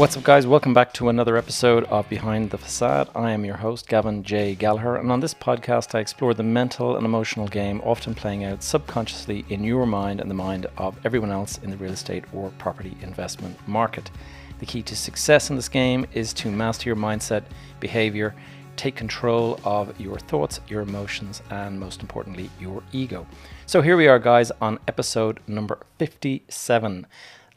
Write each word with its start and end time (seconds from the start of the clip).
What's 0.00 0.16
up, 0.16 0.22
guys? 0.22 0.46
Welcome 0.46 0.72
back 0.72 0.94
to 0.94 1.10
another 1.10 1.36
episode 1.36 1.84
of 1.84 2.08
Behind 2.08 2.48
the 2.48 2.56
Facade. 2.56 3.10
I 3.14 3.32
am 3.32 3.44
your 3.44 3.58
host, 3.58 3.86
Gavin 3.86 4.22
J. 4.22 4.54
Gallagher, 4.54 4.96
and 4.96 5.12
on 5.12 5.20
this 5.20 5.34
podcast, 5.34 5.94
I 5.94 5.98
explore 6.00 6.32
the 6.32 6.42
mental 6.42 6.96
and 6.96 7.04
emotional 7.04 7.46
game 7.46 7.82
often 7.84 8.14
playing 8.14 8.44
out 8.44 8.62
subconsciously 8.62 9.44
in 9.50 9.62
your 9.62 9.84
mind 9.84 10.22
and 10.22 10.30
the 10.30 10.34
mind 10.34 10.64
of 10.78 10.98
everyone 11.04 11.30
else 11.30 11.58
in 11.58 11.70
the 11.70 11.76
real 11.76 11.92
estate 11.92 12.24
or 12.32 12.48
property 12.56 12.96
investment 13.02 13.58
market. 13.68 14.10
The 14.58 14.64
key 14.64 14.80
to 14.84 14.96
success 14.96 15.50
in 15.50 15.56
this 15.56 15.68
game 15.68 16.06
is 16.14 16.32
to 16.32 16.50
master 16.50 16.88
your 16.88 16.96
mindset, 16.96 17.42
behavior, 17.78 18.34
take 18.76 18.96
control 18.96 19.60
of 19.64 20.00
your 20.00 20.18
thoughts, 20.18 20.60
your 20.66 20.80
emotions, 20.80 21.42
and 21.50 21.78
most 21.78 22.00
importantly, 22.00 22.48
your 22.58 22.82
ego. 22.92 23.26
So 23.66 23.82
here 23.82 23.98
we 23.98 24.08
are, 24.08 24.18
guys, 24.18 24.50
on 24.62 24.78
episode 24.88 25.40
number 25.46 25.78
57. 25.98 27.06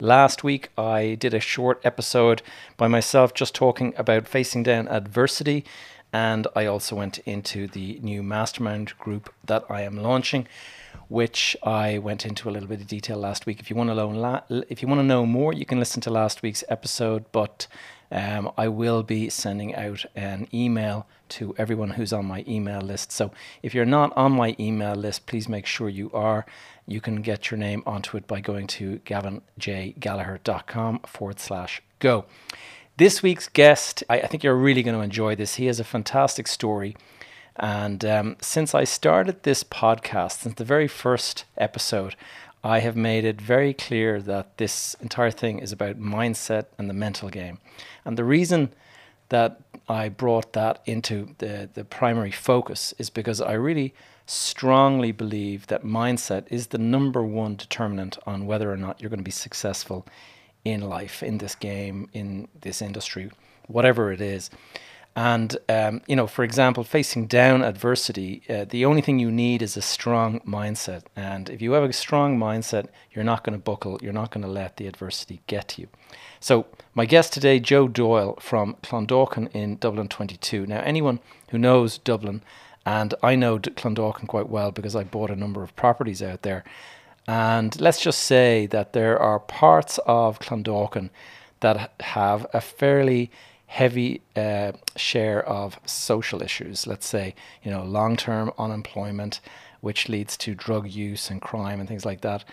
Last 0.00 0.42
week, 0.42 0.70
I 0.76 1.14
did 1.14 1.34
a 1.34 1.40
short 1.40 1.80
episode 1.84 2.42
by 2.76 2.88
myself 2.88 3.32
just 3.32 3.54
talking 3.54 3.94
about 3.96 4.26
facing 4.26 4.64
down 4.64 4.88
adversity. 4.88 5.64
And 6.12 6.48
I 6.56 6.66
also 6.66 6.96
went 6.96 7.18
into 7.18 7.68
the 7.68 8.00
new 8.02 8.22
mastermind 8.22 8.98
group 8.98 9.32
that 9.44 9.64
I 9.70 9.82
am 9.82 9.96
launching, 9.96 10.48
which 11.08 11.56
I 11.62 11.98
went 11.98 12.26
into 12.26 12.48
a 12.48 12.52
little 12.52 12.68
bit 12.68 12.80
of 12.80 12.88
detail 12.88 13.18
last 13.18 13.46
week. 13.46 13.60
If 13.60 13.70
you 13.70 13.76
want 13.76 13.90
to 13.90 13.94
know, 13.94 14.42
if 14.68 14.82
you 14.82 14.88
want 14.88 14.98
to 14.98 15.06
know 15.06 15.26
more, 15.26 15.52
you 15.52 15.64
can 15.64 15.78
listen 15.78 16.00
to 16.02 16.10
last 16.10 16.42
week's 16.42 16.64
episode. 16.68 17.24
But 17.30 17.68
um, 18.10 18.50
I 18.58 18.68
will 18.68 19.04
be 19.04 19.28
sending 19.28 19.76
out 19.76 20.04
an 20.16 20.48
email 20.52 21.06
to 21.30 21.54
everyone 21.56 21.90
who's 21.90 22.12
on 22.12 22.26
my 22.26 22.44
email 22.46 22.80
list. 22.80 23.12
So 23.12 23.32
if 23.62 23.74
you're 23.74 23.84
not 23.84 24.12
on 24.16 24.32
my 24.32 24.56
email 24.58 24.94
list, 24.94 25.26
please 25.26 25.48
make 25.48 25.66
sure 25.66 25.88
you 25.88 26.10
are 26.12 26.46
you 26.86 27.00
can 27.00 27.22
get 27.22 27.50
your 27.50 27.58
name 27.58 27.82
onto 27.86 28.16
it 28.16 28.26
by 28.26 28.40
going 28.40 28.66
to 28.66 28.98
gavinjgallagher.com 29.00 30.98
forward 31.00 31.40
slash 31.40 31.82
go. 31.98 32.26
This 32.96 33.22
week's 33.22 33.48
guest, 33.48 34.04
I, 34.08 34.20
I, 34.20 34.26
think 34.26 34.44
you're 34.44 34.54
really 34.54 34.82
going 34.82 34.96
to 34.96 35.02
enjoy 35.02 35.34
this. 35.34 35.56
He 35.56 35.66
has 35.66 35.80
a 35.80 35.84
fantastic 35.84 36.46
story. 36.46 36.96
And 37.56 38.04
um, 38.04 38.36
since 38.40 38.74
I 38.74 38.84
started 38.84 39.42
this 39.42 39.64
podcast, 39.64 40.40
since 40.40 40.56
the 40.56 40.64
very 40.64 40.88
first 40.88 41.44
episode, 41.56 42.16
I 42.62 42.80
have 42.80 42.96
made 42.96 43.24
it 43.24 43.40
very 43.40 43.74
clear 43.74 44.20
that 44.22 44.58
this 44.58 44.94
entire 45.00 45.30
thing 45.30 45.58
is 45.58 45.72
about 45.72 46.00
mindset 46.00 46.66
and 46.78 46.88
the 46.88 46.94
mental 46.94 47.28
game. 47.28 47.58
And 48.04 48.16
the 48.16 48.24
reason 48.24 48.72
that 49.28 49.60
I 49.88 50.08
brought 50.08 50.52
that 50.52 50.80
into 50.86 51.34
the, 51.38 51.68
the 51.72 51.84
primary 51.84 52.30
focus 52.30 52.94
is 52.98 53.10
because 53.10 53.40
I 53.40 53.52
really 53.52 53.94
strongly 54.26 55.12
believe 55.12 55.66
that 55.66 55.84
mindset 55.84 56.46
is 56.50 56.68
the 56.68 56.78
number 56.78 57.22
one 57.22 57.56
determinant 57.56 58.18
on 58.26 58.46
whether 58.46 58.72
or 58.72 58.76
not 58.76 59.00
you're 59.00 59.10
going 59.10 59.18
to 59.18 59.24
be 59.24 59.30
successful 59.30 60.06
in 60.64 60.80
life, 60.80 61.22
in 61.22 61.38
this 61.38 61.54
game, 61.54 62.08
in 62.12 62.48
this 62.60 62.80
industry, 62.80 63.30
whatever 63.66 64.12
it 64.12 64.20
is. 64.20 64.50
And, 65.16 65.56
um, 65.68 66.00
you 66.08 66.16
know, 66.16 66.26
for 66.26 66.42
example, 66.42 66.82
facing 66.82 67.26
down 67.26 67.62
adversity, 67.62 68.42
uh, 68.50 68.64
the 68.68 68.84
only 68.84 69.00
thing 69.00 69.20
you 69.20 69.30
need 69.30 69.62
is 69.62 69.76
a 69.76 69.82
strong 69.82 70.40
mindset. 70.40 71.02
And 71.14 71.48
if 71.50 71.62
you 71.62 71.72
have 71.72 71.84
a 71.84 71.92
strong 71.92 72.36
mindset, 72.36 72.88
you're 73.12 73.24
not 73.24 73.44
going 73.44 73.56
to 73.56 73.62
buckle, 73.62 74.00
you're 74.02 74.12
not 74.12 74.32
going 74.32 74.42
to 74.42 74.50
let 74.50 74.76
the 74.76 74.88
adversity 74.88 75.40
get 75.46 75.68
to 75.68 75.82
you. 75.82 75.88
So, 76.40 76.66
my 76.94 77.06
guest 77.06 77.32
today, 77.32 77.60
Joe 77.60 77.86
Doyle 77.86 78.36
from 78.40 78.74
Clondalkin 78.82 79.54
in 79.54 79.76
Dublin 79.76 80.08
22. 80.08 80.66
Now, 80.66 80.80
anyone 80.80 81.20
who 81.50 81.58
knows 81.58 81.96
Dublin 81.98 82.42
and 82.86 83.14
I 83.22 83.34
know 83.34 83.58
Clondalkin 83.58 84.26
quite 84.26 84.48
well 84.48 84.70
because 84.70 84.94
I 84.94 85.04
bought 85.04 85.30
a 85.30 85.36
number 85.36 85.62
of 85.62 85.74
properties 85.76 86.22
out 86.22 86.42
there. 86.42 86.64
And 87.26 87.78
let's 87.80 88.00
just 88.00 88.20
say 88.20 88.66
that 88.66 88.92
there 88.92 89.18
are 89.18 89.40
parts 89.40 89.98
of 90.06 90.38
Clondalkin 90.38 91.10
that 91.60 91.92
have 92.00 92.46
a 92.52 92.60
fairly 92.60 93.30
heavy 93.66 94.20
uh, 94.36 94.72
share 94.96 95.42
of 95.48 95.80
social 95.86 96.42
issues. 96.42 96.86
Let's 96.86 97.06
say, 97.06 97.34
you 97.62 97.70
know, 97.70 97.82
long 97.82 98.16
term 98.16 98.52
unemployment, 98.58 99.40
which 99.80 100.08
leads 100.08 100.36
to 100.38 100.54
drug 100.54 100.88
use 100.88 101.30
and 101.30 101.40
crime 101.40 101.80
and 101.80 101.88
things 101.88 102.04
like 102.04 102.20
that. 102.20 102.44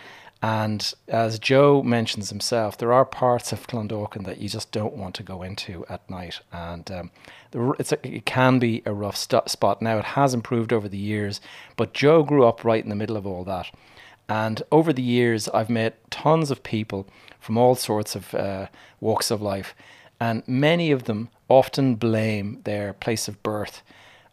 And 0.42 0.92
as 1.08 1.38
Joe 1.38 1.84
mentions 1.84 2.30
himself, 2.30 2.76
there 2.76 2.92
are 2.92 3.06
parts 3.06 3.52
of 3.52 3.68
Clondalkin 3.68 4.26
that 4.26 4.40
you 4.40 4.50
just 4.50 4.72
don't 4.72 4.96
want 4.96 5.14
to 5.16 5.24
go 5.24 5.44
into 5.44 5.86
at 5.88 6.10
night. 6.10 6.40
And 6.52 6.90
um, 6.92 7.12
the, 7.52 7.62
a, 7.62 8.16
it 8.16 8.26
can 8.26 8.58
be 8.58 8.82
a 8.86 8.94
rough 8.94 9.16
st- 9.16 9.50
spot. 9.50 9.84
Now, 9.84 10.00
it 10.00 10.06
has 10.06 10.34
improved 10.34 10.74
over 10.74 10.90
the 10.90 10.98
years, 10.98 11.42
but 11.78 11.94
Joe 11.94 12.24
grew 12.24 12.46
up 12.46 12.64
right 12.64 12.84
in 12.84 12.90
the 12.90 12.96
middle 12.96 13.18
of 13.18 13.28
all 13.28 13.44
that. 13.44 13.70
And 14.28 14.64
over 14.72 14.92
the 14.92 15.04
years, 15.04 15.48
I've 15.50 15.70
met 15.70 16.10
tons 16.10 16.50
of 16.50 16.64
people 16.64 17.06
from 17.40 17.58
all 17.58 17.76
sorts 17.76 18.16
of 18.16 18.34
uh, 18.34 18.68
walks 19.00 19.30
of 19.30 19.44
life. 19.44 19.76
And 20.20 20.42
many 20.48 20.90
of 20.92 21.04
them 21.04 21.30
often 21.50 21.96
blame 21.96 22.62
their 22.64 22.94
place 22.94 23.28
of 23.28 23.44
birth 23.44 23.84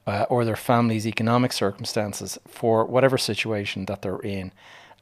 uh, 0.07 0.25
or 0.31 0.45
their 0.45 0.57
family's 0.57 1.07
economic 1.07 1.53
circumstances 1.53 2.39
for 2.47 2.87
whatever 2.87 3.19
situation 3.19 3.85
that 3.87 4.01
they're 4.01 4.21
in 4.21 4.53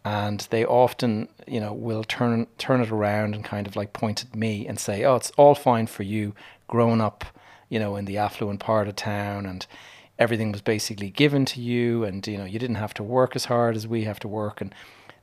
and 0.07 0.47
they 0.51 0.65
often 0.65 1.29
you 1.49 1.59
know 1.59 1.73
will 1.73 2.05
turn 2.05 2.47
turn 2.59 2.81
it 2.81 2.93
around 2.93 3.35
and 3.35 3.45
kind 3.45 3.67
of 3.67 3.75
like 3.75 3.93
point 3.93 4.23
at 4.23 4.37
me 4.37 4.65
and 4.65 4.79
say 4.79 5.03
oh 5.03 5.17
it's 5.17 5.33
all 5.33 5.55
fine 5.57 5.89
for 5.89 6.05
you. 6.05 6.33
Growing 6.69 7.01
up 7.01 7.25
you 7.69 7.81
know 7.81 7.97
in 7.97 8.05
the 8.05 8.17
affluent 8.17 8.61
part 8.61 8.87
of 8.87 8.95
town 8.95 9.45
and 9.47 9.67
everything 10.17 10.53
was 10.53 10.63
basically 10.63 11.11
given 11.11 11.45
to 11.45 11.61
you 11.61 12.05
and 12.05 12.25
you 12.25 12.39
know 12.39 12.45
you 12.45 12.61
didn't 12.61 12.77
have 12.77 12.95
to 12.95 13.03
work 13.03 13.35
as 13.35 13.47
hard 13.47 13.75
as 13.75 13.89
we 13.89 14.05
have 14.05 14.21
to 14.21 14.29
work. 14.29 14.61
And 14.61 14.73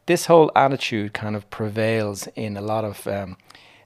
this 0.05 0.25
whole 0.25 0.51
attitude 0.53 1.13
kind 1.13 1.37
of 1.37 1.49
prevails 1.49 2.27
in 2.35 2.57
a 2.57 2.61
lot 2.61 2.83
of 2.83 3.07
um, 3.07 3.37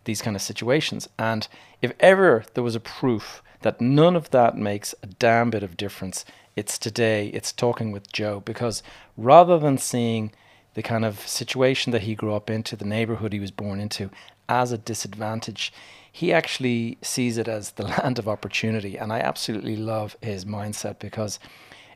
these 0.05 0.23
kind 0.23 0.35
of 0.35 0.41
situations. 0.41 1.07
And 1.19 1.47
if 1.79 1.93
ever 1.99 2.43
there 2.55 2.63
was 2.63 2.75
a 2.75 2.79
proof 2.79 3.43
that 3.61 3.79
none 3.79 4.15
of 4.15 4.31
that 4.31 4.57
makes 4.57 4.95
a 5.03 5.07
damn 5.07 5.51
bit 5.51 5.61
of 5.61 5.77
difference 5.77 6.25
it's 6.55 6.79
today. 6.79 7.27
It's 7.27 7.51
talking 7.51 7.91
with 7.91 8.11
joe 8.11 8.39
because 8.39 8.81
rather 9.15 9.59
than 9.59 9.77
seeing 9.77 10.31
the 10.77 10.83
kind 10.83 11.03
of 11.03 11.27
situation 11.27 11.91
that 11.91 12.03
he 12.03 12.13
grew 12.13 12.35
up 12.35 12.51
into, 12.51 12.75
the 12.75 12.85
neighborhood 12.85 13.33
he 13.33 13.39
was 13.39 13.49
born 13.49 13.79
into, 13.79 14.11
as 14.47 14.71
a 14.71 14.77
disadvantage. 14.77 15.73
He 16.11 16.31
actually 16.31 16.99
sees 17.01 17.39
it 17.39 17.47
as 17.47 17.71
the 17.71 17.83
land 18.03 18.19
of 18.19 18.27
opportunity, 18.27 18.95
and 18.95 19.11
I 19.11 19.19
absolutely 19.19 19.75
love 19.75 20.15
his 20.21 20.45
mindset 20.45 20.99
because, 20.99 21.39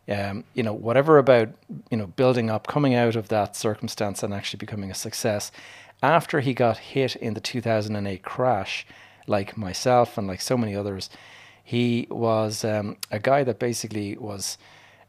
um, 0.09 0.45
you 0.55 0.63
know, 0.63 0.73
whatever 0.73 1.19
about 1.19 1.49
you 1.91 1.97
know 1.97 2.07
building 2.07 2.49
up, 2.49 2.65
coming 2.65 2.95
out 2.95 3.15
of 3.15 3.27
that 3.27 3.55
circumstance, 3.55 4.23
and 4.23 4.33
actually 4.33 4.57
becoming 4.57 4.89
a 4.89 4.95
success. 4.95 5.51
After 6.01 6.39
he 6.39 6.55
got 6.55 6.79
hit 6.79 7.15
in 7.15 7.35
the 7.35 7.39
2008 7.39 8.23
crash, 8.23 8.87
like 9.27 9.55
myself 9.55 10.17
and 10.17 10.25
like 10.25 10.41
so 10.41 10.57
many 10.57 10.75
others, 10.75 11.07
he 11.63 12.07
was 12.09 12.65
um, 12.65 12.97
a 13.11 13.19
guy 13.19 13.43
that 13.43 13.59
basically 13.59 14.17
was 14.17 14.57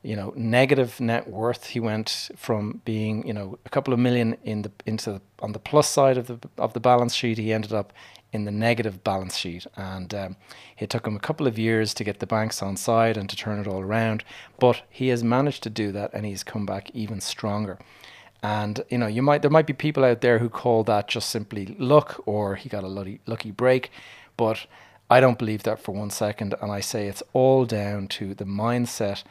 you 0.02 0.16
know, 0.16 0.32
negative 0.36 1.00
net 1.00 1.28
worth. 1.28 1.66
He 1.68 1.80
went 1.80 2.30
from 2.36 2.80
being, 2.84 3.26
you 3.26 3.32
know, 3.32 3.58
a 3.64 3.68
couple 3.68 3.94
of 3.94 4.00
million 4.00 4.36
in 4.42 4.62
the 4.62 4.72
into 4.84 5.12
the, 5.12 5.22
on 5.40 5.52
the 5.52 5.58
plus 5.58 5.88
side 5.88 6.18
of 6.18 6.26
the 6.26 6.38
of 6.58 6.72
the 6.72 6.80
balance 6.80 7.14
sheet. 7.14 7.38
He 7.38 7.52
ended 7.52 7.72
up 7.72 7.92
in 8.32 8.44
the 8.44 8.50
negative 8.50 9.04
balance 9.04 9.36
sheet, 9.36 9.66
and 9.76 10.12
um, 10.14 10.36
it 10.78 10.90
took 10.90 11.06
him 11.06 11.14
a 11.14 11.20
couple 11.20 11.46
of 11.46 11.58
years 11.58 11.92
to 11.94 12.04
get 12.04 12.18
the 12.18 12.26
banks 12.26 12.62
on 12.62 12.76
side 12.76 13.16
and 13.16 13.28
to 13.28 13.36
turn 13.36 13.60
it 13.60 13.66
all 13.66 13.80
around. 13.80 14.24
But 14.58 14.82
he 14.88 15.08
has 15.08 15.22
managed 15.22 15.62
to 15.64 15.70
do 15.70 15.92
that, 15.92 16.10
and 16.12 16.26
he's 16.26 16.42
come 16.42 16.66
back 16.66 16.90
even 16.94 17.20
stronger. 17.20 17.78
And 18.42 18.82
you 18.88 18.98
know, 18.98 19.06
you 19.06 19.22
might 19.22 19.42
there 19.42 19.50
might 19.50 19.66
be 19.66 19.72
people 19.72 20.04
out 20.04 20.20
there 20.20 20.40
who 20.40 20.48
call 20.48 20.82
that 20.84 21.06
just 21.06 21.28
simply 21.28 21.76
luck, 21.78 22.20
or 22.26 22.56
he 22.56 22.68
got 22.68 22.82
a 22.82 22.88
lucky 22.88 23.20
lucky 23.26 23.52
break, 23.52 23.92
but 24.36 24.66
I 25.08 25.20
don't 25.20 25.38
believe 25.38 25.62
that 25.62 25.78
for 25.78 25.92
one 25.92 26.10
second. 26.10 26.54
And 26.60 26.72
I 26.72 26.80
say 26.80 27.06
it's 27.06 27.22
all 27.32 27.66
down 27.66 28.08
to 28.08 28.34
the 28.34 28.46
mindset 28.46 29.22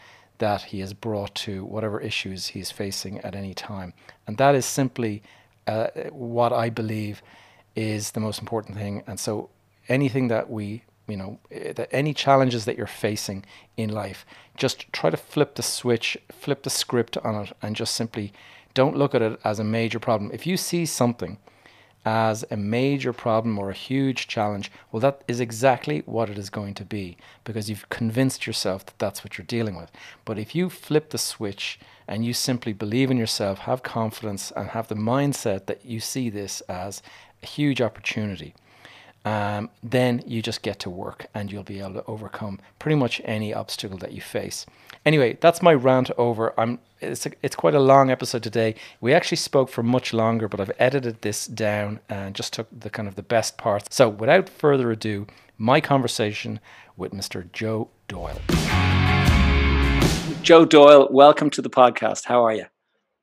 that 0.41 0.63
he 0.63 0.79
has 0.79 0.93
brought 0.93 1.35
to 1.35 1.63
whatever 1.63 2.01
issues 2.01 2.47
he's 2.47 2.71
facing 2.71 3.19
at 3.19 3.35
any 3.35 3.53
time. 3.53 3.93
And 4.25 4.37
that 4.37 4.55
is 4.55 4.65
simply 4.65 5.21
uh, 5.67 5.87
what 6.09 6.51
I 6.51 6.67
believe 6.69 7.21
is 7.75 8.11
the 8.11 8.19
most 8.19 8.41
important 8.41 8.75
thing. 8.75 9.03
And 9.05 9.19
so 9.19 9.51
anything 9.87 10.29
that 10.29 10.49
we, 10.49 10.83
you 11.07 11.15
know, 11.15 11.39
eh, 11.51 11.73
that 11.73 11.89
any 11.91 12.15
challenges 12.15 12.65
that 12.65 12.75
you're 12.75 12.87
facing 12.87 13.45
in 13.77 13.89
life, 13.91 14.25
just 14.57 14.91
try 14.91 15.11
to 15.11 15.17
flip 15.17 15.53
the 15.55 15.63
switch, 15.63 16.17
flip 16.31 16.63
the 16.63 16.71
script 16.71 17.17
on 17.17 17.35
it, 17.43 17.53
and 17.61 17.75
just 17.75 17.93
simply 17.93 18.33
don't 18.73 18.97
look 18.97 19.13
at 19.13 19.21
it 19.21 19.39
as 19.43 19.59
a 19.59 19.63
major 19.63 19.99
problem. 19.99 20.31
If 20.33 20.47
you 20.47 20.57
see 20.57 20.87
something 20.87 21.37
as 22.03 22.43
a 22.49 22.57
major 22.57 23.13
problem 23.13 23.59
or 23.59 23.69
a 23.69 23.75
huge 23.75 24.27
challenge, 24.27 24.71
well, 24.91 24.99
that 25.01 25.21
is 25.27 25.39
exactly 25.39 26.01
what 26.05 26.29
it 26.29 26.37
is 26.37 26.49
going 26.49 26.73
to 26.73 26.85
be 26.85 27.17
because 27.43 27.69
you've 27.69 27.89
convinced 27.89 28.47
yourself 28.47 28.85
that 28.85 28.97
that's 28.97 29.23
what 29.23 29.37
you're 29.37 29.45
dealing 29.45 29.75
with. 29.75 29.91
But 30.25 30.39
if 30.39 30.55
you 30.55 30.69
flip 30.69 31.11
the 31.11 31.17
switch 31.17 31.79
and 32.07 32.25
you 32.25 32.33
simply 32.33 32.73
believe 32.73 33.11
in 33.11 33.17
yourself, 33.17 33.59
have 33.59 33.83
confidence, 33.83 34.51
and 34.55 34.69
have 34.69 34.87
the 34.87 34.95
mindset 34.95 35.67
that 35.67 35.85
you 35.85 35.99
see 35.99 36.29
this 36.29 36.61
as 36.61 37.01
a 37.43 37.45
huge 37.45 37.81
opportunity, 37.81 38.55
um, 39.23 39.69
then 39.83 40.23
you 40.25 40.41
just 40.41 40.61
get 40.61 40.79
to 40.79 40.89
work 40.89 41.27
and 41.33 41.51
you'll 41.51 41.63
be 41.63 41.79
able 41.79 41.93
to 41.93 42.05
overcome 42.05 42.59
pretty 42.79 42.95
much 42.95 43.21
any 43.23 43.53
obstacle 43.53 43.97
that 43.99 44.13
you 44.13 44.21
face. 44.21 44.65
Anyway, 45.05 45.37
that's 45.41 45.61
my 45.61 45.73
rant 45.73 46.09
over. 46.17 46.53
I'm 46.59 46.79
it's 46.99 47.25
a, 47.25 47.31
it's 47.41 47.55
quite 47.55 47.73
a 47.73 47.79
long 47.79 48.11
episode 48.11 48.43
today. 48.43 48.75
We 48.99 49.13
actually 49.13 49.37
spoke 49.37 49.69
for 49.69 49.81
much 49.81 50.13
longer, 50.13 50.47
but 50.47 50.59
I've 50.59 50.71
edited 50.77 51.21
this 51.21 51.47
down 51.47 51.99
and 52.09 52.35
just 52.35 52.53
took 52.53 52.67
the 52.71 52.91
kind 52.91 53.07
of 53.07 53.15
the 53.15 53.23
best 53.23 53.57
parts. 53.57 53.95
So, 53.95 54.07
without 54.07 54.47
further 54.47 54.91
ado, 54.91 55.25
my 55.57 55.81
conversation 55.81 56.59
with 56.97 57.11
Mr. 57.11 57.51
Joe 57.51 57.89
Doyle. 58.07 58.39
Joe 60.43 60.65
Doyle, 60.65 61.07
welcome 61.11 61.49
to 61.51 61.61
the 61.61 61.69
podcast. 61.69 62.25
How 62.25 62.45
are 62.45 62.53
you? 62.53 62.65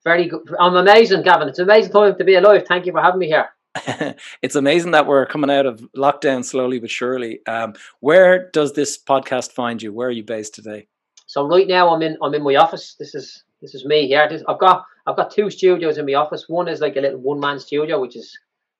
Very 0.05 0.27
good. 0.27 0.43
I'm 0.59 0.75
amazing, 0.75 1.23
Gavin. 1.23 1.49
It's 1.49 1.59
an 1.59 1.65
amazing 1.65 1.93
time 1.93 2.17
to 2.17 2.25
be 2.25 2.35
alive. 2.35 2.65
Thank 2.67 2.87
you 2.87 2.93
for 2.93 3.01
having 3.01 3.21
me 3.21 3.27
here. 3.27 3.49
it's 4.43 4.55
amazing 4.55 4.93
that 4.93 5.07
we're 5.07 5.27
coming 5.27 5.51
out 5.51 5.67
of 5.67 5.81
lockdown 5.97 6.45
slowly 6.45 6.79
but 6.79 6.91
surely. 6.91 7.45
Um, 7.47 7.75
where 8.01 8.51
does 8.51 8.73
this 8.73 8.99
podcast 8.99 9.53
find 9.53 9.83
you? 9.83 9.93
Where 9.93 10.09
are 10.09 10.13
you 10.13 10.25
based 10.25 10.55
today? 10.55 10.89
So 11.27 11.47
right 11.47 11.69
now 11.69 11.95
I'm 11.95 12.03
in 12.03 12.17
I'm 12.23 12.35
in 12.35 12.43
my 12.43 12.57
office. 12.57 12.95
This 12.99 13.15
is 13.15 13.45
this 13.61 13.75
is 13.75 13.85
me 13.85 14.07
here. 14.07 14.29
This, 14.29 14.43
I've 14.49 14.59
got 14.59 14.85
I've 15.07 15.17
got 15.17 15.31
two 15.31 15.51
studios 15.51 15.99
in 15.99 16.07
my 16.07 16.15
office. 16.15 16.49
One 16.49 16.69
is 16.69 16.81
like 16.81 16.97
a 16.97 17.01
little 17.01 17.21
one 17.21 17.41
man 17.41 17.59
studio, 17.59 18.01
which 18.01 18.17
is 18.17 18.37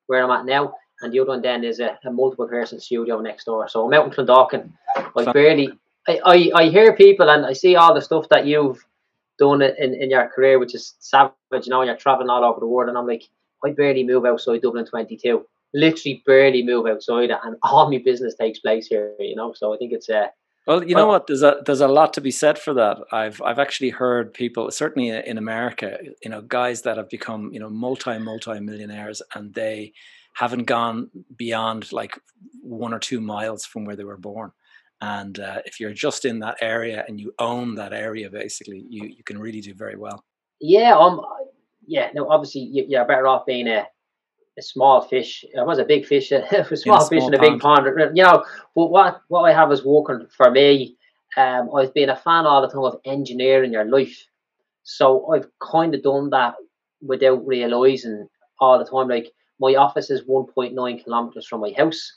where 0.07 0.25
I'm 0.25 0.31
at 0.31 0.47
now, 0.47 0.75
and 1.03 1.13
the 1.13 1.21
other 1.21 1.31
one 1.31 1.43
then 1.43 1.65
is 1.65 1.81
a, 1.81 1.99
a 2.05 2.11
multiple 2.11 2.49
person 2.49 2.81
studio 2.81 3.21
next 3.21 3.45
door. 3.45 3.69
So 3.69 3.87
I'm 3.87 3.93
out 3.93 4.07
in 4.07 4.13
Clondalkin. 4.13 4.71
I 5.17 5.33
barely 5.33 5.73
I, 6.09 6.21
I, 6.25 6.51
I 6.55 6.69
hear 6.71 6.97
people 6.97 7.29
and 7.29 7.45
I 7.45 7.53
see 7.53 7.77
all 7.77 7.95
the 7.95 8.01
stuff 8.01 8.29
that 8.31 8.47
you've 8.47 8.83
done 9.39 9.61
in, 9.63 9.95
in 9.95 10.11
your 10.11 10.29
career, 10.29 10.59
which 10.59 10.75
is 10.75 10.95
savage, 10.99 11.35
you 11.67 11.71
know, 11.71 11.83
you're 11.83 11.97
traveling 11.97 12.31
all 12.31 12.45
over 12.45 12.61
the 12.61 12.67
world, 12.67 12.89
and 12.89 12.99
I'm 12.99 13.07
like, 13.07 13.29
I 13.65 13.71
barely 13.71 14.05
move 14.05 14.25
outside 14.25 14.63
Dublin 14.63 14.87
22. 14.87 15.45
Literally 15.75 16.23
barely 16.27 16.63
move 16.63 16.87
outside 16.87 17.31
it, 17.31 17.39
and 17.45 17.57
all 17.63 17.91
my 17.91 17.99
business 17.99 18.35
takes 18.35 18.59
place 18.59 18.87
here. 18.87 19.15
You 19.19 19.37
know, 19.37 19.53
so 19.55 19.75
I 19.75 19.77
think 19.77 19.93
it's 19.93 20.09
a. 20.09 20.19
Uh, 20.19 20.27
well, 20.67 20.85
you 20.85 20.95
know 20.95 21.07
what? 21.07 21.27
There's 21.27 21.43
a 21.43 21.63
there's 21.65 21.81
a 21.81 21.89
lot 21.89 22.13
to 22.15 22.21
be 22.21 22.31
said 22.31 22.59
for 22.59 22.75
that. 22.75 22.99
I've 23.13 23.41
I've 23.43 23.59
actually 23.59 23.91
heard 23.91 24.35
people, 24.35 24.71
certainly 24.71 25.09
in 25.09 25.39
America, 25.39 25.99
you 26.23 26.31
know, 26.31 26.43
guys 26.43 26.83
that 26.83 26.97
have 26.97 27.09
become 27.09 27.51
you 27.53 27.61
know 27.61 27.71
multi 27.71 28.19
multi 28.19 28.61
millionaires, 28.61 29.23
and 29.35 29.53
they 29.55 29.93
haven't 30.35 30.65
gone 30.65 31.11
beyond 31.37 31.93
like 31.93 32.19
one 32.63 32.95
or 32.95 32.99
two 32.99 33.21
miles 33.21 33.65
from 33.65 33.85
where 33.85 33.97
they 33.97 34.05
were 34.05 34.17
born. 34.17 34.53
And 35.01 35.39
uh, 35.39 35.61
if 35.65 35.81
you're 35.81 35.93
just 35.93 36.25
in 36.25 36.41
that 36.41 36.59
area 36.61 37.05
and 37.07 37.21
you 37.21 37.33
own 37.39 37.75
that 37.77 37.93
area, 37.93 38.31
basically, 38.31 38.85
you 38.89 39.07
you 39.07 39.25
can 39.25 39.39
really 39.39 39.61
do 39.61 39.75
very 39.75 39.97
well. 39.97 40.25
Yeah, 40.61 40.97
um, 40.97 41.21
yeah, 41.89 42.11
no, 42.15 42.29
obviously 42.29 42.69
you're 42.71 43.05
better 43.07 43.27
off 43.27 43.47
being 43.47 43.67
a, 43.67 43.87
a 44.59 44.63
small 44.63 45.01
fish. 45.01 45.45
I 45.59 45.63
was 45.63 45.79
a 45.79 45.85
big 45.85 46.05
fish, 46.07 46.31
a 46.33 46.65
small, 46.65 47.01
small 47.01 47.09
fish 47.09 47.25
in 47.25 47.35
a 47.35 47.41
big 47.41 47.59
pond. 47.59 47.87
You 48.15 48.23
know, 48.23 48.45
but 48.75 48.87
what 48.87 49.23
what 49.29 49.43
I 49.43 49.53
have 49.53 49.73
is 49.73 49.85
working 49.85 50.27
for 50.37 50.51
me. 50.51 50.97
Um, 51.37 51.71
I've 51.75 51.95
been 51.95 52.11
a 52.11 52.17
fan 52.17 52.47
all 52.47 52.63
the 52.63 52.69
time 52.69 52.85
of 52.85 53.01
engineering 53.05 53.73
your 53.73 53.85
life, 53.85 54.25
so 54.83 55.33
I've 55.33 55.47
kind 55.61 55.95
of 55.95 56.03
done 56.03 56.31
that 56.31 56.55
without 57.01 57.47
realizing 57.47 58.29
all 58.61 58.79
the 58.79 58.85
time. 58.85 59.09
Like 59.09 59.33
my 59.61 59.75
office 59.75 60.11
is 60.11 60.25
1.9 60.25 61.05
kilometers 61.05 61.47
from 61.47 61.61
my 61.61 61.73
house. 61.77 62.17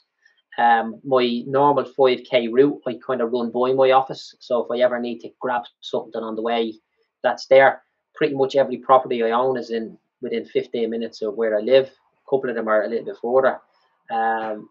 Um, 0.58 1.00
my 1.02 1.42
normal 1.46 1.84
5k 1.84 2.52
route, 2.52 2.82
I 2.86 2.98
kind 3.06 3.22
of 3.22 3.32
run 3.32 3.50
by 3.50 3.72
my 3.72 3.92
office. 3.92 4.34
So 4.38 4.64
if 4.64 4.70
I 4.70 4.82
ever 4.84 5.00
need 5.00 5.20
to 5.20 5.30
grab 5.40 5.62
something 5.80 6.22
on 6.22 6.36
the 6.36 6.42
way, 6.42 6.74
that's 7.22 7.46
there 7.46 7.82
pretty 8.22 8.36
much 8.36 8.54
every 8.54 8.76
property 8.76 9.20
I 9.24 9.32
own 9.32 9.58
is 9.58 9.70
in 9.70 9.98
within 10.20 10.44
15 10.44 10.88
minutes 10.88 11.22
of 11.22 11.34
where 11.34 11.58
I 11.58 11.60
live. 11.60 11.86
A 11.88 12.30
couple 12.30 12.50
of 12.50 12.54
them 12.54 12.68
are 12.68 12.84
a 12.84 12.88
little 12.88 13.04
bit 13.04 13.16
further. 13.20 13.58
Um, 14.12 14.68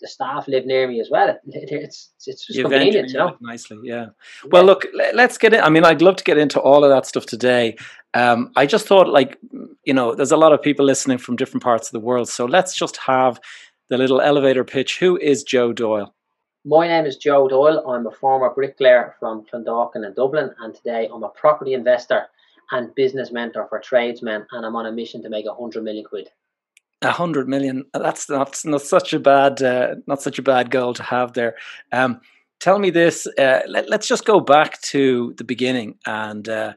the 0.00 0.08
staff 0.08 0.48
live 0.48 0.64
near 0.64 0.88
me 0.88 0.98
as 0.98 1.10
well. 1.10 1.38
It's 1.46 2.12
it's 2.26 2.46
just 2.46 2.48
You've 2.48 2.70
convenient, 2.70 3.10
you 3.10 3.18
know. 3.18 3.36
Nicely, 3.42 3.78
yeah. 3.82 4.06
Well, 4.50 4.64
look, 4.64 4.86
let's 5.12 5.36
get 5.36 5.52
in. 5.52 5.60
I 5.60 5.68
mean, 5.68 5.84
I'd 5.84 6.00
love 6.00 6.16
to 6.16 6.24
get 6.24 6.38
into 6.38 6.60
all 6.60 6.82
of 6.82 6.88
that 6.88 7.04
stuff 7.04 7.26
today. 7.26 7.76
Um, 8.14 8.52
I 8.56 8.64
just 8.64 8.86
thought, 8.86 9.10
like, 9.10 9.36
you 9.84 9.92
know, 9.92 10.14
there's 10.14 10.32
a 10.32 10.38
lot 10.38 10.54
of 10.54 10.62
people 10.62 10.86
listening 10.86 11.18
from 11.18 11.36
different 11.36 11.62
parts 11.62 11.88
of 11.88 11.92
the 11.92 12.06
world, 12.06 12.30
so 12.30 12.46
let's 12.46 12.74
just 12.74 12.96
have 12.96 13.38
the 13.90 13.98
little 13.98 14.22
elevator 14.22 14.64
pitch. 14.64 14.98
Who 14.98 15.18
is 15.18 15.42
Joe 15.42 15.74
Doyle? 15.74 16.14
My 16.64 16.88
name 16.88 17.04
is 17.04 17.18
Joe 17.18 17.48
Doyle. 17.48 17.86
I'm 17.86 18.06
a 18.06 18.10
former 18.10 18.48
bricklayer 18.48 19.14
from 19.20 19.44
Clondalkin 19.44 20.06
and 20.06 20.14
Dublin, 20.14 20.54
and 20.60 20.74
today 20.74 21.10
I'm 21.12 21.22
a 21.22 21.28
property 21.28 21.74
investor 21.74 22.28
and 22.70 22.94
business 22.94 23.32
mentor 23.32 23.66
for 23.68 23.78
tradesmen, 23.78 24.46
and 24.52 24.66
I'm 24.66 24.76
on 24.76 24.86
a 24.86 24.92
mission 24.92 25.22
to 25.22 25.28
make 25.28 25.46
a 25.46 25.54
hundred 25.54 25.84
million 25.84 26.04
quid. 26.04 26.28
A 27.02 27.10
hundred 27.10 27.48
million. 27.48 27.84
That's 27.94 28.28
not 28.28 28.58
not 28.64 28.82
such 28.82 29.12
a 29.12 29.20
bad 29.20 29.62
uh, 29.62 29.96
not 30.06 30.22
such 30.22 30.38
a 30.38 30.42
bad 30.42 30.70
goal 30.70 30.94
to 30.94 31.02
have 31.02 31.32
there. 31.34 31.54
Um, 31.92 32.20
tell 32.60 32.78
me 32.78 32.90
this. 32.90 33.26
Uh, 33.38 33.60
let, 33.68 33.92
us 33.92 34.06
just 34.06 34.24
go 34.24 34.40
back 34.40 34.80
to 34.82 35.34
the 35.38 35.44
beginning 35.44 35.96
and 36.06 36.48
uh, 36.48 36.72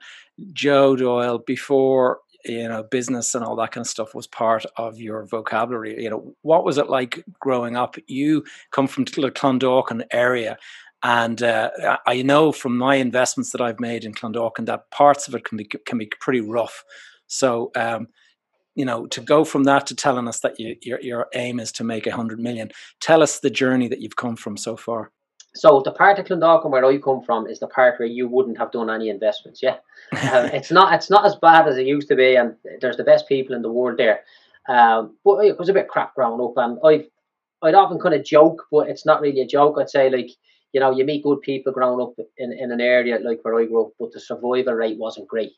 Joe 0.53 0.95
Doyle 0.95 1.39
before 1.39 2.19
you 2.45 2.67
know 2.67 2.83
business 2.83 3.35
and 3.35 3.43
all 3.43 3.55
that 3.55 3.71
kind 3.71 3.83
of 3.83 3.89
stuff 3.89 4.13
was 4.13 4.27
part 4.27 4.65
of 4.77 4.99
your 4.99 5.25
vocabulary. 5.25 6.01
You 6.03 6.09
know 6.11 6.35
what 6.43 6.63
was 6.63 6.77
it 6.77 6.89
like 6.89 7.23
growing 7.39 7.75
up? 7.75 7.95
You 8.07 8.43
come 8.71 8.87
from 8.87 9.05
the 9.05 9.31
Clondalkin 9.31 10.03
area 10.11 10.57
and 11.03 11.41
uh, 11.41 11.97
I 12.05 12.21
know 12.21 12.51
from 12.51 12.77
my 12.77 12.95
investments 12.95 13.51
that 13.51 13.61
I've 13.61 13.79
made 13.79 14.03
in 14.03 14.13
Clondalkin 14.13 14.65
that 14.67 14.91
parts 14.91 15.27
of 15.27 15.35
it 15.35 15.45
can 15.45 15.57
be 15.57 15.65
can 15.65 15.97
be 15.97 16.11
pretty 16.19 16.41
rough. 16.41 16.83
So, 17.27 17.71
um, 17.75 18.07
you 18.75 18.85
know, 18.85 19.07
to 19.07 19.21
go 19.21 19.43
from 19.43 19.63
that 19.63 19.87
to 19.87 19.95
telling 19.95 20.27
us 20.27 20.41
that 20.41 20.59
you, 20.59 20.75
your 20.81 21.01
your 21.01 21.27
aim 21.33 21.59
is 21.59 21.71
to 21.73 21.83
make 21.83 22.05
a 22.05 22.15
hundred 22.15 22.39
million, 22.39 22.71
tell 22.99 23.23
us 23.23 23.39
the 23.39 23.49
journey 23.49 23.87
that 23.87 24.01
you've 24.01 24.15
come 24.15 24.35
from 24.35 24.57
so 24.57 24.77
far. 24.77 25.11
So 25.53 25.81
the 25.83 25.91
part 25.91 26.17
of 26.19 26.25
Clondalkin 26.25 26.69
where 26.69 26.85
I 26.85 26.97
come 26.97 27.21
from 27.21 27.47
is 27.47 27.59
the 27.59 27.67
part 27.67 27.99
where 27.99 28.07
you 28.07 28.27
wouldn't 28.27 28.57
have 28.57 28.71
done 28.71 28.89
any 28.89 29.09
investments. 29.09 29.61
Yeah, 29.61 29.77
um, 30.11 30.45
it's 30.53 30.71
not 30.71 30.93
it's 30.93 31.09
not 31.09 31.25
as 31.25 31.35
bad 31.35 31.67
as 31.67 31.77
it 31.77 31.87
used 31.87 32.09
to 32.09 32.15
be, 32.15 32.35
and 32.35 32.55
there's 32.79 32.97
the 32.97 33.03
best 33.03 33.27
people 33.27 33.55
in 33.55 33.63
the 33.63 33.71
world 33.71 33.97
there. 33.97 34.21
Um, 34.69 35.17
but 35.25 35.45
it 35.45 35.57
was 35.57 35.69
a 35.69 35.73
bit 35.73 35.87
crap 35.87 36.13
growing 36.13 36.41
up, 36.41 36.53
and 36.57 36.77
I've 36.85 37.07
I'd 37.63 37.75
often 37.75 37.99
kind 37.99 38.15
of 38.15 38.23
joke, 38.23 38.67
but 38.71 38.87
it's 38.87 39.05
not 39.05 39.21
really 39.21 39.41
a 39.41 39.47
joke. 39.47 39.77
I'd 39.79 39.89
say 39.89 40.09
like 40.09 40.31
you 40.73 40.79
know, 40.79 40.91
you 40.91 41.05
meet 41.05 41.23
good 41.23 41.41
people 41.41 41.71
growing 41.73 42.01
up 42.01 42.13
in, 42.37 42.53
in 42.53 42.71
an 42.71 42.81
area 42.81 43.19
like 43.23 43.39
where 43.43 43.59
I 43.59 43.65
grew 43.65 43.87
up, 43.87 43.91
but 43.99 44.11
the 44.11 44.19
survival 44.19 44.73
rate 44.73 44.97
wasn't 44.97 45.27
great. 45.27 45.53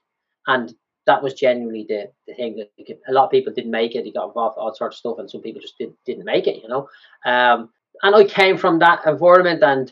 And 0.48 0.74
that 1.06 1.22
was 1.22 1.34
genuinely 1.34 1.86
the, 1.88 2.12
the 2.28 2.34
thing 2.34 2.56
that 2.56 3.00
a 3.08 3.12
lot 3.12 3.26
of 3.26 3.32
people 3.32 3.54
didn't 3.54 3.72
make 3.72 3.96
it. 3.96 4.04
They 4.04 4.12
got 4.12 4.28
involved 4.28 4.58
all 4.58 4.74
sorts 4.74 4.96
of 4.96 5.00
stuff, 5.00 5.20
and 5.20 5.30
some 5.30 5.42
people 5.42 5.62
just 5.62 5.78
did, 5.78 5.94
didn't 6.06 6.26
make 6.26 6.48
it, 6.48 6.62
you 6.62 6.70
know. 6.70 6.88
Um, 7.26 7.70
and 8.02 8.16
I 8.16 8.24
came 8.24 8.58
from 8.58 8.80
that 8.80 9.06
environment, 9.06 9.62
and 9.64 9.92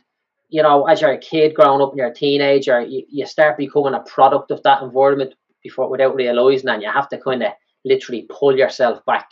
you 0.50 0.62
know, 0.64 0.86
as 0.86 1.02
you're 1.02 1.12
a 1.12 1.18
kid 1.18 1.56
growing 1.56 1.82
up 1.82 1.92
and 1.92 1.98
you're 1.98 2.08
a 2.08 2.14
teenager, 2.14 2.82
you, 2.82 3.06
you 3.10 3.26
start 3.26 3.58
becoming 3.58 3.94
a 3.94 4.02
product 4.02 4.52
of 4.52 4.62
that 4.64 4.82
environment 4.82 5.34
before 5.64 5.90
without 5.90 6.16
realizing, 6.16 6.70
and 6.70 6.82
you 6.82 6.92
have 6.92 7.10
to 7.10 7.18
kind 7.18 7.44
of 7.44 7.52
literally 7.86 8.28
pull 8.30 8.58
yourself 8.58 9.04
back 9.06 9.30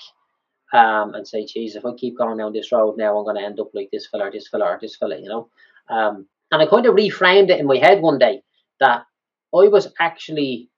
um, 0.73 1.13
and 1.13 1.27
say, 1.27 1.45
"Geez, 1.45 1.75
if 1.75 1.85
I 1.85 1.93
keep 1.93 2.17
going 2.17 2.37
down 2.37 2.53
this 2.53 2.71
road 2.71 2.97
now, 2.97 3.17
I'm 3.17 3.23
going 3.23 3.37
to 3.37 3.43
end 3.43 3.59
up 3.59 3.69
like 3.73 3.89
this 3.91 4.07
fella, 4.07 4.25
or 4.27 4.31
this 4.31 4.47
fella, 4.47 4.65
or 4.65 4.79
this 4.81 4.95
fella," 4.97 5.17
you 5.17 5.29
know. 5.29 5.49
Um, 5.89 6.27
and 6.51 6.61
I 6.61 6.65
kind 6.65 6.85
of 6.85 6.95
reframed 6.95 7.49
it 7.49 7.59
in 7.59 7.67
my 7.67 7.77
head 7.77 8.01
one 8.01 8.17
day 8.17 8.41
that 8.79 9.05
I 9.53 9.67
was 9.67 9.91
actually, 9.99 10.69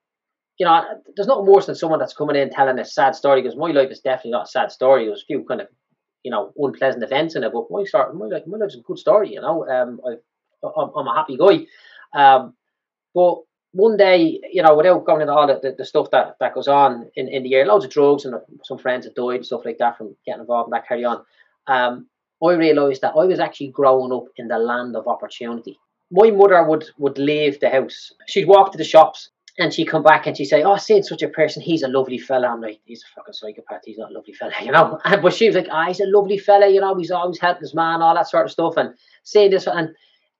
you 0.58 0.66
know, 0.66 0.82
there's 1.16 1.28
nothing 1.28 1.46
worse 1.46 1.66
than 1.66 1.74
someone 1.74 1.98
that's 1.98 2.14
coming 2.14 2.36
in 2.36 2.50
telling 2.50 2.78
a 2.78 2.84
sad 2.84 3.14
story 3.14 3.42
because 3.42 3.56
my 3.56 3.70
life 3.70 3.90
is 3.90 4.00
definitely 4.00 4.32
not 4.32 4.48
a 4.48 4.50
sad 4.50 4.72
story. 4.72 5.06
There's 5.06 5.22
a 5.22 5.26
few 5.26 5.44
kind 5.44 5.60
of, 5.60 5.68
you 6.22 6.30
know, 6.30 6.52
unpleasant 6.56 7.02
events 7.02 7.36
in 7.36 7.44
it, 7.44 7.52
but 7.52 7.70
my 7.70 7.84
start, 7.84 8.14
my 8.16 8.26
life, 8.26 8.42
my 8.46 8.58
life's 8.58 8.76
a 8.76 8.80
good 8.80 8.98
story. 8.98 9.32
You 9.32 9.40
know, 9.40 9.68
um, 9.68 10.00
i 10.04 10.12
am 10.64 11.06
a 11.06 11.14
happy 11.14 11.36
guy. 11.36 11.66
Um, 12.14 12.54
but 13.14 13.38
one 13.72 13.96
day, 13.96 14.40
you 14.52 14.62
know, 14.62 14.76
without 14.76 15.04
going 15.06 15.22
into 15.22 15.32
all 15.32 15.46
the, 15.46 15.58
the, 15.62 15.74
the, 15.78 15.84
stuff 15.84 16.10
that, 16.12 16.36
that 16.40 16.54
goes 16.54 16.68
on 16.68 17.10
in, 17.16 17.28
in 17.28 17.42
the 17.42 17.48
year, 17.48 17.66
loads 17.66 17.84
of 17.84 17.90
drugs 17.90 18.24
and 18.24 18.34
some 18.64 18.78
friends 18.78 19.06
have 19.06 19.14
died 19.14 19.36
and 19.36 19.46
stuff 19.46 19.64
like 19.64 19.78
that 19.78 19.96
from 19.96 20.14
getting 20.26 20.42
involved 20.42 20.68
in 20.68 20.72
that 20.72 20.86
carry 20.86 21.04
on. 21.04 21.24
Um, 21.66 22.06
I 22.44 22.54
realised 22.54 23.02
that 23.02 23.14
I 23.16 23.24
was 23.24 23.38
actually 23.38 23.68
growing 23.68 24.12
up 24.12 24.24
in 24.36 24.48
the 24.48 24.58
land 24.58 24.96
of 24.96 25.06
opportunity. 25.06 25.78
My 26.10 26.30
mother 26.30 26.62
would 26.64 26.84
would 26.98 27.18
leave 27.18 27.60
the 27.60 27.70
house. 27.70 28.12
She'd 28.26 28.48
walk 28.48 28.72
to 28.72 28.78
the 28.78 28.84
shops 28.84 29.30
and 29.58 29.72
she'd 29.72 29.86
come 29.86 30.02
back 30.02 30.26
and 30.26 30.36
she'd 30.36 30.46
say, 30.46 30.62
Oh, 30.62 30.76
seeing 30.76 31.02
such 31.02 31.22
a 31.22 31.28
person, 31.28 31.62
he's 31.62 31.82
a 31.82 31.88
lovely 31.88 32.18
fella. 32.18 32.48
I'm 32.48 32.60
like, 32.60 32.80
he's 32.84 33.02
a 33.02 33.14
fucking 33.14 33.34
psychopath, 33.34 33.82
he's 33.84 33.98
not 33.98 34.10
a 34.10 34.14
lovely 34.14 34.32
fella, 34.32 34.52
you 34.62 34.72
know. 34.72 34.98
but 35.22 35.32
she 35.34 35.46
was 35.46 35.56
like, 35.56 35.68
Ah, 35.70 35.84
oh, 35.84 35.88
he's 35.88 36.00
a 36.00 36.06
lovely 36.06 36.38
fella, 36.38 36.68
you 36.68 36.80
know, 36.80 36.96
he's 36.96 37.10
always 37.10 37.40
helping 37.40 37.62
his 37.62 37.74
man, 37.74 38.02
all 38.02 38.14
that 38.14 38.28
sort 38.28 38.46
of 38.46 38.52
stuff. 38.52 38.76
And 38.76 38.94
saying 39.24 39.50
this 39.50 39.66
and 39.66 39.90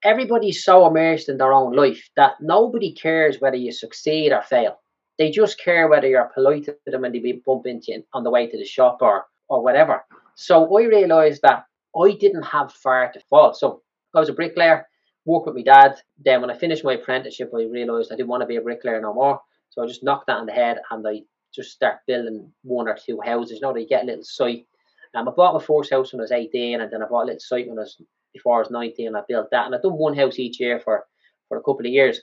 everybody's 0.03 0.65
so 0.65 0.87
immersed 0.87 1.29
in 1.29 1.39
their 1.39 1.53
own 1.53 1.75
life 1.75 2.11
that 2.17 2.33
nobody 2.41 2.93
cares 2.93 3.41
whether 3.41 3.57
you 3.57 3.73
succeed 3.73 4.33
or 4.33 4.43
fail. 4.43 4.79
They 5.19 5.31
just 5.31 5.61
care 5.61 5.89
whether 5.89 6.09
you're 6.09 6.31
polite 6.35 6.65
to 6.65 6.77
them 6.87 7.05
and 7.05 7.15
they 7.15 7.41
bump 7.47 7.67
into 7.67 7.93
you 7.93 8.03
on 8.13 8.25
the 8.25 8.31
way 8.31 8.49
to 8.49 8.59
the 8.59 8.65
shop 8.65 8.99
or 9.01 9.27
or 9.49 9.63
whatever. 9.63 10.05
So 10.35 10.65
I 10.77 10.85
realised 10.85 11.43
that 11.43 11.65
I 11.97 12.13
didn't 12.13 12.43
have 12.43 12.73
far 12.73 13.13
to 13.13 13.21
fall. 13.31 13.55
So 13.55 13.83
I 14.15 14.21
was 14.21 14.29
a 14.29 14.35
bricklayer, 14.35 14.87
worked 15.25 15.47
with 15.47 15.57
my 15.57 15.63
dad. 15.63 15.97
Then 16.25 16.41
when 16.41 16.51
I 16.51 16.59
finished 16.59 16.85
my 16.85 16.95
apprenticeship, 16.95 17.51
I 17.55 17.65
realised 17.65 18.13
I 18.13 18.17
didn't 18.17 18.29
want 18.29 18.43
to 18.43 18.47
be 18.47 18.57
a 18.57 18.63
bricklayer 18.63 19.01
no 19.01 19.15
more. 19.15 19.41
So 19.71 19.83
I 19.83 19.87
just 19.87 20.03
knocked 20.03 20.27
that 20.27 20.39
on 20.39 20.47
the 20.47 20.53
head 20.53 20.79
and 20.91 21.07
I 21.07 21.23
just 21.55 21.73
start 21.73 21.99
building 22.07 22.51
one 22.63 22.89
or 22.89 22.97
two 22.97 23.21
houses. 23.25 23.57
You 23.57 23.61
know, 23.63 23.73
they 23.73 23.87
get 23.87 24.05
a 24.05 24.07
little 24.07 24.25
site. 24.25 24.67
Um, 25.15 25.29
I 25.29 25.33
bought 25.33 25.55
my 25.55 25.63
first 25.63 25.91
house 25.91 26.13
when 26.13 26.21
I 26.21 26.25
was 26.25 26.33
18, 26.33 26.81
and 26.81 26.91
then 26.91 27.03
I 27.03 27.07
bought 27.07 27.25
a 27.25 27.27
little 27.27 27.41
site 27.41 27.69
when 27.69 27.79
I 27.79 27.83
was 27.83 28.01
before 28.33 28.57
I 28.57 28.59
was 28.61 28.71
19, 28.71 29.09
and 29.09 29.17
I 29.17 29.21
built 29.29 29.49
that. 29.51 29.67
And 29.67 29.75
I've 29.75 29.83
done 29.83 29.93
one 29.93 30.17
house 30.17 30.39
each 30.39 30.59
year 30.59 30.81
for 30.81 31.05
for 31.49 31.59
a 31.59 31.63
couple 31.63 31.81
of 31.81 31.93
years. 31.93 32.21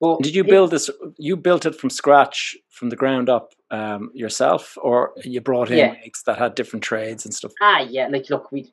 But 0.00 0.20
did 0.20 0.34
you 0.34 0.42
build 0.42 0.70
this? 0.70 0.90
You 1.18 1.36
built 1.36 1.66
it 1.66 1.76
from 1.76 1.90
scratch, 1.90 2.56
from 2.70 2.88
the 2.88 2.96
ground 2.96 3.28
up 3.28 3.52
um, 3.70 4.10
yourself, 4.14 4.76
or 4.82 5.12
you 5.24 5.40
brought 5.40 5.70
in 5.70 5.78
yeah. 5.78 5.92
mates 5.92 6.22
that 6.24 6.38
had 6.38 6.54
different 6.54 6.82
trades 6.82 7.24
and 7.24 7.32
stuff? 7.32 7.52
Ah, 7.60 7.80
yeah. 7.80 8.08
Like, 8.08 8.28
look, 8.30 8.50
we 8.50 8.72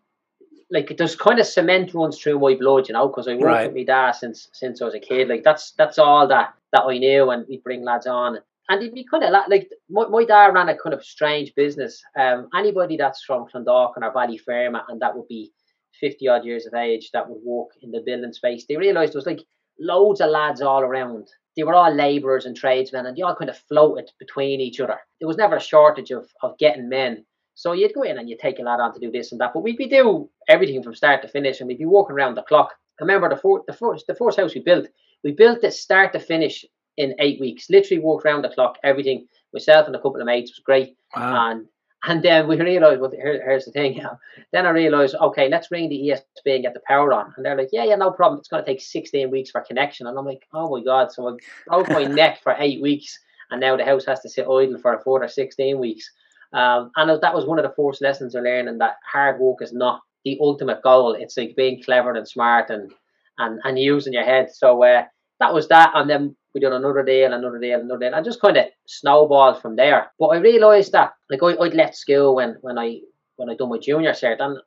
like 0.72 0.96
there's 0.98 1.16
kind 1.16 1.40
of 1.40 1.48
cement 1.48 1.94
runs 1.94 2.20
through 2.20 2.40
my 2.40 2.56
blood, 2.56 2.88
you 2.88 2.94
know, 2.94 3.08
because 3.08 3.28
I 3.28 3.34
worked 3.34 3.44
right. 3.44 3.68
with 3.68 3.76
my 3.76 3.84
dad 3.84 4.12
since 4.12 4.50
since 4.54 4.82
I 4.82 4.86
was 4.86 4.96
a 4.96 5.00
kid. 5.00 5.28
Like 5.28 5.44
that's 5.44 5.72
that's 5.72 5.98
all 5.98 6.28
that 6.28 6.54
that 6.74 6.84
I 6.84 6.98
knew, 6.98 7.30
and 7.32 7.46
we'd 7.48 7.64
bring 7.64 7.84
lads 7.84 8.08
on. 8.08 8.40
And 8.70 8.84
it'd 8.84 8.94
be 8.94 9.04
kind 9.04 9.24
of 9.24 9.32
like 9.50 9.72
my, 9.90 10.08
my 10.08 10.26
dad 10.26 10.54
ran 10.54 10.70
a 10.70 10.78
kind 10.78 10.94
of 10.94 11.04
strange 11.04 11.56
business. 11.56 12.04
Um, 12.20 12.50
anybody 12.56 12.98
that's 12.98 13.24
from 13.24 13.48
Clondalkin 13.48 14.04
or 14.04 14.14
Ballyfermot, 14.14 14.84
and 14.90 15.02
that 15.02 15.16
would 15.16 15.28
be 15.28 15.52
50 16.00 16.28
odd 16.28 16.46
years 16.46 16.68
of 16.68 16.76
age 16.76 17.10
that 17.12 17.28
would 17.28 17.42
work 17.44 17.70
in 17.82 17.92
the 17.92 18.04
building 18.06 18.32
space, 18.32 18.66
they 18.68 18.78
realised 18.78 19.14
there 19.14 19.20
was 19.20 19.26
like 19.26 19.42
loads 19.80 20.22
of 20.22 20.30
lads 20.30 20.62
all 20.62 20.82
around. 20.82 21.28
They 21.58 21.64
were 21.64 21.74
all 21.74 21.94
labourers 21.94 22.46
and 22.46 22.56
tradesmen, 22.56 23.08
and 23.08 23.18
they 23.18 23.24
all 23.24 23.36
kind 23.36 23.50
of 23.50 23.58
floated 23.58 24.12
between 24.20 24.62
each 24.62 24.80
other. 24.80 25.00
There 25.20 25.28
was 25.28 25.38
never 25.38 25.56
a 25.56 25.62
shortage 25.62 26.12
of, 26.12 26.30
of 26.44 26.58
getting 26.60 26.90
men. 26.90 27.26
So 27.60 27.74
you'd 27.74 27.94
go 27.94 28.04
in 28.04 28.18
and 28.18 28.30
you'd 28.30 28.40
take 28.40 28.58
a 28.60 28.62
lad 28.62 28.80
on 28.80 28.94
to 28.94 29.02
do 29.02 29.12
this 29.12 29.34
and 29.34 29.42
that, 29.42 29.52
but 29.54 29.64
we'd 29.64 29.76
be 29.76 29.86
do 29.86 30.30
everything 30.48 30.82
from 30.82 30.96
start 30.96 31.22
to 31.24 31.28
finish, 31.28 31.60
and 31.60 31.68
we'd 31.68 31.78
be 31.78 31.84
walking 31.84 32.16
around 32.16 32.36
the 32.36 32.42
clock. 32.44 32.74
I 33.02 33.04
remember 33.04 33.28
the, 33.28 33.36
four, 33.36 33.64
the 33.68 33.74
first 33.74 34.08
the 34.08 34.16
first 34.16 34.40
house 34.40 34.56
we 34.56 34.62
built, 34.62 34.88
we 35.26 35.34
built 35.34 35.66
it 35.66 35.74
start 35.74 36.14
to 36.14 36.22
finish 36.22 36.64
in 36.96 37.16
eight 37.20 37.38
weeks. 37.42 37.70
Literally 37.70 38.02
worked 38.02 38.26
around 38.26 38.44
the 38.44 38.50
clock, 38.50 38.78
everything. 38.82 39.28
Myself 39.54 39.88
and 39.88 39.96
a 39.96 40.00
couple 40.00 40.22
of 40.22 40.26
mates 40.26 40.52
was 40.52 40.64
great, 40.64 40.96
wow. 41.14 41.52
and 41.52 41.66
and 42.06 42.24
then 42.24 42.48
we 42.48 42.56
realized, 42.56 43.02
well, 43.02 43.12
here, 43.12 43.44
here's 43.44 43.66
the 43.66 43.72
thing. 43.72 44.02
then 44.54 44.66
I 44.66 44.70
realized, 44.70 45.16
okay, 45.16 45.50
let's 45.50 45.70
ring 45.70 45.90
the 45.90 46.00
ESB 46.00 46.56
and 46.56 46.64
get 46.64 46.74
the 46.74 46.82
power 46.88 47.12
on. 47.12 47.34
And 47.36 47.46
they're 47.46 47.58
like, 47.58 47.70
yeah, 47.74 47.84
yeah, 47.84 47.96
no 47.96 48.12
problem. 48.12 48.40
It's 48.40 48.48
going 48.48 48.64
to 48.64 48.72
take 48.72 48.80
16 48.80 49.30
weeks 49.30 49.52
for 49.52 49.60
connection. 49.60 50.08
And 50.08 50.18
I'm 50.18 50.26
like, 50.26 50.48
oh 50.54 50.74
my 50.74 50.82
God. 50.82 51.12
So 51.12 51.28
I 51.28 51.34
broke 51.68 51.90
my 51.90 52.04
neck 52.22 52.42
for 52.42 52.56
eight 52.58 52.82
weeks. 52.82 53.20
And 53.52 53.60
now 53.60 53.76
the 53.76 53.84
house 53.84 54.06
has 54.06 54.22
to 54.22 54.30
sit 54.30 54.48
idle 54.48 54.78
for 54.78 54.94
a 54.94 55.04
further 55.04 55.28
16 55.28 55.78
weeks. 55.78 56.10
Um, 56.54 56.92
and 56.96 57.22
that 57.22 57.36
was 57.36 57.46
one 57.46 57.60
of 57.60 57.64
the 57.64 57.76
first 57.76 58.02
lessons 58.02 58.36
I 58.36 58.40
learned, 58.40 58.70
and 58.70 58.82
that 58.82 58.96
hard 59.12 59.40
work 59.40 59.62
is 59.62 59.74
not 59.74 60.02
the 60.26 60.38
ultimate 60.42 60.82
goal. 60.82 61.14
It's 61.14 61.38
like 61.38 61.56
being 61.56 61.82
clever 61.84 62.14
and 62.14 62.28
smart 62.28 62.70
and 62.70 62.92
and, 63.38 63.60
and 63.64 63.80
using 63.80 64.14
your 64.14 64.26
head. 64.26 64.50
So 64.54 64.84
uh, 64.84 65.04
that 65.40 65.54
was 65.54 65.68
that. 65.70 65.92
And 65.96 66.10
then 66.10 66.36
we 66.54 66.60
did 66.60 66.74
another 66.74 67.04
deal, 67.04 67.34
another 67.34 67.60
deal, 67.60 67.80
another 67.80 68.00
deal, 68.00 68.14
and 68.14 68.26
just 68.26 68.42
kind 68.42 68.58
of 68.58 68.66
snowballed 68.86 69.62
from 69.62 69.76
there. 69.76 70.12
But 70.20 70.28
I 70.28 70.38
realised 70.38 70.92
that 70.92 71.14
like 71.30 71.42
I, 71.44 71.56
would 71.60 71.74
left 71.74 71.96
school 71.96 72.36
when 72.36 72.58
when 72.62 72.78
I 72.78 73.00
when 73.36 73.50
I 73.50 73.56
done 73.56 73.70
my 73.70 73.78
junior 73.78 74.12
cert, 74.12 74.38
and 74.40 74.58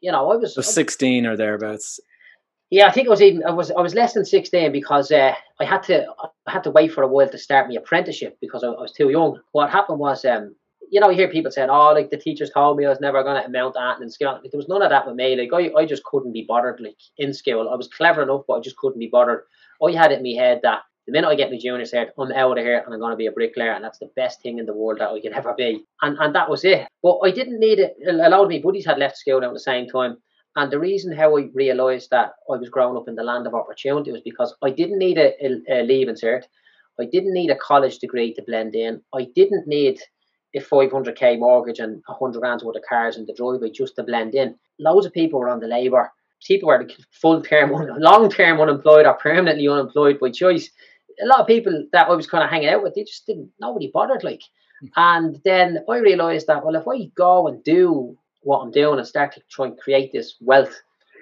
you 0.00 0.12
know 0.12 0.30
I 0.30 0.36
was, 0.36 0.54
so 0.54 0.60
sixteen 0.60 1.26
or 1.26 1.36
thereabouts. 1.36 2.00
Yeah, 2.70 2.86
I 2.86 2.90
think 2.90 3.06
it 3.06 3.10
was 3.10 3.20
even 3.20 3.44
I 3.44 3.50
was 3.50 3.70
I 3.70 3.80
was 3.80 3.94
less 3.94 4.14
than 4.14 4.24
sixteen 4.24 4.72
because 4.72 5.10
uh, 5.10 5.34
I 5.60 5.64
had 5.64 5.82
to 5.84 6.06
I 6.46 6.52
had 6.52 6.64
to 6.64 6.70
wait 6.70 6.92
for 6.92 7.02
a 7.02 7.08
while 7.08 7.28
to 7.28 7.38
start 7.38 7.68
my 7.68 7.74
apprenticeship 7.74 8.38
because 8.40 8.62
I, 8.62 8.68
I 8.68 8.80
was 8.82 8.92
too 8.92 9.10
young. 9.10 9.40
What 9.52 9.70
happened 9.70 9.98
was 9.98 10.24
um 10.24 10.54
you 10.92 11.00
know, 11.00 11.08
you 11.08 11.16
hear 11.16 11.28
people 11.28 11.50
saying, 11.50 11.70
"Oh, 11.70 11.92
like 11.94 12.10
the 12.10 12.18
teachers 12.18 12.50
told 12.50 12.76
me 12.76 12.84
I 12.84 12.90
was 12.90 13.00
never 13.00 13.22
going 13.22 13.40
to 13.40 13.48
amount 13.48 13.74
that 13.74 14.02
in 14.02 14.10
school." 14.10 14.38
Like, 14.42 14.50
there 14.50 14.58
was 14.58 14.68
none 14.68 14.82
of 14.82 14.90
that 14.90 15.06
with 15.06 15.16
me. 15.16 15.34
Like 15.34 15.50
I, 15.52 15.80
I 15.80 15.86
just 15.86 16.04
couldn't 16.04 16.34
be 16.34 16.44
bothered. 16.46 16.80
Like 16.80 16.98
in 17.16 17.32
school, 17.32 17.70
I 17.70 17.76
was 17.76 17.88
clever 17.88 18.22
enough, 18.22 18.42
but 18.46 18.58
I 18.58 18.60
just 18.60 18.76
couldn't 18.76 18.98
be 18.98 19.08
bothered. 19.10 19.44
I 19.82 19.92
had 19.92 20.12
it 20.12 20.18
in 20.18 20.22
my 20.22 20.38
head 20.38 20.60
that 20.64 20.82
the 21.06 21.12
minute 21.12 21.28
I 21.28 21.34
get 21.34 21.50
my 21.50 21.56
junior 21.56 21.86
cert, 21.86 22.10
I'm 22.18 22.30
out 22.32 22.58
of 22.58 22.64
here 22.64 22.82
and 22.84 22.92
I'm 22.92 23.00
going 23.00 23.10
to 23.10 23.16
be 23.16 23.26
a 23.26 23.32
bricklayer, 23.32 23.72
and 23.72 23.82
that's 23.82 24.00
the 24.00 24.10
best 24.16 24.42
thing 24.42 24.58
in 24.58 24.66
the 24.66 24.74
world 24.74 25.00
that 25.00 25.08
I 25.08 25.20
could 25.20 25.32
ever 25.32 25.54
be. 25.56 25.82
And 26.02 26.18
and 26.18 26.34
that 26.34 26.50
was 26.50 26.62
it. 26.62 26.86
But 27.02 27.20
I 27.24 27.30
didn't 27.30 27.58
need 27.58 27.78
it. 27.78 27.94
A 28.06 28.28
lot 28.28 28.44
of 28.44 28.50
my 28.50 28.58
buddies 28.58 28.84
had 28.84 28.98
left 28.98 29.16
school 29.16 29.42
at 29.42 29.52
the 29.52 29.60
same 29.60 29.86
time. 29.86 30.18
And 30.56 30.70
the 30.70 30.78
reason 30.78 31.16
how 31.16 31.38
I 31.38 31.48
realised 31.54 32.10
that 32.10 32.32
I 32.52 32.56
was 32.58 32.68
growing 32.68 32.98
up 32.98 33.08
in 33.08 33.14
the 33.14 33.22
land 33.22 33.46
of 33.46 33.54
opportunity 33.54 34.12
was 34.12 34.20
because 34.20 34.54
I 34.62 34.68
didn't 34.68 34.98
need 34.98 35.16
a, 35.16 35.32
a, 35.42 35.80
a 35.80 35.82
leaving 35.84 36.16
cert. 36.16 36.42
I 37.00 37.06
didn't 37.06 37.32
need 37.32 37.48
a 37.48 37.56
college 37.56 37.98
degree 37.98 38.34
to 38.34 38.42
blend 38.46 38.74
in. 38.74 39.00
I 39.14 39.28
didn't 39.34 39.66
need 39.66 39.98
a 40.54 40.60
500k 40.60 41.38
mortgage 41.38 41.78
and 41.78 42.02
100 42.06 42.40
grand's 42.40 42.64
worth 42.64 42.76
of 42.76 42.82
cars 42.88 43.16
in 43.16 43.26
the 43.26 43.34
driveway 43.34 43.70
just 43.70 43.96
to 43.96 44.02
blend 44.02 44.34
in. 44.34 44.54
Loads 44.78 45.06
of 45.06 45.12
people 45.12 45.40
were 45.40 45.48
on 45.48 45.60
the 45.60 45.66
labour. 45.66 46.12
People 46.46 46.68
were 46.68 46.86
full 47.12 47.40
term, 47.40 47.72
long 47.98 48.28
term 48.28 48.60
unemployed 48.60 49.06
or 49.06 49.14
permanently 49.14 49.68
unemployed 49.68 50.18
by 50.20 50.30
choice 50.30 50.70
a 51.20 51.26
lot 51.26 51.40
of 51.40 51.46
people 51.46 51.86
that 51.92 52.08
I 52.08 52.14
was 52.14 52.26
kind 52.26 52.44
of 52.44 52.50
hanging 52.50 52.68
out 52.68 52.82
with, 52.82 52.94
they 52.94 53.04
just 53.04 53.26
didn't, 53.26 53.50
nobody 53.60 53.90
bothered. 53.92 54.24
Like, 54.24 54.42
hmm. 54.80 54.86
and 54.96 55.40
then 55.44 55.84
I 55.88 55.98
realized 55.98 56.46
that, 56.46 56.64
well, 56.64 56.76
if 56.76 56.86
I 56.88 57.10
go 57.16 57.48
and 57.48 57.62
do 57.64 58.16
what 58.42 58.58
I'm 58.58 58.70
doing 58.70 58.98
and 58.98 59.06
start 59.06 59.32
to 59.34 59.42
try 59.50 59.66
and 59.66 59.78
create 59.78 60.12
this 60.12 60.36
wealth 60.40 60.74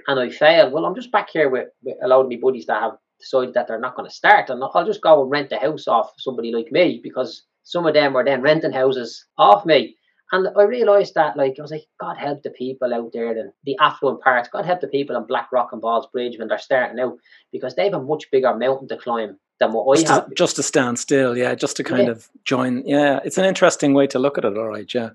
and 0.07 0.19
I 0.19 0.31
fail, 0.31 0.71
well, 0.71 0.85
I'm 0.85 0.95
just 0.95 1.13
back 1.13 1.31
here 1.31 1.49
with, 1.49 1.69
with 1.83 1.97
a 2.03 2.09
lot 2.09 2.21
of 2.21 2.29
my 2.29 2.37
buddies 2.37 2.67
that 2.67 2.83
have 2.83 2.99
decided 3.21 3.55
that 3.55 3.69
they're 3.69 3.81
not 3.81 3.97
going 3.97 4.09
to 4.09 4.15
start. 4.15 4.51
And 4.51 4.63
I'll 4.63 4.87
just 4.87 5.03
go 5.03 5.23
and 5.23 5.31
rent 5.31 5.53
a 5.53 5.59
house 5.59 5.87
off 5.87 6.13
somebody 6.19 6.53
like 6.53 6.73
me 6.73 7.01
because 7.03 7.43
some 7.63 7.87
of 7.87 7.95
them 7.95 8.13
were 8.13 8.25
then 8.25 8.43
renting 8.43 8.73
houses 8.73 9.25
off 9.39 9.65
me. 9.67 9.97
And 10.33 10.49
I 10.57 10.63
realised 10.63 11.15
that, 11.15 11.37
like, 11.37 11.57
I 11.59 11.63
was 11.63 11.73
like, 11.73 11.87
God 12.01 12.17
help 12.17 12.43
the 12.43 12.51
people 12.51 12.95
out 12.95 13.11
there 13.13 13.37
in 13.37 13.53
the 13.65 13.77
affluent 13.81 14.21
parts. 14.21 14.49
God 14.49 14.65
help 14.65 14.81
the 14.81 14.87
people 14.87 15.17
in 15.17 15.27
Blackrock 15.27 15.73
and 15.73 15.83
Ballsbridge 15.83 16.39
when 16.39 16.47
they're 16.47 16.59
starting 16.59 17.01
out 17.01 17.19
because 17.51 17.75
they 17.75 17.85
have 17.85 17.95
a 17.95 18.03
much 18.03 18.31
bigger 18.31 18.55
mountain 18.55 18.87
to 18.89 18.97
climb 18.97 19.39
than 19.59 19.73
what 19.73 19.97
just 19.97 20.09
have. 20.09 20.29
To, 20.29 20.35
just 20.35 20.57
to 20.57 20.63
stand 20.63 21.01
still, 21.01 21.37
yeah, 21.37 21.57
just 21.57 21.77
to 21.79 21.85
kind 21.85 22.07
yeah. 22.07 22.13
of 22.13 22.29
join. 22.45 22.85
Yeah, 22.87 23.19
it's 23.25 23.39
an 23.39 23.45
interesting 23.45 23.93
way 23.93 24.07
to 24.09 24.21
look 24.21 24.39
at 24.39 24.45
it. 24.45 24.57
All 24.57 24.69
right, 24.69 24.93
yeah. 24.95 25.11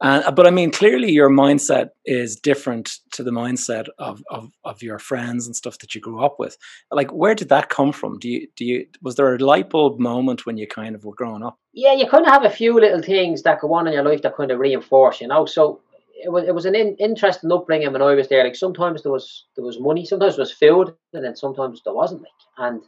Uh, 0.00 0.30
but 0.30 0.46
I 0.46 0.50
mean, 0.50 0.70
clearly 0.70 1.10
your 1.10 1.28
mindset 1.28 1.90
is 2.04 2.36
different 2.36 2.98
to 3.12 3.24
the 3.24 3.32
mindset 3.32 3.88
of, 3.98 4.22
of, 4.30 4.52
of 4.64 4.80
your 4.80 5.00
friends 5.00 5.46
and 5.46 5.56
stuff 5.56 5.78
that 5.78 5.94
you 5.94 6.00
grew 6.00 6.24
up 6.24 6.36
with. 6.38 6.56
Like, 6.92 7.10
where 7.10 7.34
did 7.34 7.48
that 7.48 7.68
come 7.68 7.90
from? 7.92 8.18
Do 8.18 8.28
you 8.28 8.46
do 8.54 8.64
you 8.64 8.86
was 9.02 9.16
there 9.16 9.34
a 9.34 9.38
light 9.38 9.70
bulb 9.70 9.98
moment 9.98 10.46
when 10.46 10.56
you 10.56 10.68
kind 10.68 10.94
of 10.94 11.04
were 11.04 11.14
growing 11.14 11.42
up? 11.42 11.58
Yeah, 11.78 11.92
you 11.92 12.08
kind 12.08 12.26
of 12.26 12.32
have 12.32 12.44
a 12.44 12.50
few 12.50 12.74
little 12.74 13.00
things 13.00 13.44
that 13.44 13.60
go 13.60 13.72
on 13.72 13.86
in 13.86 13.92
your 13.92 14.02
life 14.02 14.22
that 14.22 14.36
kind 14.36 14.50
of 14.50 14.58
reinforce, 14.58 15.20
you 15.20 15.28
know. 15.28 15.46
So 15.46 15.80
it 16.24 16.28
was 16.32 16.42
it 16.48 16.52
was 16.52 16.64
an 16.64 16.74
in, 16.74 16.96
interesting 16.96 17.52
upbringing 17.52 17.92
when 17.92 18.02
I 18.02 18.14
was 18.16 18.26
there. 18.26 18.42
Like 18.42 18.56
sometimes 18.56 19.04
there 19.04 19.12
was 19.12 19.46
there 19.54 19.64
was 19.64 19.78
money, 19.78 20.04
sometimes 20.04 20.34
there 20.34 20.42
was 20.42 20.52
food, 20.52 20.92
and 21.12 21.24
then 21.24 21.36
sometimes 21.36 21.80
there 21.84 21.94
wasn't. 21.94 22.22
Like, 22.22 22.32
and 22.58 22.82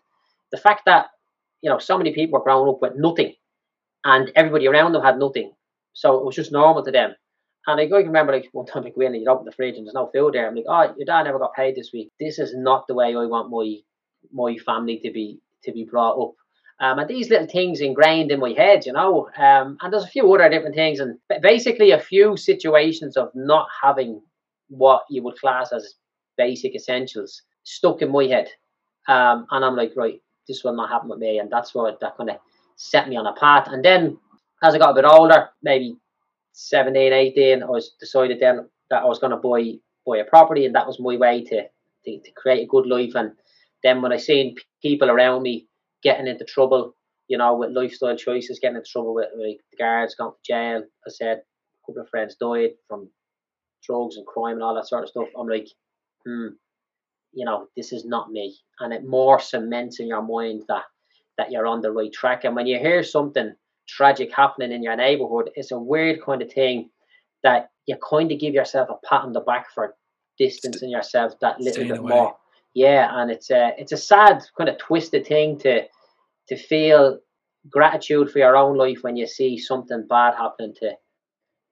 the 0.50 0.58
fact 0.58 0.86
that 0.86 1.06
you 1.62 1.70
know 1.70 1.78
so 1.78 1.96
many 1.96 2.12
people 2.12 2.36
were 2.36 2.42
growing 2.44 2.68
up 2.68 2.82
with 2.82 2.94
nothing, 2.96 3.34
and 4.04 4.32
everybody 4.34 4.66
around 4.66 4.92
them 4.92 5.04
had 5.04 5.20
nothing, 5.20 5.52
so 5.92 6.18
it 6.18 6.24
was 6.24 6.34
just 6.34 6.50
normal 6.50 6.84
to 6.84 6.90
them. 6.90 7.14
And 7.68 7.80
I 7.80 7.86
can 7.86 7.94
remember 8.08 8.32
like 8.32 8.48
one 8.52 8.66
time 8.72 8.84
I 8.86 8.90
go 8.90 9.02
in 9.02 9.14
and 9.14 9.22
you 9.22 9.30
open 9.30 9.44
the 9.44 9.52
fridge 9.52 9.76
and 9.76 9.86
there's 9.86 9.94
no 9.94 10.10
food 10.12 10.34
there. 10.34 10.48
I'm 10.48 10.56
like, 10.56 10.64
oh, 10.68 10.94
your 10.98 11.06
dad 11.06 11.24
never 11.24 11.38
got 11.38 11.54
paid 11.54 11.76
this 11.76 11.90
week. 11.92 12.10
This 12.18 12.40
is 12.40 12.56
not 12.56 12.86
the 12.88 12.94
way 12.94 13.14
I 13.14 13.26
want 13.26 13.50
my 13.50 13.76
my 14.32 14.56
family 14.66 14.98
to 15.04 15.12
be 15.12 15.38
to 15.64 15.70
be 15.72 15.86
brought 15.88 16.20
up. 16.20 16.34
Um, 16.80 16.98
and 16.98 17.08
these 17.08 17.28
little 17.28 17.46
things 17.46 17.80
ingrained 17.80 18.30
in 18.30 18.40
my 18.40 18.50
head, 18.50 18.86
you 18.86 18.92
know. 18.92 19.28
Um, 19.36 19.76
and 19.80 19.92
there's 19.92 20.04
a 20.04 20.08
few 20.08 20.32
other 20.32 20.48
different 20.48 20.74
things, 20.74 20.98
and 20.98 21.18
basically 21.42 21.90
a 21.90 22.00
few 22.00 22.36
situations 22.36 23.16
of 23.16 23.30
not 23.34 23.68
having 23.82 24.22
what 24.68 25.02
you 25.10 25.22
would 25.22 25.38
class 25.38 25.72
as 25.72 25.94
basic 26.38 26.74
essentials 26.74 27.42
stuck 27.64 28.00
in 28.00 28.10
my 28.10 28.24
head. 28.24 28.48
Um, 29.08 29.46
and 29.50 29.64
I'm 29.64 29.76
like, 29.76 29.92
right, 29.96 30.20
this 30.48 30.64
will 30.64 30.74
not 30.74 30.88
happen 30.90 31.08
with 31.08 31.18
me. 31.18 31.38
And 31.38 31.50
that's 31.50 31.74
what 31.74 32.00
that 32.00 32.16
kind 32.16 32.30
of 32.30 32.36
set 32.76 33.08
me 33.08 33.16
on 33.16 33.26
a 33.26 33.34
path. 33.34 33.68
And 33.68 33.84
then 33.84 34.18
as 34.62 34.74
I 34.74 34.78
got 34.78 34.90
a 34.90 34.94
bit 34.94 35.04
older, 35.04 35.50
maybe 35.62 35.96
17, 36.52 37.12
18, 37.12 37.62
I 37.62 37.66
was 37.66 37.94
decided 38.00 38.40
then 38.40 38.68
that 38.90 39.02
I 39.02 39.06
was 39.06 39.18
going 39.18 39.32
to 39.32 39.36
buy 39.36 39.78
buy 40.06 40.18
a 40.18 40.24
property, 40.24 40.64
and 40.64 40.74
that 40.74 40.86
was 40.86 40.98
my 40.98 41.16
way 41.16 41.44
to, 41.44 41.62
to, 42.04 42.20
to 42.20 42.30
create 42.34 42.64
a 42.64 42.66
good 42.66 42.86
life. 42.86 43.12
And 43.14 43.32
then 43.82 44.00
when 44.00 44.12
I 44.12 44.16
seen 44.16 44.56
people 44.82 45.10
around 45.10 45.42
me 45.42 45.66
getting 46.02 46.26
into 46.26 46.44
trouble, 46.44 46.94
you 47.28 47.38
know, 47.38 47.54
with 47.56 47.70
lifestyle 47.70 48.16
choices, 48.16 48.58
getting 48.60 48.76
into 48.76 48.90
trouble 48.90 49.14
with 49.14 49.28
like 49.38 49.58
the 49.70 49.76
guards, 49.76 50.14
going 50.14 50.32
to 50.32 50.36
jail, 50.52 50.82
I 51.06 51.10
said 51.10 51.38
a 51.38 51.86
couple 51.86 52.02
of 52.02 52.08
friends 52.08 52.36
died 52.36 52.70
from 52.88 53.10
drugs 53.84 54.16
and 54.16 54.26
crime 54.26 54.54
and 54.54 54.62
all 54.62 54.74
that 54.74 54.88
sort 54.88 55.04
of 55.04 55.10
stuff. 55.10 55.28
I'm 55.38 55.48
like, 55.48 55.68
hmm, 56.26 56.48
you 57.32 57.44
know, 57.44 57.66
this 57.76 57.92
is 57.92 58.04
not 58.04 58.30
me. 58.30 58.56
And 58.80 58.92
it 58.92 59.06
more 59.06 59.40
cements 59.40 60.00
in 60.00 60.08
your 60.08 60.22
mind 60.22 60.64
that 60.68 60.84
that 61.38 61.50
you're 61.50 61.66
on 61.66 61.80
the 61.80 61.90
right 61.90 62.12
track. 62.12 62.44
And 62.44 62.54
when 62.54 62.66
you 62.66 62.78
hear 62.78 63.02
something 63.02 63.54
tragic 63.88 64.30
happening 64.34 64.72
in 64.72 64.82
your 64.82 64.96
neighborhood, 64.96 65.50
it's 65.54 65.70
a 65.70 65.78
weird 65.78 66.22
kind 66.22 66.42
of 66.42 66.52
thing 66.52 66.90
that 67.42 67.70
you 67.86 67.96
kind 68.08 68.30
of 68.30 68.38
give 68.38 68.52
yourself 68.52 68.88
a 68.90 69.06
pat 69.06 69.22
on 69.22 69.32
the 69.32 69.40
back 69.40 69.66
for 69.74 69.94
distancing 70.38 70.90
yourself 70.90 71.32
that 71.40 71.60
little 71.60 71.84
bit 71.84 71.98
away. 71.98 72.10
more. 72.10 72.36
Yeah, 72.74 73.08
and 73.12 73.30
it's 73.30 73.50
a 73.50 73.72
it's 73.78 73.92
a 73.92 73.96
sad 73.96 74.42
kind 74.56 74.68
of 74.68 74.78
twisted 74.78 75.26
thing 75.26 75.58
to 75.60 75.82
to 76.48 76.56
feel 76.56 77.18
gratitude 77.68 78.30
for 78.30 78.38
your 78.38 78.56
own 78.56 78.76
life 78.76 78.98
when 79.02 79.16
you 79.16 79.26
see 79.26 79.58
something 79.58 80.06
bad 80.08 80.34
happening 80.34 80.74
to, 80.74 80.90
to 80.90 80.96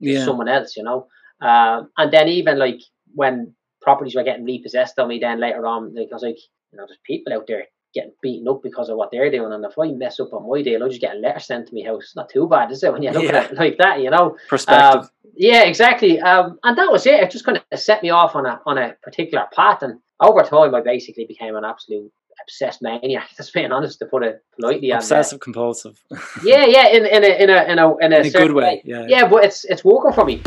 yeah. 0.01 0.25
someone 0.25 0.49
else, 0.49 0.77
you 0.77 0.83
know. 0.83 1.07
Um, 1.41 1.91
and 1.97 2.13
then 2.13 2.29
even 2.29 2.59
like 2.59 2.81
when 3.15 3.55
properties 3.81 4.15
were 4.15 4.25
getting 4.25 4.45
repossessed 4.45 4.99
on 4.99 5.09
me 5.09 5.19
then 5.19 5.41
later 5.41 5.67
on. 5.67 5.95
Like 5.95 6.09
I 6.11 6.15
was 6.15 6.23
like, 6.23 6.39
you 6.73 6.79
know, 6.79 6.85
there's 6.87 6.99
people 7.07 7.33
out 7.33 7.47
there 7.47 7.65
getting 7.95 8.13
beaten 8.23 8.49
up 8.49 8.61
because 8.63 8.89
of 8.89 8.97
what 8.97 9.11
they're 9.11 9.31
doing. 9.31 9.53
And 9.53 9.65
if 9.65 9.79
I 9.79 9.93
mess 9.93 10.21
up 10.21 10.33
on 10.33 10.49
my 10.49 10.63
deal, 10.63 10.83
I'll 10.83 10.89
just 10.89 11.01
get 11.01 11.17
a 11.17 11.19
letter 11.19 11.41
sent 11.41 11.69
to 11.69 11.75
my 11.75 11.89
house. 11.89 12.05
It's 12.05 12.17
not 12.17 12.29
too 12.29 12.49
bad, 12.49 12.71
is 12.71 12.83
it? 12.83 12.93
When 12.93 13.03
you 13.03 13.11
look 13.11 13.25
yeah. 13.25 13.39
at 13.39 13.53
it 13.53 13.57
like 13.57 13.79
that, 13.79 14.01
you 14.01 14.11
know. 14.11 14.37
Perspective. 14.49 15.03
Um, 15.05 15.11
yeah, 15.35 15.63
exactly. 15.63 16.21
Um, 16.21 16.59
and 16.63 16.77
that 16.77 16.91
was 16.91 17.07
it. 17.07 17.21
It 17.21 17.31
just 17.31 17.45
kind 17.45 17.61
of 17.73 17.79
set 17.79 18.03
me 18.03 18.11
off 18.11 18.35
on 18.35 18.45
a 18.45 18.61
on 18.67 18.77
a 18.77 18.95
particular 19.03 19.47
path. 19.55 19.83
And 19.83 20.01
over 20.21 20.43
time, 20.43 20.75
I 20.75 20.81
basically 20.81 21.27
became 21.27 21.57
an 21.57 21.65
absolute 21.65 22.13
obsessed 22.43 22.83
maniac. 22.83 23.29
Just 23.37 23.53
being 23.53 23.73
honest, 23.73 23.99
to 24.01 24.07
put 24.07 24.23
it 24.23 24.43
politely. 24.59 24.91
Obsessive 24.91 25.35
and, 25.35 25.43
uh, 25.43 25.45
compulsive. 25.45 26.03
yeah, 26.45 26.65
yeah, 26.67 26.89
in, 26.89 27.07
in 27.07 27.25
a 27.25 27.43
in 27.43 27.51
a 27.51 27.65
in 27.65 27.79
a 27.79 27.97
in 27.99 28.13
a, 28.13 28.17
in 28.19 28.27
a 28.27 28.31
good 28.31 28.53
way. 28.53 28.63
way. 28.63 28.83
Yeah, 28.85 29.07
yeah, 29.09 29.29
but 29.29 29.45
it's 29.45 29.65
it's 29.65 29.85
working 29.85 30.13
for 30.13 30.25
me. 30.25 30.43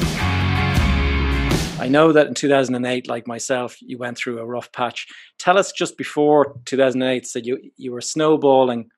I 1.80 1.88
know 1.88 2.12
that 2.12 2.28
in 2.28 2.36
2008, 2.36 3.08
like 3.08 3.26
myself, 3.26 3.82
you 3.82 3.98
went 3.98 4.16
through 4.16 4.38
a 4.38 4.46
rough 4.46 4.72
patch. 4.72 5.08
Tell 5.40 5.58
us 5.58 5.72
just 5.72 5.98
before 5.98 6.60
2008, 6.66 7.26
so 7.26 7.40
you 7.40 7.60
you 7.78 7.92
were 7.92 8.02
snowballing 8.02 8.90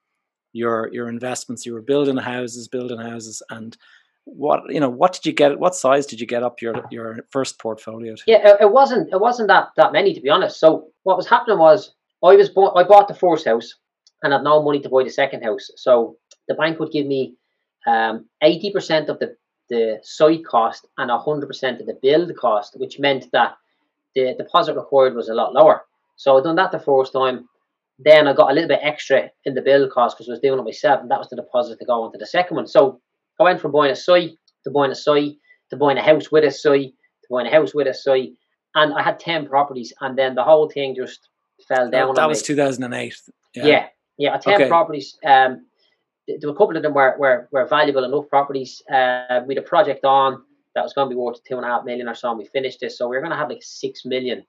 your 0.52 0.90
your 0.92 1.08
investments. 1.08 1.66
You 1.66 1.74
were 1.74 1.82
building 1.82 2.18
houses, 2.18 2.68
building 2.68 3.00
houses, 3.00 3.42
and 3.50 3.78
what 4.26 4.62
you 4.70 4.80
know 4.80 4.90
what 4.90 5.14
did 5.14 5.26
you 5.26 5.34
get 5.34 5.60
what 5.60 5.76
size 5.76 6.06
did 6.06 6.20
you 6.20 6.28
get 6.28 6.44
up 6.44 6.62
your 6.62 6.76
your 6.90 7.20
first 7.30 7.60
portfolio 7.60 8.16
to? 8.16 8.24
yeah 8.26 8.56
it, 8.60 8.72
wasn't 8.72 9.12
it 9.12 9.20
wasn't 9.20 9.48
that 9.48 9.70
that 9.76 9.92
many 9.92 10.14
to 10.14 10.22
be 10.22 10.30
honest. 10.30 10.60
So 10.60 10.88
what 11.04 11.18
was 11.18 11.28
happening 11.28 11.60
was 11.60 11.94
i 12.24 12.36
was 12.36 12.50
bought 12.50 12.78
i 12.78 12.84
bought 12.84 13.08
the 13.08 13.14
first 13.14 13.46
house 13.46 13.76
and 14.22 14.32
had 14.32 14.44
no 14.44 14.64
money 14.64 14.80
to 14.80 14.90
buy 14.90 15.04
the 15.04 15.10
second 15.10 15.44
house. 15.44 15.70
So 15.76 16.18
the 16.48 16.56
bank 16.56 16.80
would 16.80 16.92
give 16.92 17.06
me 17.06 17.36
um, 17.86 18.30
80% 18.42 19.10
of 19.10 19.20
the 19.20 19.36
the 19.70 20.00
site 20.04 20.46
cost 20.46 20.88
and 20.98 21.10
100% 21.10 21.80
of 21.80 21.86
the 21.86 22.00
build 22.02 22.36
cost 22.38 22.76
which 22.78 23.00
meant 23.00 23.26
that 23.32 23.56
the 24.16 24.36
deposit 24.38 24.76
required 24.76 25.16
was 25.16 25.30
a 25.30 25.34
lot 25.34 25.54
lower. 25.54 25.84
So 26.16 26.38
i 26.38 26.44
done 26.44 26.56
that 26.58 26.72
the 26.72 26.80
first 26.80 27.12
time. 27.12 27.50
Then 28.00 28.28
i 28.28 28.34
got 28.34 28.52
a 28.52 28.54
little 28.54 28.70
bit 28.70 28.80
extra 28.82 29.30
in 29.44 29.54
the 29.54 29.62
build 29.62 29.92
cost 29.92 30.16
because 30.16 30.30
i 30.30 30.32
was 30.32 30.40
doing 30.40 30.60
it 30.60 30.64
myself 30.64 31.02
and 31.02 31.12
that 31.12 31.20
was 31.20 31.30
the 31.30 31.36
deposit 31.36 31.78
to 31.80 31.86
go 31.86 32.06
into 32.06 32.18
the 32.18 32.26
second 32.26 32.56
one. 32.56 32.68
So 32.68 33.02
I 33.40 33.44
went 33.44 33.62
from 33.62 33.72
buying 33.72 33.92
a 33.92 33.96
site 33.96 34.38
to 34.64 34.72
buying 34.72 34.92
a 34.92 34.96
site 34.96 35.36
to 35.70 35.78
buying 35.78 35.98
a 35.98 36.04
house 36.04 36.32
with 36.32 36.44
a 36.44 36.52
site 36.52 36.94
to 37.24 37.28
buying 37.30 37.48
a 37.48 37.52
house 37.52 37.74
with 37.74 37.88
a 37.88 37.94
site, 37.94 38.34
and 38.76 38.94
I 38.94 39.02
had 39.02 39.20
ten 39.20 39.48
properties, 39.48 39.94
and 40.02 40.18
then 40.18 40.36
the 40.36 40.44
whole 40.44 40.70
thing 40.70 40.96
just 40.96 41.28
fell 41.68 41.90
down. 41.90 42.16
that 42.16 42.28
was 42.28 42.42
two 42.42 42.56
thousand 42.56 42.84
and 42.84 42.94
eight. 42.94 43.16
Yeah. 43.56 43.66
yeah, 43.66 43.88
yeah, 44.18 44.38
ten 44.38 44.56
okay. 44.56 44.68
properties. 44.68 45.18
Um, 45.26 45.66
there 46.28 46.40
were 46.44 46.52
a 46.52 46.58
couple 46.58 46.78
of 46.78 46.84
them 46.84 46.94
were 46.94 47.16
were, 47.18 47.50
were 47.52 47.68
valuable 47.68 48.04
enough 48.04 48.30
properties. 48.30 48.82
Uh, 48.92 49.42
we 49.46 49.56
had 49.56 49.64
a 49.64 49.68
project 49.68 50.06
on 50.06 50.42
that 50.76 50.84
was 50.84 50.94
going 50.94 51.08
to 51.08 51.10
be 51.10 51.16
worth 51.16 51.44
two 51.44 51.56
and 51.56 51.66
a 51.66 51.68
half 51.68 51.86
million 51.86 52.08
or 52.08 52.16
so, 52.16 52.30
and 52.30 52.40
we 52.40 52.46
finished 52.46 52.82
it. 52.84 52.92
So 52.92 53.08
we 53.08 53.18
are 53.18 53.22
going 53.22 53.32
to 53.32 53.38
have 53.38 53.50
like 53.50 53.62
six 53.62 54.06
million 54.06 54.46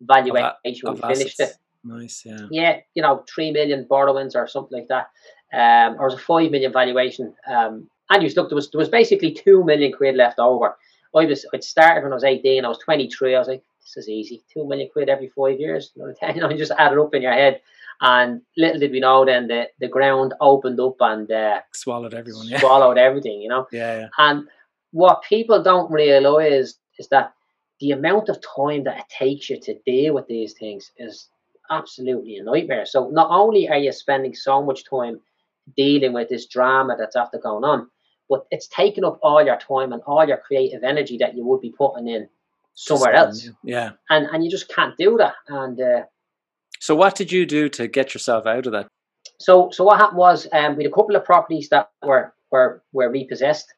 valuation 0.00 0.50
when 0.82 0.94
we 0.94 1.14
finished 1.14 1.40
it. 1.40 1.52
Nice, 1.84 2.22
yeah. 2.24 2.46
Yeah, 2.50 2.76
you 2.94 3.02
know, 3.02 3.24
three 3.32 3.50
million 3.52 3.86
borrowings 3.88 4.34
or 4.34 4.46
something 4.46 4.78
like 4.78 4.88
that. 4.88 5.08
Um, 5.52 5.96
or 5.98 6.08
it 6.08 6.12
was 6.12 6.14
a 6.14 6.18
five 6.18 6.50
million 6.50 6.72
valuation. 6.72 7.34
Um, 7.46 7.88
and 8.10 8.22
you 8.22 8.30
look, 8.36 8.48
there 8.48 8.56
was 8.56 8.70
there 8.70 8.78
was 8.78 8.88
basically 8.88 9.32
two 9.32 9.64
million 9.64 9.92
quid 9.92 10.16
left 10.16 10.38
over. 10.38 10.76
I 11.14 11.24
was 11.24 11.46
I'd 11.54 11.64
started 11.64 12.02
when 12.02 12.12
I 12.12 12.16
was 12.16 12.24
eighteen. 12.24 12.64
I 12.64 12.68
was 12.68 12.78
twenty 12.78 13.08
three. 13.10 13.34
I 13.34 13.38
was 13.38 13.48
like, 13.48 13.62
this 13.82 14.04
is 14.04 14.08
easy. 14.08 14.42
Two 14.52 14.66
million 14.66 14.88
quid 14.92 15.08
every 15.08 15.28
five 15.28 15.58
years. 15.58 15.92
You 15.94 16.14
know, 16.36 16.52
just 16.56 16.72
add 16.76 16.92
it 16.92 16.98
up 16.98 17.14
in 17.14 17.22
your 17.22 17.32
head. 17.32 17.60
And 18.00 18.42
little 18.56 18.78
did 18.78 18.92
we 18.92 19.00
know, 19.00 19.24
then 19.24 19.48
the, 19.48 19.66
the 19.80 19.88
ground 19.88 20.32
opened 20.40 20.78
up 20.78 20.96
and 21.00 21.28
uh, 21.30 21.60
swallowed 21.72 22.14
everyone. 22.14 22.46
Yeah. 22.46 22.60
Swallowed 22.60 22.98
everything. 22.98 23.40
You 23.40 23.48
know. 23.48 23.66
Yeah, 23.72 24.00
yeah. 24.00 24.08
And 24.18 24.48
what 24.92 25.22
people 25.22 25.62
don't 25.62 25.90
realize 25.90 26.78
is 26.98 27.08
that 27.08 27.32
the 27.80 27.92
amount 27.92 28.28
of 28.28 28.40
time 28.40 28.84
that 28.84 28.98
it 28.98 29.04
takes 29.08 29.50
you 29.50 29.60
to 29.60 29.78
deal 29.86 30.14
with 30.14 30.26
these 30.26 30.52
things 30.52 30.90
is 30.96 31.28
absolutely 31.70 32.36
a 32.36 32.42
nightmare. 32.42 32.86
So 32.86 33.08
not 33.10 33.28
only 33.30 33.68
are 33.68 33.76
you 33.76 33.92
spending 33.92 34.34
so 34.34 34.62
much 34.62 34.84
time 34.88 35.20
dealing 35.76 36.12
with 36.12 36.28
this 36.28 36.46
drama 36.46 36.96
that's 36.98 37.16
after 37.16 37.38
going 37.38 37.64
on, 37.64 37.88
but 38.28 38.46
it's 38.50 38.68
taking 38.68 39.04
up 39.04 39.18
all 39.22 39.44
your 39.44 39.56
time 39.56 39.92
and 39.92 40.02
all 40.02 40.26
your 40.26 40.36
creative 40.36 40.84
energy 40.84 41.18
that 41.18 41.36
you 41.36 41.44
would 41.44 41.60
be 41.60 41.70
putting 41.70 42.08
in 42.08 42.28
somewhere 42.74 43.14
else. 43.14 43.48
Yeah. 43.64 43.92
And 44.10 44.26
and 44.32 44.44
you 44.44 44.50
just 44.50 44.68
can't 44.68 44.96
do 44.96 45.16
that. 45.18 45.34
And 45.48 45.80
uh, 45.80 46.02
so 46.80 46.94
what 46.94 47.16
did 47.16 47.32
you 47.32 47.46
do 47.46 47.68
to 47.70 47.88
get 47.88 48.14
yourself 48.14 48.46
out 48.46 48.66
of 48.66 48.72
that? 48.72 48.88
So 49.38 49.70
so 49.70 49.84
what 49.84 49.98
happened 49.98 50.18
was 50.18 50.46
um, 50.52 50.76
we 50.76 50.84
had 50.84 50.92
a 50.92 50.94
couple 50.94 51.16
of 51.16 51.24
properties 51.24 51.68
that 51.70 51.90
were 52.04 52.32
were 52.50 52.82
were 52.92 53.10
repossessed 53.10 53.72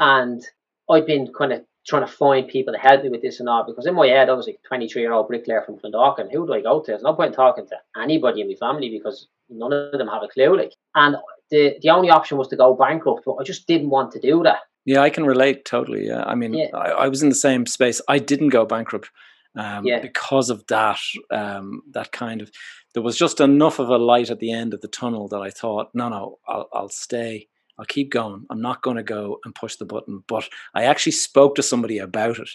and 0.00 0.42
I'd 0.90 1.06
been 1.06 1.32
kind 1.36 1.52
of 1.52 1.64
trying 1.86 2.06
to 2.06 2.12
find 2.12 2.48
people 2.48 2.72
to 2.74 2.80
help 2.80 3.02
me 3.04 3.10
with 3.10 3.22
this 3.22 3.38
and 3.38 3.48
all 3.48 3.64
because 3.64 3.86
in 3.86 3.94
my 3.94 4.08
head 4.08 4.28
I 4.28 4.32
was 4.32 4.46
like 4.46 4.60
23 4.66 5.02
year 5.02 5.12
old 5.12 5.28
bricklayer 5.28 5.62
from 5.62 5.78
Clondalkin. 5.78 6.32
Who 6.32 6.46
do 6.46 6.54
I 6.54 6.60
go 6.60 6.80
to? 6.80 6.90
There's 6.90 7.02
no 7.02 7.14
point 7.14 7.28
in 7.28 7.34
talking 7.34 7.66
to 7.68 7.76
anybody 8.00 8.40
in 8.40 8.48
my 8.48 8.54
family 8.54 8.90
because 8.90 9.28
none 9.48 9.72
of 9.72 9.92
them 9.92 10.08
have 10.08 10.22
a 10.22 10.28
clue. 10.28 10.56
Like, 10.56 10.72
and 10.94 11.16
the 11.50 11.76
the 11.82 11.90
only 11.90 12.10
option 12.10 12.38
was 12.38 12.48
to 12.48 12.56
go 12.56 12.74
bankrupt, 12.74 13.22
but 13.24 13.34
I 13.34 13.44
just 13.44 13.66
didn't 13.66 13.90
want 13.90 14.12
to 14.12 14.20
do 14.20 14.42
that. 14.42 14.58
Yeah, 14.84 15.00
I 15.00 15.10
can 15.10 15.24
relate 15.24 15.64
totally. 15.64 16.06
Yeah, 16.06 16.22
I 16.24 16.34
mean, 16.36 16.54
yeah. 16.54 16.68
I, 16.72 16.90
I, 16.90 17.08
was 17.08 17.20
in 17.20 17.28
the 17.28 17.34
same 17.34 17.66
space. 17.66 18.00
I 18.08 18.20
didn't 18.20 18.50
go 18.50 18.64
bankrupt 18.64 19.10
um, 19.56 19.84
yeah. 19.84 20.00
because 20.00 20.48
of 20.48 20.64
that. 20.68 21.00
Um, 21.30 21.82
that 21.90 22.12
kind 22.12 22.40
of 22.40 22.52
there 22.94 23.02
was 23.02 23.18
just 23.18 23.40
enough 23.40 23.78
of 23.78 23.88
a 23.88 23.98
light 23.98 24.30
at 24.30 24.38
the 24.38 24.52
end 24.52 24.72
of 24.72 24.80
the 24.80 24.88
tunnel 24.88 25.28
that 25.28 25.40
I 25.40 25.50
thought, 25.50 25.90
no, 25.92 26.08
no, 26.08 26.38
I'll, 26.48 26.68
I'll 26.72 26.88
stay. 26.88 27.48
I'll 27.78 27.84
keep 27.84 28.10
going. 28.10 28.46
I'm 28.48 28.62
not 28.62 28.82
going 28.82 28.96
to 28.96 29.02
go 29.02 29.38
and 29.44 29.54
push 29.54 29.76
the 29.76 29.84
button. 29.84 30.22
But 30.26 30.48
I 30.74 30.84
actually 30.84 31.12
spoke 31.12 31.56
to 31.56 31.62
somebody 31.62 31.98
about 31.98 32.38
it. 32.38 32.48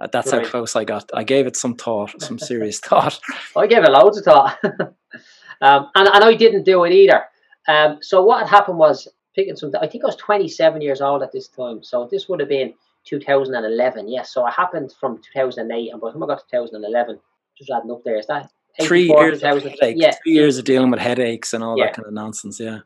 Uh, 0.00 0.06
that's 0.12 0.32
right. 0.32 0.44
how 0.44 0.50
close 0.50 0.76
I 0.76 0.84
got. 0.84 1.10
I 1.14 1.24
gave 1.24 1.46
it 1.46 1.56
some 1.56 1.74
thought, 1.74 2.22
some 2.22 2.38
serious 2.38 2.78
thought. 2.84 3.18
I 3.56 3.66
gave 3.66 3.82
it 3.82 3.90
loads 3.90 4.18
of 4.18 4.24
thought. 4.24 4.56
um, 5.60 5.90
and, 5.94 6.08
and 6.08 6.24
I 6.24 6.34
didn't 6.34 6.64
do 6.64 6.84
it 6.84 6.92
either. 6.92 7.24
Um, 7.68 7.98
so 8.00 8.22
what 8.22 8.40
had 8.40 8.48
happened 8.48 8.78
was 8.78 9.06
picking 9.36 9.54
some. 9.54 9.72
I 9.80 9.86
think 9.86 10.02
I 10.02 10.08
was 10.08 10.16
27 10.16 10.82
years 10.82 11.00
old 11.00 11.22
at 11.22 11.32
this 11.32 11.48
time. 11.48 11.82
So 11.82 12.08
this 12.10 12.28
would 12.28 12.40
have 12.40 12.48
been 12.48 12.74
2011. 13.04 14.08
Yes. 14.08 14.32
So 14.32 14.46
it 14.46 14.52
happened 14.52 14.92
from 14.98 15.20
2008, 15.32 15.92
and 15.92 16.00
by 16.00 16.08
the 16.08 16.12
time 16.12 16.22
I 16.22 16.26
got 16.26 16.38
to 16.38 16.44
2011, 16.50 17.20
just 17.56 17.70
adding 17.70 17.90
up 17.90 18.02
there, 18.04 18.18
is 18.18 18.26
that 18.26 18.50
three 18.80 19.08
years? 19.08 19.42
Of 19.42 19.62
yeah, 19.80 20.12
three 20.22 20.32
years 20.32 20.58
of 20.58 20.64
dealing 20.64 20.90
with 20.90 21.00
headaches 21.00 21.52
and 21.54 21.62
all 21.62 21.78
yeah. 21.78 21.86
that 21.86 21.96
kind 21.96 22.06
of 22.06 22.14
nonsense. 22.14 22.58
Yeah. 22.58 22.80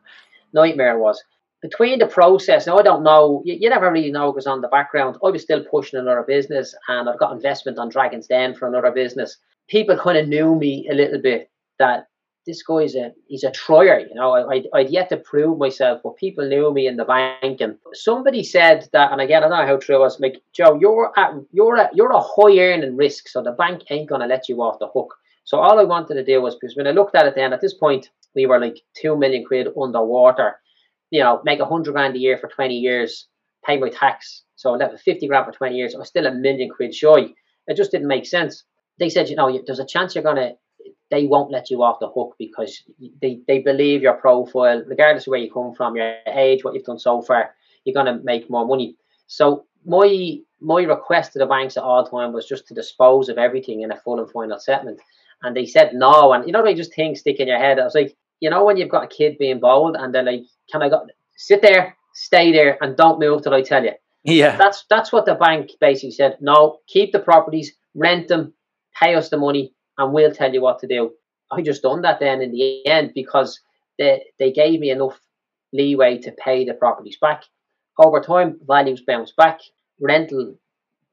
Nightmare 0.53 0.99
was 0.99 1.23
between 1.61 1.99
the 1.99 2.07
process. 2.07 2.67
Now 2.67 2.77
I 2.77 2.83
don't 2.83 3.03
know. 3.03 3.41
You, 3.45 3.57
you 3.59 3.69
never 3.69 3.91
really 3.91 4.11
know 4.11 4.31
because 4.31 4.47
on 4.47 4.61
the 4.61 4.67
background. 4.67 5.17
I 5.23 5.29
was 5.29 5.41
still 5.41 5.63
pushing 5.63 5.99
another 5.99 6.23
business, 6.23 6.75
and 6.87 7.09
I've 7.09 7.19
got 7.19 7.31
investment 7.31 7.79
on 7.79 7.89
Dragon's 7.89 8.27
Den 8.27 8.53
for 8.53 8.67
another 8.67 8.91
business. 8.91 9.37
People 9.69 9.97
kind 9.97 10.17
of 10.17 10.27
knew 10.27 10.55
me 10.55 10.87
a 10.91 10.93
little 10.93 11.21
bit 11.21 11.49
that 11.79 12.07
this 12.45 12.63
guy's 12.63 12.95
a 12.95 13.11
he's 13.27 13.43
a 13.43 13.51
trier, 13.51 13.99
you 13.99 14.13
know. 14.15 14.33
I, 14.33 14.63
I'd 14.73 14.89
yet 14.89 15.09
to 15.09 15.17
prove 15.17 15.57
myself, 15.57 16.01
but 16.03 16.17
people 16.17 16.47
knew 16.47 16.73
me 16.73 16.87
in 16.87 16.97
the 16.97 17.05
bank, 17.05 17.61
and 17.61 17.77
somebody 17.93 18.43
said 18.43 18.89
that, 18.91 19.11
and 19.11 19.21
again, 19.21 19.43
I 19.43 19.47
don't 19.47 19.57
know 19.57 19.65
how 19.65 19.77
true 19.77 19.95
it 19.95 19.99
was. 19.99 20.19
Like 20.19 20.41
Joe, 20.53 20.77
you're 20.79 21.11
at 21.17 21.33
you're 21.51 21.77
a 21.77 21.89
you're 21.93 22.11
a 22.11 22.19
high 22.21 22.59
earning 22.59 22.97
risk, 22.97 23.27
so 23.27 23.41
the 23.41 23.51
bank 23.51 23.83
ain't 23.89 24.09
gonna 24.09 24.27
let 24.27 24.49
you 24.49 24.61
off 24.61 24.79
the 24.79 24.87
hook. 24.87 25.13
So 25.45 25.59
all 25.59 25.79
I 25.79 25.83
wanted 25.83 26.15
to 26.15 26.23
do 26.23 26.41
was 26.41 26.55
because 26.55 26.75
when 26.75 26.87
I 26.87 26.91
looked 26.91 27.15
at 27.15 27.25
it, 27.25 27.35
then 27.35 27.53
at 27.53 27.61
this 27.61 27.73
point 27.73 28.09
we 28.35 28.45
were 28.45 28.59
like 28.59 28.81
two 28.95 29.15
million 29.17 29.45
quid 29.45 29.67
underwater. 29.81 30.59
You 31.11 31.21
know, 31.21 31.41
make 31.45 31.59
a 31.59 31.65
hundred 31.65 31.93
grand 31.93 32.15
a 32.15 32.19
year 32.19 32.37
for 32.37 32.49
twenty 32.49 32.77
years, 32.77 33.27
pay 33.65 33.77
my 33.77 33.89
tax, 33.89 34.43
so 34.55 34.73
I 34.73 34.77
left 34.77 34.99
fifty 35.01 35.27
grand 35.27 35.45
for 35.45 35.51
twenty 35.53 35.75
years. 35.75 35.95
I 35.95 35.99
was 35.99 36.09
still 36.09 36.27
a 36.27 36.33
million 36.33 36.69
quid 36.69 36.93
shy. 36.93 37.27
It 37.67 37.77
just 37.77 37.91
didn't 37.91 38.07
make 38.07 38.25
sense. 38.25 38.65
They 38.99 39.09
said, 39.09 39.29
you 39.29 39.35
know, 39.35 39.59
there's 39.65 39.79
a 39.79 39.85
chance 39.85 40.13
you're 40.13 40.23
gonna 40.23 40.53
they 41.13 41.27
won't 41.27 41.51
let 41.51 41.69
you 41.69 41.83
off 41.83 41.99
the 41.99 42.09
hook 42.09 42.33
because 42.39 42.81
they, 43.21 43.39
they 43.47 43.59
believe 43.59 44.01
your 44.01 44.15
profile, 44.15 44.83
regardless 44.87 45.27
of 45.27 45.31
where 45.31 45.39
you 45.39 45.51
come 45.51 45.75
from, 45.75 45.95
your 45.95 46.15
age, 46.25 46.63
what 46.63 46.73
you've 46.73 46.85
done 46.85 46.97
so 46.97 47.21
far, 47.21 47.51
you're 47.85 47.93
gonna 47.93 48.19
make 48.23 48.49
more 48.49 48.65
money. 48.65 48.95
So 49.27 49.65
my 49.85 50.39
my 50.59 50.81
request 50.81 51.33
to 51.33 51.39
the 51.39 51.45
banks 51.45 51.77
at 51.77 51.83
all 51.83 52.03
time 52.03 52.33
was 52.33 52.47
just 52.47 52.67
to 52.67 52.73
dispose 52.73 53.29
of 53.29 53.37
everything 53.37 53.81
in 53.81 53.91
a 53.91 53.97
full 53.97 54.19
and 54.19 54.31
final 54.31 54.59
settlement. 54.59 54.99
And 55.43 55.55
they 55.55 55.67
said 55.67 55.93
no. 55.93 56.33
And 56.33 56.47
you 56.47 56.51
know, 56.51 56.63
they 56.63 56.73
just 56.73 56.95
think 56.95 57.17
stick 57.17 57.39
in 57.39 57.47
your 57.47 57.59
head. 57.59 57.79
I 57.79 57.83
was 57.83 57.93
like, 57.93 58.15
you 58.39 58.49
know, 58.49 58.65
when 58.65 58.77
you've 58.77 58.89
got 58.89 59.03
a 59.03 59.15
kid 59.15 59.37
being 59.37 59.59
bold 59.59 59.95
and 59.95 60.15
they're 60.15 60.23
like, 60.23 60.41
Can 60.71 60.81
I 60.81 60.89
go 60.89 61.05
sit 61.37 61.61
there, 61.61 61.95
stay 62.15 62.51
there, 62.51 62.79
and 62.81 62.97
don't 62.97 63.19
move 63.19 63.43
till 63.43 63.53
I 63.53 63.61
tell 63.61 63.83
you? 63.83 63.93
Yeah. 64.23 64.55
That's 64.55 64.85
that's 64.89 65.11
what 65.11 65.25
the 65.25 65.35
bank 65.35 65.69
basically 65.79 66.11
said. 66.11 66.37
No, 66.41 66.79
keep 66.87 67.11
the 67.11 67.19
properties, 67.19 67.71
rent 67.93 68.29
them, 68.29 68.53
pay 68.99 69.13
us 69.13 69.29
the 69.29 69.37
money, 69.37 69.73
and 69.97 70.13
we'll 70.13 70.33
tell 70.33 70.53
you 70.53 70.61
what 70.61 70.79
to 70.79 70.87
do. 70.87 71.11
I 71.51 71.61
just 71.61 71.83
done 71.83 72.01
that 72.01 72.19
then 72.19 72.41
in 72.41 72.51
the 72.51 72.85
end 72.85 73.11
because 73.13 73.59
they, 73.97 74.23
they 74.39 74.51
gave 74.51 74.79
me 74.79 74.89
enough 74.89 75.19
leeway 75.71 76.17
to 76.19 76.31
pay 76.31 76.65
the 76.65 76.73
properties 76.73 77.17
back. 77.19 77.43
Over 77.97 78.21
time, 78.21 78.59
values 78.65 79.01
bounced 79.05 79.35
back, 79.35 79.59
rental 79.99 80.55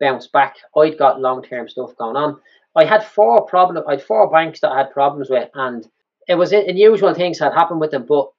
bounced 0.01 0.33
back. 0.33 0.57
I'd 0.77 0.99
got 0.99 1.21
long 1.21 1.43
term 1.43 1.69
stuff 1.69 1.97
going 1.97 2.17
on. 2.17 2.41
I 2.77 2.85
had 2.85 3.05
four 3.05 3.45
problem. 3.47 3.85
I 3.87 3.93
had 3.93 4.03
four 4.03 4.31
banks 4.31 4.61
that 4.61 4.71
I 4.71 4.79
had 4.79 4.93
problems 4.93 5.29
with, 5.29 5.51
and 5.55 5.87
it 6.29 6.37
was 6.37 6.53
unusual 6.53 7.13
things 7.15 7.39
had 7.39 7.53
happened 7.53 7.81
with 7.81 7.91
them. 7.91 8.07
But 8.07 8.31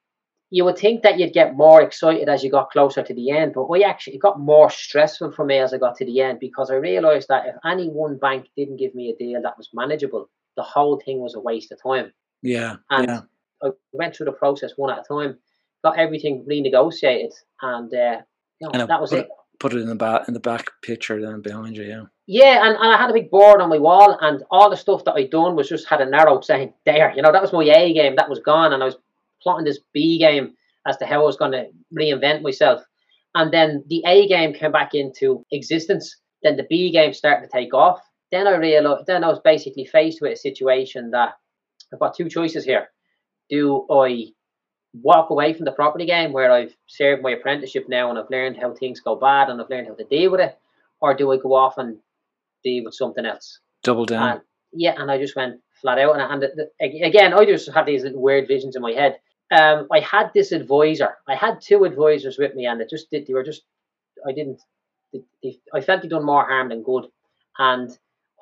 you 0.53 0.65
would 0.65 0.77
think 0.77 1.01
that 1.03 1.17
you'd 1.17 1.33
get 1.33 1.55
more 1.55 1.81
excited 1.81 2.27
as 2.27 2.43
you 2.43 2.51
got 2.51 2.69
closer 2.71 3.01
to 3.01 3.13
the 3.13 3.31
end, 3.31 3.53
but 3.55 3.69
we 3.69 3.85
actually 3.85 4.15
it 4.15 4.21
got 4.21 4.39
more 4.39 4.69
stressful 4.69 5.31
for 5.31 5.45
me 5.45 5.57
as 5.57 5.73
I 5.73 5.77
got 5.77 5.95
to 5.95 6.05
the 6.05 6.19
end 6.19 6.39
because 6.41 6.69
I 6.69 6.75
realised 6.75 7.29
that 7.29 7.45
if 7.47 7.55
any 7.65 7.87
one 7.87 8.17
bank 8.17 8.47
didn't 8.57 8.75
give 8.75 8.93
me 8.93 9.09
a 9.09 9.15
deal 9.15 9.41
that 9.41 9.57
was 9.57 9.69
manageable, 9.73 10.29
the 10.57 10.63
whole 10.63 11.01
thing 11.03 11.21
was 11.21 11.35
a 11.35 11.39
waste 11.39 11.71
of 11.71 11.81
time. 11.81 12.11
Yeah. 12.43 12.75
And 12.89 13.07
yeah. 13.07 13.21
I 13.63 13.69
went 13.93 14.15
through 14.15 14.25
the 14.25 14.33
process 14.33 14.73
one 14.75 14.91
at 14.91 14.99
a 14.99 15.03
time, 15.07 15.37
got 15.85 15.97
everything 15.97 16.45
renegotiated, 16.49 17.31
and 17.61 17.93
uh, 17.93 18.17
you 18.59 18.67
know, 18.67 18.71
And 18.73 18.89
that 18.89 19.01
was 19.01 19.13
it. 19.13 19.29
Put 19.57 19.73
it 19.73 19.79
in 19.79 19.87
the 19.87 19.95
back 19.95 20.27
in 20.27 20.33
the 20.33 20.39
back 20.41 20.65
picture 20.81 21.21
then 21.21 21.41
behind 21.41 21.77
you. 21.77 21.83
Yeah. 21.83 22.03
Yeah, 22.27 22.65
and, 22.65 22.75
and 22.75 22.93
I 22.93 22.97
had 22.97 23.09
a 23.09 23.13
big 23.13 23.29
board 23.29 23.61
on 23.61 23.69
my 23.69 23.77
wall, 23.77 24.17
and 24.19 24.43
all 24.51 24.69
the 24.69 24.77
stuff 24.77 25.05
that 25.05 25.13
I'd 25.13 25.29
done 25.29 25.55
was 25.55 25.69
just 25.69 25.87
had 25.87 26.01
an 26.01 26.13
arrow 26.13 26.41
saying 26.41 26.73
there. 26.85 27.13
You 27.15 27.21
know, 27.21 27.31
that 27.31 27.41
was 27.41 27.53
my 27.53 27.63
A 27.63 27.93
game. 27.93 28.15
That 28.15 28.29
was 28.29 28.39
gone, 28.39 28.73
and 28.73 28.81
I 28.81 28.87
was 28.87 28.97
plotting 29.41 29.65
this 29.65 29.79
B 29.93 30.19
game 30.19 30.53
as 30.87 30.97
to 30.97 31.05
how 31.05 31.21
I 31.21 31.25
was 31.25 31.37
going 31.37 31.51
to 31.51 31.65
reinvent 31.97 32.41
myself. 32.41 32.81
And 33.35 33.53
then 33.53 33.83
the 33.87 34.03
A 34.05 34.27
game 34.27 34.53
came 34.53 34.71
back 34.71 34.93
into 34.93 35.45
existence. 35.51 36.17
Then 36.43 36.57
the 36.57 36.65
B 36.69 36.91
game 36.91 37.13
started 37.13 37.45
to 37.45 37.51
take 37.51 37.73
off. 37.73 37.99
Then 38.31 38.47
I 38.47 38.55
realized. 38.55 39.05
Then 39.07 39.23
I 39.23 39.27
was 39.27 39.39
basically 39.43 39.85
faced 39.85 40.21
with 40.21 40.33
a 40.33 40.37
situation 40.37 41.11
that 41.11 41.33
I've 41.93 41.99
got 41.99 42.15
two 42.15 42.29
choices 42.29 42.65
here. 42.65 42.87
Do 43.49 43.85
I 43.91 44.27
walk 44.93 45.29
away 45.29 45.53
from 45.53 45.65
the 45.65 45.71
property 45.71 46.05
game 46.05 46.33
where 46.33 46.51
I've 46.51 46.75
served 46.87 47.21
my 47.21 47.31
apprenticeship 47.31 47.85
now 47.87 48.09
and 48.09 48.19
I've 48.19 48.29
learned 48.29 48.57
how 48.57 48.73
things 48.73 48.99
go 48.99 49.15
bad 49.15 49.49
and 49.49 49.61
I've 49.61 49.69
learned 49.69 49.87
how 49.87 49.95
to 49.95 50.03
deal 50.03 50.31
with 50.31 50.41
it, 50.41 50.57
or 50.99 51.13
do 51.13 51.31
I 51.31 51.37
go 51.37 51.53
off 51.53 51.77
and 51.77 51.99
deal 52.63 52.83
with 52.85 52.95
something 52.95 53.25
else? 53.25 53.59
Double 53.83 54.05
down. 54.05 54.29
And 54.29 54.41
yeah, 54.73 54.95
and 54.97 55.09
I 55.11 55.17
just 55.17 55.35
went 55.35 55.61
flat 55.81 55.99
out. 55.99 56.19
And, 56.19 56.21
and 56.21 56.41
the, 56.41 56.69
the, 56.79 57.05
again, 57.05 57.33
I 57.33 57.45
just 57.45 57.69
had 57.71 57.85
these 57.85 58.03
little 58.03 58.21
weird 58.21 58.47
visions 58.47 58.75
in 58.75 58.81
my 58.81 58.91
head. 58.91 59.19
Um, 59.51 59.87
I 59.91 59.99
had 59.99 60.31
this 60.33 60.51
advisor. 60.51 61.17
I 61.27 61.35
had 61.35 61.61
two 61.61 61.83
advisors 61.83 62.37
with 62.37 62.55
me, 62.55 62.65
and 62.65 62.81
it 62.81 62.89
just 62.89 63.09
did. 63.11 63.27
They 63.27 63.33
were 63.33 63.43
just. 63.43 63.63
I 64.27 64.31
didn't. 64.31 64.61
They, 65.13 65.21
they, 65.43 65.59
I 65.73 65.81
felt 65.81 66.01
they 66.01 66.07
done 66.07 66.25
more 66.25 66.45
harm 66.45 66.69
than 66.69 66.83
good, 66.83 67.07
and 67.57 67.89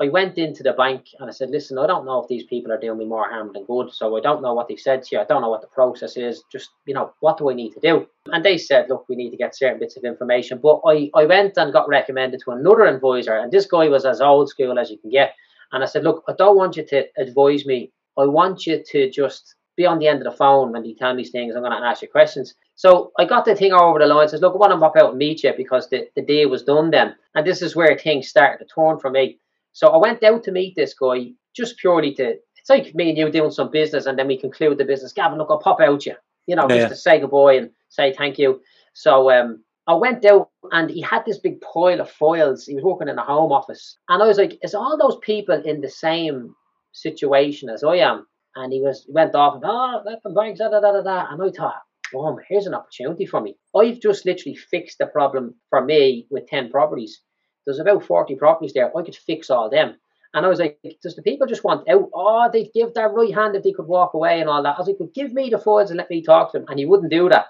I 0.02 0.08
went 0.10 0.38
into 0.38 0.64
the 0.64 0.74
bank 0.74 1.08
and 1.20 1.30
I 1.30 1.34
said, 1.34 1.50
"Listen, 1.50 1.78
I 1.78 1.88
don't 1.88 2.06
know 2.06 2.22
if 2.22 2.28
these 2.28 2.46
people 2.46 2.72
are 2.72 2.80
doing 2.80 3.00
me 3.00 3.06
more 3.06 3.28
harm 3.28 3.52
than 3.54 3.66
good. 3.66 3.92
So 3.94 4.16
I 4.16 4.22
don't 4.22 4.42
know 4.42 4.54
what 4.54 4.68
they've 4.68 4.80
said 4.80 5.04
to 5.04 5.16
you. 5.16 5.22
I 5.22 5.26
don't 5.26 5.42
know 5.42 5.50
what 5.50 5.62
the 5.62 5.68
process 5.68 6.16
is. 6.16 6.44
Just 6.52 6.70
you 6.86 6.94
know, 6.94 7.14
what 7.22 7.38
do 7.38 7.50
I 7.50 7.54
need 7.54 7.72
to 7.74 7.80
do?" 7.80 8.08
And 8.28 8.46
they 8.46 8.58
said, 8.58 8.88
"Look, 8.90 9.06
we 9.10 9.16
need 9.16 9.32
to 9.32 9.38
get 9.38 9.58
certain 9.58 9.80
bits 9.80 9.98
of 9.98 10.04
information." 10.04 10.60
But 10.62 10.82
I 10.86 11.10
I 11.16 11.26
went 11.26 11.58
and 11.58 11.74
got 11.74 11.90
recommended 11.90 12.42
to 12.46 12.52
another 12.52 12.86
advisor, 12.86 13.36
and 13.38 13.52
this 13.52 13.66
guy 13.66 13.88
was 13.90 14.06
as 14.06 14.22
old 14.22 14.50
school 14.50 14.78
as 14.78 14.92
you 14.92 15.00
can 15.00 15.10
get. 15.10 15.34
And 15.72 15.84
I 15.84 15.88
said, 15.88 16.04
look, 16.04 16.24
I 16.28 16.34
don't 16.38 16.58
want 16.58 16.78
you 16.78 16.86
to 16.86 17.06
advise 17.18 17.66
me. 17.66 17.92
I 18.18 18.26
want 18.26 18.66
you 18.66 18.84
to 18.92 19.10
just 19.10 19.56
be 19.80 19.86
on 19.86 19.98
the 19.98 20.08
end 20.10 20.20
of 20.20 20.26
the 20.30 20.38
phone 20.38 20.74
when 20.74 20.84
you 20.84 20.94
tell 20.94 21.14
me 21.14 21.24
these 21.24 21.32
things. 21.32 21.56
I'm 21.56 21.64
going 21.64 21.72
to 21.72 21.88
ask 21.88 22.02
you 22.02 22.10
questions. 22.10 22.54
So 22.76 23.12
I 23.18 23.24
got 23.24 23.46
the 23.46 23.56
thing 23.56 23.72
over 23.72 23.98
the 23.98 24.08
line. 24.08 24.28
Says, 24.28 24.42
look, 24.42 24.54
I 24.54 24.58
want 24.58 24.74
to 24.74 24.78
pop 24.78 24.98
out 24.98 25.12
and 25.12 25.18
meet 25.18 25.44
you 25.44 25.54
because 25.56 25.90
the, 25.90 26.08
the 26.18 26.22
day 26.22 26.46
was 26.46 26.64
done 26.64 26.92
then. 26.92 27.16
And 27.34 27.48
this 27.48 27.62
is 27.62 27.78
where 27.78 27.98
things 27.98 28.28
started 28.28 28.60
to 28.60 28.70
turn 28.74 29.00
for 29.00 29.10
me. 29.10 29.40
So 29.72 29.88
I 29.88 29.98
went 29.98 30.22
out 30.24 30.44
to 30.44 30.52
meet 30.52 30.76
this 30.76 30.94
guy 30.94 31.32
just 31.56 31.78
purely 31.78 32.14
to, 32.16 32.36
it's 32.58 32.70
like 32.70 32.94
me 32.94 33.10
and 33.10 33.18
you 33.18 33.32
doing 33.32 33.52
some 33.52 33.72
business 33.72 34.06
and 34.06 34.20
then 34.20 34.28
we 34.28 34.38
conclude 34.38 34.78
the 34.78 34.84
business. 34.84 35.14
Gavin, 35.14 35.38
look, 35.38 35.48
I'll 35.50 35.60
pop 35.60 35.80
out 35.80 36.06
you, 36.06 36.16
you 36.46 36.58
know, 36.58 36.68
Yeah. 36.70 36.80
just 36.80 36.90
to 36.90 36.96
say 36.96 37.20
goodbye 37.22 37.54
and 37.54 37.70
say 37.88 38.14
thank 38.14 38.38
you. 38.38 38.60
So 38.94 39.32
um, 39.32 39.64
I 39.88 39.94
went 39.94 40.26
out 40.26 40.50
and 40.74 40.90
he 40.90 41.02
had 41.02 41.24
this 41.26 41.40
big 41.40 41.62
pile 41.62 42.02
of 42.02 42.12
foils. 42.12 42.66
He 42.66 42.76
was 42.76 42.84
working 42.84 43.08
in 43.08 43.18
a 43.18 43.24
home 43.24 43.54
office. 43.54 43.98
And 44.10 44.22
I 44.22 44.28
was 44.28 44.38
like, 44.38 44.60
is 44.62 44.76
all 44.76 44.98
those 44.98 45.18
people 45.22 45.62
in 45.64 45.80
the 45.80 45.90
same 45.90 46.54
situation 46.92 47.70
as 47.70 47.84
I 47.84 47.96
am? 47.98 48.26
And 48.56 48.74
he 48.74 48.82
was 48.82 49.04
he 49.06 49.14
went 49.14 49.36
off 49.36 49.56
and 49.56 49.64
oh 49.66 50.02
let 50.06 50.24
them 50.24 50.34
banks, 50.34 50.60
da 50.60 50.70
da 50.70 50.80
da 50.80 50.92
da 50.92 51.02
da. 51.02 51.28
And 51.32 51.42
I 51.42 51.50
thought, 51.52 51.82
boom, 52.12 52.38
here's 52.48 52.68
an 52.68 52.74
opportunity 52.74 53.26
for 53.26 53.42
me. 53.42 53.58
I've 53.76 54.00
just 54.00 54.26
literally 54.26 54.56
fixed 54.56 54.98
the 54.98 55.06
problem 55.06 55.56
for 55.70 55.84
me 55.84 56.28
with 56.30 56.48
10 56.48 56.72
properties. 56.72 57.22
There's 57.66 57.80
about 57.80 58.04
40 58.04 58.36
properties 58.36 58.74
there. 58.74 58.96
I 58.96 59.04
could 59.04 59.16
fix 59.16 59.50
all 59.50 59.70
them. 59.70 59.96
And 60.34 60.46
I 60.46 60.50
was 60.50 60.60
like, 60.60 60.80
does 61.02 61.16
the 61.16 61.24
people 61.24 61.48
just 61.48 61.64
want 61.64 61.90
out? 61.90 62.10
Oh, 62.14 62.50
they'd 62.52 62.74
give 62.74 62.94
their 62.94 63.10
right 63.10 63.34
hand 63.34 63.56
if 63.56 63.64
they 63.64 63.72
could 63.72 63.88
walk 63.88 64.14
away 64.14 64.40
and 64.40 64.50
all 64.50 64.62
that. 64.62 64.76
I 64.76 64.80
was 64.80 64.88
like, 64.88 65.00
well, 65.00 65.10
give 65.14 65.34
me 65.34 65.50
the 65.50 65.58
files 65.58 65.90
and 65.90 65.98
let 65.98 66.10
me 66.10 66.22
talk 66.22 66.52
to 66.52 66.60
them. 66.60 66.68
And 66.70 66.78
he 66.78 66.86
wouldn't 66.86 67.12
do 67.12 67.30
that. 67.30 67.48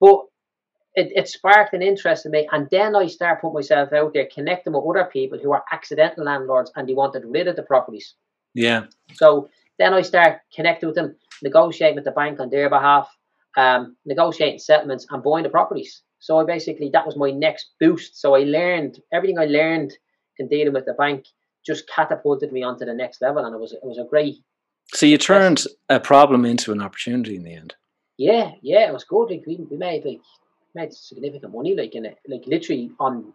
But 0.00 0.20
it, 0.94 1.10
it 1.14 1.28
sparked 1.28 1.74
an 1.74 1.82
interest 1.82 2.24
in 2.24 2.30
me. 2.30 2.48
And 2.52 2.68
then 2.70 2.94
I 2.94 3.08
started 3.08 3.40
putting 3.40 3.54
myself 3.54 3.92
out 3.92 4.14
there, 4.14 4.28
connecting 4.32 4.72
with 4.72 4.84
other 4.88 5.08
people 5.12 5.38
who 5.42 5.52
are 5.52 5.64
accidental 5.72 6.24
landlords 6.24 6.70
and 6.76 6.88
they 6.88 6.94
wanted 6.94 7.24
rid 7.24 7.48
of 7.48 7.56
the 7.56 7.64
properties. 7.64 8.14
Yeah. 8.54 8.84
So 9.14 9.48
then 9.78 9.94
I 9.94 10.02
start 10.02 10.40
connecting 10.54 10.88
with 10.88 10.96
them, 10.96 11.16
negotiating 11.42 11.96
with 11.96 12.04
the 12.04 12.10
bank 12.12 12.40
on 12.40 12.50
their 12.50 12.70
behalf, 12.70 13.08
um, 13.56 13.96
negotiating 14.04 14.58
settlements 14.58 15.06
and 15.10 15.22
buying 15.22 15.44
the 15.44 15.50
properties. 15.50 16.02
So 16.18 16.38
I 16.38 16.44
basically, 16.44 16.90
that 16.92 17.06
was 17.06 17.16
my 17.16 17.30
next 17.30 17.70
boost. 17.80 18.20
So 18.20 18.34
I 18.34 18.40
learned 18.40 18.98
everything 19.12 19.38
I 19.38 19.46
learned 19.46 19.92
in 20.38 20.48
dealing 20.48 20.72
with 20.72 20.86
the 20.86 20.94
bank 20.94 21.26
just 21.66 21.88
catapulted 21.88 22.52
me 22.52 22.62
onto 22.62 22.84
the 22.84 22.94
next 22.94 23.20
level. 23.22 23.44
And 23.44 23.54
it 23.54 23.58
was, 23.58 23.72
it 23.72 23.80
was 23.82 23.98
a 23.98 24.04
great, 24.04 24.36
So 24.92 25.06
you 25.06 25.18
turned 25.18 25.64
a 25.88 26.00
problem 26.00 26.44
into 26.44 26.72
an 26.72 26.80
opportunity 26.80 27.36
in 27.36 27.42
the 27.42 27.54
end. 27.54 27.74
yeah, 28.16 28.52
yeah, 28.62 28.88
it 28.88 28.92
was 28.92 29.04
good. 29.04 29.30
Like 29.30 29.44
we, 29.46 29.56
we 29.70 29.76
made 29.76 30.04
like, 30.04 30.20
made 30.74 30.92
significant 30.92 31.52
money, 31.52 31.74
like 31.76 31.94
in 31.94 32.04
it, 32.04 32.18
like 32.28 32.42
literally 32.46 32.90
on, 33.00 33.32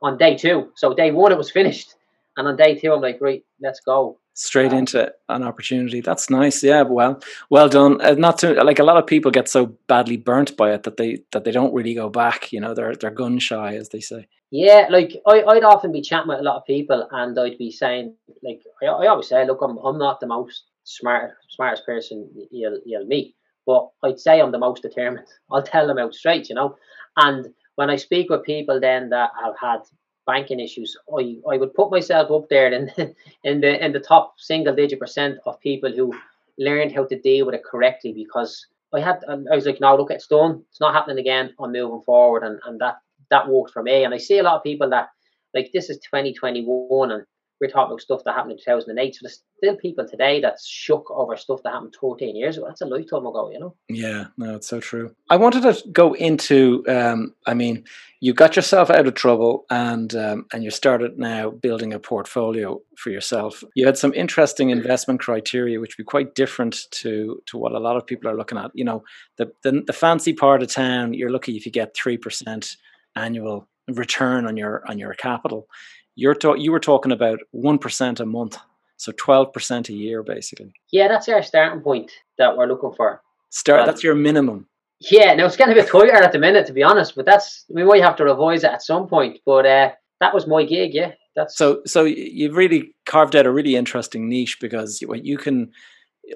on 0.00 0.18
day 0.18 0.36
two. 0.36 0.72
So 0.74 0.94
day 0.94 1.10
one, 1.10 1.32
it 1.32 1.38
was 1.38 1.50
finished. 1.50 1.94
And 2.36 2.48
on 2.48 2.56
day 2.56 2.74
two, 2.76 2.92
I'm 2.92 3.00
like, 3.02 3.18
right, 3.20 3.44
let's 3.60 3.80
go. 3.80 4.18
Straight 4.34 4.72
into 4.72 5.12
an 5.28 5.42
opportunity. 5.42 6.00
That's 6.00 6.30
nice. 6.30 6.62
Yeah. 6.62 6.82
Well, 6.82 7.20
well 7.50 7.68
done. 7.68 8.00
Uh, 8.00 8.14
not 8.14 8.38
to 8.38 8.54
like 8.64 8.78
a 8.78 8.84
lot 8.84 8.96
of 8.96 9.06
people 9.06 9.30
get 9.30 9.46
so 9.46 9.66
badly 9.88 10.16
burnt 10.16 10.56
by 10.56 10.72
it 10.72 10.84
that 10.84 10.96
they 10.96 11.18
that 11.32 11.44
they 11.44 11.50
don't 11.50 11.74
really 11.74 11.92
go 11.92 12.08
back. 12.08 12.50
You 12.50 12.60
know, 12.60 12.72
they're 12.72 12.94
they're 12.96 13.10
gun 13.10 13.38
shy, 13.38 13.76
as 13.76 13.90
they 13.90 14.00
say. 14.00 14.26
Yeah, 14.50 14.86
like 14.90 15.20
I, 15.26 15.42
I'd 15.42 15.64
often 15.64 15.92
be 15.92 16.00
chatting 16.00 16.28
with 16.28 16.40
a 16.40 16.42
lot 16.42 16.56
of 16.56 16.66
people, 16.66 17.06
and 17.10 17.38
I'd 17.38 17.58
be 17.58 17.70
saying, 17.70 18.14
like 18.42 18.62
I, 18.82 18.86
I 18.86 19.06
always 19.08 19.28
say, 19.28 19.46
look, 19.46 19.60
I'm 19.62 19.76
I'm 19.78 19.98
not 19.98 20.20
the 20.20 20.26
most 20.26 20.64
smart 20.84 21.32
smartest 21.50 21.84
person 21.84 22.30
you'll 22.50 22.80
you'll 22.86 23.06
meet, 23.06 23.34
but 23.66 23.88
I'd 24.02 24.18
say 24.18 24.40
I'm 24.40 24.52
the 24.52 24.58
most 24.58 24.82
determined. 24.82 25.26
I'll 25.52 25.62
tell 25.62 25.86
them 25.86 25.98
out 25.98 26.14
straight, 26.14 26.48
you 26.48 26.54
know. 26.54 26.76
And 27.16 27.48
when 27.74 27.90
I 27.90 27.96
speak 27.96 28.30
with 28.30 28.44
people 28.44 28.80
then 28.80 29.10
that 29.10 29.30
have 29.42 29.54
had 29.60 29.80
banking 30.26 30.60
issues, 30.60 30.96
I, 31.16 31.36
I 31.50 31.56
would 31.56 31.74
put 31.74 31.90
myself 31.90 32.30
up 32.30 32.48
there 32.48 32.72
in 32.72 32.90
in 33.44 33.60
the 33.60 33.84
in 33.84 33.92
the 33.92 34.00
top 34.00 34.34
single 34.38 34.74
digit 34.74 35.00
percent 35.00 35.38
of 35.46 35.60
people 35.60 35.92
who 35.92 36.14
learned 36.58 36.92
how 36.92 37.04
to 37.06 37.18
deal 37.18 37.46
with 37.46 37.54
it 37.54 37.64
correctly 37.64 38.12
because 38.12 38.66
I 38.94 39.00
had 39.00 39.24
I 39.28 39.54
was 39.54 39.66
like, 39.66 39.80
no, 39.80 39.96
look, 39.96 40.10
it's 40.10 40.26
done. 40.26 40.62
It's 40.70 40.80
not 40.80 40.94
happening 40.94 41.18
again. 41.18 41.54
I'm 41.58 41.72
moving 41.72 42.02
forward, 42.02 42.42
and 42.42 42.60
and 42.66 42.80
that 42.80 42.98
that 43.30 43.48
worked 43.48 43.72
for 43.72 43.82
me. 43.82 44.04
And 44.04 44.14
I 44.14 44.18
see 44.18 44.38
a 44.38 44.42
lot 44.42 44.56
of 44.56 44.62
people 44.62 44.90
that 44.90 45.08
like 45.54 45.70
this 45.72 45.90
is 45.90 45.98
2021 45.98 47.10
and 47.10 47.24
we're 47.62 47.68
talking 47.68 47.92
about 47.92 48.00
stuff 48.00 48.22
that 48.24 48.34
happened 48.34 48.52
in 48.52 48.58
2008. 48.58 49.14
So 49.14 49.18
there's 49.22 49.40
still 49.56 49.76
people 49.76 50.04
today 50.06 50.40
that's 50.40 50.66
shook 50.66 51.08
over 51.12 51.36
stuff 51.36 51.60
that 51.62 51.72
happened 51.72 51.94
13 51.98 52.34
years 52.34 52.56
ago. 52.56 52.66
That's 52.66 52.80
a 52.80 52.86
lifetime 52.86 53.24
ago, 53.24 53.50
you 53.52 53.60
know? 53.60 53.76
Yeah, 53.88 54.26
no, 54.36 54.56
it's 54.56 54.66
so 54.66 54.80
true. 54.80 55.14
I 55.30 55.36
wanted 55.36 55.62
to 55.62 55.88
go 55.90 56.14
into. 56.14 56.84
Um, 56.88 57.34
I 57.46 57.54
mean, 57.54 57.84
you 58.18 58.34
got 58.34 58.56
yourself 58.56 58.90
out 58.90 59.06
of 59.06 59.14
trouble, 59.14 59.64
and 59.70 60.12
um, 60.16 60.46
and 60.52 60.64
you 60.64 60.70
started 60.70 61.18
now 61.18 61.50
building 61.50 61.94
a 61.94 62.00
portfolio 62.00 62.80
for 62.96 63.10
yourself. 63.10 63.62
You 63.76 63.86
had 63.86 63.96
some 63.96 64.12
interesting 64.12 64.70
investment 64.70 65.20
criteria, 65.20 65.78
which 65.78 65.96
would 65.96 66.04
be 66.04 66.06
quite 66.06 66.34
different 66.34 66.86
to 66.90 67.40
to 67.46 67.58
what 67.58 67.72
a 67.72 67.78
lot 67.78 67.96
of 67.96 68.06
people 68.06 68.28
are 68.28 68.36
looking 68.36 68.58
at. 68.58 68.72
You 68.74 68.84
know, 68.84 69.04
the 69.38 69.52
the, 69.62 69.82
the 69.86 69.92
fancy 69.92 70.32
part 70.32 70.62
of 70.62 70.68
town, 70.68 71.14
you're 71.14 71.30
lucky 71.30 71.56
if 71.56 71.64
you 71.64 71.70
get 71.70 71.94
three 71.94 72.16
percent 72.16 72.76
annual 73.14 73.68
return 73.88 74.46
on 74.46 74.56
your 74.56 74.82
on 74.88 74.98
your 74.98 75.14
capital. 75.14 75.68
You're 76.14 76.34
ta- 76.34 76.54
you 76.54 76.72
were 76.72 76.80
talking 76.80 77.12
about 77.12 77.40
one 77.50 77.78
percent 77.78 78.20
a 78.20 78.26
month, 78.26 78.58
so 78.96 79.12
twelve 79.16 79.52
percent 79.52 79.88
a 79.88 79.92
year, 79.94 80.22
basically. 80.22 80.72
Yeah, 80.90 81.08
that's 81.08 81.28
our 81.28 81.42
starting 81.42 81.80
point 81.82 82.12
that 82.38 82.56
we're 82.56 82.66
looking 82.66 82.92
for. 82.96 83.22
Start. 83.50 83.80
Well- 83.80 83.86
that's 83.86 84.04
your 84.04 84.14
minimum. 84.14 84.66
Yeah, 85.10 85.34
now 85.34 85.46
it's 85.46 85.56
getting 85.56 85.72
a 85.72 85.80
bit 85.82 85.90
tighter 85.90 86.14
at 86.14 86.30
the 86.30 86.38
minute, 86.38 86.64
to 86.68 86.72
be 86.72 86.84
honest, 86.84 87.16
but 87.16 87.26
that's 87.26 87.64
we 87.68 87.82
might 87.82 88.02
have 88.02 88.14
to 88.16 88.24
revise 88.24 88.62
it 88.62 88.70
at 88.70 88.82
some 88.82 89.08
point. 89.08 89.40
But 89.44 89.66
uh, 89.66 89.90
that 90.20 90.32
was 90.32 90.46
my 90.46 90.62
gig, 90.64 90.94
yeah. 90.94 91.12
That's 91.34 91.56
So, 91.56 91.82
so 91.86 92.04
you've 92.04 92.54
really 92.54 92.94
carved 93.04 93.34
out 93.34 93.46
a 93.46 93.50
really 93.50 93.74
interesting 93.74 94.28
niche 94.28 94.58
because 94.60 95.02
you, 95.02 95.12
you 95.14 95.38
can, 95.38 95.72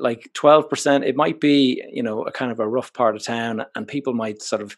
like, 0.00 0.30
twelve 0.32 0.68
percent. 0.68 1.04
It 1.04 1.14
might 1.14 1.38
be, 1.38 1.80
you 1.92 2.02
know, 2.02 2.22
a 2.24 2.32
kind 2.32 2.50
of 2.50 2.58
a 2.58 2.66
rough 2.66 2.92
part 2.92 3.14
of 3.14 3.22
town, 3.22 3.64
and 3.76 3.86
people 3.86 4.14
might 4.14 4.42
sort 4.42 4.62
of 4.62 4.76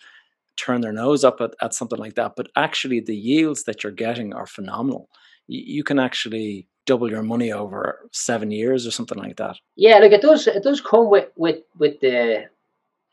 turn 0.58 0.80
their 0.80 0.92
nose 0.92 1.24
up 1.24 1.40
at, 1.40 1.52
at 1.62 1.74
something 1.74 1.98
like 1.98 2.14
that. 2.14 2.32
But 2.36 2.48
actually, 2.56 3.00
the 3.00 3.16
yields 3.16 3.64
that 3.64 3.82
you're 3.82 3.92
getting 3.92 4.32
are 4.34 4.46
phenomenal. 4.46 5.08
You, 5.46 5.62
you 5.76 5.84
can 5.84 5.98
actually 5.98 6.66
double 6.86 7.10
your 7.10 7.22
money 7.22 7.52
over 7.52 8.08
seven 8.12 8.50
years 8.50 8.86
or 8.86 8.90
something 8.90 9.18
like 9.18 9.36
that. 9.36 9.56
yeah, 9.76 9.98
like 9.98 10.12
it 10.12 10.22
does 10.22 10.46
it 10.46 10.62
does 10.62 10.80
come 10.80 11.10
with 11.10 11.28
with 11.36 11.58
with 11.78 12.00
the 12.00 12.16
it 12.40 12.50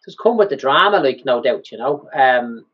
does 0.06 0.16
come 0.22 0.38
with 0.38 0.50
the 0.50 0.56
drama, 0.56 0.98
like 1.00 1.22
no 1.26 1.42
doubt, 1.42 1.72
you 1.72 1.78
know. 1.78 2.08
Um 2.16 2.66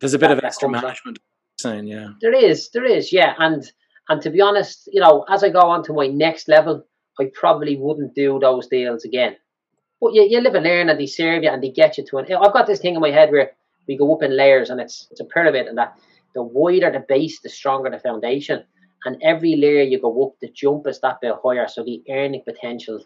There's 0.00 0.14
a 0.14 0.18
bit 0.18 0.28
That- 0.28 0.38
of 0.38 0.44
extra 0.44 0.68
management. 0.68 1.18
Saying, 1.60 1.88
yeah, 1.88 2.10
There 2.20 2.32
is, 2.50 2.70
there 2.70 2.84
is, 2.84 3.12
yeah. 3.12 3.34
And 3.38 3.64
and 4.08 4.22
to 4.22 4.30
be 4.30 4.40
honest, 4.40 4.88
you 4.92 5.00
know, 5.00 5.24
as 5.28 5.42
I 5.42 5.48
go 5.50 5.60
on 5.74 5.82
to 5.84 5.92
my 5.92 6.06
next 6.06 6.48
level, 6.48 6.84
I 7.20 7.24
probably 7.34 7.76
wouldn't 7.76 8.14
do 8.14 8.38
those 8.40 8.68
deals 8.68 9.04
again. 9.04 9.34
But 10.00 10.14
you, 10.14 10.22
you 10.22 10.40
live 10.40 10.54
and 10.54 10.64
learn, 10.64 10.88
and 10.88 10.98
they 11.00 11.06
serve 11.06 11.42
you, 11.42 11.50
and 11.50 11.60
they 11.60 11.70
get 11.70 11.98
you 11.98 12.04
to 12.06 12.18
an. 12.18 12.26
I've 12.32 12.52
got 12.52 12.66
this 12.68 12.78
thing 12.80 12.94
in 12.94 13.00
my 13.00 13.10
head 13.10 13.32
where 13.32 13.50
we 13.88 13.96
go 13.96 14.14
up 14.14 14.22
in 14.22 14.36
layers, 14.36 14.70
and 14.70 14.80
it's 14.80 15.08
it's 15.10 15.20
a 15.20 15.24
pyramid, 15.24 15.66
and 15.66 15.78
that 15.78 15.98
the 16.34 16.42
wider 16.42 16.90
the 16.92 17.04
base, 17.08 17.40
the 17.40 17.48
stronger 17.48 17.90
the 17.90 17.98
foundation. 17.98 18.64
And 19.04 19.16
every 19.22 19.56
layer 19.56 19.82
you 19.82 20.00
go 20.00 20.24
up, 20.26 20.34
the 20.42 20.50
jump 20.50 20.86
is 20.88 21.00
that 21.00 21.20
bit 21.22 21.34
higher, 21.44 21.68
so 21.68 21.84
the 21.84 22.02
earning 22.10 22.42
potential 22.44 23.00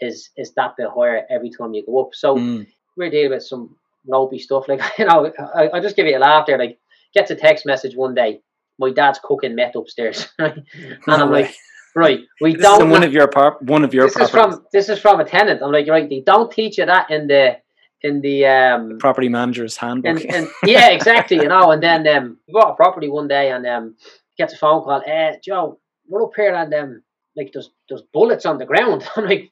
is 0.00 0.30
is 0.36 0.52
that 0.54 0.74
bit 0.76 0.88
higher 0.94 1.26
every 1.30 1.50
time 1.50 1.74
you 1.74 1.84
go 1.86 2.02
up. 2.02 2.10
So 2.14 2.36
Mm. 2.36 2.66
we're 2.96 3.10
dealing 3.10 3.30
with 3.30 3.44
some 3.44 3.76
ropey 4.06 4.38
stuff. 4.38 4.68
Like 4.68 4.80
you 4.98 5.06
know, 5.06 5.32
I, 5.54 5.70
I 5.74 5.80
just 5.80 5.96
give 5.96 6.06
you 6.06 6.18
a 6.18 6.20
laugh 6.20 6.46
there. 6.46 6.58
Like 6.58 6.78
gets 7.14 7.30
a 7.30 7.36
text 7.36 7.66
message 7.66 7.96
one 7.96 8.14
day. 8.14 8.40
My 8.78 8.90
dad's 8.92 9.20
cooking 9.22 9.54
meth 9.54 9.76
upstairs, 9.76 10.28
right? 10.38 10.56
and 10.74 11.22
I'm 11.22 11.30
No 11.30 11.32
like, 11.32 11.54
right, 11.94 12.20
we 12.40 12.56
This 12.56 12.62
don't. 12.62 12.90
one 12.90 13.02
of 13.04 13.12
your 13.12 13.28
par- 13.28 13.58
one 13.60 13.84
of 13.84 13.94
your 13.94 14.06
this 14.06 14.16
is 14.16 14.30
from 14.30 14.64
this 14.72 14.88
is 14.88 14.98
from 14.98 15.20
a 15.20 15.24
tenant. 15.24 15.62
I'm 15.62 15.72
like, 15.72 15.88
right, 15.88 16.08
they 16.08 16.20
don't 16.20 16.50
teach 16.50 16.78
you 16.78 16.86
that 16.86 17.10
in 17.10 17.26
the 17.28 17.56
in 18.02 18.20
the 18.20 18.46
um 18.46 18.98
property 18.98 19.28
manager's 19.28 19.76
handbook. 19.76 20.22
and, 20.22 20.34
and 20.34 20.48
yeah, 20.64 20.88
exactly, 20.90 21.36
you 21.36 21.48
know. 21.48 21.70
And 21.70 21.82
then 21.82 22.06
um, 22.08 22.38
we 22.46 22.54
bought 22.54 22.72
a 22.72 22.74
property 22.74 23.08
one 23.08 23.28
day, 23.28 23.50
and 23.50 23.66
um, 23.66 23.96
gets 24.36 24.54
a 24.54 24.56
phone 24.56 24.82
call. 24.82 25.02
Eh, 25.06 25.36
Joe, 25.42 25.78
we're 26.08 26.22
up 26.22 26.32
here, 26.34 26.54
and 26.54 26.72
um, 26.74 27.02
like 27.36 27.52
there's 27.52 27.70
there's 27.88 28.02
bullets 28.12 28.46
on 28.46 28.58
the 28.58 28.66
ground. 28.66 29.08
I'm 29.16 29.24
like, 29.24 29.50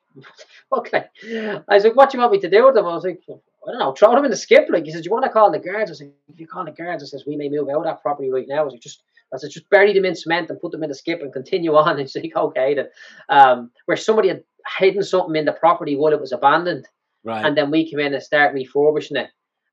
okay. 0.72 1.04
I 1.24 1.62
was 1.68 1.84
like, 1.84 1.96
what 1.96 2.10
do 2.10 2.18
you 2.18 2.22
want 2.22 2.32
me 2.32 2.40
to 2.40 2.50
do 2.50 2.66
with 2.66 2.74
them? 2.74 2.86
I 2.86 2.94
was 2.94 3.04
like, 3.04 3.20
I 3.28 3.70
don't 3.70 3.78
know, 3.78 3.92
throw 3.92 4.14
them 4.14 4.24
in 4.24 4.30
the 4.30 4.36
skip. 4.36 4.66
Like 4.68 4.84
he 4.84 4.92
said, 4.92 5.04
you 5.04 5.10
want 5.10 5.24
to 5.24 5.30
call 5.30 5.50
the 5.50 5.58
guards? 5.58 5.90
I 5.90 5.94
said, 5.94 6.12
if 6.28 6.40
you 6.40 6.46
call 6.46 6.64
the 6.64 6.72
guards, 6.72 7.02
I 7.02 7.06
says 7.06 7.24
we 7.26 7.36
may 7.36 7.48
move 7.48 7.68
out 7.68 7.78
of 7.78 7.84
that 7.84 8.02
property 8.02 8.30
right 8.30 8.46
now. 8.48 8.60
I 8.60 8.62
was 8.62 8.72
like, 8.72 8.82
just. 8.82 9.02
I 9.32 9.36
said, 9.36 9.50
just 9.50 9.70
bury 9.70 9.92
them 9.92 10.04
in 10.04 10.16
cement 10.16 10.50
and 10.50 10.60
put 10.60 10.72
them 10.72 10.82
in 10.82 10.88
the 10.88 10.94
skip 10.96 11.22
and 11.22 11.32
continue 11.32 11.76
on. 11.76 11.90
And 11.90 12.00
he's 12.00 12.16
like, 12.16 12.34
okay. 12.34 12.74
Then, 12.74 12.88
um, 13.28 13.70
where 13.86 13.96
somebody 13.96 14.26
had 14.26 14.42
hidden 14.76 15.04
something 15.04 15.36
in 15.36 15.44
the 15.44 15.52
property 15.52 15.94
while 15.94 16.12
it 16.12 16.20
was 16.20 16.32
abandoned 16.32 16.88
right. 17.24 17.44
and 17.44 17.56
then 17.56 17.70
we 17.70 17.90
come 17.90 18.00
in 18.00 18.14
and 18.14 18.22
start 18.22 18.54
refurbishing 18.54 19.16
it 19.16 19.30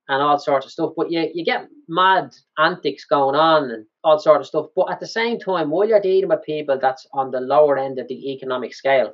and 0.09 0.21
all 0.21 0.39
sorts 0.39 0.65
of 0.65 0.71
stuff. 0.71 0.93
But 0.95 1.11
you, 1.11 1.29
you 1.33 1.43
get 1.43 1.67
mad 1.87 2.33
antics 2.57 3.05
going 3.05 3.35
on 3.35 3.71
and 3.71 3.85
all 4.03 4.19
sort 4.19 4.41
of 4.41 4.47
stuff. 4.47 4.67
But 4.75 4.91
at 4.91 4.99
the 4.99 5.07
same 5.07 5.39
time, 5.39 5.69
while 5.69 5.87
you're 5.87 6.01
dealing 6.01 6.29
with 6.29 6.43
people 6.45 6.79
that's 6.79 7.05
on 7.13 7.31
the 7.31 7.41
lower 7.41 7.77
end 7.77 7.99
of 7.99 8.07
the 8.07 8.31
economic 8.31 8.73
scale, 8.73 9.13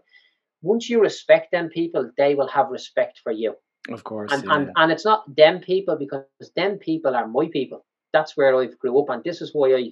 once 0.62 0.90
you 0.90 1.02
respect 1.02 1.52
them 1.52 1.70
people, 1.70 2.12
they 2.18 2.36
will 2.36 2.48
have 2.48 2.70
respect 2.70 3.20
for 3.24 3.32
you. 3.32 3.56
of 3.90 4.04
course. 4.04 4.32
And 4.32 4.44
yeah. 4.46 4.56
and, 4.56 4.72
and 4.76 4.92
it's 4.92 5.06
not 5.06 5.24
them 5.36 5.60
people 5.60 5.98
because 5.98 6.26
them 6.56 6.78
people 6.78 7.16
are 7.16 7.28
my 7.28 7.50
people. 7.52 7.86
That's 8.14 8.38
where 8.38 8.56
I've 8.56 8.78
grew 8.78 9.00
up 9.02 9.10
and 9.10 9.24
this 9.24 9.42
is 9.42 9.52
why 9.54 9.74
I 9.74 9.92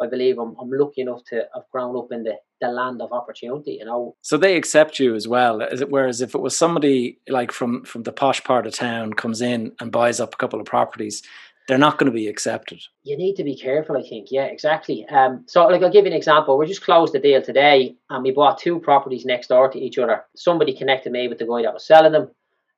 I 0.00 0.06
believe 0.08 0.38
I'm, 0.38 0.56
I'm 0.60 0.70
lucky 0.70 1.02
enough 1.02 1.22
to 1.30 1.46
have 1.54 1.64
grown 1.70 1.96
up 1.96 2.08
in 2.10 2.24
the, 2.24 2.34
the 2.64 2.72
land 2.72 3.00
of 3.02 3.12
opportunity, 3.12 3.72
you 3.80 3.84
know. 3.84 4.16
so 4.22 4.36
they 4.36 4.56
accept 4.56 4.98
you 4.98 5.14
as 5.14 5.26
well. 5.28 5.60
Is 5.60 5.80
it, 5.80 5.90
whereas 5.90 6.20
if 6.20 6.34
it 6.34 6.40
was 6.40 6.56
somebody 6.56 7.18
like 7.28 7.52
from 7.52 7.84
from 7.84 8.02
the 8.02 8.12
posh 8.12 8.42
part 8.44 8.66
of 8.66 8.74
town 8.74 9.12
comes 9.12 9.40
in 9.40 9.72
and 9.80 9.92
buys 9.92 10.20
up 10.20 10.34
a 10.34 10.36
couple 10.36 10.60
of 10.60 10.66
properties, 10.66 11.22
they're 11.66 11.78
not 11.78 11.98
going 11.98 12.10
to 12.12 12.12
be 12.12 12.28
accepted. 12.28 12.80
you 13.02 13.16
need 13.16 13.36
to 13.36 13.44
be 13.44 13.56
careful, 13.56 13.96
I 13.96 14.02
think. 14.02 14.28
Yeah, 14.30 14.44
exactly. 14.44 15.06
Um, 15.08 15.44
so 15.46 15.66
like 15.66 15.82
I'll 15.82 15.90
give 15.90 16.04
you 16.04 16.10
an 16.10 16.16
example. 16.16 16.58
We 16.58 16.66
just 16.66 16.84
closed 16.84 17.14
the 17.14 17.18
deal 17.18 17.42
today 17.42 17.96
and 18.10 18.22
we 18.22 18.32
bought 18.32 18.58
two 18.58 18.78
properties 18.80 19.24
next 19.24 19.48
door 19.48 19.70
to 19.70 19.78
each 19.78 19.98
other. 19.98 20.24
Somebody 20.36 20.76
connected 20.76 21.12
me 21.12 21.28
with 21.28 21.38
the 21.38 21.46
guy 21.46 21.62
that 21.62 21.74
was 21.74 21.86
selling 21.86 22.12
them. 22.12 22.30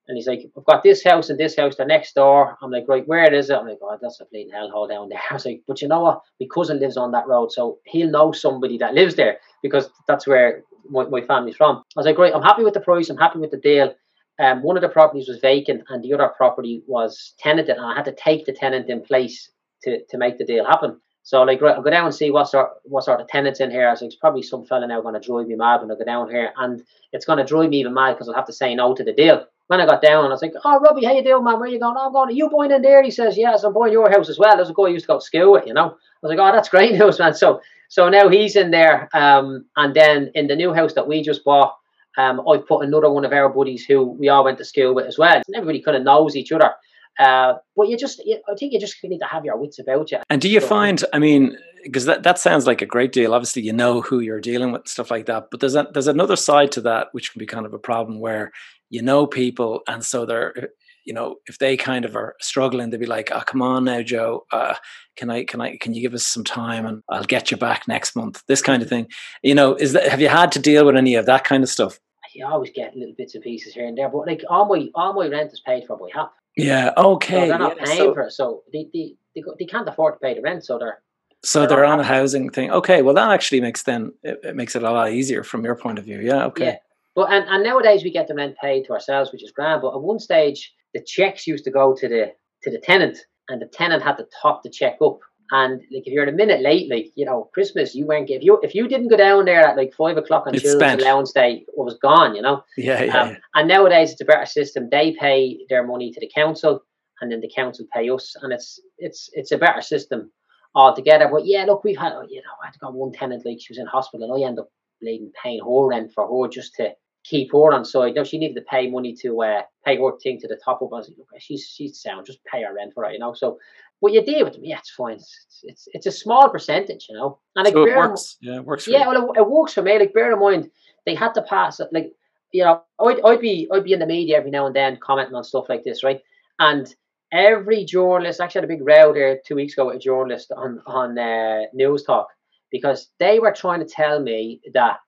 And 0.08 0.16
he's 0.16 0.26
like, 0.26 0.48
I've 0.56 0.64
got 0.64 0.82
this 0.82 1.02
house 1.02 1.30
and 1.30 1.38
this 1.38 1.56
house, 1.56 1.76
they're 1.76 1.86
next 1.86 2.14
door. 2.14 2.56
I'm 2.62 2.70
like, 2.70 2.84
right, 2.86 3.06
where 3.08 3.32
is 3.32 3.50
it? 3.50 3.56
I'm 3.56 3.66
like, 3.66 3.78
oh, 3.82 3.98
that's 4.00 4.20
a 4.20 4.24
bleeding 4.26 4.52
hellhole 4.52 4.88
down 4.88 5.08
there. 5.08 5.20
I 5.30 5.34
was 5.34 5.44
like, 5.44 5.62
but 5.66 5.82
you 5.82 5.88
know 5.88 6.00
what? 6.00 6.20
My 6.40 6.46
cousin 6.52 6.78
lives 6.78 6.96
on 6.96 7.12
that 7.12 7.26
road, 7.26 7.50
so 7.52 7.78
he'll 7.84 8.10
know 8.10 8.32
somebody 8.32 8.78
that 8.78 8.94
lives 8.94 9.16
there 9.16 9.38
because 9.62 9.90
that's 10.06 10.26
where 10.26 10.62
my, 10.88 11.04
my 11.06 11.22
family's 11.22 11.56
from. 11.56 11.76
I 11.78 11.82
was 11.96 12.06
like, 12.06 12.18
right, 12.18 12.34
I'm 12.34 12.42
happy 12.42 12.62
with 12.62 12.74
the 12.74 12.80
price, 12.80 13.10
I'm 13.10 13.16
happy 13.16 13.38
with 13.38 13.50
the 13.50 13.58
deal. 13.58 13.94
Um, 14.38 14.62
one 14.62 14.76
of 14.76 14.82
the 14.82 14.88
properties 14.88 15.28
was 15.28 15.38
vacant 15.38 15.84
and 15.88 16.04
the 16.04 16.12
other 16.12 16.28
property 16.36 16.82
was 16.86 17.34
tenanted, 17.38 17.76
and 17.76 17.86
I 17.86 17.94
had 17.94 18.04
to 18.04 18.14
take 18.14 18.44
the 18.44 18.52
tenant 18.52 18.88
in 18.88 19.02
place 19.02 19.50
to, 19.82 20.04
to 20.10 20.18
make 20.18 20.38
the 20.38 20.44
deal 20.44 20.64
happen. 20.64 21.00
So 21.22 21.42
like 21.42 21.60
right, 21.60 21.74
I'll 21.74 21.82
go 21.82 21.90
down 21.90 22.04
and 22.04 22.14
see 22.14 22.30
what 22.30 22.48
sort 22.48 22.68
what 22.84 23.04
sort 23.04 23.20
of 23.20 23.26
tenants 23.26 23.58
in 23.58 23.70
here. 23.70 23.88
I 23.88 23.90
was 23.90 24.00
like, 24.00 24.08
it's 24.08 24.16
probably 24.16 24.42
some 24.42 24.64
fella 24.64 24.86
now 24.86 25.00
going 25.00 25.20
to 25.20 25.26
drive 25.26 25.48
me 25.48 25.56
mad 25.56 25.80
when 25.80 25.90
I 25.90 25.96
go 25.96 26.04
down 26.04 26.30
here, 26.30 26.52
and 26.56 26.84
it's 27.12 27.24
going 27.24 27.38
to 27.38 27.44
drive 27.44 27.70
me 27.70 27.80
even 27.80 27.94
mad 27.94 28.12
because 28.12 28.28
I'll 28.28 28.34
have 28.36 28.46
to 28.46 28.52
say 28.52 28.74
no 28.76 28.94
to 28.94 29.02
the 29.02 29.12
deal. 29.12 29.44
When 29.68 29.80
I 29.80 29.86
got 29.86 30.00
down, 30.02 30.24
I 30.24 30.28
was 30.28 30.42
like, 30.42 30.52
"Oh, 30.64 30.78
Robbie, 30.78 31.04
how 31.04 31.12
you 31.12 31.24
doing, 31.24 31.42
man? 31.44 31.58
Where 31.58 31.68
you 31.68 31.80
going? 31.80 31.96
Oh, 31.98 32.06
I'm 32.06 32.12
going. 32.12 32.28
Are 32.28 32.32
you 32.32 32.48
buying 32.48 32.70
in 32.70 32.82
there?" 32.82 33.02
He 33.02 33.10
says, 33.10 33.36
"Yes, 33.36 33.64
I'm 33.64 33.74
in 33.76 33.92
your 33.92 34.08
house 34.10 34.28
as 34.28 34.38
well." 34.38 34.54
There's 34.56 34.70
a 34.70 34.74
guy 34.74 34.84
I 34.84 34.88
used 34.88 35.04
to 35.04 35.08
go 35.08 35.18
to 35.18 35.24
school 35.24 35.52
with, 35.52 35.66
you 35.66 35.74
know. 35.74 35.86
I 35.90 35.94
was 36.22 36.30
like, 36.30 36.38
"Oh, 36.38 36.52
that's 36.54 36.68
great 36.68 36.92
news, 36.98 37.18
man." 37.18 37.34
So 37.34 37.60
so 37.88 38.08
now 38.08 38.28
he's 38.28 38.54
in 38.56 38.70
there, 38.70 39.08
um, 39.14 39.64
and 39.76 39.94
then 39.94 40.30
in 40.34 40.46
the 40.46 40.56
new 40.56 40.72
house 40.72 40.92
that 40.94 41.08
we 41.08 41.22
just 41.22 41.44
bought, 41.44 41.74
um, 42.16 42.40
I've 42.48 42.66
put 42.66 42.84
another 42.84 43.10
one 43.10 43.24
of 43.24 43.32
our 43.32 43.48
buddies 43.48 43.84
who 43.84 44.02
we 44.04 44.28
all 44.28 44.44
went 44.44 44.58
to 44.58 44.64
school 44.64 44.94
with 44.94 45.06
as 45.06 45.18
well. 45.18 45.34
And 45.34 45.44
everybody 45.56 45.82
kind 45.82 45.96
of 45.96 46.02
knows 46.04 46.36
each 46.36 46.52
other. 46.52 46.72
Uh, 47.18 47.54
but 47.76 47.88
you 47.88 47.96
just, 47.96 48.20
you, 48.26 48.38
I 48.48 48.54
think 48.58 48.72
you 48.74 48.80
just 48.80 49.02
need 49.02 49.20
to 49.20 49.24
have 49.26 49.44
your 49.44 49.56
wits 49.56 49.78
about 49.78 50.10
you. 50.10 50.18
And 50.28 50.40
do 50.40 50.48
you 50.50 50.60
So- 50.60 50.66
find? 50.66 51.02
I 51.14 51.18
mean, 51.18 51.56
because 51.82 52.04
that, 52.06 52.24
that 52.24 52.38
sounds 52.38 52.66
like 52.66 52.82
a 52.82 52.86
great 52.86 53.12
deal. 53.12 53.32
Obviously, 53.32 53.62
you 53.62 53.72
know 53.72 54.00
who 54.02 54.20
you're 54.20 54.40
dealing 54.40 54.72
with, 54.72 54.86
stuff 54.88 55.10
like 55.10 55.26
that. 55.26 55.48
But 55.50 55.60
there's 55.60 55.76
a, 55.76 55.86
there's 55.92 56.08
another 56.08 56.36
side 56.36 56.72
to 56.72 56.80
that, 56.82 57.08
which 57.12 57.32
can 57.32 57.38
be 57.38 57.46
kind 57.46 57.64
of 57.64 57.72
a 57.72 57.78
problem 57.78 58.18
where 58.20 58.52
you 58.90 59.02
know 59.02 59.26
people, 59.26 59.80
and 59.88 60.04
so 60.04 60.26
they're, 60.26 60.70
you 61.04 61.14
know, 61.14 61.36
if 61.46 61.58
they 61.58 61.76
kind 61.76 62.04
of 62.04 62.16
are 62.16 62.34
struggling, 62.40 62.90
they'd 62.90 63.00
be 63.00 63.06
like, 63.06 63.30
"Oh, 63.32 63.40
come 63.40 63.62
on 63.62 63.84
now, 63.84 64.02
Joe. 64.02 64.44
Uh, 64.52 64.74
can 65.16 65.30
I, 65.30 65.44
can 65.44 65.60
I, 65.60 65.76
can 65.76 65.94
you 65.94 66.02
give 66.02 66.14
us 66.14 66.24
some 66.24 66.44
time, 66.44 66.86
and 66.86 67.02
I'll 67.08 67.24
get 67.24 67.50
you 67.50 67.56
back 67.56 67.88
next 67.88 68.16
month." 68.16 68.42
This 68.48 68.62
kind 68.62 68.82
of 68.82 68.88
thing. 68.88 69.08
You 69.42 69.54
know, 69.54 69.74
is 69.74 69.92
that 69.92 70.08
have 70.08 70.20
you 70.20 70.28
had 70.28 70.52
to 70.52 70.58
deal 70.58 70.84
with 70.86 70.96
any 70.96 71.14
of 71.14 71.26
that 71.26 71.44
kind 71.44 71.62
of 71.62 71.68
stuff? 71.68 71.98
You 72.34 72.46
always 72.46 72.70
get 72.70 72.94
little 72.94 73.14
bits 73.16 73.34
and 73.34 73.42
pieces 73.42 73.72
here 73.72 73.86
and 73.86 73.96
there. 73.96 74.10
But 74.10 74.26
like 74.26 74.44
all 74.50 74.66
my 74.66 74.88
all 74.94 75.14
my 75.14 75.26
rent 75.28 75.52
is 75.52 75.60
paid 75.60 75.86
for 75.86 75.96
by 75.96 76.08
HAP. 76.14 76.32
Yeah. 76.56 76.92
So 76.96 77.12
Okay. 77.12 77.48
they're 77.48 77.58
not 77.58 77.76
yeah, 77.78 77.84
paying 77.84 77.98
so, 77.98 78.14
for 78.14 78.22
it. 78.22 78.32
So 78.32 78.62
they, 78.72 78.88
they, 78.92 79.14
they, 79.34 79.42
they 79.58 79.64
can't 79.64 79.88
afford 79.88 80.14
to 80.14 80.20
pay 80.20 80.34
the 80.34 80.42
rent. 80.42 80.64
So 80.64 80.78
they're 80.78 81.02
so 81.42 81.60
they're 81.60 81.68
they're 81.68 81.84
not 81.84 81.94
on 81.94 82.00
a 82.00 82.04
housing 82.04 82.50
thing. 82.50 82.70
Okay. 82.70 83.02
Well, 83.02 83.14
that 83.14 83.30
actually 83.30 83.60
makes 83.60 83.84
then 83.84 84.12
it, 84.22 84.40
it 84.42 84.56
makes 84.56 84.74
it 84.76 84.82
a 84.82 84.90
lot 84.90 85.12
easier 85.12 85.42
from 85.44 85.64
your 85.64 85.76
point 85.76 85.98
of 85.98 86.04
view. 86.04 86.20
Yeah. 86.20 86.46
Okay. 86.46 86.64
Yeah. 86.64 86.76
But 87.16 87.32
and, 87.32 87.46
and 87.48 87.64
nowadays 87.64 88.04
we 88.04 88.12
get 88.12 88.28
the 88.28 88.34
rent 88.34 88.56
paid 88.62 88.84
to 88.84 88.92
ourselves, 88.92 89.32
which 89.32 89.42
is 89.42 89.50
grand. 89.50 89.80
But 89.82 89.94
at 89.94 90.02
one 90.02 90.18
stage, 90.20 90.72
the 90.94 91.02
checks 91.02 91.46
used 91.46 91.64
to 91.64 91.70
go 91.70 91.94
to 91.96 92.08
the 92.08 92.32
to 92.62 92.70
the 92.70 92.78
tenant, 92.78 93.18
and 93.48 93.60
the 93.60 93.66
tenant 93.66 94.02
had 94.02 94.18
to 94.18 94.26
top 94.42 94.62
the 94.62 94.70
check 94.70 94.98
up. 95.02 95.18
And 95.50 95.80
like 95.92 96.06
if 96.06 96.12
you're 96.12 96.24
in 96.24 96.34
a 96.34 96.36
minute 96.36 96.60
late, 96.60 96.90
like 96.90 97.06
you 97.14 97.24
know, 97.24 97.48
Christmas, 97.54 97.94
you 97.94 98.06
weren't 98.06 98.28
if 98.28 98.42
you 98.42 98.60
if 98.62 98.74
you 98.74 98.86
didn't 98.86 99.08
go 99.08 99.16
down 99.16 99.46
there 99.46 99.66
at 99.66 99.76
like 99.76 99.94
five 99.94 100.18
o'clock 100.18 100.46
on 100.46 100.54
It's 100.54 100.70
spent. 100.70 101.00
allowance 101.00 101.32
day, 101.32 101.64
it 101.66 101.74
was 101.74 101.98
gone. 102.02 102.36
You 102.36 102.42
know. 102.42 102.62
Yeah. 102.76 103.02
Yeah. 103.02 103.22
Um, 103.22 103.36
and 103.54 103.68
nowadays 103.68 104.12
it's 104.12 104.20
a 104.20 104.24
better 104.26 104.46
system. 104.46 104.88
They 104.90 105.16
pay 105.18 105.58
their 105.70 105.86
money 105.86 106.12
to 106.12 106.20
the 106.20 106.30
council, 106.34 106.82
and 107.22 107.32
then 107.32 107.40
the 107.40 107.50
council 107.54 107.86
pay 107.94 108.10
us, 108.10 108.34
and 108.42 108.52
it's 108.52 108.78
it's 108.98 109.30
it's 109.32 109.52
a 109.52 109.58
better 109.58 109.80
system 109.80 110.30
altogether. 110.74 111.28
But 111.32 111.46
yeah, 111.46 111.64
look, 111.64 111.82
we've 111.84 111.96
had 111.96 112.12
you 112.28 112.42
know 112.42 112.54
I 112.62 112.66
had 112.66 112.78
got 112.80 112.92
one 112.92 113.12
tenant 113.12 113.46
like 113.46 113.58
she 113.60 113.72
was 113.72 113.78
in 113.78 113.86
hospital, 113.86 114.30
and 114.30 114.44
I 114.44 114.46
end 114.46 114.58
up 114.58 114.68
bleeding 115.00 115.30
paying 115.42 115.60
her 115.60 115.86
rent 115.86 116.12
for 116.12 116.26
her 116.26 116.48
just 116.48 116.74
to 116.74 116.90
keep 117.28 117.52
her 117.52 117.72
on 117.72 117.84
side. 117.84 118.14
know 118.14 118.24
she 118.24 118.38
needed 118.38 118.54
to 118.54 118.62
pay 118.62 118.88
money 118.88 119.14
to 119.22 119.42
uh, 119.42 119.62
pay 119.84 119.96
her 119.96 120.18
thing 120.22 120.38
to 120.40 120.48
the 120.48 120.60
top 120.64 120.82
up. 120.82 120.90
I 120.92 120.96
was 120.96 121.10
like, 121.32 121.40
she's 121.40 121.66
she's 121.66 122.00
sound, 122.00 122.26
just 122.26 122.44
pay 122.44 122.62
her 122.62 122.74
rent 122.74 122.92
for 122.94 123.04
it, 123.04 123.12
you 123.12 123.18
know. 123.18 123.34
So. 123.34 123.58
But 124.02 124.12
you 124.12 124.22
deal 124.22 124.44
with 124.44 124.52
them, 124.52 124.64
yeah, 124.66 124.76
it's 124.76 124.90
fine. 124.90 125.14
It's 125.14 125.60
it's, 125.62 125.88
it's 125.94 126.06
a 126.06 126.12
small 126.12 126.50
percentage, 126.50 127.06
you 127.08 127.16
know. 127.16 127.38
And 127.56 127.64
like, 127.64 127.72
so 127.72 127.84
it 127.84 127.86
bear 127.86 128.04
in- 128.04 128.10
works. 128.10 128.36
Yeah, 128.42 128.56
it 128.56 128.64
works. 128.66 128.84
For 128.84 128.90
yeah, 128.90 129.04
you. 129.04 129.08
well, 129.08 129.30
it, 129.30 129.38
it 129.38 129.48
works 129.48 129.72
for 129.72 129.80
me. 129.80 129.98
Like, 129.98 130.12
bear 130.12 130.30
in 130.30 130.38
mind, 130.38 130.70
they 131.06 131.14
had 131.14 131.32
to 131.32 131.40
pass 131.40 131.80
it. 131.80 131.88
Like, 131.92 132.12
you 132.52 132.62
know, 132.62 132.82
I'd, 133.00 133.22
I'd 133.24 133.40
be 133.40 133.66
I'd 133.72 133.84
be 133.84 133.94
in 133.94 134.00
the 134.00 134.06
media 134.06 134.36
every 134.36 134.50
now 134.50 134.66
and 134.66 134.76
then 134.76 134.98
commenting 135.02 135.34
on 135.34 135.44
stuff 135.44 135.70
like 135.70 135.82
this, 135.82 136.04
right? 136.04 136.20
And 136.58 136.94
every 137.32 137.86
journalist, 137.86 138.38
actually, 138.38 138.60
had 138.60 138.70
a 138.70 138.74
big 138.74 138.86
row 138.86 139.14
there 139.14 139.40
two 139.46 139.54
weeks 139.54 139.72
ago 139.72 139.86
with 139.86 139.96
a 139.96 139.98
journalist 139.98 140.52
on 140.54 140.82
on 140.86 141.18
uh, 141.18 141.62
Newstalk 141.74 142.26
because 142.70 143.08
they 143.18 143.38
were 143.38 143.52
trying 143.52 143.80
to 143.80 143.86
tell 143.86 144.20
me 144.20 144.60
that 144.74 144.98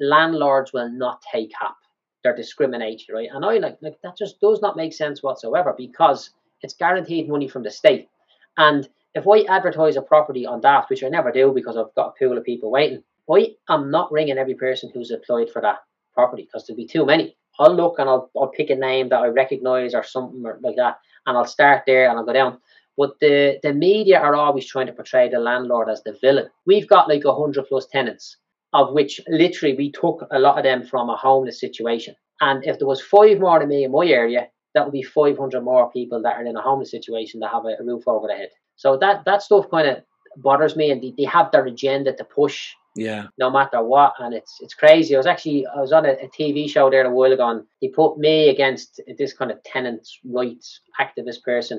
landlords 0.00 0.72
will 0.72 0.90
not 0.90 1.22
take 1.32 1.52
up. 1.62 1.76
They're 2.22 2.36
discriminatory, 2.36 3.04
right? 3.12 3.28
And 3.32 3.44
I 3.44 3.58
like 3.58 3.78
like 3.80 3.98
that 4.02 4.16
just 4.16 4.40
does 4.40 4.60
not 4.60 4.76
make 4.76 4.92
sense 4.92 5.22
whatsoever 5.22 5.74
because 5.76 6.30
it's 6.62 6.74
guaranteed 6.74 7.28
money 7.28 7.48
from 7.48 7.62
the 7.62 7.70
state. 7.70 8.08
And 8.56 8.88
if 9.14 9.26
I 9.28 9.42
advertise 9.42 9.96
a 9.96 10.02
property 10.02 10.46
on 10.46 10.60
Daft, 10.60 10.90
which 10.90 11.04
I 11.04 11.08
never 11.08 11.30
do 11.32 11.52
because 11.54 11.76
I've 11.76 11.94
got 11.94 12.14
a 12.14 12.18
pool 12.18 12.36
of 12.36 12.44
people 12.44 12.70
waiting, 12.70 13.02
I 13.30 13.54
am 13.68 13.90
not 13.90 14.12
ringing 14.12 14.38
every 14.38 14.54
person 14.54 14.90
who's 14.92 15.10
applied 15.10 15.50
for 15.50 15.62
that 15.62 15.78
property 16.14 16.42
because 16.44 16.66
there'll 16.66 16.76
be 16.76 16.86
too 16.86 17.06
many. 17.06 17.36
I'll 17.58 17.74
look 17.74 17.98
and 17.98 18.08
I'll, 18.08 18.30
I'll 18.36 18.48
pick 18.48 18.70
a 18.70 18.74
name 18.74 19.08
that 19.08 19.20
I 19.20 19.28
recognize 19.28 19.94
or 19.94 20.02
something 20.02 20.44
or 20.44 20.58
like 20.62 20.76
that, 20.76 20.98
and 21.26 21.36
I'll 21.36 21.46
start 21.46 21.84
there 21.86 22.08
and 22.08 22.18
I'll 22.18 22.26
go 22.26 22.32
down. 22.32 22.58
But 22.96 23.18
the, 23.20 23.58
the 23.62 23.72
media 23.74 24.18
are 24.18 24.34
always 24.34 24.66
trying 24.66 24.86
to 24.86 24.92
portray 24.92 25.28
the 25.28 25.38
landlord 25.38 25.88
as 25.88 26.02
the 26.02 26.16
villain. 26.20 26.48
We've 26.66 26.88
got 26.88 27.08
like 27.08 27.24
a 27.24 27.34
hundred 27.34 27.66
plus 27.68 27.86
tenants, 27.86 28.36
of 28.76 28.92
which 28.92 29.20
literally 29.28 29.74
we 29.76 29.90
took 29.90 30.18
a 30.30 30.38
lot 30.38 30.58
of 30.58 30.64
them 30.64 30.84
from 30.84 31.08
a 31.10 31.16
homeless 31.16 31.58
situation. 31.60 32.14
And 32.40 32.64
if 32.64 32.78
there 32.78 32.86
was 32.86 33.00
five 33.00 33.40
more 33.40 33.58
than 33.58 33.68
me 33.68 33.84
in 33.84 33.92
my 33.92 34.06
area, 34.06 34.48
that 34.74 34.84
would 34.84 34.92
be 34.92 35.02
500 35.02 35.62
more 35.62 35.90
people 35.90 36.20
that 36.22 36.36
are 36.36 36.44
in 36.44 36.56
a 36.56 36.60
homeless 36.60 36.90
situation 36.90 37.40
that 37.40 37.50
have 37.50 37.64
a, 37.64 37.74
a 37.80 37.84
roof 37.84 38.04
over 38.06 38.26
their 38.28 38.36
head. 38.36 38.50
So 38.76 38.96
that 38.98 39.24
that 39.24 39.40
stuff 39.42 39.70
kind 39.70 39.88
of 39.88 39.96
bothers 40.36 40.76
me, 40.76 40.90
and 40.90 41.02
they, 41.02 41.14
they 41.16 41.24
have 41.24 41.50
their 41.50 41.64
agenda 41.66 42.12
to 42.14 42.24
push 42.24 42.58
Yeah. 42.94 43.24
no 43.38 43.48
matter 43.50 43.80
what, 43.82 44.12
and 44.18 44.34
it's 44.34 44.54
it's 44.60 44.74
crazy. 44.82 45.14
I 45.14 45.18
was 45.18 45.26
actually 45.26 45.66
I 45.76 45.80
was 45.80 45.92
on 45.92 46.04
a, 46.04 46.12
a 46.26 46.28
TV 46.38 46.68
show 46.68 46.90
there 46.90 47.06
a 47.06 47.10
while 47.18 47.32
ago, 47.32 47.48
and 47.48 47.62
they 47.80 47.88
put 47.88 48.18
me 48.18 48.50
against 48.54 49.00
this 49.20 49.32
kind 49.38 49.50
of 49.50 49.62
tenants' 49.72 50.18
rights 50.38 50.80
activist 51.04 51.42
person 51.42 51.78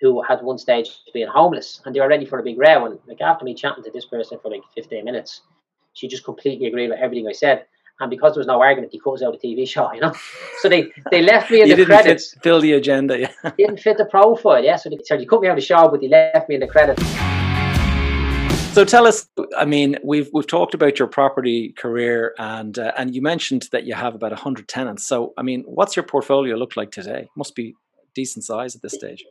who 0.00 0.20
had 0.28 0.42
one 0.42 0.58
stage 0.58 0.88
being 1.14 1.28
homeless, 1.28 1.80
and 1.84 1.94
they 1.94 2.00
were 2.00 2.08
ready 2.14 2.26
for 2.26 2.38
a 2.40 2.42
big 2.48 2.58
row. 2.58 2.86
And 2.86 2.98
like 3.06 3.20
after 3.20 3.44
me 3.44 3.54
chatting 3.54 3.84
to 3.84 3.90
this 3.92 4.06
person 4.06 4.38
for 4.42 4.50
like 4.50 4.64
15 4.74 5.04
minutes, 5.04 5.42
she 5.94 6.08
just 6.08 6.24
completely 6.24 6.66
agreed 6.66 6.88
with 6.88 6.98
everything 6.98 7.26
I 7.28 7.32
said. 7.32 7.66
And 8.00 8.10
because 8.10 8.34
there 8.34 8.40
was 8.40 8.46
no 8.46 8.60
argument, 8.60 8.92
he 8.92 8.98
cut 8.98 9.12
us 9.12 9.22
out 9.22 9.34
of 9.34 9.40
the 9.40 9.48
TV 9.48 9.68
show, 9.74 9.92
you 9.92 10.00
know. 10.00 10.12
So 10.60 10.68
they, 10.68 10.90
they 11.10 11.22
left 11.22 11.50
me 11.50 11.62
in 11.62 11.66
you 11.68 11.74
the 11.74 11.82
didn't 11.82 11.96
credits. 11.96 12.34
Fit, 12.34 12.42
fill 12.42 12.60
the 12.60 12.72
agenda, 12.72 13.20
yeah. 13.20 13.50
didn't 13.58 13.80
fit 13.80 13.98
the 13.98 14.06
profile, 14.06 14.62
yeah. 14.62 14.76
So 14.76 14.90
they, 14.90 14.98
so 15.04 15.16
they 15.16 15.26
cut 15.26 15.40
me 15.40 15.48
out 15.48 15.52
of 15.52 15.58
the 15.58 15.66
show, 15.66 15.88
but 15.88 16.00
they 16.00 16.08
left 16.08 16.48
me 16.48 16.56
in 16.56 16.60
the 16.60 16.66
credits. 16.66 17.02
So 18.72 18.86
tell 18.86 19.06
us. 19.06 19.28
I 19.58 19.66
mean, 19.66 19.98
we've 20.02 20.30
we've 20.32 20.46
talked 20.46 20.72
about 20.72 20.98
your 20.98 21.06
property 21.06 21.74
career, 21.76 22.34
and 22.38 22.78
uh, 22.78 22.92
and 22.96 23.14
you 23.14 23.20
mentioned 23.20 23.68
that 23.70 23.84
you 23.84 23.92
have 23.92 24.14
about 24.14 24.32
hundred 24.32 24.66
tenants. 24.66 25.06
So 25.06 25.34
I 25.36 25.42
mean, 25.42 25.62
what's 25.66 25.94
your 25.94 26.04
portfolio 26.04 26.56
look 26.56 26.74
like 26.74 26.90
today? 26.90 27.28
Must 27.36 27.54
be 27.54 27.74
decent 28.14 28.46
size 28.46 28.74
at 28.74 28.80
this 28.80 28.94
stage. 28.94 29.26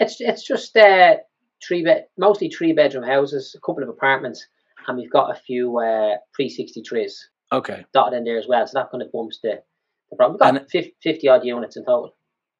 It's 0.00 0.18
it's 0.18 0.46
just 0.46 0.74
uh, 0.78 1.16
three 1.62 1.84
bed, 1.84 2.06
mostly 2.16 2.48
three 2.48 2.72
bedroom 2.72 3.04
houses, 3.04 3.54
a 3.54 3.60
couple 3.60 3.82
of 3.82 3.90
apartments, 3.90 4.46
and 4.86 4.96
we've 4.96 5.10
got 5.10 5.30
a 5.30 5.40
few 5.40 5.78
uh, 5.78 6.16
pre 6.32 6.48
sixty 6.48 6.82
threes. 6.82 7.28
Okay. 7.52 7.84
Dotted 7.94 8.18
in 8.18 8.24
there 8.24 8.38
as 8.38 8.46
well, 8.48 8.66
so 8.66 8.78
that 8.78 8.90
kind 8.90 9.02
of 9.02 9.12
bumps 9.12 9.38
the 9.42 9.62
the 10.10 10.16
problem. 10.16 10.34
We've 10.34 10.40
got 10.40 10.60
and 10.60 10.70
50, 10.70 10.96
50 11.02 11.28
odd 11.28 11.44
units 11.44 11.76
in 11.76 11.84
total. 11.84 12.14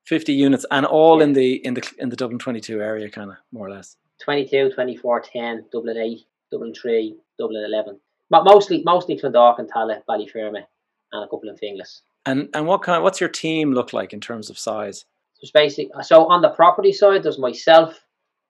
Fifty 0.07 0.33
units, 0.33 0.65
and 0.71 0.87
all 0.87 1.19
yeah. 1.19 1.25
in 1.25 1.33
the 1.33 1.67
in 1.67 1.75
the 1.75 1.93
in 1.99 2.09
the 2.09 2.17
Dublin 2.17 2.39
twenty 2.39 2.61
two 2.61 2.81
area, 2.81 3.11
kind 3.11 3.31
of 3.31 3.37
more 3.53 3.67
or 3.67 3.71
less. 3.71 3.97
22, 4.25 4.71
24, 4.75 5.21
10, 5.21 5.65
Dublin 5.71 5.99
8, 5.99 6.19
Dublin 6.51 6.73
3, 6.73 7.17
Dublin 7.39 7.65
11. 7.67 8.01
But 8.31 8.45
mostly 8.45 8.83
mostly 8.85 9.19
Clondalkin 9.19 9.61
and 9.61 9.71
Tallaght, 9.71 10.03
Ballyfermot, 10.09 10.65
and 11.13 11.25
a 11.25 11.27
couple 11.27 11.49
in 11.49 11.57
Finglas. 11.57 12.01
And 12.25 12.49
and 12.55 12.67
what 12.67 12.83
kind? 12.83 13.03
What's 13.03 13.21
your 13.21 13.29
team 13.29 13.73
look 13.73 13.93
like 13.93 14.13
in 14.13 14.21
terms 14.21 14.51
of 14.51 14.59
size? 14.59 15.05
So 15.43 15.51
basic. 15.55 15.89
So 16.03 16.27
on 16.27 16.43
the 16.43 16.49
property 16.49 16.93
side, 16.93 17.23
there's 17.23 17.39
myself 17.39 18.01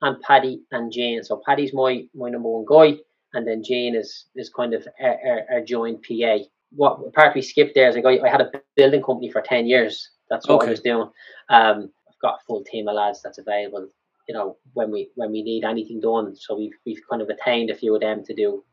and 0.00 0.20
Paddy 0.22 0.62
and 0.70 0.90
Jane. 0.90 1.22
So 1.24 1.42
Paddy's 1.46 1.74
my 1.74 2.04
my 2.14 2.30
number 2.30 2.48
one 2.48 2.64
guy, 2.66 2.98
and 3.36 3.46
then 3.46 3.62
Jane 3.62 3.94
is 3.94 4.26
is 4.34 4.48
kind 4.48 4.74
of 4.74 4.86
our, 5.00 5.18
our, 5.26 5.40
our 5.52 5.60
joint 5.60 6.04
PA. 6.06 6.38
What 6.70 7.12
part 7.12 7.34
we 7.34 7.42
skipped 7.42 7.74
there 7.74 7.88
is 7.88 7.96
I 7.96 8.00
got 8.00 8.24
I 8.24 8.28
had 8.28 8.40
a 8.40 8.50
building 8.74 9.02
company 9.02 9.30
for 9.30 9.42
ten 9.42 9.66
years. 9.66 10.10
That's 10.28 10.48
what 10.48 10.56
okay. 10.56 10.68
I 10.68 10.70
was 10.70 10.80
doing. 10.80 11.10
Um, 11.48 11.92
I've 12.08 12.20
got 12.20 12.40
a 12.40 12.44
full 12.46 12.64
team 12.64 12.88
of 12.88 12.96
lads 12.96 13.22
that's 13.22 13.38
available 13.38 13.88
you 14.28 14.34
know 14.34 14.56
when 14.74 14.90
we 14.90 15.10
when 15.14 15.30
we 15.30 15.42
need 15.42 15.64
anything 15.64 16.00
done. 16.00 16.34
So 16.36 16.56
we've 16.56 16.74
we've 16.84 17.00
kind 17.08 17.22
of 17.22 17.28
attained 17.28 17.70
a 17.70 17.74
few 17.74 17.94
of 17.94 18.00
them 18.00 18.24
to 18.24 18.34
do 18.34 18.64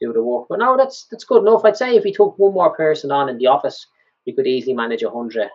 do 0.00 0.12
the 0.12 0.22
work. 0.22 0.46
But 0.48 0.58
no, 0.60 0.76
that's 0.76 1.06
that's 1.10 1.24
good 1.24 1.42
enough. 1.42 1.64
I'd 1.64 1.76
say 1.76 1.96
if 1.96 2.04
we 2.04 2.12
took 2.12 2.38
one 2.38 2.54
more 2.54 2.74
person 2.74 3.10
on 3.10 3.28
in 3.28 3.38
the 3.38 3.46
office, 3.46 3.86
we 4.26 4.32
could 4.32 4.46
easily 4.46 4.74
manage 4.74 5.02
a 5.02 5.10
hundred 5.10 5.48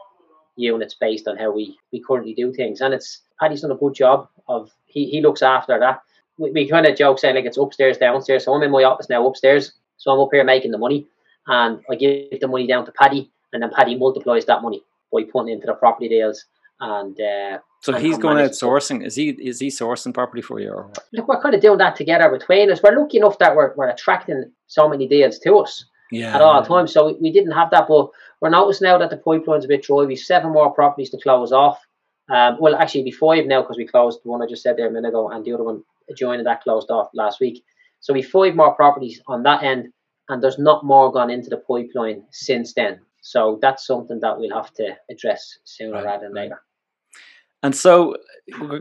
units 0.55 0.95
based 0.95 1.27
on 1.27 1.37
how 1.37 1.51
we 1.51 1.77
we 1.91 2.01
currently 2.01 2.33
do 2.33 2.51
things. 2.53 2.81
And 2.81 2.93
it's 2.93 3.21
Paddy's 3.39 3.61
done 3.61 3.71
a 3.71 3.75
good 3.75 3.93
job 3.93 4.27
of 4.47 4.71
he 4.85 5.05
he 5.05 5.21
looks 5.21 5.41
after 5.41 5.79
that. 5.79 6.01
We, 6.37 6.51
we 6.51 6.69
kind 6.69 6.85
of 6.85 6.97
joke 6.97 7.19
saying 7.19 7.35
like 7.35 7.45
it's 7.45 7.57
upstairs, 7.57 7.97
downstairs. 7.97 8.45
So 8.45 8.53
I'm 8.53 8.63
in 8.63 8.71
my 8.71 8.83
office 8.83 9.09
now 9.09 9.25
upstairs. 9.27 9.73
So 9.97 10.11
I'm 10.11 10.19
up 10.19 10.29
here 10.31 10.43
making 10.43 10.71
the 10.71 10.77
money, 10.77 11.07
and 11.47 11.81
I 11.89 11.95
give 11.95 12.39
the 12.41 12.47
money 12.47 12.67
down 12.67 12.85
to 12.85 12.91
Paddy, 12.91 13.31
and 13.51 13.63
then 13.63 13.71
Paddy 13.75 13.95
multiplies 13.95 14.45
that 14.45 14.61
money 14.61 14.83
by 15.11 15.23
putting 15.31 15.53
into 15.53 15.67
the 15.67 15.73
property 15.73 16.09
deals 16.09 16.45
and. 16.79 17.19
Uh, 17.19 17.59
so 17.81 17.93
he's 17.93 18.17
going 18.17 18.37
out 18.37 18.51
sourcing. 18.51 19.05
Is 19.05 19.15
he 19.15 19.29
is 19.31 19.59
he 19.59 19.67
sourcing 19.67 20.13
property 20.13 20.41
for 20.41 20.59
you? 20.59 20.69
Or 20.69 20.83
what? 20.87 20.99
Look, 21.11 21.27
we're 21.27 21.41
kind 21.41 21.53
of 21.53 21.59
doing 21.59 21.79
that 21.79 21.97
together 21.97 22.29
between 22.29 22.71
us. 22.71 22.81
We're 22.81 22.97
lucky 22.97 23.17
enough 23.17 23.39
that 23.39 23.55
we're, 23.57 23.73
we're 23.75 23.89
attracting 23.89 24.51
so 24.67 24.87
many 24.87 25.05
deals 25.05 25.37
to 25.39 25.57
us 25.57 25.83
yeah, 26.09 26.33
at 26.33 26.41
all 26.41 26.63
times. 26.63 26.93
So 26.93 27.07
we, 27.07 27.13
we 27.19 27.31
didn't 27.31 27.51
have 27.51 27.71
that, 27.71 27.89
but 27.89 28.07
we're 28.39 28.49
noticing 28.49 28.85
now 28.85 28.97
that 28.99 29.09
the 29.09 29.17
pipeline's 29.17 29.65
a 29.65 29.67
bit 29.67 29.83
dry. 29.83 30.03
We've 30.03 30.17
seven 30.17 30.53
more 30.53 30.71
properties 30.71 31.09
to 31.09 31.17
close 31.17 31.51
off. 31.51 31.85
Um, 32.31 32.57
well, 32.59 32.75
actually, 32.75 33.03
be 33.03 33.11
five 33.11 33.45
now 33.45 33.61
because 33.61 33.77
we 33.77 33.85
closed 33.85 34.19
the 34.23 34.29
one 34.29 34.41
I 34.41 34.47
just 34.47 34.63
said 34.63 34.77
there 34.77 34.87
a 34.87 34.91
minute 34.91 35.09
ago, 35.09 35.29
and 35.29 35.43
the 35.43 35.53
other 35.53 35.63
one 35.63 35.83
joining 36.17 36.45
that 36.45 36.63
closed 36.63 36.89
off 36.89 37.09
last 37.13 37.39
week. 37.39 37.63
So 37.99 38.13
we 38.13 38.21
five 38.21 38.55
more 38.55 38.75
properties 38.75 39.21
on 39.27 39.43
that 39.43 39.63
end, 39.63 39.91
and 40.29 40.41
there's 40.41 40.59
not 40.59 40.85
more 40.85 41.11
gone 41.11 41.29
into 41.29 41.49
the 41.49 41.57
pipeline 41.57 42.23
since 42.31 42.73
then. 42.73 43.01
So 43.21 43.59
that's 43.61 43.85
something 43.85 44.19
that 44.19 44.37
we'll 44.37 44.53
have 44.53 44.73
to 44.73 44.95
address 45.09 45.57
sooner 45.63 45.93
right, 45.93 46.05
rather 46.05 46.25
than 46.25 46.33
right. 46.33 46.43
later. 46.43 46.61
And 47.61 47.73
so 47.73 48.17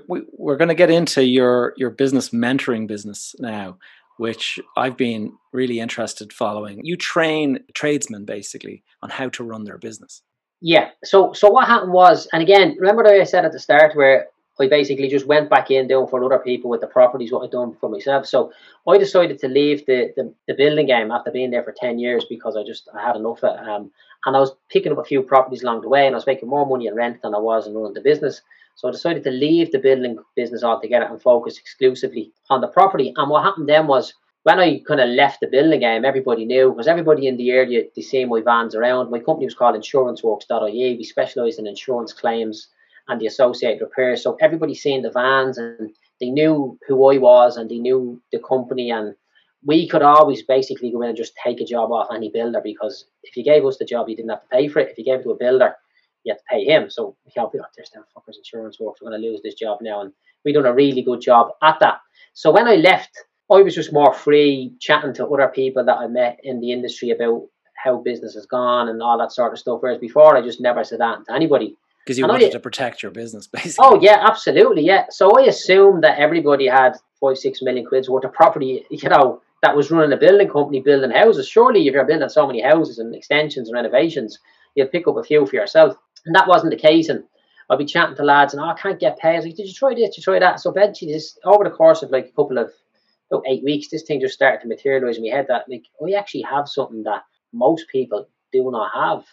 we're 0.09 0.57
going 0.57 0.69
to 0.69 0.75
get 0.75 0.91
into 0.91 1.25
your 1.25 1.75
your 1.77 1.91
business 1.91 2.31
mentoring 2.31 2.89
business 2.89 3.35
now, 3.39 3.79
which 4.19 4.59
I've 4.77 4.97
been 4.97 5.33
really 5.53 5.79
interested 5.79 6.33
following. 6.33 6.81
You 6.83 6.97
train 6.97 7.61
tradesmen 7.75 8.25
basically 8.25 8.83
on 9.01 9.11
how 9.11 9.29
to 9.31 9.45
run 9.45 9.65
their 9.65 9.79
business. 9.79 10.23
Yeah. 10.63 10.91
So 11.05 11.33
so 11.33 11.51
what 11.51 11.67
happened 11.67 11.93
was, 11.93 12.29
and 12.33 12.41
again, 12.41 12.77
remember 12.79 13.05
I 13.07 13.25
said 13.25 13.45
at 13.45 13.53
the 13.53 13.59
start 13.59 13.97
where 13.97 14.29
I 14.61 14.69
basically 14.69 15.09
just 15.09 15.27
went 15.27 15.51
back 15.51 15.73
in 15.73 15.89
doing 15.89 16.07
for 16.07 16.23
other 16.23 16.39
people 16.39 16.71
with 16.71 16.81
the 16.81 16.87
properties 16.87 17.33
what 17.33 17.43
I'd 17.43 17.51
done 17.51 17.75
for 17.81 17.89
myself. 17.91 18.27
So 18.27 18.53
I 18.89 18.97
decided 18.97 19.41
to 19.41 19.49
leave 19.49 19.85
the, 19.87 20.13
the, 20.17 20.33
the 20.47 20.55
building 20.55 20.87
game 20.87 21.11
after 21.11 21.33
being 21.33 21.51
there 21.51 21.65
for 21.65 21.75
10 21.77 21.99
years 21.99 22.25
because 22.29 22.57
I 22.57 22.63
just 22.63 22.89
I 22.95 23.03
had 23.03 23.17
enough 23.17 23.43
of 23.43 23.59
it. 23.59 23.69
Um, 23.69 23.91
and 24.25 24.37
I 24.37 24.39
was 24.39 24.53
picking 24.71 24.93
up 24.93 24.99
a 24.99 25.05
few 25.05 25.23
properties 25.23 25.65
along 25.65 25.81
the 25.81 25.89
way 25.89 26.07
and 26.07 26.15
I 26.15 26.19
was 26.19 26.27
making 26.29 26.49
more 26.49 26.65
money 26.65 26.87
in 26.87 26.95
rent 26.95 27.23
than 27.23 27.35
I 27.35 27.39
was 27.39 27.67
in 27.67 27.75
running 27.75 27.95
the 27.95 28.01
business. 28.01 28.43
So 28.77 28.89
I 28.89 28.93
decided 28.93 29.25
to 29.25 29.31
leave 29.31 29.73
the 29.73 29.79
building 29.81 30.19
business 30.37 30.63
altogether 30.63 31.07
and 31.07 31.21
focus 31.21 31.59
exclusively 31.59 32.31
on 32.51 32.61
the 32.61 32.69
property. 32.69 33.13
And 33.17 33.29
what 33.29 33.43
happened 33.43 33.69
then 33.69 33.89
was 33.89 34.15
when 34.45 34.59
I 34.59 34.81
kind 34.87 35.01
of 35.01 35.09
left 35.11 35.41
the 35.41 35.47
building 35.47 35.81
game, 35.81 36.05
everybody 36.05 36.45
knew 36.45 36.71
because 36.71 36.89
everybody 36.89 37.29
in 37.29 37.37
the 37.37 37.51
area 37.51 37.85
they 37.95 38.03
see 38.03 38.25
my 38.25 38.41
vans 38.41 38.75
around. 38.75 39.11
My 39.11 39.21
company 39.21 39.47
was 39.47 39.55
called 39.55 39.77
InsuranceWorks.ie. 39.77 40.97
We 40.97 41.05
specialised 41.05 41.59
in 41.59 41.67
insurance 41.67 42.13
claims 42.13 42.69
and 43.09 43.21
the 43.21 43.27
associated 43.27 43.83
repairs. 43.83 44.23
So 44.23 44.37
everybody 44.41 44.75
seen 44.75 45.03
the 45.03 45.11
vans 45.11 45.59
and 45.59 45.91
they 46.21 46.31
knew 46.31 46.79
who 46.89 47.13
I 47.13 47.19
was 47.19 47.57
and 47.57 47.71
they 47.71 47.79
knew 47.79 48.21
the 48.33 48.41
company 48.41 48.91
and 48.91 49.15
we 49.65 49.89
could 49.89 50.03
always 50.03 50.43
basically 50.43 50.91
go 50.91 51.03
in 51.03 51.11
and 51.11 51.17
just 51.17 51.35
take 51.43 51.61
a 51.61 51.65
job 51.65 51.93
off 51.93 52.09
any 52.13 52.31
builder 52.31 52.61
because 52.63 53.07
if 53.23 53.37
you 53.37 53.45
gave 53.45 53.65
us 53.65 53.79
the 53.79 53.85
job, 53.85 54.09
you 54.09 54.17
didn't 54.17 54.31
have 54.31 54.43
to 54.43 54.49
pay 54.49 54.67
for 54.67 54.81
it. 54.81 54.91
If 54.91 54.99
you 54.99 55.05
gave 55.05 55.21
it 55.21 55.23
to 55.23 55.31
a 55.31 55.37
builder, 55.37 55.75
you 56.25 56.33
have 56.33 56.39
to 56.39 56.45
pay 56.51 56.65
him. 56.65 56.91
So 56.91 57.17
we 57.25 57.31
can't 57.33 57.53
be 57.53 57.59
like, 57.59 57.69
there's 57.77 57.91
them 57.91 58.05
fuckers 58.17 58.39
insurance 58.39 58.81
works. 58.81 59.01
We're 59.01 59.11
going 59.11 59.23
to 59.23 59.29
lose 59.29 59.41
this 59.43 59.55
job 59.55 59.79
now. 59.81 60.01
And 60.01 60.13
we 60.45 60.53
done 60.53 60.67
a 60.67 60.75
really 60.75 61.03
good 61.03 61.21
job 61.21 61.51
at 61.63 61.79
that. 61.79 61.99
So 62.35 62.51
when 62.51 62.67
I 62.67 62.75
left, 62.75 63.17
I 63.53 63.63
was 63.63 63.75
just 63.75 63.93
more 63.93 64.13
free 64.15 64.73
chatting 64.81 65.15
to 65.15 65.27
other 65.27 65.49
people 65.49 65.85
that 65.85 65.97
I 65.97 66.07
met 66.07 66.41
in 66.43 66.61
the 66.61 66.73
industry 66.73 67.11
about 67.11 67.43
how 67.83 67.99
business 67.99 68.35
has 68.35 68.47
gone 68.47 68.89
and 68.89 69.03
all 69.03 69.19
that 69.19 69.33
sort 69.33 69.53
of 69.53 69.59
stuff. 69.59 69.79
Whereas 69.81 69.99
before, 69.99 70.37
I 70.37 70.43
just 70.43 70.61
never 70.61 70.85
said 70.85 71.01
that 71.01 71.27
to 71.27 71.35
anybody. 71.35 71.77
Because 72.05 72.19
you 72.19 72.25
and 72.25 72.33
wanted 72.33 72.49
I, 72.49 72.51
to 72.51 72.61
protect 72.61 73.03
your 73.03 73.13
business, 73.13 73.47
basically. 73.53 73.77
Oh 73.79 74.01
yeah, 74.01 74.25
absolutely, 74.29 74.85
yeah. 74.85 75.07
So 75.11 75.39
I 75.39 75.45
assumed 75.45 76.03
that 76.05 76.19
everybody 76.19 76.67
had 76.67 76.95
five, 77.21 77.39
six 77.39 77.63
million 77.63 77.87
quid's 77.87 78.09
worth 78.09 78.25
of 78.25 78.33
property, 78.33 78.85
you 78.91 79.09
know, 79.09 79.41
that 79.63 79.77
was 79.77 79.91
running 79.91 80.13
a 80.13 80.17
building 80.17 80.49
company 80.49 80.81
building 80.81 81.11
houses. 81.11 81.49
Surely, 81.49 81.87
if 81.87 81.95
you're 81.95 82.05
building 82.05 82.29
so 82.29 82.47
many 82.47 82.61
houses 82.61 82.99
and 82.99 83.15
extensions 83.15 83.69
and 83.69 83.75
renovations, 83.75 84.39
you'll 84.75 84.89
pick 84.89 85.07
up 85.07 85.17
a 85.17 85.23
few 85.23 85.47
for 85.47 85.57
yourself. 85.57 85.97
And 86.27 86.35
that 86.35 86.49
wasn't 86.49 86.73
the 86.73 86.77
case. 86.77 87.09
And 87.09 87.23
I'd 87.71 87.79
be 87.79 87.85
chatting 87.85 88.17
to 88.17 88.25
lads 88.25 88.55
and 88.55 88.63
oh, 88.63 88.67
I 88.67 88.75
can't 88.75 88.99
get 88.99 89.19
paid. 89.19 89.35
I 89.35 89.37
was 89.37 89.47
like, 89.47 89.57
did 89.57 89.69
you 89.69 89.73
try 89.73 89.95
this? 89.95 90.11
Did 90.11 90.19
you 90.19 90.23
try 90.25 90.39
that? 90.41 90.61
So 90.61 90.71
eventually, 90.71 91.13
just 91.13 91.39
over 91.45 91.65
the 91.65 91.71
course 91.71 92.03
of 92.03 92.11
like 92.11 92.27
a 92.27 92.33
couple 92.33 92.59
of 92.59 92.73
about 93.33 93.45
eight 93.49 93.65
weeks, 93.65 93.89
this 93.89 94.03
thing 94.03 94.21
just 94.21 94.35
started 94.35 94.61
to 94.61 94.69
materialize 94.69 95.17
in 95.17 95.25
my 95.25 95.35
head 95.35 95.47
that 95.49 95.65
like 95.69 95.85
we 96.01 96.15
actually 96.15 96.43
have 96.43 96.69
something 96.69 97.03
that 97.05 97.23
most 97.53 97.87
people 97.89 98.29
do 98.53 98.71
not 98.71 98.91
have, 98.95 99.25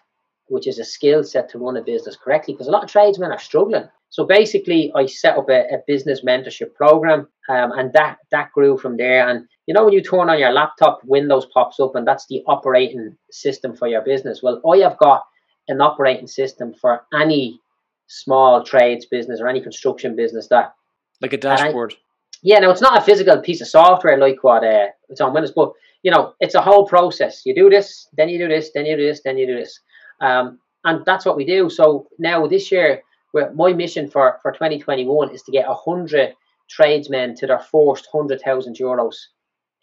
which 0.47 0.67
is 0.67 0.79
a 0.79 0.85
skill 0.85 1.23
set 1.23 1.49
to 1.49 1.59
run 1.59 1.77
a 1.77 1.83
business 1.83 2.15
correctly. 2.15 2.53
Because 2.53 2.67
a 2.67 2.71
lot 2.71 2.83
of 2.83 2.91
tradesmen 2.91 3.31
are 3.31 3.39
struggling. 3.39 3.87
So 4.11 4.25
basically, 4.25 4.91
I 4.95 5.05
set 5.05 5.37
up 5.37 5.49
a, 5.49 5.61
a 5.71 5.83
business 5.85 6.21
mentorship 6.25 6.73
program, 6.73 7.27
um, 7.47 7.71
and 7.73 7.93
that 7.93 8.17
that 8.31 8.51
grew 8.53 8.77
from 8.77 8.97
there. 8.97 9.27
And 9.27 9.45
you 9.67 9.73
know, 9.73 9.85
when 9.85 9.93
you 9.93 10.01
turn 10.01 10.29
on 10.29 10.39
your 10.39 10.51
laptop, 10.51 11.01
Windows 11.03 11.45
pops 11.53 11.79
up, 11.79 11.95
and 11.95 12.07
that's 12.07 12.25
the 12.27 12.41
operating 12.47 13.15
system 13.29 13.75
for 13.75 13.87
your 13.87 14.01
business. 14.01 14.41
Well, 14.41 14.61
I 14.67 14.77
have 14.77 14.97
got 14.97 15.23
an 15.67 15.81
operating 15.81 16.25
system 16.25 16.73
for 16.73 17.01
any 17.13 17.59
small 18.07 18.63
trades 18.63 19.05
business 19.05 19.39
or 19.39 19.47
any 19.47 19.61
construction 19.61 20.15
business 20.15 20.47
that 20.47 20.73
like 21.21 21.33
a 21.33 21.37
dashboard. 21.37 21.93
Yeah, 22.41 22.59
now 22.59 22.71
it's 22.71 22.81
not 22.81 22.97
a 22.97 23.01
physical 23.01 23.41
piece 23.41 23.61
of 23.61 23.67
software 23.67 24.17
like 24.17 24.43
what 24.43 24.63
uh, 24.63 24.87
it's 25.09 25.21
on 25.21 25.33
Windows, 25.33 25.51
but 25.55 25.73
you 26.03 26.11
know 26.11 26.33
it's 26.39 26.55
a 26.55 26.61
whole 26.61 26.87
process. 26.87 27.41
You 27.45 27.53
do 27.53 27.69
this, 27.69 28.07
then 28.15 28.29
you 28.29 28.37
do 28.37 28.47
this, 28.47 28.71
then 28.73 28.85
you 28.85 28.95
do 28.95 29.05
this, 29.05 29.21
then 29.23 29.37
you 29.37 29.45
do 29.45 29.55
this, 29.55 29.79
um, 30.21 30.59
and 30.85 31.03
that's 31.05 31.25
what 31.25 31.35
we 31.35 31.45
do. 31.45 31.69
So 31.69 32.07
now 32.17 32.47
this 32.47 32.71
year, 32.71 33.01
my 33.33 33.73
mission 33.73 34.09
for 34.09 34.39
for 34.41 34.51
2021 34.51 35.31
is 35.33 35.43
to 35.43 35.51
get 35.51 35.67
a 35.67 35.73
hundred 35.73 36.33
tradesmen 36.69 37.35
to 37.35 37.47
their 37.47 37.59
first 37.59 38.07
hundred 38.11 38.41
thousand 38.41 38.77
euros 38.77 39.15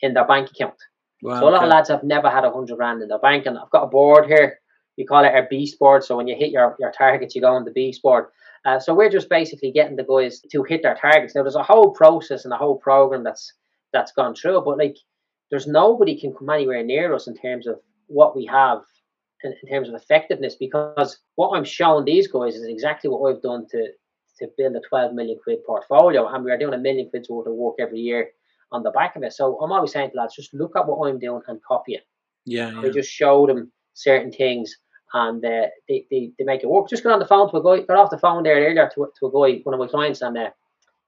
in 0.01 0.15
their 0.15 0.27
bank 0.27 0.51
account. 0.51 0.77
Wow, 1.23 1.41
so 1.41 1.49
a 1.49 1.51
lot 1.51 1.57
okay. 1.57 1.65
of 1.65 1.71
lads 1.71 1.89
have 1.89 2.05
never 2.05 2.31
had 2.31 2.45
a 2.45 2.51
hundred 2.51 2.77
rand 2.77 3.03
in 3.03 3.09
their 3.09 3.19
bank, 3.19 3.47
and 3.47 3.59
I've 3.59 3.71
got 3.71 3.85
a 3.85 3.89
board 3.89 4.27
here 4.27 4.61
you 4.97 5.07
call 5.07 5.25
it 5.25 5.35
our 5.35 5.47
beast 5.49 5.79
board. 5.79 6.05
So 6.05 6.17
when 6.17 6.27
you 6.27 6.37
hit 6.37 6.51
your, 6.51 6.77
your 6.79 6.91
targets, 6.91 7.35
you 7.35 7.41
go 7.41 7.53
on 7.55 7.65
the 7.65 7.71
beast 7.71 8.03
board. 8.03 8.27
Uh, 8.65 8.81
so 8.81 8.95
we're 8.95 9.11
just 9.11 9.29
basically 9.29 9.71
getting 9.71 9.97
the 9.97 10.05
guys 10.05 10.41
to 10.51 10.63
hit 10.65 10.83
their 10.83 10.97
targets. 10.97 11.35
Now 11.35 11.43
there's 11.43 11.55
a 11.55 11.63
whole 11.63 11.93
process 11.93 12.45
and 12.45 12.53
a 12.53 12.57
whole 12.57 12.79
program 12.79 13.23
that's 13.23 13.53
that's 13.93 14.13
gone 14.13 14.35
through, 14.35 14.63
but 14.65 14.79
like 14.79 14.97
there's 15.51 15.67
nobody 15.67 16.19
can 16.19 16.35
come 16.35 16.51
anywhere 16.51 16.83
near 16.83 17.15
us 17.15 17.29
in 17.29 17.37
terms 17.37 17.67
of 17.67 17.79
what 18.09 18.35
we 18.35 18.45
have 18.47 18.83
in, 19.45 19.55
in 19.63 19.69
terms 19.69 19.89
of 19.89 19.95
effectiveness 19.95 20.57
because 20.57 21.19
what 21.37 21.57
I'm 21.57 21.65
showing 21.65 22.05
these 22.05 22.27
guys 22.27 22.57
is 22.57 22.67
exactly 22.67 23.09
what 23.09 23.31
I've 23.31 23.43
done 23.43 23.67
to 23.71 23.89
to 24.39 24.49
build 24.59 24.77
a 24.77 24.81
12 24.87 25.15
million 25.15 25.39
quid 25.43 25.65
portfolio 25.65 26.27
and 26.29 26.45
we 26.45 26.51
are 26.51 26.59
doing 26.59 26.75
a 26.75 26.79
million 26.79 27.09
quid's 27.09 27.31
worth 27.31 27.47
of 27.47 27.55
work 27.55 27.77
every 27.81 28.01
year 28.01 28.29
on 28.73 28.83
the 28.83 28.91
back 28.91 29.17
of 29.17 29.23
it. 29.23 29.33
So 29.33 29.59
I'm 29.61 29.73
always 29.73 29.93
saying 29.93 30.11
to 30.11 30.17
lads, 30.17 30.35
just 30.35 30.53
look 30.53 30.77
at 30.77 30.87
what 30.87 31.09
I'm 31.09 31.19
doing 31.19 31.41
and 31.47 31.63
copy 31.63 31.95
it. 31.95 32.03
Yeah, 32.45 32.73
yeah. 32.73 32.81
I 32.81 32.91
just 32.91 33.11
show 33.11 33.47
them 33.47 33.73
certain 33.95 34.31
things 34.31 34.77
and 35.13 35.45
uh, 35.45 35.67
they, 35.89 36.07
they, 36.11 36.33
they 36.39 36.45
make 36.45 36.63
it 36.63 36.69
work. 36.69 36.89
Just 36.89 37.03
got 37.03 37.13
on 37.13 37.19
the 37.19 37.27
phone 37.27 37.51
to 37.51 37.57
a 37.57 37.63
guy, 37.63 37.85
got 37.85 37.97
off 37.97 38.11
the 38.11 38.19
phone 38.19 38.43
there 38.43 38.57
earlier 38.57 38.91
to, 38.95 39.09
to 39.19 39.27
a 39.27 39.31
guy, 39.31 39.61
one 39.63 39.75
of 39.75 39.81
my 39.81 39.87
clients, 39.87 40.23
and 40.23 40.37
uh, 40.37 40.51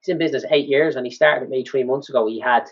he's 0.01 0.13
in 0.13 0.19
business 0.19 0.45
eight 0.51 0.69
years 0.69 0.97
and 0.97 1.07
he 1.07 1.13
started 1.13 1.43
with 1.43 1.51
me 1.51 1.65
three 1.65 1.85
months 1.85 2.09
ago. 2.09 2.27
He 2.27 2.41
had 2.41 2.65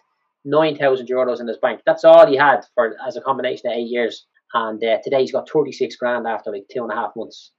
9,000 0.44 1.08
euros 1.08 1.40
in 1.40 1.48
his 1.48 1.58
bank. 1.58 1.80
That's 1.84 2.04
all 2.04 2.26
he 2.26 2.36
had 2.36 2.60
for 2.74 2.96
as 3.06 3.16
a 3.16 3.20
combination 3.20 3.68
of 3.68 3.76
eight 3.76 3.88
years. 3.88 4.26
And 4.54 4.82
uh, 4.82 4.98
today 5.02 5.20
he's 5.20 5.32
got 5.32 5.50
36 5.50 5.96
grand 5.96 6.26
after 6.26 6.52
like 6.52 6.66
two 6.72 6.82
and 6.82 6.92
a 6.92 6.94
half 6.94 7.16
months. 7.16 7.50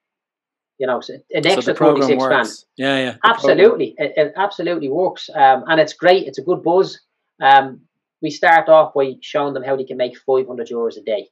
You 0.80 0.88
know, 0.88 1.01
so 1.01 1.15
an 1.32 1.45
extra 1.45 1.74
program 1.74 2.07
36 2.07 2.22
works. 2.22 2.30
grand. 2.30 2.47
Yeah, 2.78 2.97
yeah. 3.03 3.15
Absolutely, 3.24 3.95
it, 3.97 4.13
it 4.15 4.34
absolutely 4.38 4.89
works, 4.89 5.28
um, 5.34 5.63
and 5.65 5.82
it's 5.82 5.93
great. 5.93 6.28
It's 6.28 6.38
a 6.38 6.43
good 6.43 6.61
buzz. 6.61 6.99
Um, 7.41 7.82
we 8.22 8.30
start 8.30 8.70
off 8.70 8.93
by 8.93 9.13
showing 9.22 9.55
them 9.55 9.63
how 9.63 9.76
they 9.76 9.86
can 9.86 9.97
make 9.97 10.15
500 10.20 10.68
euros 10.68 10.97
a 10.97 11.01
day, 11.01 11.30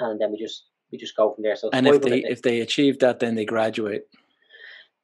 and 0.00 0.20
then 0.20 0.32
we 0.32 0.38
just 0.38 0.64
we 0.94 0.98
just 0.98 1.16
go 1.16 1.34
from 1.34 1.42
there. 1.42 1.56
So 1.56 1.68
And 1.72 1.86
if 1.88 2.00
they 2.02 2.18
if 2.34 2.40
they 2.42 2.60
achieve 2.60 3.00
that, 3.00 3.18
then 3.18 3.34
they 3.34 3.44
graduate. 3.44 4.04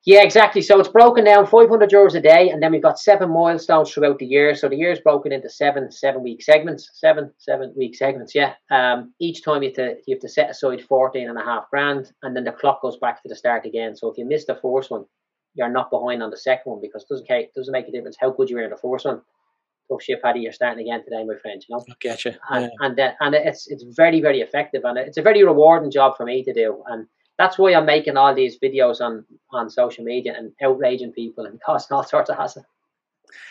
yeah, 0.06 0.22
exactly. 0.22 0.62
So 0.62 0.80
it's 0.80 0.88
broken 0.88 1.24
down 1.24 1.46
500 1.46 1.90
euros 1.90 2.14
a 2.14 2.20
day, 2.20 2.48
and 2.48 2.62
then 2.62 2.72
we've 2.72 2.82
got 2.82 2.98
seven 2.98 3.28
milestones 3.30 3.90
throughout 3.92 4.18
the 4.18 4.24
year. 4.26 4.54
So 4.54 4.68
the 4.68 4.76
year 4.76 4.92
is 4.92 5.00
broken 5.00 5.32
into 5.32 5.50
seven 5.50 5.90
seven 5.90 6.22
week 6.22 6.40
segments, 6.42 6.88
seven 6.94 7.32
seven 7.38 7.74
week 7.76 7.94
segments. 7.96 8.34
Yeah. 8.34 8.54
Um, 8.70 9.12
each 9.20 9.42
time 9.44 9.62
you 9.62 9.70
have 9.70 9.76
to 9.76 9.96
you 10.06 10.14
have 10.14 10.22
to 10.22 10.28
set 10.28 10.48
aside 10.50 10.80
14 10.82 11.28
and 11.28 11.38
a 11.38 11.44
half 11.44 11.68
grand, 11.70 12.12
and 12.22 12.34
then 12.34 12.44
the 12.44 12.52
clock 12.52 12.80
goes 12.82 12.96
back 12.98 13.20
to 13.22 13.28
the 13.28 13.36
start 13.36 13.66
again. 13.66 13.94
So 13.96 14.08
if 14.10 14.16
you 14.16 14.24
miss 14.24 14.46
the 14.46 14.54
first 14.62 14.90
one, 14.90 15.04
you're 15.54 15.68
not 15.78 15.90
behind 15.90 16.22
on 16.22 16.30
the 16.30 16.36
second 16.38 16.70
one 16.72 16.80
because 16.80 17.02
it 17.02 17.08
doesn't 17.10 17.28
ca- 17.28 17.50
doesn't 17.56 17.72
make 17.72 17.88
a 17.88 17.92
difference 17.92 18.16
how 18.20 18.30
good 18.30 18.48
you 18.48 18.56
were 18.56 18.62
in 18.62 18.70
the 18.70 18.76
first 18.88 19.04
one. 19.04 19.20
Tough 19.90 20.02
shit, 20.02 20.22
Paddy. 20.22 20.40
You're 20.40 20.52
starting 20.52 20.86
again 20.86 21.02
today, 21.04 21.24
my 21.24 21.34
friend. 21.36 21.62
You 21.68 21.76
know 21.76 21.84
I 21.88 21.94
get 22.00 22.24
you. 22.24 22.32
and 22.50 22.70
and, 22.80 23.00
uh, 23.00 23.12
and 23.20 23.34
it's 23.34 23.68
it's 23.68 23.84
very 23.96 24.20
very 24.20 24.40
effective 24.40 24.82
and 24.84 24.98
it's 24.98 25.18
a 25.18 25.22
very 25.22 25.42
rewarding 25.44 25.90
job 25.90 26.16
for 26.16 26.24
me 26.24 26.44
to 26.44 26.52
do 26.52 26.82
and 26.86 27.06
that's 27.40 27.58
why 27.58 27.74
I'm 27.74 27.86
making 27.86 28.16
all 28.18 28.34
these 28.34 28.58
videos 28.58 29.00
on 29.00 29.24
on 29.50 29.70
social 29.70 30.04
media 30.04 30.34
and 30.36 30.52
outraging 30.62 31.12
people 31.12 31.46
and 31.46 31.60
causing 31.66 31.94
all 31.94 32.04
sorts 32.04 32.30
of 32.30 32.36
hassle. 32.36 32.64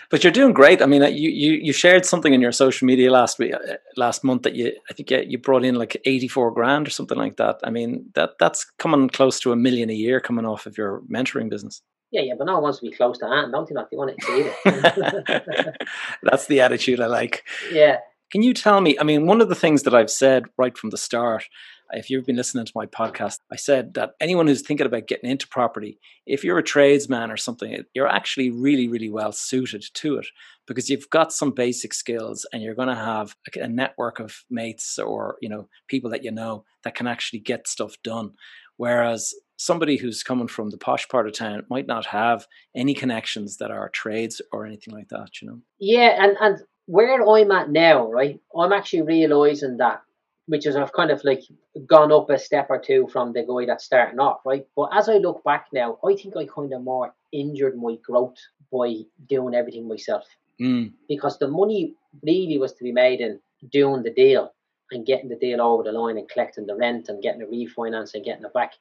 But 0.10 0.24
you're 0.24 0.34
doing 0.34 0.54
great. 0.54 0.82
I 0.82 0.86
mean, 0.86 1.04
uh, 1.04 1.08
you 1.08 1.30
you 1.30 1.54
you 1.54 1.74
shared 1.74 2.06
something 2.06 2.34
in 2.34 2.42
your 2.42 2.52
social 2.52 2.86
media 2.86 3.12
last 3.12 3.40
week, 3.40 3.54
uh, 3.54 3.76
last 3.96 4.24
month 4.24 4.44
that 4.44 4.56
you 4.56 4.74
I 4.90 4.94
think 4.94 5.10
you, 5.12 5.24
you 5.28 5.38
brought 5.38 5.66
in 5.66 5.76
like 5.76 5.96
84 6.06 6.52
grand 6.52 6.88
or 6.88 6.92
something 6.92 7.18
like 7.18 7.38
that. 7.38 7.60
I 7.64 7.70
mean, 7.70 8.12
that 8.16 8.32
that's 8.40 8.66
coming 8.78 9.10
close 9.10 9.40
to 9.42 9.52
a 9.52 9.56
million 9.56 9.90
a 9.90 9.94
year 9.94 10.20
coming 10.20 10.46
off 10.46 10.66
of 10.66 10.78
your 10.78 11.02
mentoring 11.12 11.50
business. 11.50 11.82
Yeah, 12.12 12.22
yeah, 12.22 12.34
but 12.38 12.46
no 12.46 12.54
one 12.54 12.64
wants 12.64 12.80
to 12.80 12.86
be 12.86 12.92
close 12.92 13.20
to 13.20 13.28
Ant, 13.28 13.52
don't 13.52 13.70
you? 13.70 13.76
Not 13.76 13.92
they 13.92 13.98
want 13.98 14.16
it. 14.18 15.76
that's 16.24 16.48
the 16.48 16.62
attitude 16.62 17.00
I 17.00 17.06
like. 17.06 17.44
yeah, 17.72 17.98
Can 18.32 18.42
you 18.42 18.54
tell 18.54 18.82
me? 18.82 18.98
I 19.00 19.04
mean, 19.04 19.28
one 19.28 19.42
of 19.42 19.50
the 19.50 19.56
things 19.56 19.84
that 19.84 19.94
I've 19.94 20.10
said 20.10 20.46
right 20.58 20.76
from 20.76 20.90
the 20.90 20.98
start, 20.98 21.46
if 21.92 22.10
you've 22.10 22.26
been 22.26 22.36
listening 22.36 22.66
to 22.66 22.72
my 22.76 22.88
podcast, 22.88 23.40
I 23.52 23.56
said 23.58 23.94
that 23.94 24.12
anyone 24.20 24.48
who's 24.48 24.62
thinking 24.62 24.88
about 24.88 25.08
getting 25.08 25.30
into 25.30 25.48
property, 25.48 26.00
if 26.26 26.44
you're 26.44 26.58
a 26.58 26.64
tradesman 26.64 27.32
or 27.32 27.38
something, 27.38 27.84
you're 27.94 28.08
actually 28.08 28.50
really, 28.50 28.88
really 28.88 29.10
well 29.10 29.32
suited 29.32 29.84
to 29.94 30.18
it 30.18 30.28
because 30.68 30.90
you've 30.90 31.10
got 31.10 31.34
some 31.34 31.52
basic 31.52 31.94
skills 31.94 32.46
and 32.54 32.62
you're 32.62 32.76
going 32.76 32.90
to 32.90 32.96
have 32.96 33.36
a 33.56 33.68
network 33.68 34.20
of 34.20 34.44
mates 34.50 35.00
or 35.00 35.38
you 35.42 35.50
know 35.50 35.68
people 35.88 36.10
that 36.12 36.24
you 36.24 36.32
know 36.32 36.64
that 36.84 36.96
can 36.96 37.08
actually 37.08 37.40
get 37.40 37.68
stuff 37.68 37.96
done. 38.04 38.32
Whereas 38.78 39.34
somebody 39.60 39.98
who's 39.98 40.24
coming 40.24 40.48
from 40.48 40.70
the 40.70 40.78
posh 40.78 41.08
part 41.10 41.28
of 41.28 41.34
town 41.34 41.66
might 41.70 41.86
not 41.86 42.06
have 42.06 42.48
any 42.74 42.94
connections 42.94 43.58
that 43.58 43.70
are 43.70 43.90
trades 43.90 44.42
or 44.54 44.66
anything 44.66 44.94
like 44.94 45.10
that. 45.10 45.42
You 45.42 45.50
know. 45.50 45.60
yeah, 45.80 46.24
and 46.24 46.38
and 46.40 46.60
where 46.86 47.22
I'm 47.22 47.52
at 47.52 47.70
now, 47.70 48.10
right? 48.10 48.40
I'm 48.58 48.74
actually 48.74 49.04
realizing 49.04 49.78
that, 49.78 50.02
which 50.48 50.66
is 50.66 50.76
I've 50.76 50.94
kind 50.94 51.12
of 51.12 51.24
like 51.24 51.44
gone 51.86 52.12
up 52.12 52.30
a 52.30 52.40
step 52.40 52.68
or 52.70 52.80
two 52.80 53.08
from 53.12 53.34
the 53.34 53.44
guy 53.44 53.66
that's 53.68 53.84
starting 53.84 54.20
off, 54.20 54.40
right? 54.46 54.66
But 54.76 54.90
as 54.94 55.10
I 55.10 55.18
look 55.18 55.44
back 55.44 55.68
now, 55.74 56.00
I 56.04 56.16
think 56.16 56.36
I 56.36 56.46
kind 56.46 56.74
of 56.74 56.82
more 56.82 57.14
injured 57.32 57.78
my 57.78 57.98
growth 58.04 58.38
by 58.72 59.02
doing 59.28 59.54
everything 59.54 59.88
myself. 59.88 60.26
Mm, 60.60 60.94
because 61.08 61.38
the 61.38 61.48
money 61.48 61.96
really 62.24 62.58
was 62.58 62.74
to 62.74 62.84
be 62.84 62.92
made 62.92 63.22
in 63.22 63.40
doing 63.72 64.04
the 64.04 64.12
deal 64.12 64.54
and 64.92 65.06
getting 65.06 65.30
the 65.30 65.36
deal 65.36 65.62
over 65.62 65.84
the 65.84 65.92
line 65.92 66.18
and 66.18 66.28
collecting 66.30 66.66
the 66.66 66.76
rent 66.76 67.08
and 67.10 67.22
getting 67.22 67.40
the 67.40 67.46
refinance 67.46 68.14
and 68.14 68.26
getting 68.26 68.44
it 68.44 68.54
back. 68.54 68.74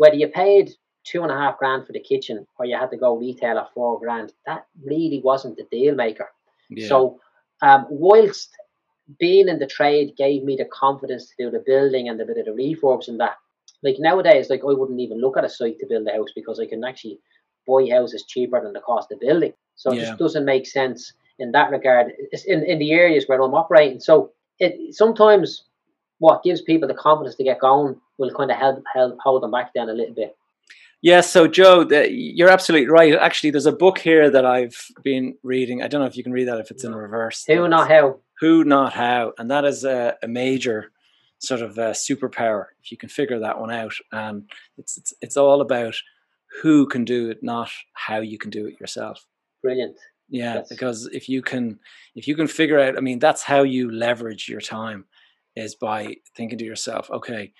Whether 0.00 0.16
you 0.16 0.28
paid 0.28 0.70
two 1.04 1.22
and 1.24 1.30
a 1.30 1.34
half 1.36 1.58
grand 1.58 1.86
for 1.86 1.92
the 1.92 2.00
kitchen 2.00 2.46
or 2.58 2.64
you 2.64 2.74
had 2.74 2.90
to 2.90 2.96
go 2.96 3.18
retail 3.18 3.58
at 3.58 3.70
four 3.74 3.98
grand, 4.00 4.32
that 4.46 4.64
really 4.82 5.20
wasn't 5.22 5.58
the 5.58 5.66
deal 5.70 5.94
maker. 5.94 6.30
yeah. 6.70 6.88
So, 6.88 7.20
um, 7.60 7.86
whilst 7.90 8.48
being 9.18 9.46
in 9.48 9.58
the 9.58 9.66
trade 9.66 10.16
gave 10.16 10.42
me 10.42 10.56
the 10.56 10.64
confidence 10.72 11.26
to 11.26 11.34
do 11.44 11.50
the 11.50 11.62
building 11.66 12.08
and 12.08 12.18
a 12.18 12.24
bit 12.24 12.38
of 12.38 12.46
the 12.46 12.52
refurbs 12.52 13.08
and 13.08 13.20
that, 13.20 13.34
like 13.82 13.96
nowadays, 13.98 14.48
like 14.48 14.62
I 14.62 14.72
wouldn't 14.72 15.00
even 15.00 15.20
look 15.20 15.36
at 15.36 15.44
a 15.44 15.50
site 15.50 15.78
to 15.80 15.86
build 15.86 16.08
a 16.08 16.12
house 16.12 16.32
because 16.34 16.58
I 16.58 16.64
can 16.66 16.82
actually 16.82 17.18
buy 17.68 17.86
houses 17.90 18.24
cheaper 18.26 18.58
than 18.62 18.72
the 18.72 18.80
cost 18.80 19.12
of 19.12 19.20
building. 19.20 19.52
So 19.76 19.92
it 19.92 19.96
Yeah. 19.96 20.06
just 20.06 20.18
doesn't 20.18 20.46
make 20.46 20.66
sense 20.66 21.12
in 21.38 21.52
that 21.52 21.70
regard. 21.70 22.12
It's 22.32 22.46
in, 22.46 22.64
in 22.64 22.78
the 22.78 22.92
areas 22.92 23.26
where 23.28 23.42
I'm 23.42 23.52
operating. 23.54 24.00
So 24.00 24.32
it 24.58 24.94
sometimes 24.94 25.64
what 26.20 26.42
gives 26.42 26.62
people 26.62 26.88
the 26.88 26.94
confidence 26.94 27.36
to 27.36 27.44
get 27.44 27.60
going 27.60 28.00
will 28.20 28.30
kind 28.30 28.50
of 28.50 28.56
help, 28.56 28.84
help 28.94 29.18
hold 29.24 29.42
them 29.42 29.50
back 29.50 29.74
down 29.74 29.88
a 29.88 29.92
little 29.92 30.14
bit. 30.14 30.36
Yeah, 31.02 31.22
so 31.22 31.48
Joe, 31.48 31.82
the, 31.84 32.10
you're 32.12 32.50
absolutely 32.50 32.88
right. 32.88 33.14
Actually, 33.14 33.50
there's 33.50 33.66
a 33.66 33.72
book 33.72 33.98
here 33.98 34.30
that 34.30 34.44
I've 34.44 34.76
been 35.02 35.36
reading. 35.42 35.82
I 35.82 35.88
don't 35.88 36.02
know 36.02 36.06
if 36.06 36.16
you 36.16 36.22
can 36.22 36.32
read 36.32 36.48
that 36.48 36.60
if 36.60 36.70
it's 36.70 36.84
in 36.84 36.94
reverse. 36.94 37.44
Who 37.46 37.66
not 37.68 37.88
how? 37.88 38.20
Who, 38.40 38.64
not 38.64 38.92
how. 38.92 39.32
And 39.38 39.50
that 39.50 39.64
is 39.64 39.82
a, 39.84 40.16
a 40.22 40.28
major 40.28 40.92
sort 41.38 41.62
of 41.62 41.78
uh, 41.78 41.92
superpower 41.92 42.66
if 42.82 42.92
you 42.92 42.98
can 42.98 43.08
figure 43.08 43.38
that 43.38 43.58
one 43.58 43.70
out. 43.70 43.94
And 44.12 44.50
it's, 44.76 44.98
it's 44.98 45.14
it's 45.22 45.36
all 45.38 45.62
about 45.62 45.96
who 46.62 46.86
can 46.86 47.06
do 47.06 47.30
it, 47.30 47.42
not 47.42 47.70
how 47.94 48.20
you 48.20 48.36
can 48.36 48.50
do 48.50 48.66
it 48.66 48.78
yourself. 48.78 49.26
Brilliant. 49.62 49.96
Yeah, 50.28 50.62
because 50.68 51.08
if 51.12 51.28
you 51.30 51.40
can 51.40 51.80
if 52.14 52.28
you 52.28 52.36
can 52.36 52.46
figure 52.46 52.78
out, 52.78 52.98
I 52.98 53.00
mean, 53.00 53.18
that's 53.18 53.42
how 53.42 53.62
you 53.62 53.90
leverage 53.90 54.48
your 54.50 54.60
time 54.60 55.06
is 55.56 55.74
by 55.74 56.16
thinking 56.36 56.58
to 56.58 56.64
yourself, 56.64 57.10
okay, 57.10 57.52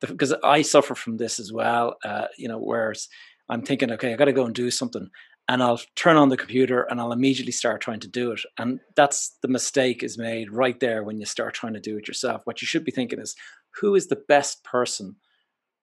because 0.00 0.34
I 0.44 0.62
suffer 0.62 0.94
from 0.94 1.16
this 1.16 1.38
as 1.38 1.52
well. 1.52 1.96
Uh, 2.04 2.26
you 2.38 2.48
know, 2.48 2.58
whereas 2.58 3.08
I'm 3.48 3.62
thinking, 3.62 3.90
okay, 3.92 4.12
I 4.12 4.16
got 4.16 4.26
to 4.26 4.32
go 4.32 4.46
and 4.46 4.54
do 4.54 4.70
something, 4.70 5.08
and 5.48 5.62
I'll 5.62 5.80
turn 5.96 6.16
on 6.16 6.28
the 6.28 6.36
computer 6.36 6.82
and 6.82 7.00
I'll 7.00 7.12
immediately 7.12 7.52
start 7.52 7.80
trying 7.80 8.00
to 8.00 8.08
do 8.08 8.32
it, 8.32 8.40
and 8.58 8.80
that's 8.96 9.36
the 9.42 9.48
mistake 9.48 10.02
is 10.02 10.18
made 10.18 10.52
right 10.52 10.78
there 10.80 11.04
when 11.04 11.18
you 11.18 11.26
start 11.26 11.54
trying 11.54 11.74
to 11.74 11.80
do 11.80 11.96
it 11.96 12.08
yourself. 12.08 12.42
What 12.44 12.62
you 12.62 12.66
should 12.66 12.84
be 12.84 12.92
thinking 12.92 13.20
is, 13.20 13.34
who 13.80 13.94
is 13.94 14.08
the 14.08 14.22
best 14.28 14.64
person 14.64 15.16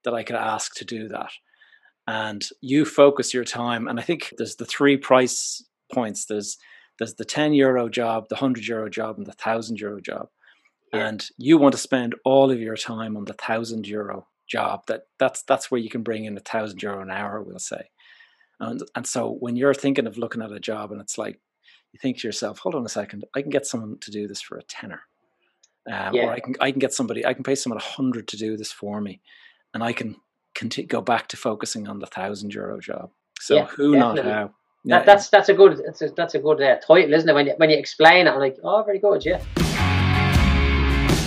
that 0.04 0.14
I 0.14 0.24
could 0.24 0.36
ask 0.36 0.74
to 0.76 0.86
do 0.86 1.08
that? 1.10 1.32
And 2.08 2.44
you 2.62 2.86
focus 2.86 3.34
your 3.34 3.44
time, 3.44 3.88
and 3.88 4.00
I 4.00 4.04
think 4.04 4.34
there's 4.38 4.56
the 4.56 4.66
three 4.66 4.98
price 4.98 5.64
points. 5.92 6.26
There's 6.26 6.58
there's 6.98 7.16
the 7.16 7.26
10 7.26 7.54
euro 7.54 7.90
job, 7.90 8.28
the 8.30 8.36
100 8.36 8.66
euro 8.68 8.90
job, 8.90 9.18
and 9.18 9.26
the 9.26 9.32
1000 9.32 9.80
euro 9.80 10.02
job. 10.02 10.30
Yeah. 10.94 11.08
And 11.08 11.26
you 11.38 11.58
want 11.58 11.74
to 11.74 11.78
spend 11.80 12.16
all 12.24 12.50
of 12.52 12.60
your 12.60 12.78
time 12.78 13.18
on 13.18 13.26
the 13.26 13.34
1000 13.34 13.88
euro 13.88 14.28
job. 14.48 14.84
That 14.88 15.02
that's 15.20 15.44
that's 15.44 15.70
where 15.70 15.82
you 15.82 15.90
can 15.90 16.04
bring 16.04 16.26
in 16.26 16.34
a 16.34 16.40
1000 16.40 16.82
euro 16.82 17.02
an 17.02 17.12
hour, 17.12 17.42
we'll 17.42 17.60
say. 17.60 17.90
And 18.60 18.82
and 18.96 19.06
so 19.06 19.32
when 19.40 19.56
you're 19.56 19.74
thinking 19.74 20.08
of 20.08 20.18
looking 20.18 20.42
at 20.42 20.52
a 20.52 20.60
job 20.60 20.92
and 20.92 21.02
it's 21.02 21.18
like 21.18 21.40
you 21.92 22.00
think 22.02 22.20
to 22.20 22.28
yourself, 22.28 22.60
hold 22.60 22.76
on 22.76 22.86
a 22.86 22.90
second, 22.90 23.26
I 23.36 23.42
can 23.42 23.50
get 23.50 23.66
someone 23.66 23.98
to 24.02 24.12
do 24.12 24.28
this 24.28 24.42
for 24.42 24.58
a 24.58 24.64
tenner. 24.64 25.02
Um, 25.92 26.14
Yeah. 26.14 26.26
or 26.26 26.32
I 26.32 26.40
can 26.40 26.56
I 26.60 26.72
can 26.72 26.80
get 26.80 26.94
somebody 26.94 27.26
I 27.26 27.34
can 27.34 27.44
pay 27.44 27.56
someone 27.56 27.80
a 27.80 27.84
hundred 27.84 28.28
to 28.30 28.38
do 28.38 28.58
this 28.58 28.72
for 28.72 29.00
me, 29.02 29.22
and 29.74 29.84
I 29.84 29.94
can 29.94 30.16
go 30.88 31.02
back 31.02 31.28
to 31.30 31.38
focusing 31.38 31.88
on 31.88 32.00
the 32.00 32.08
thousand 32.08 32.54
euro 32.54 32.80
job. 32.80 33.12
So 33.40 33.56
Yeah, 33.56 33.66
who 33.68 33.96
not 33.96 34.16
definitely. 34.16 34.32
how? 34.32 34.54
That, 34.86 35.06
that's 35.06 35.30
that's 35.30 35.50
a 35.50 35.54
good 35.54 35.82
that's 35.86 36.02
a, 36.02 36.10
that's 36.10 36.36
a 36.36 36.40
good 36.40 36.62
uh, 36.62 36.78
title, 36.78 37.14
isn't 37.14 37.30
it? 37.30 37.34
When 37.34 37.48
you, 37.48 37.54
when 37.58 37.70
you 37.70 37.78
explain 37.78 38.26
it, 38.26 38.32
I'm 38.32 38.40
like, 38.40 38.58
oh, 38.64 38.84
very 38.84 39.00
good, 39.00 39.26
yeah. 39.26 39.42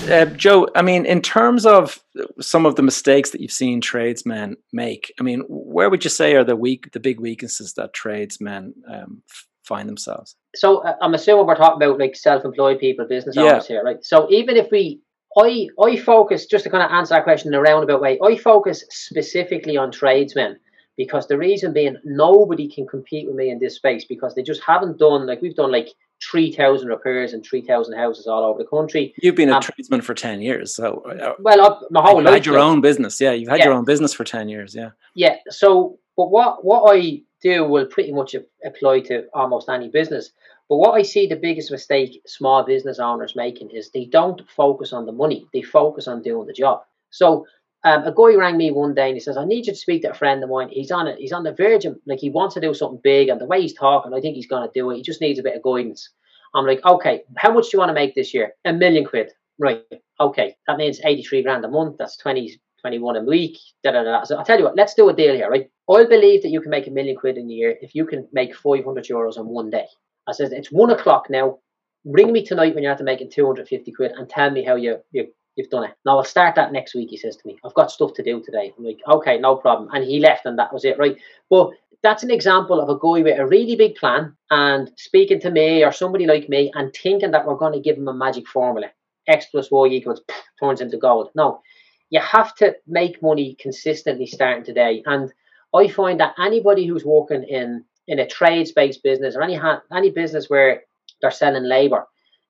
Uh, 0.08 0.26
Joe, 0.26 0.68
I 0.74 0.82
mean, 0.82 1.04
in 1.06 1.20
terms 1.20 1.66
of 1.66 2.02
some 2.40 2.66
of 2.66 2.76
the 2.76 2.82
mistakes 2.82 3.30
that 3.30 3.40
you've 3.40 3.52
seen 3.52 3.80
tradesmen 3.80 4.56
make, 4.72 5.12
I 5.18 5.22
mean, 5.22 5.42
where 5.48 5.90
would 5.90 6.04
you 6.04 6.10
say 6.10 6.34
are 6.36 6.44
the 6.44 6.56
weak, 6.56 6.92
the 6.92 7.00
big 7.00 7.20
weaknesses 7.20 7.74
that 7.74 7.92
tradesmen 7.92 8.74
um, 8.88 9.22
find 9.64 9.88
themselves? 9.88 10.36
So 10.56 10.78
uh, 10.78 10.96
I'm 11.02 11.14
assuming 11.14 11.46
we're 11.46 11.54
talking 11.56 11.82
about 11.82 11.98
like 11.98 12.16
self-employed 12.16 12.78
people, 12.78 13.06
business 13.06 13.36
Yeah. 13.36 13.42
owners 13.42 13.66
here, 13.66 13.82
right? 13.82 14.04
So 14.04 14.30
even 14.30 14.56
if 14.56 14.70
we, 14.70 15.00
I 15.38 15.68
I 15.80 15.96
focus 15.96 16.46
just 16.46 16.64
to 16.64 16.70
kind 16.70 16.82
of 16.82 16.90
answer 16.90 17.14
that 17.14 17.24
question 17.24 17.52
in 17.52 17.58
a 17.58 17.62
roundabout 17.62 18.00
way. 18.00 18.18
I 18.22 18.36
focus 18.36 18.84
specifically 18.90 19.76
on 19.76 19.92
tradesmen 19.92 20.58
because 20.96 21.28
the 21.28 21.38
reason 21.38 21.72
being 21.72 21.96
nobody 22.04 22.68
can 22.68 22.86
compete 22.86 23.26
with 23.26 23.36
me 23.36 23.50
in 23.50 23.60
this 23.60 23.76
space 23.76 24.04
because 24.04 24.34
they 24.34 24.42
just 24.42 24.60
haven't 24.62 24.98
done 24.98 25.26
like 25.26 25.40
we've 25.40 25.54
done 25.54 25.70
like 25.70 25.90
three 26.22 26.52
thousand 26.52 26.88
repairs 26.88 27.32
and 27.32 27.44
three 27.44 27.60
thousand 27.62 27.96
houses 27.96 28.26
all 28.26 28.44
over 28.44 28.58
the 28.62 28.68
country. 28.68 29.14
You've 29.22 29.34
been 29.36 29.48
a 29.50 29.56
Um, 29.56 29.62
tradesman 29.62 30.00
for 30.02 30.14
ten 30.14 30.40
years, 30.40 30.74
so 30.74 31.02
uh, 31.08 31.34
Well, 31.38 31.60
up 31.62 31.82
my 31.90 32.02
whole 32.02 32.16
you've 32.16 32.24
life. 32.26 32.34
had 32.34 32.46
your 32.46 32.58
own 32.58 32.80
business. 32.80 33.20
Yeah, 33.20 33.32
you've 33.32 33.48
had 33.48 33.58
Yeah. 33.58 33.66
your 33.66 33.74
own 33.74 33.84
business 33.84 34.12
for 34.12 34.24
ten 34.24 34.48
years. 34.48 34.74
Yeah, 34.74 34.90
Yeah. 35.14 35.36
So, 35.48 35.98
but 36.16 36.30
what 36.30 36.64
what 36.64 36.94
I 36.96 37.22
do 37.42 37.64
will 37.64 37.86
pretty 37.86 38.12
much 38.12 38.34
apply 38.64 39.00
to 39.00 39.24
almost 39.32 39.68
any 39.68 39.88
business. 39.88 40.30
But 40.68 40.76
what 40.76 40.92
I 40.92 41.02
see 41.02 41.26
the 41.26 41.36
biggest 41.36 41.70
mistake 41.70 42.20
small 42.26 42.62
business 42.62 42.98
owners 42.98 43.34
making 43.34 43.70
is 43.70 43.90
they 43.90 44.04
don't 44.04 44.40
focus 44.50 44.92
on 44.92 45.06
the 45.06 45.12
money; 45.12 45.46
they 45.52 45.62
focus 45.62 46.06
on 46.06 46.22
doing 46.22 46.46
the 46.46 46.52
job. 46.52 46.82
So 47.10 47.46
um, 47.84 48.04
a 48.04 48.12
guy 48.12 48.36
rang 48.36 48.56
me 48.56 48.70
one 48.70 48.94
day 48.94 49.06
and 49.06 49.16
he 49.16 49.20
says, 49.20 49.36
"I 49.36 49.44
need 49.44 49.66
you 49.66 49.72
to 49.72 49.78
speak 49.78 50.02
to 50.02 50.10
a 50.10 50.14
friend 50.14 50.42
of 50.42 50.50
mine. 50.50 50.68
He's 50.68 50.90
on 50.90 51.06
it. 51.06 51.18
He's 51.18 51.32
on 51.32 51.44
the 51.44 51.52
verge 51.52 51.84
of 51.84 51.98
like 52.06 52.18
he 52.18 52.30
wants 52.30 52.54
to 52.54 52.60
do 52.60 52.74
something 52.74 53.00
big, 53.02 53.28
and 53.28 53.40
the 53.40 53.46
way 53.46 53.60
he's 53.60 53.74
talking, 53.74 54.12
I 54.12 54.20
think 54.20 54.36
he's 54.36 54.46
going 54.46 54.68
to 54.68 54.72
do 54.78 54.90
it. 54.90 54.96
He 54.96 55.02
just 55.02 55.20
needs 55.20 55.38
a 55.38 55.42
bit 55.42 55.56
of 55.56 55.62
guidance." 55.62 56.08
I'm 56.54 56.66
like, 56.66 56.84
"Okay, 56.84 57.22
how 57.36 57.52
much 57.52 57.64
do 57.64 57.70
you 57.74 57.78
want 57.78 57.90
to 57.90 57.94
make 57.94 58.14
this 58.14 58.34
year? 58.34 58.52
A 58.64 58.72
million 58.72 59.04
quid, 59.04 59.30
right? 59.58 59.84
Okay, 60.18 60.56
that 60.66 60.78
means 60.78 61.00
83 61.04 61.42
grand 61.42 61.64
a 61.64 61.68
month. 61.68 61.96
That's 61.98 62.16
20, 62.16 62.60
21 62.80 63.16
a 63.16 63.22
week. 63.22 63.58
Da, 63.84 63.92
da, 63.92 64.02
da. 64.02 64.24
So 64.24 64.36
I'll 64.36 64.44
tell 64.44 64.58
you 64.58 64.64
what, 64.64 64.76
let's 64.76 64.94
do 64.94 65.08
a 65.08 65.14
deal 65.14 65.34
here, 65.34 65.48
right? 65.48 65.70
I 65.90 66.04
believe 66.04 66.42
that 66.42 66.50
you 66.50 66.60
can 66.60 66.70
make 66.70 66.86
a 66.86 66.90
million 66.90 67.16
quid 67.16 67.38
in 67.38 67.48
a 67.48 67.52
year 67.52 67.76
if 67.80 67.94
you 67.94 68.04
can 68.06 68.26
make 68.32 68.54
500 68.54 69.04
euros 69.04 69.38
in 69.38 69.46
one 69.46 69.70
day. 69.70 69.86
I 70.26 70.32
says 70.32 70.52
it's 70.52 70.72
one 70.72 70.90
o'clock 70.90 71.28
now. 71.30 71.58
Ring 72.04 72.32
me 72.32 72.44
tonight 72.44 72.74
when 72.74 72.82
you're 72.82 72.92
after 72.92 73.04
making 73.04 73.30
250 73.30 73.92
quid 73.92 74.12
and 74.12 74.28
tell 74.28 74.50
me 74.50 74.64
how 74.64 74.76
you, 74.76 74.98
you 75.12 75.28
you've 75.56 75.70
done 75.70 75.84
it. 75.84 75.92
Now 76.04 76.18
I'll 76.18 76.24
start 76.24 76.54
that 76.56 76.72
next 76.72 76.94
week, 76.94 77.10
he 77.10 77.16
says 77.16 77.36
to 77.36 77.46
me. 77.46 77.58
I've 77.64 77.74
got 77.74 77.90
stuff 77.90 78.14
to 78.14 78.22
do 78.22 78.42
today. 78.42 78.72
I'm 78.76 78.84
like, 78.84 79.00
okay, 79.08 79.38
no 79.38 79.56
problem. 79.56 79.88
And 79.92 80.04
he 80.04 80.20
left 80.20 80.46
and 80.46 80.58
that 80.58 80.72
was 80.72 80.84
it, 80.84 80.98
right? 80.98 81.16
But 81.48 81.70
that's 82.02 82.22
an 82.22 82.30
example 82.30 82.80
of 82.80 82.88
a 82.88 82.98
guy 82.98 83.22
with 83.22 83.38
a 83.38 83.46
really 83.46 83.76
big 83.76 83.96
plan 83.96 84.34
and 84.50 84.90
speaking 84.96 85.40
to 85.40 85.50
me 85.50 85.84
or 85.84 85.92
somebody 85.92 86.26
like 86.26 86.48
me 86.48 86.70
and 86.74 86.94
thinking 86.94 87.32
that 87.32 87.46
we're 87.46 87.56
going 87.56 87.74
to 87.74 87.80
give 87.80 87.98
him 87.98 88.08
a 88.08 88.14
magic 88.14 88.48
formula. 88.48 88.88
X 89.28 89.46
plus 89.50 89.70
Y 89.70 89.86
equals 89.88 90.22
turns 90.58 90.80
into 90.80 90.96
gold. 90.96 91.30
No, 91.34 91.60
you 92.08 92.20
have 92.20 92.54
to 92.56 92.74
make 92.86 93.22
money 93.22 93.56
consistently 93.60 94.26
starting 94.26 94.64
today. 94.64 95.02
And 95.06 95.32
I 95.74 95.88
find 95.88 96.20
that 96.20 96.34
anybody 96.38 96.86
who's 96.86 97.04
working 97.04 97.44
in 97.44 97.84
in 98.08 98.18
a 98.18 98.26
trades-based 98.26 99.02
business 99.04 99.36
or 99.36 99.42
any 99.42 99.58
any 99.92 100.10
business 100.10 100.50
where 100.50 100.82
they're 101.20 101.30
selling 101.30 101.64
labor, 101.64 102.06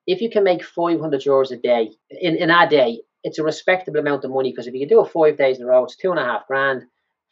if 0.07 0.21
you 0.21 0.31
can 0.31 0.45
make 0.45 0.65
500 0.65 1.21
euros 1.23 1.51
a 1.51 1.57
day 1.57 1.91
in, 2.11 2.37
in 2.37 2.51
a 2.51 2.69
day, 2.69 3.01
it's 3.23 3.39
a 3.39 3.45
respectable 3.45 4.01
amount 4.01 4.25
of 4.25 4.31
money 4.31 4.51
because 4.51 4.67
if 4.67 4.75
you 4.75 4.81
can 4.81 4.89
do 4.89 5.05
it 5.05 5.11
five 5.11 5.37
days 5.37 5.59
in 5.59 5.65
a 5.65 5.67
row, 5.67 5.85
it's 5.85 5.97
two 5.97 6.11
and 6.11 6.19
a 6.19 6.25
half 6.25 6.47
grand. 6.47 6.83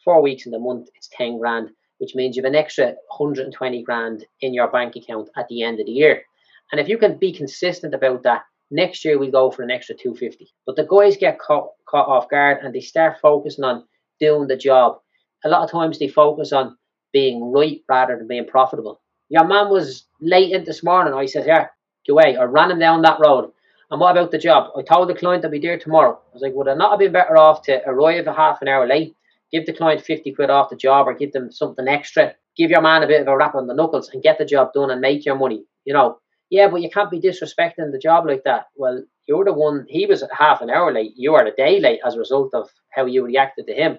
Four 0.04 0.22
weeks 0.22 0.46
in 0.46 0.52
the 0.52 0.58
month, 0.58 0.88
it's 0.94 1.08
10 1.12 1.38
grand, 1.38 1.70
which 1.98 2.14
means 2.14 2.36
you 2.36 2.42
have 2.42 2.50
an 2.52 2.58
extra 2.58 2.94
120 3.16 3.82
grand 3.82 4.24
in 4.40 4.54
your 4.54 4.70
bank 4.70 4.96
account 4.96 5.28
at 5.36 5.48
the 5.48 5.62
end 5.62 5.80
of 5.80 5.86
the 5.86 5.92
year. 5.92 6.22
And 6.70 6.80
if 6.80 6.88
you 6.88 6.98
can 6.98 7.18
be 7.18 7.32
consistent 7.32 7.94
about 7.94 8.22
that, 8.24 8.42
next 8.70 9.04
year 9.04 9.18
we'll 9.18 9.30
go 9.30 9.50
for 9.50 9.62
an 9.62 9.70
extra 9.70 9.94
250. 9.94 10.48
But 10.66 10.76
the 10.76 10.86
guys 10.86 11.16
get 11.16 11.38
caught, 11.38 11.70
caught 11.88 12.08
off 12.08 12.28
guard 12.28 12.58
and 12.62 12.74
they 12.74 12.80
start 12.80 13.18
focusing 13.20 13.64
on 13.64 13.84
doing 14.20 14.46
the 14.46 14.56
job. 14.56 14.98
A 15.44 15.48
lot 15.48 15.64
of 15.64 15.70
times 15.70 15.98
they 15.98 16.08
focus 16.08 16.52
on 16.52 16.76
being 17.12 17.52
right 17.52 17.80
rather 17.88 18.16
than 18.16 18.28
being 18.28 18.46
profitable. 18.46 19.00
Your 19.30 19.46
man 19.46 19.70
was 19.70 20.06
late 20.20 20.52
in 20.52 20.64
this 20.64 20.82
morning. 20.84 21.14
I 21.14 21.26
said, 21.26 21.46
Yeah, 21.46 21.68
away. 22.08 22.36
I 22.36 22.44
ran 22.44 22.70
him 22.70 22.78
down 22.78 23.02
that 23.02 23.20
road. 23.20 23.52
And 23.90 24.00
what 24.00 24.10
about 24.10 24.30
the 24.30 24.38
job? 24.38 24.70
I 24.76 24.82
told 24.82 25.08
the 25.08 25.14
client 25.14 25.44
I'd 25.44 25.50
be 25.50 25.58
there 25.58 25.78
tomorrow. 25.78 26.12
I 26.12 26.34
was 26.34 26.42
like, 26.42 26.54
Would 26.54 26.68
I 26.68 26.74
not 26.74 26.90
have 26.90 26.98
been 26.98 27.12
better 27.12 27.36
off 27.36 27.62
to 27.62 27.82
arrive 27.86 28.26
a 28.26 28.34
half 28.34 28.60
an 28.60 28.68
hour 28.68 28.86
late, 28.86 29.16
give 29.50 29.66
the 29.66 29.72
client 29.72 30.02
50 30.02 30.32
quid 30.34 30.50
off 30.50 30.70
the 30.70 30.76
job 30.76 31.08
or 31.08 31.14
give 31.14 31.32
them 31.32 31.50
something 31.50 31.88
extra, 31.88 32.34
give 32.56 32.70
your 32.70 32.82
man 32.82 33.02
a 33.02 33.06
bit 33.06 33.22
of 33.22 33.28
a 33.28 33.36
rap 33.36 33.54
on 33.54 33.66
the 33.66 33.74
knuckles 33.74 34.10
and 34.10 34.22
get 34.22 34.38
the 34.38 34.44
job 34.44 34.72
done 34.74 34.90
and 34.90 35.00
make 35.00 35.24
your 35.24 35.36
money? 35.36 35.64
You 35.84 35.94
know, 35.94 36.18
yeah, 36.50 36.68
but 36.68 36.82
you 36.82 36.90
can't 36.90 37.10
be 37.10 37.20
disrespecting 37.20 37.92
the 37.92 37.98
job 37.98 38.26
like 38.26 38.44
that. 38.44 38.66
Well, 38.76 39.02
you're 39.26 39.44
the 39.44 39.52
one, 39.52 39.86
he 39.88 40.06
was 40.06 40.24
half 40.36 40.60
an 40.60 40.70
hour 40.70 40.92
late. 40.92 41.12
You 41.16 41.34
are 41.34 41.46
a 41.46 41.54
day 41.54 41.80
late 41.80 42.00
as 42.04 42.14
a 42.14 42.18
result 42.18 42.54
of 42.54 42.70
how 42.90 43.06
you 43.06 43.24
reacted 43.24 43.66
to 43.66 43.74
him. 43.74 43.98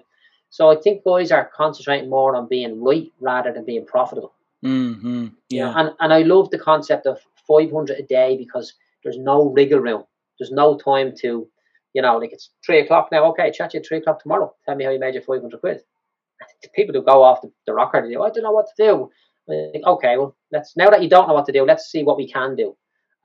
So 0.50 0.70
I 0.70 0.76
think 0.76 1.04
boys 1.04 1.30
are 1.30 1.50
concentrating 1.56 2.10
more 2.10 2.34
on 2.34 2.48
being 2.48 2.82
right 2.82 3.10
rather 3.20 3.52
than 3.52 3.64
being 3.64 3.86
profitable. 3.86 4.32
Mm-hmm. 4.64 5.28
Yeah. 5.48 5.72
And, 5.76 5.92
and 6.00 6.12
I 6.12 6.22
love 6.22 6.50
the 6.50 6.58
concept 6.58 7.06
of 7.06 7.20
500 7.50 7.98
a 7.98 8.02
day 8.02 8.36
because 8.36 8.74
there's 9.02 9.18
no 9.18 9.50
wriggle 9.50 9.80
room. 9.80 10.04
There's 10.38 10.52
no 10.52 10.76
time 10.76 11.12
to, 11.20 11.48
you 11.92 12.02
know, 12.02 12.16
like 12.18 12.32
it's 12.32 12.50
three 12.64 12.80
o'clock 12.80 13.08
now. 13.10 13.24
Okay, 13.30 13.50
chat 13.50 13.74
you 13.74 13.80
at 13.80 13.86
three 13.86 13.98
o'clock 13.98 14.22
tomorrow. 14.22 14.54
Tell 14.64 14.76
me 14.76 14.84
how 14.84 14.90
you 14.90 15.00
made 15.00 15.14
your 15.14 15.22
500 15.22 15.60
quid. 15.60 15.80
The 16.62 16.68
people 16.74 16.94
who 16.94 17.04
go 17.04 17.22
off 17.22 17.42
the, 17.42 17.50
the 17.66 17.74
rocker, 17.74 18.06
they 18.06 18.14
go, 18.14 18.22
I 18.22 18.30
don't 18.30 18.44
know 18.44 18.52
what 18.52 18.66
to 18.76 18.84
do. 18.84 19.10
Like, 19.46 19.82
okay, 19.84 20.16
well, 20.16 20.36
let's 20.52 20.76
now 20.76 20.90
that 20.90 21.02
you 21.02 21.08
don't 21.08 21.28
know 21.28 21.34
what 21.34 21.46
to 21.46 21.52
do, 21.52 21.64
let's 21.64 21.90
see 21.90 22.04
what 22.04 22.16
we 22.16 22.30
can 22.30 22.54
do. 22.54 22.76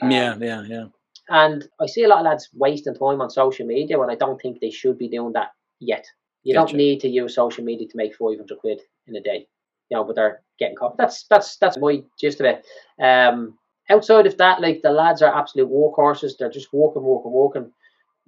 Um, 0.01 0.11
yeah, 0.11 0.36
yeah, 0.39 0.63
yeah. 0.67 0.86
And 1.30 1.67
I 1.80 1.88
see 1.88 2.03
a 2.03 2.07
lot 2.07 2.19
of 2.19 2.26
lads 2.26 2.49
wasting 2.53 2.95
time 2.95 3.21
on 3.21 3.30
social 3.30 3.65
media 3.65 3.97
when 3.99 4.09
I 4.09 4.15
don't 4.15 4.39
think 4.41 4.59
they 4.59 4.69
should 4.69 4.97
be 4.97 5.09
doing 5.09 5.34
that 5.34 5.49
yet. 5.80 6.05
You 6.43 6.53
gotcha. 6.53 6.73
don't 6.73 6.78
need 6.78 6.99
to 7.01 7.09
use 7.09 7.36
social 7.36 7.63
media 7.63 7.88
to 7.88 7.97
make 7.97 8.15
500 8.15 8.59
quid 8.59 8.82
in 9.07 9.15
a 9.15 9.21
day, 9.21 9.47
you 9.89 9.97
know, 9.97 10.03
but 10.03 10.15
they're 10.15 10.41
getting 10.59 10.76
caught. 10.76 10.97
That's 10.97 11.26
that's 11.30 11.57
that's 11.57 11.78
my 11.78 12.03
gist 12.19 12.39
of 12.39 12.45
it. 12.45 12.65
Um, 13.01 13.57
outside 13.89 14.27
of 14.27 14.38
that, 14.38 14.61
like 14.61 14.81
the 14.81 14.91
lads 14.91 15.21
are 15.21 15.36
absolute 15.36 15.69
workhorses. 15.69 16.38
They're 16.38 16.49
just 16.49 16.73
walking, 16.73 17.03
walking, 17.03 17.31
walking. 17.31 17.71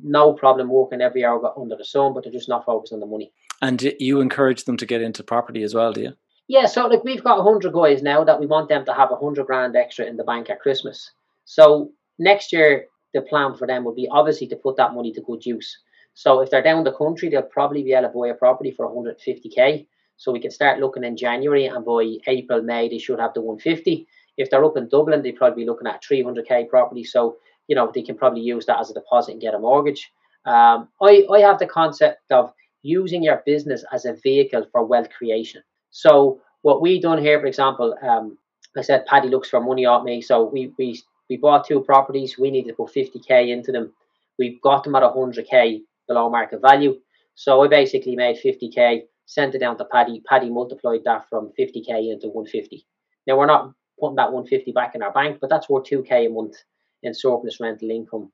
No 0.03 0.33
problem 0.33 0.69
walking 0.69 1.01
every 1.01 1.25
hour 1.25 1.59
under 1.59 1.75
the 1.75 1.83
sun, 1.83 2.13
but 2.13 2.23
they're 2.23 2.33
just 2.33 2.49
not 2.49 2.65
focused 2.65 2.93
on 2.93 2.99
the 2.99 3.05
money. 3.05 3.31
And 3.61 3.81
you 3.99 4.21
encourage 4.21 4.65
them 4.65 4.77
to 4.77 4.85
get 4.85 5.01
into 5.01 5.23
property 5.23 5.63
as 5.63 5.73
well, 5.73 5.91
do 5.91 6.01
you? 6.01 6.13
Yeah, 6.47 6.65
so 6.67 6.87
like 6.87 7.03
we've 7.03 7.23
got 7.23 7.43
hundred 7.43 7.73
guys 7.73 8.01
now 8.01 8.23
that 8.23 8.39
we 8.39 8.45
want 8.45 8.69
them 8.69 8.85
to 8.85 8.93
have 8.93 9.11
a 9.11 9.17
hundred 9.17 9.47
grand 9.47 9.75
extra 9.75 10.05
in 10.05 10.15
the 10.15 10.23
bank 10.23 10.49
at 10.49 10.61
Christmas. 10.61 11.11
So 11.45 11.91
next 12.19 12.53
year 12.53 12.85
the 13.13 13.21
plan 13.21 13.55
for 13.55 13.67
them 13.67 13.83
would 13.83 13.95
be 13.95 14.07
obviously 14.09 14.47
to 14.47 14.55
put 14.55 14.77
that 14.77 14.93
money 14.93 15.11
to 15.13 15.21
good 15.21 15.45
use. 15.45 15.77
So 16.13 16.41
if 16.41 16.49
they're 16.49 16.63
down 16.63 16.83
the 16.83 16.93
country, 16.93 17.29
they'll 17.29 17.43
probably 17.43 17.83
be 17.83 17.93
able 17.93 18.09
to 18.09 18.17
buy 18.17 18.27
a 18.29 18.33
property 18.33 18.71
for 18.71 18.87
150k. 18.87 19.85
So 20.17 20.31
we 20.31 20.39
can 20.39 20.49
start 20.49 20.79
looking 20.79 21.03
in 21.03 21.15
January, 21.15 21.65
and 21.65 21.85
by 21.85 22.15
April, 22.25 22.63
May, 22.63 22.89
they 22.89 22.97
should 22.97 23.19
have 23.19 23.35
the 23.35 23.41
150. 23.41 24.07
If 24.37 24.49
they're 24.49 24.63
up 24.63 24.77
in 24.77 24.89
Dublin, 24.89 25.21
they'd 25.21 25.35
probably 25.35 25.63
be 25.63 25.69
looking 25.69 25.87
at 25.87 26.03
300k 26.03 26.69
property. 26.69 27.03
So 27.03 27.37
you 27.67 27.75
know 27.75 27.91
they 27.93 28.01
can 28.01 28.17
probably 28.17 28.41
use 28.41 28.65
that 28.65 28.79
as 28.79 28.89
a 28.89 28.93
deposit 28.93 29.33
and 29.33 29.41
get 29.41 29.53
a 29.53 29.59
mortgage. 29.59 30.11
Um, 30.45 30.89
I 31.01 31.25
I 31.31 31.39
have 31.39 31.59
the 31.59 31.67
concept 31.67 32.31
of 32.31 32.53
using 32.83 33.23
your 33.23 33.43
business 33.45 33.83
as 33.91 34.05
a 34.05 34.13
vehicle 34.13 34.65
for 34.71 34.85
wealth 34.85 35.09
creation. 35.09 35.61
So 35.91 36.41
what 36.61 36.81
we 36.81 37.01
done 37.01 37.19
here, 37.19 37.39
for 37.39 37.47
example, 37.47 37.95
um, 38.01 38.37
I 38.77 38.81
said 38.81 39.05
Paddy 39.05 39.29
looks 39.29 39.49
for 39.49 39.59
money 39.59 39.85
off 39.85 40.03
me. 40.03 40.21
So 40.21 40.45
we 40.45 40.73
we 40.77 41.01
we 41.29 41.37
bought 41.37 41.67
two 41.67 41.81
properties. 41.81 42.37
We 42.37 42.51
needed 42.51 42.69
to 42.69 42.75
put 42.75 42.93
50k 42.93 43.49
into 43.49 43.71
them. 43.71 43.93
We 44.39 44.59
got 44.63 44.83
them 44.83 44.95
at 44.95 45.03
100k 45.03 45.81
below 46.07 46.29
market 46.29 46.61
value. 46.61 46.95
So 47.35 47.63
I 47.63 47.67
basically 47.67 48.15
made 48.15 48.37
50k, 48.37 49.03
sent 49.25 49.53
it 49.53 49.59
down 49.59 49.77
to 49.77 49.85
Paddy. 49.85 50.23
Paddy 50.27 50.49
multiplied 50.49 51.01
that 51.05 51.27
from 51.29 51.51
50k 51.59 52.11
into 52.11 52.29
150. 52.29 52.85
Now 53.27 53.37
we're 53.37 53.45
not 53.45 53.73
putting 53.99 54.15
that 54.15 54.31
150 54.31 54.71
back 54.71 54.95
in 54.95 55.01
our 55.01 55.11
bank, 55.11 55.37
but 55.41 55.49
that's 55.49 55.69
worth 55.69 55.85
2k 55.85 56.27
a 56.27 56.29
month 56.29 56.55
in 57.03 57.13
surplus 57.13 57.59
rental 57.59 57.89
income 57.89 58.31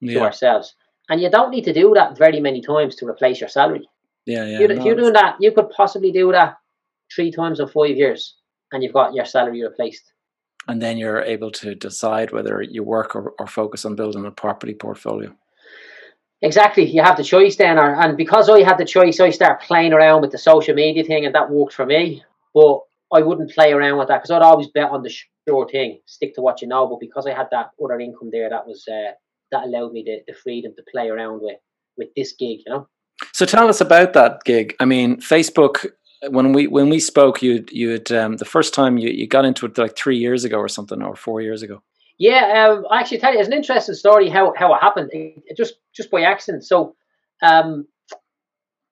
yeah. 0.00 0.14
to 0.14 0.24
ourselves. 0.24 0.74
And 1.08 1.20
you 1.20 1.30
don't 1.30 1.50
need 1.50 1.64
to 1.64 1.72
do 1.72 1.92
that 1.94 2.16
very 2.16 2.40
many 2.40 2.60
times 2.60 2.94
to 2.96 3.06
replace 3.06 3.40
your 3.40 3.48
salary. 3.48 3.88
Yeah, 4.26 4.44
yeah. 4.44 4.60
You, 4.60 4.68
no, 4.68 4.74
if 4.76 4.84
you're 4.84 4.96
doing 4.96 5.12
that, 5.14 5.36
you 5.40 5.52
could 5.52 5.70
possibly 5.70 6.12
do 6.12 6.30
that 6.32 6.56
three 7.14 7.32
times 7.32 7.58
in 7.58 7.68
five 7.68 7.96
years, 7.96 8.36
and 8.72 8.82
you've 8.82 8.92
got 8.92 9.14
your 9.14 9.24
salary 9.24 9.62
replaced. 9.62 10.12
And 10.68 10.80
then 10.80 10.98
you're 10.98 11.22
able 11.22 11.50
to 11.52 11.74
decide 11.74 12.32
whether 12.32 12.62
you 12.62 12.84
work 12.84 13.16
or, 13.16 13.32
or 13.38 13.46
focus 13.46 13.84
on 13.84 13.96
building 13.96 14.24
a 14.24 14.30
property 14.30 14.74
portfolio. 14.74 15.34
Exactly, 16.42 16.84
you 16.84 17.02
have 17.02 17.16
the 17.16 17.24
choice 17.24 17.56
then, 17.56 17.78
or, 17.78 18.00
and 18.00 18.16
because 18.16 18.48
I 18.48 18.62
had 18.62 18.78
the 18.78 18.84
choice, 18.84 19.20
I 19.20 19.30
started 19.30 19.66
playing 19.66 19.92
around 19.92 20.22
with 20.22 20.30
the 20.30 20.38
social 20.38 20.74
media 20.74 21.02
thing, 21.04 21.26
and 21.26 21.34
that 21.34 21.50
worked 21.50 21.74
for 21.74 21.84
me. 21.84 22.22
But 22.54 22.80
I 23.12 23.22
wouldn't 23.22 23.50
play 23.50 23.72
around 23.72 23.98
with 23.98 24.08
that 24.08 24.18
because 24.18 24.30
I'd 24.30 24.42
always 24.42 24.68
bet 24.68 24.90
on 24.90 25.02
the 25.02 25.12
sure 25.48 25.68
thing, 25.68 26.00
stick 26.06 26.34
to 26.34 26.42
what 26.42 26.62
you 26.62 26.68
know. 26.68 26.86
But 26.86 27.00
because 27.00 27.26
I 27.26 27.34
had 27.34 27.48
that 27.50 27.70
other 27.82 27.98
income 28.00 28.30
there, 28.30 28.48
that 28.48 28.66
was 28.66 28.84
uh, 28.88 29.12
that 29.50 29.64
allowed 29.64 29.92
me 29.92 30.04
the, 30.04 30.20
the 30.26 30.38
freedom 30.38 30.72
to 30.76 30.82
play 30.92 31.08
around 31.08 31.40
with 31.42 31.58
with 31.96 32.08
this 32.16 32.32
gig, 32.32 32.60
you 32.66 32.72
know. 32.72 32.88
So 33.32 33.46
tell 33.46 33.68
us 33.68 33.80
about 33.80 34.12
that 34.14 34.44
gig. 34.44 34.74
I 34.80 34.84
mean, 34.84 35.20
Facebook. 35.20 35.86
When 36.28 36.52
we 36.52 36.66
when 36.66 36.90
we 36.90 37.00
spoke, 37.00 37.40
you 37.40 37.64
you 37.70 37.90
had 37.90 38.12
um, 38.12 38.36
the 38.36 38.44
first 38.44 38.74
time 38.74 38.98
you, 38.98 39.08
you 39.08 39.26
got 39.26 39.46
into 39.46 39.64
it 39.64 39.78
like 39.78 39.96
three 39.96 40.18
years 40.18 40.44
ago 40.44 40.58
or 40.58 40.68
something, 40.68 41.02
or 41.02 41.16
four 41.16 41.40
years 41.40 41.62
ago. 41.62 41.82
Yeah, 42.18 42.68
um, 42.68 42.84
I 42.90 43.00
actually 43.00 43.16
tell 43.16 43.32
you, 43.32 43.38
it's 43.38 43.48
an 43.48 43.54
interesting 43.54 43.94
story 43.94 44.28
how, 44.28 44.52
how 44.54 44.74
it 44.74 44.82
happened. 44.82 45.08
It, 45.14 45.42
it 45.46 45.56
just 45.56 45.76
just 45.96 46.10
by 46.10 46.20
accident. 46.20 46.66
So, 46.66 46.94
um, 47.42 47.86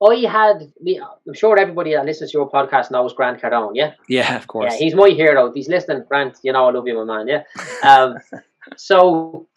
I 0.03 0.27
had 0.29 0.73
me. 0.81 1.01
I'm 1.01 1.35
sure 1.35 1.59
everybody 1.59 1.95
that 1.95 2.05
listens 2.05 2.31
to 2.31 2.39
your 2.39 2.51
podcast 2.51 2.91
knows 2.91 3.13
Grant 3.13 3.41
Cardone. 3.41 3.73
Yeah. 3.75 3.95
Yeah, 4.09 4.37
of 4.37 4.47
course. 4.47 4.73
Yeah, 4.73 4.79
he's 4.79 4.95
my 4.95 5.09
hero. 5.09 5.47
If 5.47 5.55
he's 5.55 5.69
listening, 5.69 6.05
Grant, 6.09 6.39
you 6.43 6.53
know 6.53 6.69
I 6.69 6.71
love 6.71 6.87
you, 6.87 7.05
my 7.05 7.25
man. 7.25 7.27
Yeah. 7.27 7.43
Um, 7.83 8.17
so, 8.77 9.49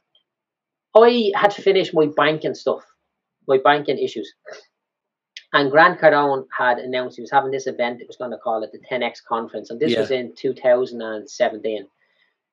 I 0.96 1.32
had 1.36 1.54
finished 1.54 1.94
my 1.94 2.08
banking 2.08 2.56
stuff, 2.56 2.84
my 3.48 3.60
banking 3.64 4.00
issues, 4.00 4.34
and 5.54 5.70
Grant 5.70 6.00
Cardone 6.00 6.46
had 6.58 6.80
announced 6.80 7.18
he 7.18 7.22
was 7.22 7.32
having 7.32 7.52
this 7.52 7.68
event. 7.68 8.02
It 8.02 8.08
was 8.08 8.18
going 8.18 8.32
to 8.32 8.38
call 8.38 8.64
it 8.64 8.72
the 8.72 8.80
10x 8.80 9.24
conference, 9.28 9.70
and 9.70 9.80
this 9.80 9.92
yeah. 9.92 10.00
was 10.00 10.12
in 10.12 10.34
2017. 10.36 11.88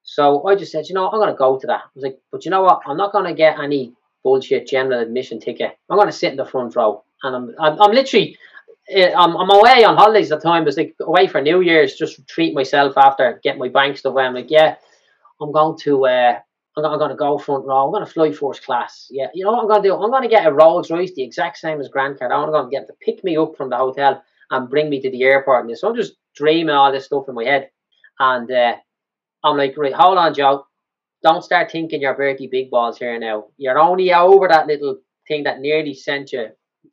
So 0.02 0.46
I 0.46 0.56
just 0.56 0.72
said, 0.72 0.88
you 0.88 0.94
know, 0.94 1.08
I'm 1.08 1.20
going 1.20 1.28
to 1.28 1.36
go 1.36 1.58
to 1.58 1.66
that. 1.68 1.80
I 1.84 1.88
was 1.94 2.04
like, 2.04 2.18
but 2.32 2.44
you 2.44 2.50
know 2.50 2.62
what? 2.62 2.80
I'm 2.86 2.96
not 2.96 3.12
going 3.12 3.26
to 3.26 3.34
get 3.34 3.58
any 3.58 3.92
bullshit 4.22 4.66
general 4.66 5.00
admission 5.00 5.38
ticket. 5.38 5.78
I'm 5.88 5.96
going 5.96 6.08
to 6.08 6.12
sit 6.12 6.30
in 6.30 6.36
the 6.36 6.46
front 6.46 6.74
row, 6.74 7.04
and 7.22 7.36
I'm 7.36 7.54
I'm, 7.58 7.80
I'm 7.80 7.92
literally. 7.92 8.36
Eh, 8.90 9.12
I'm, 9.14 9.36
I'm 9.36 9.50
away 9.50 9.84
on 9.84 9.98
holidays 9.98 10.32
at 10.32 10.40
the 10.40 10.48
time. 10.48 10.62
I 10.62 10.64
was 10.64 10.78
like 10.78 10.96
away 11.02 11.26
for 11.26 11.42
New 11.42 11.60
Year's, 11.60 11.94
just 11.94 12.26
treat 12.26 12.54
myself 12.54 12.96
after 12.96 13.38
get 13.42 13.58
my 13.58 13.68
bank 13.68 13.98
stuff. 13.98 14.12
Away. 14.12 14.24
I'm 14.24 14.34
like, 14.34 14.50
yeah, 14.50 14.76
I'm 15.42 15.52
going 15.52 15.78
to 15.80 16.06
uh, 16.06 16.38
I'm 16.76 16.98
going 16.98 17.10
to 17.10 17.16
go 17.16 17.38
front 17.38 17.66
row. 17.66 17.86
I'm 17.86 17.92
going 17.92 18.04
to 18.04 18.10
fly 18.10 18.32
first 18.32 18.62
class. 18.62 19.08
Yeah, 19.10 19.26
you 19.34 19.44
know 19.44 19.52
what 19.52 19.62
I'm 19.62 19.68
going 19.68 19.82
to 19.82 19.88
do? 19.88 19.94
I'm 19.94 20.10
going 20.10 20.22
to 20.22 20.28
get 20.28 20.46
a 20.46 20.52
Rolls 20.52 20.90
Royce, 20.90 21.12
the 21.14 21.22
exact 21.22 21.58
same 21.58 21.80
as 21.80 21.88
Grant 21.88 22.18
Cardone. 22.18 22.44
I'm 22.44 22.50
going 22.50 22.70
to 22.70 22.70
get 22.70 22.86
to 22.86 22.94
pick 23.00 23.22
me 23.24 23.36
up 23.36 23.56
from 23.56 23.70
the 23.70 23.76
hotel 23.76 24.22
and 24.50 24.70
bring 24.70 24.88
me 24.88 25.00
to 25.02 25.10
the 25.10 25.22
airport. 25.24 25.66
And 25.66 25.76
so 25.76 25.88
I'm 25.88 25.96
just 25.96 26.14
dreaming 26.34 26.74
all 26.74 26.92
this 26.92 27.06
stuff 27.06 27.28
in 27.28 27.34
my 27.34 27.44
head. 27.44 27.70
And 28.18 28.50
uh, 28.50 28.76
I'm 29.44 29.56
like, 29.56 29.76
right, 29.76 29.92
hold 29.92 30.18
on, 30.18 30.34
Joe. 30.34 30.66
Don't 31.22 31.44
start 31.44 31.70
thinking 31.70 32.00
you're 32.00 32.14
Bertie 32.14 32.48
Big 32.50 32.70
Balls 32.70 32.98
here 32.98 33.18
now. 33.18 33.46
You're 33.56 33.78
only 33.78 34.12
over 34.12 34.48
that 34.48 34.68
little 34.68 34.98
thing 35.26 35.44
that 35.44 35.60
nearly 35.60 35.94
sent 35.94 36.32
you 36.32 36.48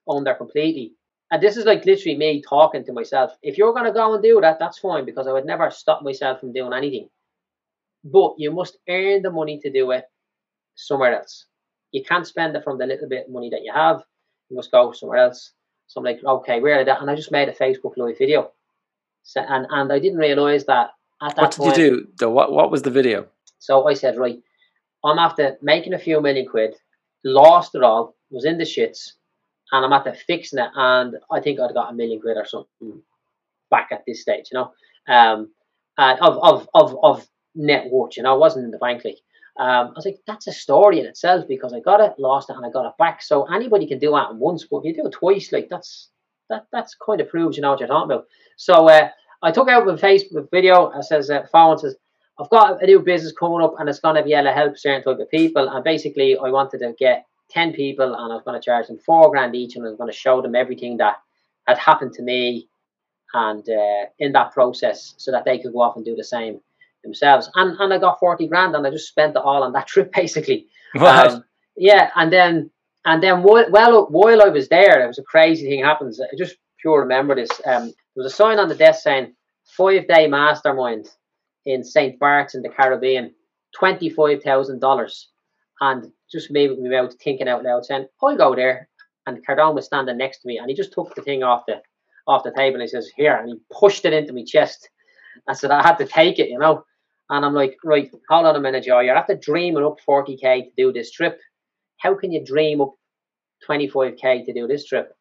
under 0.10 0.34
completely. 0.34 0.94
And 1.32 1.42
this 1.42 1.58
is 1.58 1.66
like 1.66 1.86
literally 1.86 2.18
me 2.18 2.42
talking 2.48 2.86
to 2.86 2.94
myself. 2.94 3.32
If 3.42 3.58
you're 3.58 3.74
going 3.74 3.86
to 3.86 3.92
go 3.92 4.14
and 4.14 4.22
do 4.24 4.40
that, 4.42 4.60
that's 4.60 4.78
fine 4.78 5.06
because 5.06 5.28
I 5.28 5.34
would 5.34 5.46
never 5.46 5.70
stop 5.72 6.04
myself 6.04 6.40
from 6.40 6.54
doing 6.54 6.74
anything. 6.74 7.10
But 8.04 8.36
you 8.38 8.52
must 8.52 8.78
earn 8.88 9.24
the 9.24 9.32
money 9.32 9.60
to 9.62 9.72
do 9.72 9.92
it 9.92 10.06
somewhere 10.76 11.18
else. 11.18 11.46
You 11.92 12.04
can't 12.04 12.28
spend 12.28 12.56
it 12.56 12.64
from 12.64 12.78
the 12.78 12.86
little 12.86 13.10
bit 13.10 13.26
of 13.26 13.34
money 13.34 13.50
that 13.50 13.64
you 13.64 13.72
have. 13.74 14.04
You 14.50 14.56
must 14.58 14.72
go 14.72 14.92
somewhere 14.92 15.18
else. 15.18 15.52
So 15.88 16.00
I'm 16.00 16.06
like, 16.06 16.20
okay, 16.24 16.60
where 16.60 16.80
are 16.80 16.86
that? 16.86 17.02
And 17.02 17.10
I 17.10 17.16
just 17.16 17.32
made 17.32 17.50
a 17.50 17.54
Facebook 17.54 17.98
live 17.98 18.18
video. 18.18 18.52
So, 19.24 19.42
and 19.42 19.66
and 19.72 19.92
I 19.92 19.98
didn't 20.00 20.20
realize 20.20 20.66
that 20.66 20.92
at 21.22 21.36
that 21.36 21.42
What 21.42 21.52
did 21.52 21.58
point. 21.58 21.78
you 21.78 21.90
do? 21.90 22.08
though? 22.20 22.30
What 22.30 22.52
What 22.52 22.70
was 22.70 22.84
the 22.84 22.92
video? 22.92 23.28
So 23.60 23.88
I 23.88 23.94
said, 23.96 24.18
right, 24.18 24.38
I'm 25.04 25.18
after 25.18 25.58
making 25.64 25.94
a 25.94 26.00
few 26.00 26.22
million 26.22 26.48
quid, 26.48 26.76
lost 27.24 27.74
it 27.74 27.82
all, 27.82 28.16
was 28.30 28.46
in 28.46 28.58
the 28.60 28.64
shits, 28.64 29.14
and 29.76 29.86
I'm 29.86 29.94
at 29.94 30.06
the 30.06 30.14
fixing 30.14 30.60
it, 30.60 30.70
and 30.76 31.16
I 31.32 31.40
think 31.40 31.60
I'd 31.60 31.74
got 31.74 31.92
a 31.92 31.96
million 31.96 32.22
quid 32.22 32.38
or 32.38 32.46
something 32.46 33.02
back 33.70 33.90
at 33.92 34.04
this 34.08 34.22
stage, 34.22 34.50
you 34.52 34.60
know, 34.60 34.74
um, 35.14 35.52
of 35.98 36.38
of 36.38 36.70
of 36.74 36.98
of 37.04 37.28
net 37.56 37.90
worth, 37.92 38.18
you 38.18 38.24
know, 38.24 38.34
I 38.34 38.38
wasn't 38.38 38.66
in 38.66 38.72
the 38.72 38.78
bank 38.78 39.04
like. 39.06 39.20
Um, 39.58 39.88
I 39.88 39.94
was 39.96 40.06
like, 40.06 40.20
that's 40.28 40.48
a 40.48 40.52
story 40.52 41.00
in 41.00 41.06
itself 41.06 41.46
because 41.48 41.72
I 41.72 41.80
got 41.80 42.02
it, 42.02 42.20
lost 42.20 42.50
it, 42.50 42.58
and 42.58 42.66
I 42.66 42.70
got 42.70 42.88
it 42.88 42.98
back. 43.00 43.22
So 43.22 43.46
anybody 43.46 43.88
can 43.88 44.00
do 44.00 44.12
that 44.12 44.36
once, 44.36 44.68
but 44.70 44.80
if 44.80 44.84
you 44.84 44.94
do 45.02 45.08
it 45.08 45.14
twice, 45.14 45.54
like 45.54 45.70
that's 45.70 46.10
that 46.50 46.66
that's 46.74 46.94
kind 46.96 47.22
of 47.22 47.30
proves 47.30 47.56
you 47.56 47.62
know 47.62 47.72
what 47.72 47.80
you're 47.80 47.88
talking 47.88 48.12
about. 48.12 48.26
So 48.58 48.90
uh, 48.90 49.10
I 49.42 49.52
took 49.52 49.70
out 49.70 49.86
my 49.86 49.94
Facebook 49.94 50.50
video. 50.52 50.92
I 50.92 51.02
says, 51.02 51.30
uh, 51.30 51.46
phone 51.52 51.78
says, 51.78 51.96
I've 52.40 52.50
got 52.50 52.82
a 52.82 52.86
new 52.86 53.00
business 53.00 53.32
coming 53.32 53.62
up 53.62 53.76
and 53.80 53.88
it's 53.88 54.00
going 54.00 54.16
to 54.16 54.24
be 54.24 54.34
able 54.34 54.46
to 54.46 54.54
help 54.54 54.78
certain 54.78 55.04
type 55.04 55.20
of 55.20 55.30
people. 55.30 55.70
And 55.70 55.84
basically, 55.84 56.38
I 56.38 56.50
wanted 56.50 56.80
to 56.80 56.94
get 56.98 57.26
10 57.52 57.74
people 57.74 58.14
and 58.14 58.32
I 58.32 58.36
was 58.36 58.44
going 58.44 58.60
to 58.60 58.66
charge 58.66 58.88
them 58.88 58.98
four 58.98 59.30
grand 59.30 59.56
each 59.56 59.76
and 59.76 59.86
I 59.86 59.90
was 59.90 59.98
going 59.98 60.12
to 60.12 60.18
show 60.18 60.42
them 60.42 60.56
everything 60.56 60.98
that 60.98 61.18
had 61.68 61.78
happened 61.78 62.14
to 62.14 62.24
me 62.24 62.68
and 63.34 63.68
uh, 63.70 64.06
in 64.20 64.32
that 64.32 64.52
process 64.52 65.14
so 65.18 65.32
that 65.32 65.46
they 65.46 65.60
could 65.60 65.74
go 65.74 65.82
off 65.82 65.96
and 65.96 66.06
do 66.06 66.16
the 66.16 66.24
same 66.24 66.60
themselves. 67.04 67.50
And, 67.56 67.78
and 67.80 67.94
I 67.94 67.98
got 67.98 68.20
40 68.20 68.48
grand 68.48 68.76
and 68.76 68.86
I 68.86 68.90
just 68.90 69.08
spent 69.08 69.36
it 69.36 69.42
all 69.42 69.64
on 69.64 69.74
that 69.74 69.88
trip 69.94 70.12
basically. 70.14 70.68
What? 70.94 71.32
Um, 71.32 71.44
yeah, 71.76 72.10
and 72.16 72.32
then 72.32 72.72
and 73.06 73.22
then 73.22 73.44
while, 73.44 73.70
well 73.70 74.08
while 74.10 74.42
I 74.42 74.50
was 74.50 74.70
there, 74.70 75.04
it 75.04 75.08
was 75.08 75.20
a 75.20 75.24
crazy 75.24 75.68
thing 75.68 75.84
happens. 75.84 76.20
I 76.22 76.36
just 76.38 76.56
pure 76.80 77.02
remember 77.02 77.36
this. 77.36 77.52
Um, 77.66 77.86
there 77.86 78.24
was 78.24 78.32
a 78.32 78.36
sign 78.36 78.60
on 78.60 78.70
the 78.70 78.76
desk 78.76 79.04
saying 79.04 79.34
five 79.66 80.08
day 80.08 80.28
mastermind 80.28 81.08
in 81.66 81.84
St. 81.84 82.18
Bart's 82.20 82.56
in 82.56 82.62
the 82.62 82.70
Caribbean, 82.70 83.34
twenty 83.78 84.10
five 84.10 84.42
thousand 84.42 84.80
dollars, 84.80 85.30
and 85.82 86.12
just 86.32 86.52
made 86.52 86.78
me 86.78 86.90
mouth 86.90 87.14
thinking 87.22 87.48
out 87.48 87.64
loud, 87.64 87.86
saying 87.86 88.08
oh, 88.22 88.28
I'll 88.30 88.38
go 88.38 88.56
there. 88.56 88.90
And 89.28 89.46
Cardone 89.46 89.76
was 89.76 89.86
standing 89.86 90.18
next 90.18 90.40
to 90.40 90.48
me, 90.48 90.58
and 90.58 90.70
he 90.70 90.76
just 90.76 90.94
took 90.94 91.14
the 91.16 91.22
thing 91.22 91.44
off 91.44 91.64
the 91.68 91.82
off 92.28 92.44
the 92.44 92.52
table 92.52 92.76
and 92.76 92.84
he 92.84 92.88
says, 92.88 93.12
"Here," 93.16 93.36
and 93.36 93.50
he 93.50 93.56
pushed 93.72 94.06
it 94.06 94.14
into 94.14 94.34
my 94.34 94.44
chest. 94.46 94.90
I 95.48 95.54
said 95.54 95.72
I 95.72 95.82
had 95.82 95.98
to 95.98 96.06
take 96.06 96.40
it, 96.40 96.50
you 96.50 96.60
know. 96.60 96.84
And 97.30 97.44
I'm 97.44 97.54
like, 97.54 97.78
right, 97.84 98.10
hold 98.30 98.46
on 98.46 98.56
a 98.56 98.60
minute, 98.60 98.84
Joe. 98.84 99.00
You're 99.00 99.16
after 99.16 99.36
dreaming 99.36 99.84
up 99.84 99.98
40k 100.08 100.64
to 100.66 100.72
do 100.78 100.94
this 100.94 101.12
trip. 101.12 101.40
How 101.98 102.14
can 102.14 102.32
you 102.32 102.44
dream 102.46 102.82
up 102.82 102.94
25k 103.68 104.46
to 104.46 104.54
do 104.54 104.68
this 104.68 104.86
trip? 104.86 105.12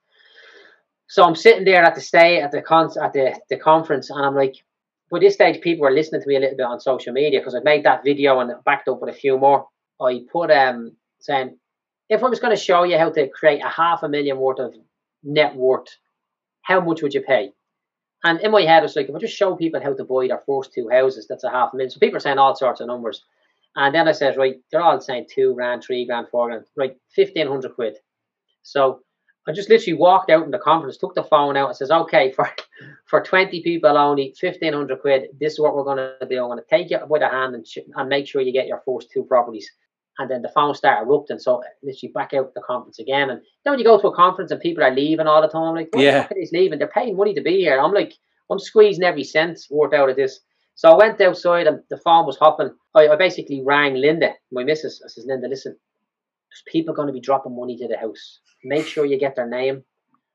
So 1.08 1.24
I'm 1.24 1.34
sitting 1.34 1.64
there 1.64 1.82
at 1.82 1.94
the 1.94 2.00
stay 2.00 2.40
at 2.40 2.50
the 2.50 2.60
con 2.60 2.90
at 3.00 3.12
the, 3.12 3.38
the 3.48 3.56
conference, 3.56 4.10
and 4.10 4.24
I'm 4.24 4.34
like, 4.34 4.56
by 5.10 5.18
this 5.18 5.34
stage, 5.34 5.60
people 5.62 5.82
were 5.82 5.92
listening 5.92 6.22
to 6.22 6.28
me 6.28 6.36
a 6.36 6.40
little 6.40 6.56
bit 6.56 6.66
on 6.66 6.80
social 6.80 7.12
media 7.12 7.40
because 7.40 7.54
I 7.54 7.60
made 7.60 7.84
that 7.84 8.04
video 8.04 8.40
and 8.40 8.52
backed 8.64 8.88
up 8.88 9.00
with 9.00 9.14
a 9.14 9.18
few 9.18 9.38
more. 9.38 9.66
I 10.04 10.20
put 10.32 10.50
um 10.50 10.96
saying 11.20 11.58
if 12.08 12.22
I 12.22 12.28
was 12.28 12.40
going 12.40 12.54
to 12.54 12.62
show 12.62 12.84
you 12.84 12.98
how 12.98 13.10
to 13.10 13.28
create 13.28 13.62
a 13.64 13.68
half 13.68 14.02
a 14.02 14.08
million 14.08 14.38
worth 14.38 14.58
of 14.58 14.74
net 15.22 15.54
worth, 15.54 15.88
how 16.62 16.80
much 16.80 17.02
would 17.02 17.14
you 17.14 17.22
pay? 17.22 17.52
And 18.24 18.40
in 18.40 18.50
my 18.50 18.62
head, 18.62 18.84
it's 18.84 18.96
like 18.96 19.08
if 19.08 19.14
I 19.14 19.18
just 19.18 19.36
show 19.36 19.54
people 19.54 19.82
how 19.82 19.94
to 19.94 20.04
buy 20.04 20.28
their 20.28 20.42
first 20.46 20.72
two 20.72 20.88
houses, 20.88 21.26
that's 21.28 21.44
a 21.44 21.50
half 21.50 21.72
a 21.72 21.76
million. 21.76 21.90
So 21.90 22.00
people 22.00 22.16
are 22.16 22.20
saying 22.20 22.38
all 22.38 22.56
sorts 22.56 22.80
of 22.80 22.86
numbers. 22.86 23.22
And 23.76 23.94
then 23.94 24.08
I 24.08 24.12
said, 24.12 24.36
right, 24.36 24.56
they're 24.70 24.80
all 24.80 25.00
saying 25.00 25.26
two 25.30 25.54
grand, 25.54 25.82
three 25.82 26.06
grand, 26.06 26.28
four 26.30 26.48
grand, 26.48 26.64
right, 26.76 26.96
fifteen 27.10 27.48
hundred 27.48 27.74
quid. 27.74 27.96
So 28.62 29.00
I 29.46 29.52
just 29.52 29.68
literally 29.68 29.98
walked 29.98 30.30
out 30.30 30.44
in 30.44 30.52
the 30.52 30.58
conference, 30.58 30.96
took 30.96 31.14
the 31.14 31.24
phone 31.24 31.56
out, 31.56 31.68
and 31.68 31.76
says, 31.76 31.90
okay, 31.90 32.30
for 32.36 32.48
for 33.06 33.20
twenty 33.22 33.62
people 33.62 33.98
only, 33.98 34.34
fifteen 34.38 34.72
hundred 34.72 35.00
quid. 35.00 35.28
This 35.38 35.54
is 35.54 35.60
what 35.60 35.74
we're 35.76 35.84
going 35.84 35.98
to 35.98 36.26
do. 36.26 36.40
I'm 36.40 36.48
going 36.48 36.58
to 36.58 36.64
take 36.70 36.90
you 36.90 36.98
by 36.98 37.18
the 37.18 37.28
hand 37.28 37.54
and 37.54 37.66
sh- 37.66 37.78
and 37.94 38.08
make 38.08 38.26
sure 38.26 38.40
you 38.40 38.52
get 38.52 38.68
your 38.68 38.82
first 38.86 39.10
two 39.10 39.24
properties. 39.24 39.70
And 40.18 40.30
then 40.30 40.42
the 40.42 40.48
phone 40.50 40.74
started 40.74 41.06
erupting. 41.08 41.38
So 41.40 41.62
literally 41.82 42.12
back 42.14 42.34
out 42.34 42.54
the 42.54 42.60
conference 42.62 42.98
again. 43.00 43.30
And 43.30 43.40
then 43.64 43.72
when 43.72 43.78
you 43.78 43.84
go 43.84 44.00
to 44.00 44.08
a 44.08 44.14
conference 44.14 44.50
and 44.52 44.60
people 44.60 44.84
are 44.84 44.94
leaving 44.94 45.26
all 45.26 45.42
the 45.42 45.48
time, 45.48 45.62
I'm 45.62 45.74
like, 45.74 45.88
what 45.92 46.02
Yeah. 46.02 46.18
the 46.18 46.22
fuck 46.22 46.30
are 46.32 46.34
these 46.36 46.52
leaving? 46.52 46.78
They're 46.78 46.88
paying 46.88 47.16
money 47.16 47.34
to 47.34 47.40
be 47.42 47.56
here. 47.60 47.80
I'm 47.80 47.92
like, 47.92 48.14
I'm 48.50 48.58
squeezing 48.60 49.02
every 49.04 49.24
cent 49.24 49.58
worth 49.70 49.92
out 49.92 50.10
of 50.10 50.16
this. 50.16 50.40
So 50.76 50.90
I 50.90 50.96
went 50.96 51.20
outside 51.20 51.66
and 51.66 51.80
the 51.90 51.96
phone 51.98 52.26
was 52.26 52.36
hopping. 52.36 52.70
I, 52.94 53.08
I 53.08 53.16
basically 53.16 53.62
rang 53.64 53.94
Linda, 53.94 54.32
my 54.52 54.64
missus. 54.64 55.02
I 55.04 55.08
says, 55.08 55.24
Linda, 55.26 55.48
listen, 55.48 55.72
there's 55.72 56.62
people 56.72 56.94
going 56.94 57.08
to 57.08 57.12
be 57.12 57.20
dropping 57.20 57.56
money 57.56 57.76
to 57.78 57.88
the 57.88 57.96
house. 57.96 58.40
Make 58.64 58.86
sure 58.86 59.04
you 59.06 59.18
get 59.18 59.36
their 59.36 59.48
name 59.48 59.82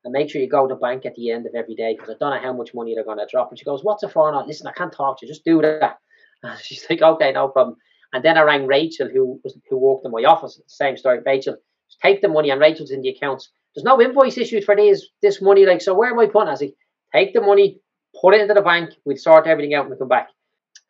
and 0.04 0.12
make 0.14 0.30
sure 0.30 0.42
you 0.42 0.50
go 0.50 0.68
to 0.68 0.74
the 0.76 0.80
bank 0.80 1.06
at 1.06 1.16
the 1.16 1.32
end 1.32 1.46
of 1.46 1.56
every 1.56 1.76
day 1.76 1.94
because 1.96 2.10
I 2.10 2.18
don't 2.20 2.36
know 2.36 2.42
how 2.42 2.54
much 2.54 2.74
money 2.74 2.96
they're 2.96 3.04
going 3.04 3.18
to 3.18 3.28
drop. 3.30 3.50
And 3.50 3.60
she 3.60 3.66
goes, 3.66 3.84
What's 3.84 4.04
it 4.04 4.12
for? 4.12 4.28
And 4.30 4.38
I, 4.38 4.44
Listen, 4.46 4.68
I 4.68 4.72
can't 4.74 4.94
talk 4.94 5.20
to 5.20 5.26
you. 5.26 5.32
Just 5.32 5.46
do 5.46 5.62
that. 5.62 6.00
And 6.44 6.60
she's 6.64 6.86
like, 6.90 7.02
Okay, 7.02 7.32
no 7.32 7.48
problem. 7.50 7.78
And 8.14 8.24
then 8.24 8.38
I 8.38 8.42
rang 8.42 8.66
Rachel, 8.66 9.08
who 9.08 9.40
was 9.44 9.58
who 9.70 9.78
worked 9.78 10.06
in 10.06 10.12
my 10.12 10.24
office. 10.24 10.60
Same 10.68 10.98
story. 10.98 11.20
Rachel, 11.26 11.58
take 12.02 12.22
the 12.22 12.28
money, 12.28 12.50
and 12.50 12.60
Rachel's 12.60 12.92
in 12.92 13.02
the 13.02 13.10
accounts. 13.10 13.50
There's 13.76 13.84
no 13.84 14.02
invoice 14.02 14.38
issued 14.38 14.64
for 14.64 14.76
these 14.76 15.08
this 15.22 15.42
money. 15.42 15.66
Like, 15.66 15.82
so 15.82 15.94
where 15.94 16.10
am 16.12 16.20
I 16.20 16.26
putting? 16.26 16.50
I 16.50 16.54
like, 16.54 16.76
take 17.14 17.34
the 17.34 17.42
money, 17.42 17.80
put 18.20 18.34
it 18.34 18.42
into 18.42 18.56
the 18.56 18.62
bank. 18.62 18.92
We'll 19.06 19.18
sort 19.18 19.48
everything 19.48 19.76
out 19.76 19.86
when 19.86 19.92
we 19.92 19.98
come 19.98 20.08
back. 20.08 20.30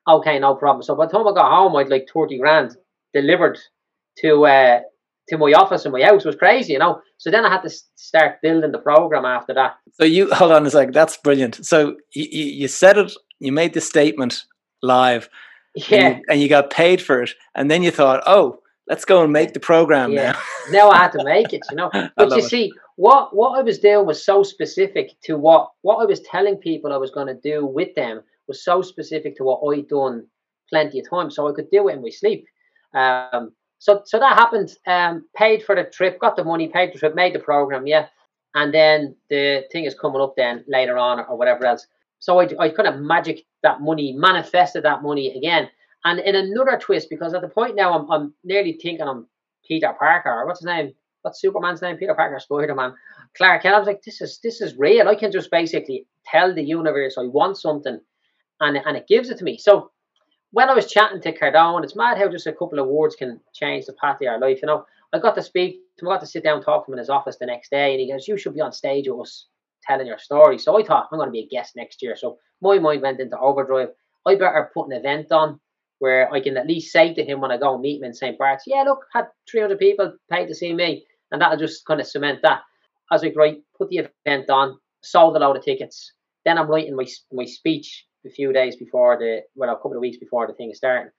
Okay, 0.08 0.40
no 0.40 0.56
problem. 0.56 0.82
So 0.84 0.96
by 0.96 1.06
the 1.06 1.12
time 1.12 1.28
I 1.28 1.34
got 1.34 1.52
home, 1.52 1.76
I'd 1.76 1.90
like 1.90 2.08
thirty 2.14 2.40
grand 2.40 2.78
delivered 3.14 3.60
to 4.20 4.46
uh, 4.46 4.80
to 5.28 5.38
my 5.38 5.52
office 5.52 5.84
and 5.86 5.92
my 5.92 6.02
house. 6.02 6.24
Was 6.24 6.38
crazy, 6.38 6.74
you 6.74 6.80
know. 6.80 7.02
So 7.18 7.30
then 7.30 7.46
I 7.46 7.50
had 7.50 7.64
to 7.64 7.70
start 7.96 8.42
building 8.42 8.72
the 8.72 8.80
program 8.80 9.26
after 9.26 9.54
that. 9.56 9.76
So 9.92 10.06
you 10.06 10.34
hold 10.34 10.54
on 10.54 10.66
a 10.66 10.70
second. 10.70 10.94
That's 10.94 11.18
brilliant. 11.18 11.66
So 11.66 11.98
you, 12.14 12.28
you, 12.32 12.46
you 12.46 12.68
said 12.70 12.98
it. 12.98 13.12
You 13.40 13.52
made 13.52 13.74
the 13.74 13.82
statement 13.82 14.44
live, 14.82 15.30
and 15.76 15.84
Yeah, 15.88 16.10
you, 16.10 16.24
and 16.30 16.42
you 16.42 16.50
got 16.50 16.70
paid 16.70 17.02
for 17.02 17.22
it, 17.24 17.32
and 17.56 17.70
then 17.70 17.84
you 17.84 17.92
thought, 17.92 18.24
"Oh, 18.26 18.60
let's 18.88 19.06
go 19.06 19.24
and 19.24 19.32
make 19.34 19.54
the 19.54 19.60
program 19.60 20.12
Yeah. 20.12 20.32
now." 20.32 20.40
now 20.72 20.90
I 20.90 20.98
had 20.98 21.12
to 21.14 21.24
make 21.24 21.54
it, 21.54 21.62
you 21.70 21.76
know. 21.76 21.90
But 22.16 22.32
you 22.32 22.38
it. 22.38 22.50
see, 22.50 22.72
what 22.96 23.36
what 23.36 23.58
I 23.58 23.62
was 23.62 23.80
doing 23.80 24.06
was 24.06 24.24
so 24.24 24.44
specific 24.44 25.12
to 25.24 25.38
what 25.38 25.72
what 25.82 25.98
I 25.98 26.06
was 26.06 26.22
telling 26.22 26.58
people 26.58 26.92
I 26.94 26.98
was 26.98 27.12
going 27.12 27.28
to 27.28 27.40
do 27.52 27.66
with 27.66 27.94
them 27.96 28.22
was 28.48 28.64
so 28.64 28.82
specific 28.82 29.36
to 29.38 29.44
what 29.44 29.62
I'd 29.72 29.88
done 29.88 30.26
plenty 30.70 31.00
of 31.00 31.10
times, 31.10 31.36
so 31.36 31.48
I 31.48 31.54
could 31.54 31.70
do 31.72 31.88
it 31.88 31.94
in 31.94 32.02
my 32.02 32.10
sleep. 32.10 32.46
Um, 32.94 33.52
so 33.78 34.02
so 34.06 34.20
that 34.20 34.38
happened. 34.38 34.76
Um, 34.88 35.26
paid 35.36 35.64
for 35.64 35.76
the 35.76 35.86
trip, 35.86 36.20
got 36.20 36.36
the 36.36 36.44
money, 36.44 36.68
paid 36.68 36.94
the 36.94 37.00
trip, 37.00 37.16
made 37.16 37.34
the 37.34 37.40
program, 37.40 37.88
yeah. 37.88 38.08
And 38.56 38.74
then 38.74 39.16
the 39.30 39.64
thing 39.72 39.86
is 39.86 39.94
coming 39.94 40.22
up 40.22 40.34
then 40.36 40.66
later 40.68 40.98
on 40.98 41.20
or 41.20 41.38
whatever 41.38 41.66
else. 41.66 41.86
So 42.20 42.40
I, 42.40 42.48
I 42.60 42.70
kind 42.70 42.88
of 42.88 43.00
magic 43.00 43.46
that 43.64 43.82
money, 43.82 44.14
manifested 44.14 44.84
that 44.84 45.02
money 45.02 45.36
again. 45.38 45.70
And 46.06 46.20
in 46.20 46.36
another 46.36 46.78
twist, 46.78 47.10
because 47.10 47.34
at 47.34 47.42
the 47.42 47.48
point 47.48 47.76
now 47.76 47.98
I'm, 47.98 48.12
I'm 48.12 48.34
nearly 48.44 48.74
thinking 48.74 49.08
I'm 49.08 49.28
Peter 49.68 49.94
Parker, 49.98 50.46
what's 50.46 50.60
his 50.60 50.66
name? 50.66 50.94
What's 51.22 51.42
Superman's 51.42 51.82
name? 51.82 51.98
Peter 51.98 52.14
Parker, 52.14 52.40
Spider 52.40 52.76
Man, 52.76 52.94
Clark 53.36 53.64
Kent. 53.64 53.76
I 53.76 53.80
was 53.80 53.88
like, 53.88 54.02
this 54.04 54.22
is 54.22 54.40
this 54.42 54.62
is 54.62 54.78
real. 54.78 55.10
I 55.10 55.16
can 55.16 55.34
just 55.34 55.52
basically 55.52 56.08
tell 56.26 56.56
the 56.56 56.64
universe 56.64 57.18
I 57.18 57.24
want 57.24 57.58
something, 57.58 58.00
and 58.62 58.78
and 58.78 58.96
it 58.96 59.08
gives 59.08 59.30
it 59.30 59.38
to 59.40 59.44
me. 59.44 59.58
So 59.58 59.92
when 60.52 60.70
I 60.70 60.74
was 60.74 60.90
chatting 60.90 61.22
to 61.22 61.38
Cardone, 61.38 61.84
it's 61.84 61.96
mad 61.96 62.18
how 62.18 62.30
just 62.30 62.48
a 62.48 62.54
couple 62.54 62.80
of 62.80 62.88
words 62.88 63.18
can 63.18 63.42
change 63.54 63.86
the 63.86 63.94
path 63.94 64.16
of 64.16 64.22
your 64.22 64.40
life. 64.40 64.60
You 64.62 64.68
know, 64.68 64.86
I 65.12 65.20
got 65.20 65.36
to 65.36 65.44
speak, 65.44 65.82
I 66.02 66.06
got 66.06 66.22
to 66.22 66.26
sit 66.26 66.44
down 66.44 66.58
and 66.58 66.66
talk 66.66 66.86
to 66.86 66.92
him 66.92 66.94
in 66.94 67.00
his 67.00 67.10
office 67.10 67.36
the 67.38 67.46
next 67.46 67.70
day, 67.70 67.92
and 67.92 68.00
he 68.00 68.10
goes, 68.10 68.26
"You 68.26 68.38
should 68.38 68.54
be 68.54 68.62
on 68.62 68.72
stage 68.72 69.10
with 69.10 69.20
us 69.20 69.46
telling 69.88 70.08
your 70.08 70.18
story." 70.20 70.58
So 70.58 70.80
I 70.80 70.84
thought 70.84 71.08
I'm 71.12 71.20
going 71.20 71.30
to 71.30 71.32
be 71.32 71.46
a 71.46 71.56
guest 71.56 71.76
next 71.76 72.02
year. 72.02 72.16
So 72.16 72.38
my 72.62 72.80
mind 72.80 73.02
went 73.02 73.20
into 73.20 73.38
overdrive. 73.38 73.90
I 74.26 74.36
better 74.36 74.72
put 74.74 74.88
an 74.88 74.94
event 74.94 75.32
on 75.32 75.60
where 76.00 76.32
I 76.32 76.40
can 76.40 76.58
at 76.58 76.68
least 76.68 76.92
say 76.92 77.14
to 77.14 77.24
him 77.24 77.42
when 77.42 77.52
I 77.52 77.58
go 77.58 77.74
and 77.74 77.82
meet 77.82 78.00
him 78.00 78.06
in 78.06 78.14
St. 78.14 78.38
Bart's, 78.38 78.66
"Yeah, 78.68 78.84
look, 78.84 79.06
had 79.14 79.28
300 79.50 79.80
people 79.80 80.14
paid 80.32 80.48
to 80.48 80.56
see 80.56 80.74
me," 80.74 81.06
and 81.32 81.42
that'll 81.42 81.58
just 81.58 81.86
kind 81.86 82.00
of 82.00 82.08
cement 82.08 82.42
that. 82.44 82.62
I 83.12 83.16
was 83.16 83.24
like, 83.24 83.36
right, 83.36 83.62
put 83.78 83.90
the 83.90 84.10
event 84.26 84.50
on, 84.50 84.80
sold 85.02 85.36
a 85.36 85.40
load 85.40 85.58
of 85.58 85.64
tickets. 85.64 86.14
Then 86.46 86.58
I'm 86.58 86.70
writing 86.70 86.96
my 86.96 87.08
my 87.32 87.46
speech 87.46 88.06
a 88.26 88.30
few 88.30 88.54
days 88.54 88.76
before 88.76 89.18
the 89.18 89.42
well, 89.56 89.70
a 89.70 89.76
couple 89.76 89.96
of 89.96 90.02
weeks 90.02 90.18
before 90.18 90.48
the 90.48 90.54
thing 90.54 90.72
is 90.72 90.78
starting, 90.78 91.12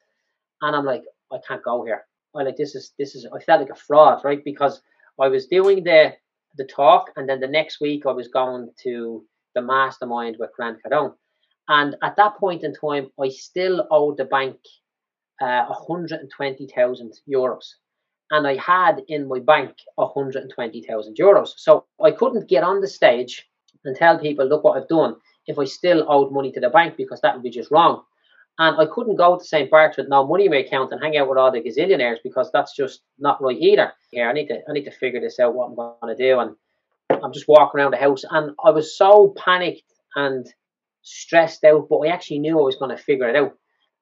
and 0.63 0.77
I'm 0.77 0.85
like, 0.85 1.03
I 1.33 1.39
can't 1.47 1.63
go 1.63 1.85
here. 1.85 2.07
I 2.35 2.43
like 2.43 2.57
this 2.57 2.75
is 2.75 2.93
this 2.99 3.15
is 3.15 3.27
I 3.27 3.41
felt 3.41 3.61
like 3.61 3.71
a 3.71 3.75
fraud, 3.75 4.25
right? 4.25 4.43
Because 4.45 4.81
I 5.21 5.29
was 5.29 5.47
doing 5.47 5.85
the 5.85 6.15
the 6.57 6.65
talk, 6.65 7.11
and 7.17 7.29
then 7.29 7.41
the 7.41 7.49
next 7.49 7.81
week 7.81 8.07
I 8.07 8.13
was 8.13 8.29
going 8.29 8.71
to 8.83 9.25
the 9.55 9.63
mastermind 9.63 10.37
with 10.39 10.51
Grant 10.57 10.79
Cardone. 10.83 11.15
And 11.69 11.97
at 12.03 12.17
that 12.17 12.37
point 12.39 12.65
in 12.65 12.75
time, 12.75 13.11
I 13.21 13.29
still 13.29 13.87
owed 13.91 14.17
the 14.17 14.25
bank 14.25 14.57
uh, 15.41 15.65
120,000 15.67 17.13
euros. 17.33 17.65
And 18.33 18.47
I 18.47 18.57
had 18.57 19.03
in 19.09 19.29
my 19.29 19.41
bank 19.41 19.77
120,000 19.97 21.17
euros. 21.17 21.51
So 21.57 21.87
I 22.03 22.11
couldn't 22.11 22.49
get 22.49 22.65
on 22.65 22.81
the 22.81 22.89
stage 22.89 23.49
and 23.85 23.97
tell 23.97 24.19
people, 24.19 24.47
look 24.47 24.65
what 24.65 24.81
I've 24.81 24.89
done, 24.89 25.17
if 25.47 25.59
I 25.59 25.65
still 25.65 26.05
owed 26.09 26.33
money 26.33 26.53
to 26.53 26.61
the 26.61 26.71
bank 26.71 26.97
because 26.97 27.21
that 27.23 27.35
would 27.35 27.43
be 27.43 27.51
just 27.51 27.71
wrong. 27.71 28.03
And 28.61 28.77
I 28.79 28.85
couldn't 28.85 29.17
go 29.17 29.39
to 29.39 29.45
St. 29.45 29.71
Bart's 29.71 29.97
with 29.97 30.11
no 30.11 30.27
money 30.27 30.45
in 30.45 30.51
my 30.51 30.59
account 30.59 30.93
and 30.93 31.03
hang 31.03 31.17
out 31.17 31.31
with 31.31 31.39
all 31.39 31.51
the 31.51 31.63
gazillionaires 31.63 32.19
because 32.23 32.51
that's 32.53 32.77
just 32.77 33.01
not 33.19 33.43
right 33.43 33.57
either. 33.59 33.91
Here, 34.11 34.29
I 34.29 34.35
need 34.35 34.49
to 34.49 34.61
I 34.69 34.73
need 34.75 34.85
to 34.85 34.91
figure 34.91 35.19
this 35.19 35.41
out 35.41 35.55
what 35.55 35.71
I'm 35.71 35.75
going 35.75 36.15
to 36.15 36.23
do. 36.23 36.39
And 36.39 36.55
I'm 37.25 37.33
just 37.33 37.49
walking 37.49 37.81
around 37.81 37.93
the 37.93 37.97
house 37.97 38.23
and 38.31 38.53
I 38.63 38.71
was 38.71 38.99
so 38.99 39.35
panicked 39.43 39.91
and 40.15 40.47
stressed 41.01 41.65
out, 41.65 41.89
but 41.89 42.01
I 42.01 42.09
actually 42.09 42.41
knew 42.41 42.61
I 42.61 42.63
was 42.63 42.77
going 42.77 42.95
to 42.95 43.03
figure 43.03 43.31
it 43.31 43.37
out. 43.37 43.55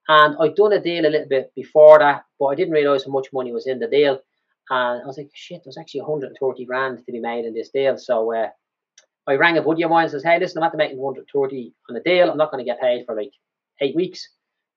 And 0.08 0.36
I'd 0.40 0.56
done 0.56 0.72
a 0.72 0.80
deal 0.80 1.06
a 1.06 1.08
little 1.08 1.28
bit 1.28 1.52
before 1.54 2.00
that, 2.00 2.24
but 2.40 2.46
I 2.46 2.56
didn't 2.56 2.74
realize 2.74 3.04
how 3.04 3.12
much 3.12 3.28
money 3.32 3.52
was 3.52 3.68
in 3.68 3.78
the 3.78 3.86
deal. 3.86 4.18
And 4.70 5.02
I 5.02 5.06
was 5.06 5.18
like, 5.18 5.30
shit, 5.34 5.60
there's 5.64 5.78
actually 5.78 6.00
130 6.00 6.64
grand 6.64 6.98
to 6.98 7.12
be 7.12 7.20
made 7.20 7.44
in 7.44 7.54
this 7.54 7.70
deal. 7.70 7.96
So 7.96 8.34
uh, 8.34 8.48
I 9.28 9.34
rang 9.34 9.56
a 9.56 9.62
buddy 9.62 9.84
of 9.84 9.90
mine 9.90 10.04
and 10.04 10.10
says, 10.10 10.24
hey, 10.24 10.40
listen, 10.40 10.58
I'm 10.58 10.66
after 10.66 10.78
making 10.78 10.98
130 10.98 11.74
on 11.88 11.94
the 11.94 12.00
deal. 12.00 12.28
I'm 12.28 12.38
not 12.38 12.50
going 12.50 12.64
to 12.64 12.68
get 12.68 12.80
paid 12.80 13.06
for 13.06 13.14
like 13.14 13.30
eight 13.80 13.94
weeks. 13.94 14.28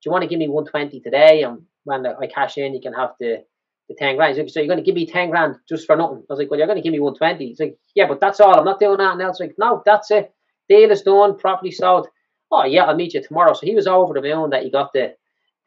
Do 0.01 0.07
you 0.07 0.11
want 0.11 0.23
to 0.23 0.27
give 0.27 0.39
me 0.39 0.47
120 0.47 0.99
today? 1.01 1.43
And 1.43 1.61
when 1.83 2.05
I 2.05 2.27
cash 2.27 2.57
in, 2.57 2.73
you 2.73 2.81
can 2.81 2.93
have 2.93 3.11
the, 3.19 3.43
the 3.87 3.95
10 3.95 4.15
grand. 4.15 4.37
Like, 4.37 4.49
so 4.49 4.59
you're 4.59 4.67
going 4.67 4.79
to 4.79 4.85
give 4.85 4.95
me 4.95 5.05
10 5.05 5.29
grand 5.29 5.57
just 5.69 5.85
for 5.85 5.95
nothing. 5.95 6.23
I 6.29 6.33
was 6.33 6.39
like, 6.39 6.49
well, 6.49 6.57
you're 6.57 6.67
going 6.67 6.77
to 6.77 6.83
give 6.83 6.93
me 6.93 6.99
120. 6.99 7.47
He's 7.47 7.59
like, 7.59 7.77
yeah, 7.95 8.07
but 8.07 8.19
that's 8.19 8.39
all. 8.39 8.57
I'm 8.57 8.65
not 8.65 8.79
doing 8.79 8.97
that. 8.97 9.13
And 9.13 9.21
else. 9.21 9.39
Like, 9.39 9.55
no, 9.57 9.83
that's 9.85 10.09
it. 10.11 10.33
Deal 10.69 10.91
is 10.91 11.03
done, 11.03 11.37
properly 11.37 11.71
sold. 11.71 12.07
Oh, 12.51 12.65
yeah, 12.65 12.85
I'll 12.85 12.95
meet 12.95 13.13
you 13.13 13.23
tomorrow. 13.23 13.53
So 13.53 13.65
he 13.65 13.75
was 13.75 13.87
over 13.87 14.13
the 14.13 14.21
moon 14.21 14.49
that 14.49 14.63
he 14.63 14.71
got 14.71 14.91
the 14.93 15.15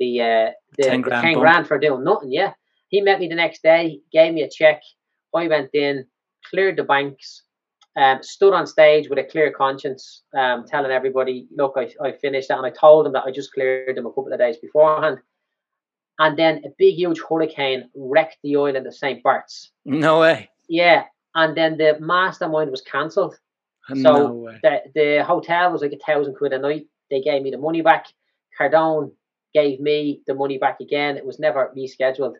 the 0.00 0.20
uh, 0.20 0.50
the 0.76 0.88
10 0.88 1.00
grand, 1.02 1.22
10 1.22 1.38
grand 1.38 1.68
for 1.68 1.78
doing 1.78 2.04
nothing. 2.04 2.32
Yeah. 2.32 2.54
He 2.88 3.00
met 3.00 3.20
me 3.20 3.28
the 3.28 3.34
next 3.34 3.62
day, 3.62 4.00
gave 4.12 4.34
me 4.34 4.42
a 4.42 4.50
check. 4.50 4.82
I 5.34 5.48
went 5.48 5.70
in, 5.74 6.06
cleared 6.50 6.76
the 6.76 6.84
banks, 6.84 7.42
um, 7.96 8.22
stood 8.22 8.54
on 8.54 8.66
stage 8.66 9.08
with 9.08 9.18
a 9.18 9.24
clear 9.24 9.52
conscience, 9.52 10.22
um, 10.36 10.64
telling 10.66 10.90
everybody, 10.90 11.46
look, 11.54 11.74
I, 11.76 11.90
I 12.02 12.12
finished 12.12 12.48
that. 12.48 12.58
And 12.58 12.66
I 12.66 12.70
told 12.70 13.06
them 13.06 13.12
that 13.12 13.24
I 13.24 13.30
just 13.30 13.52
cleared 13.52 13.96
them 13.96 14.06
a 14.06 14.10
couple 14.10 14.32
of 14.32 14.38
days 14.38 14.56
beforehand. 14.56 15.18
And 16.18 16.38
then 16.38 16.62
a 16.64 16.68
big, 16.78 16.94
huge 16.94 17.20
hurricane 17.28 17.90
wrecked 17.94 18.38
the 18.42 18.56
island 18.56 18.86
of 18.86 18.94
St. 18.94 19.22
Bart's. 19.22 19.72
No 19.84 20.20
way. 20.20 20.50
Yeah. 20.68 21.04
And 21.34 21.56
then 21.56 21.76
the 21.76 21.96
mastermind 22.00 22.70
was 22.70 22.80
cancelled. 22.82 23.36
So 23.88 23.94
no 23.94 24.50
the, 24.62 24.80
the 24.94 25.24
hotel 25.24 25.70
was 25.70 25.82
like 25.82 25.92
a 25.92 25.98
thousand 25.98 26.36
quid 26.36 26.52
a 26.52 26.58
night. 26.58 26.86
They 27.10 27.20
gave 27.20 27.42
me 27.42 27.50
the 27.50 27.58
money 27.58 27.82
back. 27.82 28.06
Cardone 28.58 29.12
gave 29.52 29.78
me 29.80 30.22
the 30.26 30.34
money 30.34 30.58
back 30.58 30.80
again. 30.80 31.16
It 31.16 31.26
was 31.26 31.38
never 31.38 31.72
rescheduled. 31.76 32.34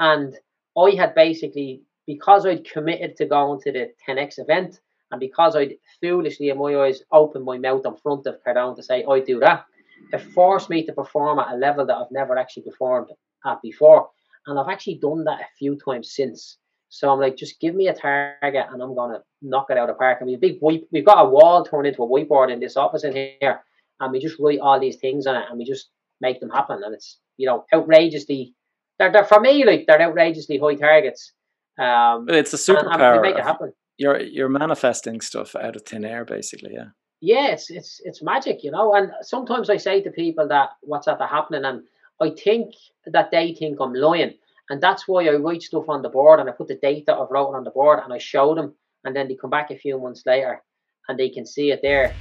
And 0.00 0.34
I 0.76 0.90
had 0.96 1.14
basically, 1.14 1.82
because 2.06 2.46
I'd 2.46 2.68
committed 2.68 3.16
to 3.16 3.26
going 3.26 3.60
to 3.62 3.72
the 3.72 3.90
10x 4.08 4.38
event, 4.38 4.80
and 5.10 5.20
because 5.20 5.56
I'd 5.56 5.74
foolishly, 6.00 6.50
in 6.50 6.58
my 6.58 6.74
eyes, 6.76 7.02
opened 7.12 7.44
my 7.44 7.58
mouth 7.58 7.86
in 7.86 7.96
front 7.96 8.26
of 8.26 8.36
Cardone 8.46 8.76
to 8.76 8.82
say, 8.82 9.04
I 9.08 9.20
do 9.20 9.40
that, 9.40 9.64
it 10.12 10.20
forced 10.20 10.70
me 10.70 10.84
to 10.86 10.92
perform 10.92 11.38
at 11.38 11.52
a 11.52 11.56
level 11.56 11.86
that 11.86 11.96
I've 11.96 12.10
never 12.10 12.36
actually 12.38 12.64
performed 12.64 13.08
at 13.44 13.62
before. 13.62 14.10
And 14.46 14.58
I've 14.58 14.68
actually 14.68 14.96
done 14.96 15.24
that 15.24 15.40
a 15.40 15.46
few 15.58 15.76
times 15.76 16.12
since. 16.14 16.58
So 16.88 17.10
I'm 17.10 17.20
like, 17.20 17.36
just 17.36 17.60
give 17.60 17.74
me 17.74 17.88
a 17.88 17.94
target 17.94 18.66
and 18.70 18.82
I'm 18.82 18.94
gonna 18.94 19.22
knock 19.42 19.66
it 19.70 19.76
out 19.76 19.90
of 19.90 19.94
the 19.94 19.98
park. 19.98 20.18
I 20.20 20.24
mean, 20.24 20.40
big 20.40 20.58
we've 20.62 21.04
got 21.04 21.24
a 21.24 21.28
wall 21.28 21.64
turned 21.64 21.86
into 21.86 22.02
a 22.02 22.08
whiteboard 22.08 22.50
in 22.50 22.60
this 22.60 22.76
office 22.76 23.04
in 23.04 23.14
here, 23.14 23.60
and 24.00 24.12
we 24.12 24.20
just 24.20 24.38
write 24.40 24.60
all 24.60 24.80
these 24.80 24.96
things 24.96 25.26
on 25.26 25.36
it, 25.36 25.44
and 25.50 25.58
we 25.58 25.64
just 25.66 25.90
make 26.20 26.40
them 26.40 26.48
happen. 26.48 26.80
And 26.82 26.94
it's 26.94 27.18
you 27.36 27.46
know 27.46 27.66
outrageously, 27.74 28.54
they're, 28.98 29.12
they're 29.12 29.24
for 29.24 29.40
me 29.40 29.66
like 29.66 29.84
they're 29.86 30.00
outrageously 30.00 30.58
high 30.58 30.76
targets. 30.76 31.32
Um, 31.78 32.26
it's 32.28 32.54
a 32.54 32.56
superpower. 32.56 32.94
And, 32.94 33.02
and 33.02 33.22
make 33.22 33.36
it 33.36 33.44
happen. 33.44 33.72
You're 33.98 34.20
you're 34.20 34.48
manifesting 34.48 35.20
stuff 35.20 35.54
out 35.54 35.76
of 35.76 35.82
thin 35.82 36.04
air, 36.04 36.24
basically. 36.24 36.70
Yeah. 36.72 36.90
Yeah, 37.20 37.48
it's 37.48 37.68
it's 37.68 38.00
it's 38.04 38.22
magic, 38.22 38.62
you 38.62 38.70
know. 38.70 38.94
And 38.94 39.10
sometimes 39.22 39.68
I 39.68 39.76
say 39.76 40.00
to 40.02 40.10
people 40.10 40.48
that 40.48 40.70
what's 40.82 41.08
after 41.08 41.26
happening, 41.26 41.64
and 41.64 41.82
I 42.20 42.30
think 42.30 42.74
that 43.06 43.30
they 43.30 43.54
think 43.54 43.78
I'm 43.80 43.92
lying. 43.92 44.34
And 44.70 44.82
that's 44.82 45.08
why 45.08 45.26
I 45.26 45.34
write 45.36 45.62
stuff 45.62 45.88
on 45.88 46.02
the 46.02 46.10
board 46.10 46.40
and 46.40 46.48
I 46.48 46.52
put 46.52 46.68
the 46.68 46.76
date 46.76 47.06
that 47.06 47.16
I've 47.16 47.30
wrote 47.30 47.54
on 47.54 47.64
the 47.64 47.70
board 47.70 48.00
and 48.04 48.12
I 48.12 48.18
show 48.18 48.54
them 48.54 48.74
and 49.04 49.16
then 49.16 49.26
they 49.28 49.34
come 49.34 49.50
back 49.50 49.70
a 49.70 49.78
few 49.78 49.98
months 49.98 50.24
later 50.26 50.62
and 51.08 51.18
they 51.18 51.30
can 51.30 51.46
see 51.46 51.70
it 51.70 51.80
there. 51.82 52.14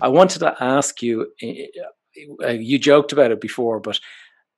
I 0.00 0.06
wanted 0.06 0.38
to 0.40 0.54
ask 0.60 1.02
you, 1.02 1.32
eh, 1.42 2.52
you 2.52 2.78
joked 2.78 3.12
about 3.12 3.32
it 3.32 3.40
before, 3.40 3.80
but 3.80 3.98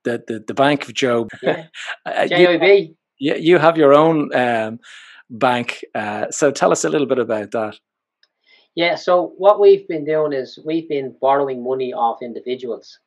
the, 0.05 0.23
the, 0.27 0.45
the 0.47 0.55
Bank 0.55 0.87
of 0.87 0.95
Joe. 0.95 1.29
Yeah. 1.43 1.67
Uh, 2.07 2.27
JIB. 2.27 2.95
You, 3.21 3.37
you 3.37 3.59
have 3.59 3.79
your 3.79 3.95
own 3.95 4.35
um, 4.35 4.81
bank. 5.31 5.85
Uh, 5.95 6.29
so 6.31 6.51
tell 6.51 6.73
us 6.73 6.85
a 6.85 6.89
little 6.89 7.07
bit 7.07 7.21
about 7.21 7.53
that. 7.53 7.79
Yeah, 8.75 8.95
so 8.97 9.35
what 9.37 9.61
we've 9.61 9.87
been 9.87 10.05
doing 10.05 10.33
is 10.33 10.59
we've 10.65 10.89
been 10.89 11.15
borrowing 11.21 11.63
money 11.63 11.93
off 11.93 12.23
individuals 12.23 12.99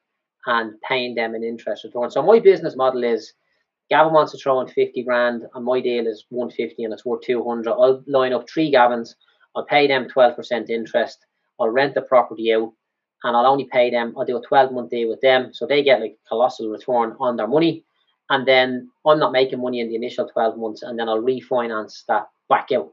and 0.45 0.73
paying 0.81 1.15
them 1.15 1.35
an 1.35 1.43
interest 1.43 1.83
return. 1.83 2.11
So 2.11 2.21
my 2.21 2.39
business 2.39 2.75
model 2.75 3.03
is 3.03 3.33
Gavin 3.89 4.13
wants 4.13 4.31
to 4.33 4.37
throw 4.37 4.59
in 4.61 4.67
50 4.67 5.03
grand 5.03 5.43
and 5.53 5.65
my 5.65 5.79
deal 5.79 6.07
is 6.07 6.25
150 6.29 6.83
and 6.83 6.93
it's 6.93 7.05
worth 7.05 7.21
200. 7.21 7.71
I'll 7.71 8.03
line 8.07 8.33
up 8.33 8.49
three 8.49 8.71
Gavins, 8.71 9.15
I'll 9.55 9.65
pay 9.65 9.87
them 9.87 10.07
12% 10.07 10.69
interest, 10.69 11.25
I'll 11.59 11.69
rent 11.69 11.93
the 11.93 12.01
property 12.01 12.53
out 12.53 12.73
and 13.23 13.37
I'll 13.37 13.45
only 13.45 13.65
pay 13.65 13.89
them, 13.89 14.13
I'll 14.17 14.25
do 14.25 14.37
a 14.37 14.41
12 14.41 14.73
month 14.73 14.89
deal 14.89 15.09
with 15.09 15.21
them. 15.21 15.53
So 15.53 15.65
they 15.65 15.83
get 15.83 16.01
like 16.01 16.17
colossal 16.27 16.69
return 16.69 17.15
on 17.19 17.37
their 17.37 17.47
money. 17.47 17.85
And 18.33 18.47
then 18.47 18.89
I'm 19.05 19.19
not 19.19 19.31
making 19.31 19.61
money 19.61 19.79
in 19.79 19.89
the 19.89 19.95
initial 19.95 20.27
12 20.27 20.57
months 20.57 20.81
and 20.81 20.97
then 20.97 21.07
I'll 21.07 21.21
refinance 21.21 22.03
that 22.07 22.29
back 22.49 22.69
out. 22.73 22.91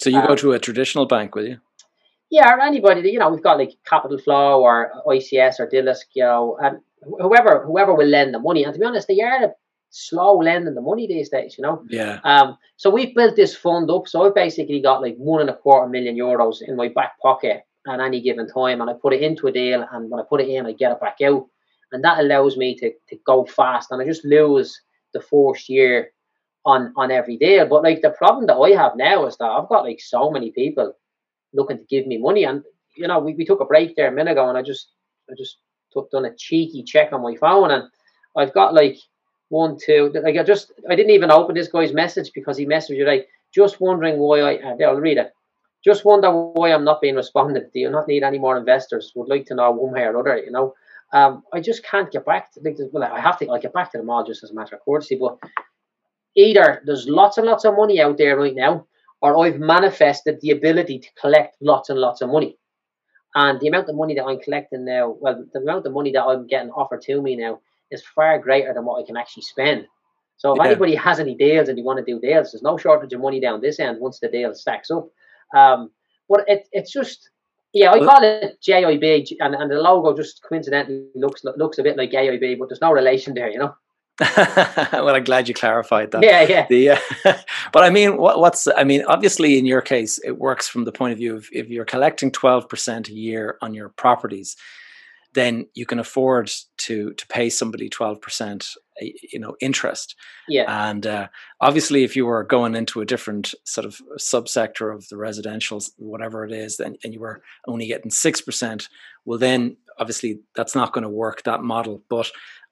So 0.00 0.08
you 0.08 0.18
um, 0.18 0.28
go 0.28 0.36
to 0.36 0.52
a 0.52 0.60
traditional 0.60 1.04
bank, 1.04 1.34
will 1.34 1.48
you? 1.48 1.58
Yeah, 2.30 2.54
or 2.54 2.60
anybody, 2.60 3.10
you 3.10 3.18
know, 3.18 3.28
we've 3.28 3.42
got 3.42 3.58
like 3.58 3.72
Capital 3.84 4.18
Flow 4.18 4.62
or 4.62 4.92
ICS 5.04 5.58
or 5.58 5.68
Dilosk, 5.68 6.06
you 6.14 6.22
know, 6.22 6.56
and 6.62 6.78
whoever 7.02 7.64
whoever 7.66 7.92
will 7.92 8.06
lend 8.06 8.32
the 8.32 8.38
money. 8.38 8.62
And 8.62 8.72
to 8.72 8.78
be 8.78 8.86
honest, 8.86 9.08
they 9.08 9.20
are 9.20 9.52
slow 9.90 10.38
lending 10.38 10.74
the 10.74 10.80
money 10.80 11.08
these 11.08 11.28
days, 11.28 11.56
you 11.58 11.62
know. 11.62 11.82
Yeah. 11.88 12.20
Um. 12.22 12.56
So 12.76 12.88
we've 12.88 13.16
built 13.16 13.34
this 13.34 13.56
fund 13.56 13.90
up. 13.90 14.06
So 14.06 14.24
I've 14.24 14.34
basically 14.36 14.80
got 14.80 15.02
like 15.02 15.16
one 15.16 15.40
and 15.40 15.50
a 15.50 15.56
quarter 15.56 15.88
million 15.88 16.16
euros 16.16 16.58
in 16.60 16.76
my 16.76 16.86
back 16.86 17.18
pocket 17.20 17.62
at 17.88 17.98
any 17.98 18.20
given 18.20 18.46
time, 18.46 18.80
and 18.80 18.88
I 18.88 18.92
put 18.92 19.14
it 19.14 19.22
into 19.22 19.48
a 19.48 19.52
deal. 19.52 19.84
And 19.90 20.08
when 20.08 20.20
I 20.20 20.24
put 20.28 20.40
it 20.40 20.48
in, 20.48 20.66
I 20.66 20.72
get 20.72 20.92
it 20.92 21.00
back 21.00 21.16
out, 21.24 21.46
and 21.92 22.04
that 22.04 22.18
allows 22.18 22.56
me 22.56 22.74
to 22.76 22.92
to 23.08 23.16
go 23.26 23.44
fast. 23.44 23.90
And 23.90 24.00
I 24.00 24.04
just 24.04 24.24
lose 24.24 24.80
the 25.12 25.20
first 25.20 25.68
year 25.68 26.12
on 26.64 26.92
on 26.96 27.10
every 27.10 27.36
deal. 27.36 27.66
But 27.66 27.82
like 27.82 28.02
the 28.02 28.10
problem 28.10 28.46
that 28.46 28.56
I 28.56 28.70
have 28.70 28.96
now 28.96 29.26
is 29.26 29.36
that 29.38 29.46
I've 29.50 29.68
got 29.68 29.84
like 29.84 30.00
so 30.00 30.30
many 30.30 30.50
people 30.50 30.92
looking 31.52 31.78
to 31.78 31.84
give 31.84 32.06
me 32.06 32.18
money. 32.18 32.44
And 32.44 32.62
you 32.96 33.06
know, 33.06 33.18
we, 33.18 33.34
we 33.34 33.44
took 33.44 33.60
a 33.60 33.64
break 33.64 33.96
there 33.96 34.08
a 34.08 34.12
minute 34.12 34.32
ago, 34.32 34.48
and 34.48 34.58
I 34.58 34.62
just 34.62 34.88
I 35.30 35.34
just 35.36 35.58
took 35.92 36.10
done 36.10 36.26
a 36.26 36.34
cheeky 36.34 36.82
check 36.82 37.12
on 37.12 37.22
my 37.22 37.36
phone, 37.36 37.70
and 37.70 37.84
I've 38.36 38.54
got 38.54 38.74
like 38.74 38.96
one, 39.48 39.78
two. 39.82 40.12
Like 40.14 40.36
I 40.36 40.42
just 40.42 40.72
I 40.90 40.96
didn't 40.96 41.12
even 41.12 41.30
open 41.30 41.54
this 41.54 41.68
guy's 41.68 41.92
message 41.92 42.30
because 42.34 42.56
he 42.56 42.66
messaged 42.66 42.96
you 42.96 43.06
like 43.06 43.28
just 43.54 43.80
wondering 43.80 44.18
why 44.18 44.40
I. 44.40 44.54
Uh, 44.56 44.76
I'll 44.84 44.96
read 44.96 45.18
it. 45.18 45.32
Just 45.84 46.04
wonder 46.04 46.30
why 46.30 46.72
I'm 46.72 46.84
not 46.84 47.00
being 47.00 47.14
responded. 47.14 47.70
Do 47.72 47.78
you 47.78 47.90
not 47.90 48.08
need 48.08 48.24
any 48.24 48.38
more 48.38 48.56
investors? 48.56 49.12
Would 49.14 49.28
like 49.28 49.46
to 49.46 49.54
know 49.54 49.70
one 49.70 49.92
way 49.92 50.02
or 50.02 50.18
other. 50.18 50.36
You 50.36 50.50
know, 50.50 50.74
um, 51.12 51.42
I 51.52 51.60
just 51.60 51.84
can't 51.84 52.10
get 52.10 52.26
back 52.26 52.52
to. 52.52 52.60
Like, 52.62 52.76
well, 52.92 53.04
I 53.04 53.20
have 53.20 53.38
to. 53.38 53.50
I 53.50 53.58
get 53.58 53.72
back 53.72 53.92
to 53.92 53.98
them 53.98 54.10
all 54.10 54.24
just 54.24 54.44
as 54.44 54.50
a 54.50 54.54
matter 54.54 54.76
of 54.76 54.82
courtesy. 54.84 55.16
But 55.18 55.38
either 56.36 56.82
there's 56.84 57.06
lots 57.08 57.38
and 57.38 57.46
lots 57.46 57.64
of 57.64 57.76
money 57.76 58.00
out 58.00 58.18
there 58.18 58.38
right 58.38 58.54
now, 58.54 58.86
or 59.22 59.44
I've 59.44 59.58
manifested 59.58 60.40
the 60.40 60.50
ability 60.50 60.98
to 61.00 61.08
collect 61.20 61.56
lots 61.60 61.88
and 61.88 61.98
lots 61.98 62.20
of 62.20 62.30
money. 62.30 62.58
And 63.34 63.60
the 63.60 63.68
amount 63.68 63.88
of 63.88 63.96
money 63.96 64.14
that 64.14 64.24
I'm 64.24 64.40
collecting 64.40 64.84
now, 64.84 65.16
well, 65.20 65.44
the 65.52 65.60
amount 65.60 65.86
of 65.86 65.92
money 65.92 66.10
that 66.12 66.24
I'm 66.24 66.46
getting 66.46 66.70
offered 66.70 67.02
to 67.02 67.20
me 67.20 67.36
now 67.36 67.60
is 67.90 68.02
far 68.14 68.38
greater 68.38 68.72
than 68.74 68.84
what 68.84 69.02
I 69.02 69.06
can 69.06 69.16
actually 69.16 69.42
spend. 69.42 69.86
So 70.38 70.52
if 70.52 70.58
yeah. 70.58 70.70
anybody 70.70 70.94
has 70.94 71.20
any 71.20 71.34
deals 71.34 71.68
and 71.68 71.76
you 71.76 71.84
want 71.84 71.98
to 71.98 72.04
do 72.04 72.20
deals, 72.20 72.52
there's 72.52 72.62
no 72.62 72.76
shortage 72.78 73.12
of 73.12 73.20
money 73.20 73.40
down 73.40 73.60
this 73.60 73.80
end 73.80 74.00
once 74.00 74.20
the 74.20 74.28
deal 74.28 74.54
stacks 74.54 74.90
up. 74.90 75.08
Um, 75.54 75.90
but 76.28 76.44
it, 76.46 76.68
it's 76.72 76.92
just, 76.92 77.30
yeah, 77.72 77.92
I 77.92 77.98
call 77.98 78.22
it 78.22 78.58
JIB, 78.66 79.36
and, 79.40 79.54
and 79.54 79.70
the 79.70 79.76
logo 79.76 80.16
just 80.16 80.42
coincidentally 80.42 81.06
looks 81.14 81.42
looks 81.44 81.78
a 81.78 81.82
bit 81.82 81.96
like 81.96 82.10
JIB, 82.10 82.58
but 82.58 82.68
there's 82.68 82.80
no 82.80 82.92
relation 82.92 83.34
there, 83.34 83.50
you 83.50 83.58
know. 83.58 83.74
well, 84.36 85.14
I'm 85.14 85.22
glad 85.22 85.46
you 85.46 85.54
clarified 85.54 86.10
that. 86.10 86.24
Yeah, 86.24 86.42
yeah. 86.42 86.66
The, 86.68 86.90
uh, 86.90 86.98
but 87.72 87.84
I 87.84 87.90
mean, 87.90 88.16
what, 88.16 88.40
what's 88.40 88.66
I 88.76 88.82
mean? 88.82 89.04
Obviously, 89.06 89.58
in 89.58 89.66
your 89.66 89.80
case, 89.80 90.18
it 90.24 90.38
works 90.38 90.66
from 90.66 90.84
the 90.84 90.92
point 90.92 91.12
of 91.12 91.18
view 91.18 91.36
of 91.36 91.48
if 91.52 91.68
you're 91.68 91.84
collecting 91.84 92.32
12% 92.32 93.08
a 93.08 93.12
year 93.12 93.58
on 93.62 93.74
your 93.74 93.90
properties, 93.90 94.56
then 95.38 95.66
you 95.74 95.86
can 95.86 95.98
afford 95.98 96.50
to 96.78 97.12
to 97.14 97.26
pay 97.28 97.48
somebody 97.48 97.88
12% 97.88 98.76
you 99.00 99.38
know 99.38 99.56
interest. 99.60 100.16
Yeah. 100.48 100.88
And 100.88 101.06
uh, 101.06 101.28
obviously 101.60 102.04
if 102.04 102.16
you 102.16 102.26
were 102.26 102.44
going 102.44 102.74
into 102.74 103.00
a 103.00 103.06
different 103.06 103.54
sort 103.64 103.84
of 103.84 104.00
subsector 104.18 104.94
of 104.94 105.08
the 105.08 105.16
residentials 105.16 105.90
whatever 105.96 106.44
it 106.44 106.52
is 106.52 106.80
and, 106.80 106.98
and 107.04 107.14
you 107.14 107.20
were 107.20 107.42
only 107.66 107.86
getting 107.86 108.10
6% 108.10 108.88
well 109.24 109.38
then 109.38 109.76
obviously 109.98 110.40
that's 110.56 110.74
not 110.74 110.92
going 110.92 111.02
to 111.02 111.08
work 111.08 111.42
that 111.44 111.62
model. 111.62 112.02
But 112.08 112.30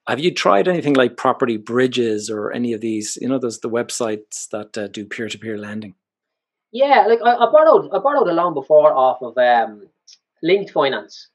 have 0.09 0.21
you 0.21 0.33
tried 0.33 0.69
anything 0.69 0.95
like 0.95 1.17
property 1.17 1.57
bridges 1.57 2.31
or 2.31 2.53
any 2.53 2.73
of 2.73 2.81
these? 2.81 3.19
You 3.21 3.29
know 3.29 3.39
those 3.39 3.61
the 3.61 3.71
websites 3.71 4.49
that 4.51 4.77
uh, 4.77 4.89
do 4.89 5.05
peer-to-peer 5.05 5.59
lending. 5.59 5.95
Yeah 6.73 7.07
like 7.07 7.21
I, 7.25 7.35
I 7.37 7.51
borrowed 7.51 7.91
i 7.93 7.99
borrowed 7.99 8.29
a 8.29 8.33
loan 8.33 8.55
before 8.55 8.93
off 8.93 9.23
of 9.23 9.39
um 9.39 9.89
linked 10.43 10.73
finance 10.73 11.29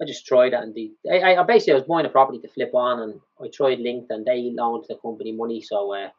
I 0.00 0.04
just 0.06 0.26
tried 0.26 0.52
it 0.52 0.60
and 0.60 0.74
the 0.74 0.92
I, 1.10 1.36
I 1.36 1.42
basically 1.44 1.74
I 1.74 1.76
was 1.76 1.84
buying 1.84 2.06
a 2.06 2.08
property 2.08 2.38
to 2.40 2.48
flip 2.48 2.74
on 2.74 3.00
and 3.00 3.20
I 3.40 3.48
tried 3.48 3.78
linked 3.78 4.10
and 4.10 4.26
they 4.26 4.52
loaned 4.54 4.86
the 4.88 4.96
company 4.96 5.32
money. 5.32 5.60
So 5.60 5.94
uh, 5.94 6.10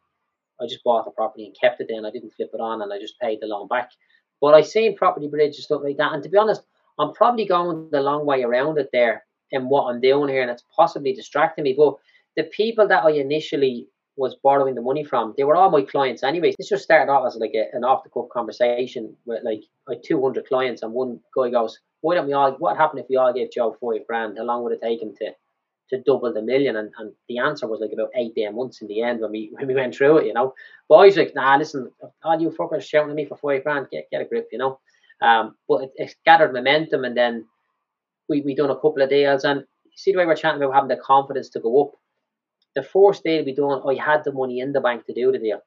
I 0.61 0.67
just 0.67 0.83
bought 0.83 1.05
the 1.05 1.11
property 1.11 1.45
and 1.45 1.55
kept 1.59 1.81
it 1.81 1.87
then. 1.89 2.05
I 2.05 2.11
didn't 2.11 2.33
flip 2.33 2.51
it 2.53 2.61
on 2.61 2.81
and 2.81 2.91
I 2.93 2.99
just 2.99 3.19
paid 3.19 3.39
the 3.41 3.47
loan 3.47 3.67
back. 3.67 3.91
But 4.39 4.53
I 4.53 4.61
seen 4.61 4.95
property 4.95 5.27
bridge 5.27 5.55
and 5.55 5.63
stuff 5.63 5.81
like 5.83 5.97
that. 5.97 6.13
And 6.13 6.23
to 6.23 6.29
be 6.29 6.37
honest 6.37 6.61
I'm 6.97 7.13
probably 7.13 7.45
going 7.45 7.89
the 7.91 8.01
long 8.01 8.25
way 8.25 8.43
around 8.43 8.77
it 8.77 8.89
there 8.93 9.25
in 9.51 9.67
what 9.67 9.85
I'm 9.89 9.99
doing 9.99 10.29
here 10.29 10.41
and 10.41 10.49
it's 10.49 10.63
possibly 10.75 11.13
distracting 11.13 11.65
me. 11.65 11.75
But 11.77 11.95
the 12.37 12.43
people 12.43 12.87
that 12.87 13.03
I 13.03 13.11
initially 13.11 13.87
was 14.17 14.35
borrowing 14.35 14.75
the 14.75 14.81
money 14.81 15.03
from 15.03 15.33
they 15.35 15.43
were 15.43 15.57
all 15.57 15.69
my 15.69 15.81
clients 15.81 16.23
anyways 16.23 16.55
this 16.57 16.69
just 16.69 16.85
started 16.85 17.11
off 17.11 17.27
as 17.27 17.35
like 17.35 17.53
a, 17.53 17.65
an 17.75 17.83
off 17.83 18.03
the 18.03 18.09
cuff 18.09 18.29
conversation 18.31 19.13
with 19.25 19.43
like 19.43 19.61
like 19.87 20.01
200 20.03 20.47
clients 20.47 20.83
and 20.83 20.93
one 20.93 21.19
guy 21.35 21.49
goes 21.49 21.79
why 22.05 22.13
don't 22.13 22.27
we 22.27 22.33
all? 22.33 22.51
What 22.59 22.77
happened 22.77 22.99
if 22.99 23.09
we 23.09 23.15
all 23.15 23.33
gave 23.33 23.51
Joe 23.51 23.75
five 23.81 24.05
grand? 24.05 24.37
How 24.37 24.43
long 24.43 24.63
would 24.63 24.73
it 24.73 24.81
take 24.81 25.01
him 25.01 25.15
to 25.17 25.31
to 25.89 26.03
double 26.05 26.31
the 26.31 26.41
million? 26.43 26.75
And, 26.75 26.91
and 26.99 27.11
the 27.27 27.39
answer 27.39 27.67
was 27.67 27.79
like 27.79 27.93
about 27.93 28.11
eight 28.15 28.33
damn 28.35 28.55
months 28.55 28.81
in 28.81 28.87
the 28.87 29.01
end 29.01 29.21
when 29.21 29.31
we 29.31 29.49
when 29.57 29.65
we 29.65 29.73
went 29.73 29.95
through 29.95 30.19
it, 30.19 30.27
you 30.27 30.33
know. 30.33 30.53
Was 30.87 31.17
like, 31.17 31.33
nah, 31.33 31.57
listen, 31.57 31.91
all 32.23 32.39
you 32.39 32.51
fuckers 32.51 32.87
shouting 32.87 33.09
at 33.09 33.15
me 33.15 33.25
for 33.25 33.37
five 33.37 33.63
grand, 33.63 33.87
get 33.91 34.07
get 34.11 34.21
a 34.21 34.25
grip, 34.25 34.49
you 34.51 34.59
know. 34.59 34.79
Um, 35.19 35.55
but 35.67 35.85
it, 35.85 35.91
it 35.95 36.15
gathered 36.25 36.53
momentum, 36.53 37.05
and 37.05 37.17
then 37.17 37.45
we 38.29 38.41
we 38.41 38.53
done 38.53 38.69
a 38.69 38.75
couple 38.75 39.01
of 39.01 39.09
deals, 39.09 39.43
and 39.43 39.63
see 39.95 40.11
the 40.11 40.19
way 40.19 40.27
we're 40.27 40.35
chatting 40.35 40.61
about 40.61 40.75
having 40.75 40.89
the 40.89 40.97
confidence 40.97 41.49
to 41.49 41.59
go 41.59 41.81
up. 41.81 41.91
The 42.75 42.83
first 42.83 43.23
deal 43.23 43.43
we 43.45 43.55
done, 43.55 43.81
I 43.89 43.95
had 43.95 44.23
the 44.23 44.31
money 44.31 44.59
in 44.59 44.73
the 44.73 44.81
bank 44.81 45.07
to 45.07 45.13
do 45.13 45.31
the 45.31 45.39
deal. 45.39 45.61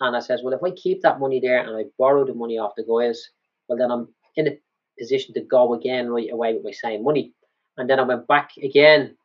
And 0.00 0.14
I 0.14 0.20
says, 0.20 0.40
well, 0.42 0.52
if 0.52 0.62
I 0.62 0.70
keep 0.70 1.00
that 1.02 1.20
money 1.20 1.40
there 1.40 1.60
and 1.60 1.76
I 1.76 1.84
borrow 1.98 2.26
the 2.26 2.34
money 2.34 2.58
off 2.58 2.74
the 2.76 2.82
guys, 2.82 3.30
well, 3.66 3.78
then 3.78 3.90
I'm 3.90 4.08
in 4.36 4.48
a 4.48 4.58
position 4.98 5.34
to 5.34 5.40
go 5.40 5.74
again 5.74 6.10
right 6.10 6.30
away 6.30 6.54
with 6.54 6.64
my 6.64 6.70
same 6.70 7.04
money. 7.04 7.32
And 7.76 7.88
then 7.88 7.98
I 7.98 8.02
went 8.02 8.26
back 8.26 8.50
again, 8.62 9.16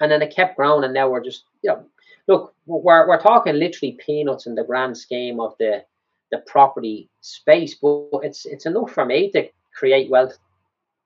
and 0.00 0.10
then 0.10 0.22
it 0.22 0.34
kept 0.34 0.56
growing. 0.56 0.84
And 0.84 0.94
now 0.94 1.08
we're 1.08 1.24
just, 1.24 1.44
you 1.62 1.70
know, 1.70 1.84
look, 2.26 2.54
we're 2.66 3.08
we're 3.08 3.20
talking 3.20 3.54
literally 3.54 3.98
peanuts 4.04 4.46
in 4.46 4.54
the 4.54 4.64
grand 4.64 4.96
scheme 4.96 5.40
of 5.40 5.54
the 5.58 5.84
the 6.30 6.38
property 6.38 7.08
space, 7.20 7.74
but 7.74 8.08
it's 8.22 8.46
it's 8.46 8.66
enough 8.66 8.90
for 8.90 9.04
me 9.04 9.30
to 9.32 9.48
create 9.74 10.10
wealth. 10.10 10.38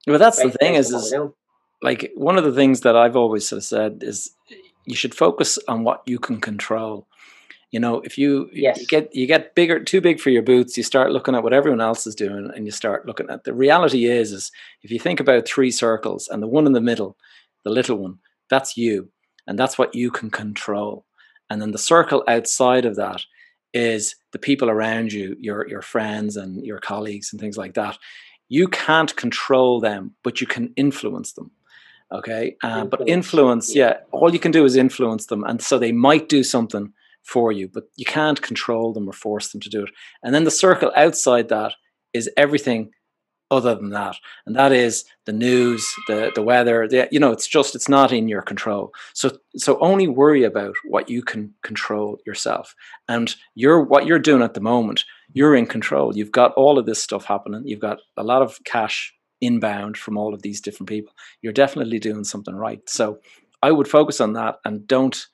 Well, 0.07 0.19
that's 0.19 0.41
the 0.41 0.51
thing 0.51 0.75
is, 0.75 0.91
is 0.91 1.15
like 1.81 2.11
one 2.15 2.37
of 2.37 2.43
the 2.43 2.51
things 2.51 2.81
that 2.81 2.95
I've 2.95 3.15
always 3.15 3.47
sort 3.47 3.57
of 3.57 3.63
said 3.63 4.03
is 4.03 4.31
you 4.85 4.95
should 4.95 5.15
focus 5.15 5.59
on 5.67 5.83
what 5.83 6.01
you 6.05 6.19
can 6.19 6.41
control. 6.41 7.07
You 7.73 7.79
know, 7.79 8.01
if 8.01 8.19
you, 8.19 8.51
yes. 8.53 8.79
you 8.79 8.85
get 8.85 9.15
you 9.15 9.25
get 9.25 9.55
bigger, 9.55 9.83
too 9.83 9.99
big 9.99 10.19
for 10.19 10.29
your 10.29 10.43
boots, 10.43 10.77
you 10.77 10.83
start 10.83 11.11
looking 11.11 11.33
at 11.33 11.41
what 11.41 11.53
everyone 11.53 11.81
else 11.81 12.05
is 12.05 12.13
doing, 12.13 12.51
and 12.55 12.67
you 12.67 12.71
start 12.71 13.07
looking 13.07 13.31
at 13.31 13.45
the 13.45 13.53
reality 13.53 14.05
is 14.05 14.31
is 14.31 14.51
if 14.83 14.91
you 14.91 14.99
think 14.99 15.19
about 15.19 15.47
three 15.47 15.71
circles 15.71 16.27
and 16.27 16.43
the 16.43 16.47
one 16.47 16.67
in 16.67 16.73
the 16.73 16.79
middle, 16.79 17.17
the 17.63 17.71
little 17.71 17.97
one, 17.97 18.19
that's 18.47 18.77
you, 18.77 19.09
and 19.47 19.57
that's 19.57 19.75
what 19.75 19.95
you 19.95 20.11
can 20.11 20.29
control. 20.29 21.07
And 21.49 21.59
then 21.59 21.71
the 21.71 21.79
circle 21.79 22.23
outside 22.27 22.85
of 22.85 22.95
that 22.97 23.23
is 23.73 24.17
the 24.33 24.39
people 24.39 24.69
around 24.69 25.11
you, 25.11 25.35
your 25.39 25.67
your 25.67 25.81
friends 25.81 26.37
and 26.37 26.63
your 26.63 26.77
colleagues 26.77 27.33
and 27.33 27.41
things 27.41 27.57
like 27.57 27.73
that. 27.73 27.97
You 28.49 28.67
can't 28.67 29.15
control 29.15 29.79
them, 29.79 30.13
but 30.23 30.41
you 30.41 30.45
can 30.45 30.73
influence 30.75 31.33
them 31.33 31.49
okay 32.11 32.55
uh, 32.61 32.85
but 32.85 33.07
influence 33.07 33.73
yeah 33.73 33.97
all 34.11 34.31
you 34.31 34.37
can 34.37 34.51
do 34.51 34.65
is 34.65 34.75
influence 34.75 35.27
them 35.27 35.43
and 35.45 35.63
so 35.63 35.79
they 35.79 35.93
might 35.93 36.29
do 36.29 36.43
something 36.43 36.93
for 37.23 37.51
you, 37.51 37.69
but 37.73 37.85
you 37.95 38.05
can't 38.05 38.41
control 38.41 38.93
them 38.93 39.07
or 39.07 39.13
force 39.13 39.51
them 39.51 39.61
to 39.61 39.69
do 39.69 39.83
it. 39.83 39.89
And 40.21 40.33
then 40.33 40.43
the 40.43 40.51
circle 40.51 40.91
outside 40.95 41.49
that 41.49 41.73
is 42.13 42.29
everything 42.37 42.91
other 43.51 43.75
than 43.75 43.91
that, 43.91 44.15
and 44.47 44.55
that 44.55 44.71
is 44.71 45.05
the 45.25 45.31
news, 45.31 45.93
the 46.07 46.31
the 46.33 46.41
weather. 46.41 46.87
The, 46.87 47.07
you 47.11 47.19
know, 47.19 47.31
it's 47.31 47.47
just 47.47 47.75
it's 47.75 47.89
not 47.89 48.11
in 48.11 48.27
your 48.27 48.41
control. 48.41 48.91
So 49.13 49.37
so 49.55 49.77
only 49.79 50.07
worry 50.07 50.43
about 50.43 50.75
what 50.85 51.09
you 51.09 51.21
can 51.21 51.53
control 51.61 52.17
yourself, 52.25 52.73
and 53.07 53.35
you're 53.53 53.81
what 53.81 54.05
you're 54.07 54.19
doing 54.19 54.41
at 54.41 54.55
the 54.55 54.61
moment. 54.61 55.03
You're 55.33 55.55
in 55.55 55.67
control. 55.67 56.15
You've 56.17 56.31
got 56.31 56.53
all 56.53 56.79
of 56.79 56.85
this 56.85 57.01
stuff 57.01 57.25
happening. 57.25 57.63
You've 57.65 57.79
got 57.79 57.99
a 58.17 58.23
lot 58.23 58.41
of 58.41 58.59
cash 58.63 59.13
inbound 59.39 59.97
from 59.97 60.17
all 60.17 60.33
of 60.33 60.41
these 60.41 60.61
different 60.61 60.89
people. 60.89 61.13
You're 61.41 61.53
definitely 61.53 61.99
doing 61.99 62.23
something 62.23 62.55
right. 62.55 62.81
So 62.87 63.19
I 63.61 63.71
would 63.71 63.87
focus 63.87 64.19
on 64.19 64.33
that 64.33 64.55
and 64.65 64.87
don't 64.87 65.25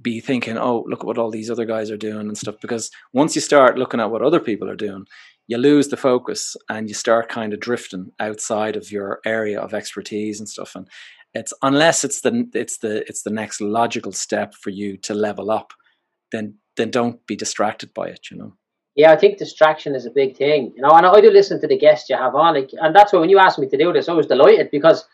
be 0.00 0.20
thinking, 0.20 0.56
oh, 0.56 0.84
look 0.88 1.00
at 1.00 1.06
what 1.06 1.18
all 1.18 1.30
these 1.30 1.50
other 1.50 1.64
guys 1.64 1.90
are 1.90 1.96
doing 1.96 2.28
and 2.28 2.38
stuff. 2.38 2.56
Because 2.60 2.90
once 3.12 3.34
you 3.34 3.40
start 3.40 3.78
looking 3.78 4.00
at 4.00 4.10
what 4.10 4.22
other 4.22 4.40
people 4.40 4.70
are 4.70 4.76
doing, 4.76 5.04
you 5.48 5.58
lose 5.58 5.88
the 5.88 5.96
focus 5.96 6.56
and 6.68 6.88
you 6.88 6.94
start 6.94 7.28
kind 7.28 7.52
of 7.52 7.60
drifting 7.60 8.12
outside 8.20 8.76
of 8.76 8.90
your 8.90 9.20
area 9.26 9.60
of 9.60 9.74
expertise 9.74 10.38
and 10.38 10.48
stuff. 10.48 10.74
And 10.74 10.88
it's 11.34 11.52
unless 11.62 12.04
it's 12.04 12.20
the 12.20 12.48
it's 12.54 12.78
the 12.78 13.06
it's 13.08 13.22
the 13.22 13.30
next 13.30 13.60
logical 13.60 14.12
step 14.12 14.54
for 14.54 14.70
you 14.70 14.96
to 14.98 15.14
level 15.14 15.50
up, 15.50 15.72
then 16.30 16.54
then 16.76 16.90
don't 16.90 17.26
be 17.26 17.36
distracted 17.36 17.92
by 17.92 18.08
it. 18.08 18.30
You 18.30 18.38
know. 18.38 18.54
Yeah, 18.94 19.12
I 19.12 19.16
think 19.16 19.38
distraction 19.38 19.94
is 19.94 20.04
a 20.04 20.10
big 20.10 20.36
thing. 20.36 20.72
You 20.76 20.82
know, 20.82 20.90
and 20.90 21.06
I 21.06 21.20
do 21.20 21.30
listen 21.30 21.60
to 21.60 21.66
the 21.66 21.78
guests 21.78 22.10
you 22.10 22.16
have 22.16 22.34
on, 22.34 22.54
like, 22.54 22.70
and 22.72 22.94
that's 22.94 23.12
why 23.12 23.20
when 23.20 23.30
you 23.30 23.38
asked 23.38 23.58
me 23.58 23.68
to 23.68 23.76
do 23.78 23.92
this, 23.92 24.08
I 24.08 24.12
was 24.12 24.26
delighted 24.26 24.70
because 24.70 25.06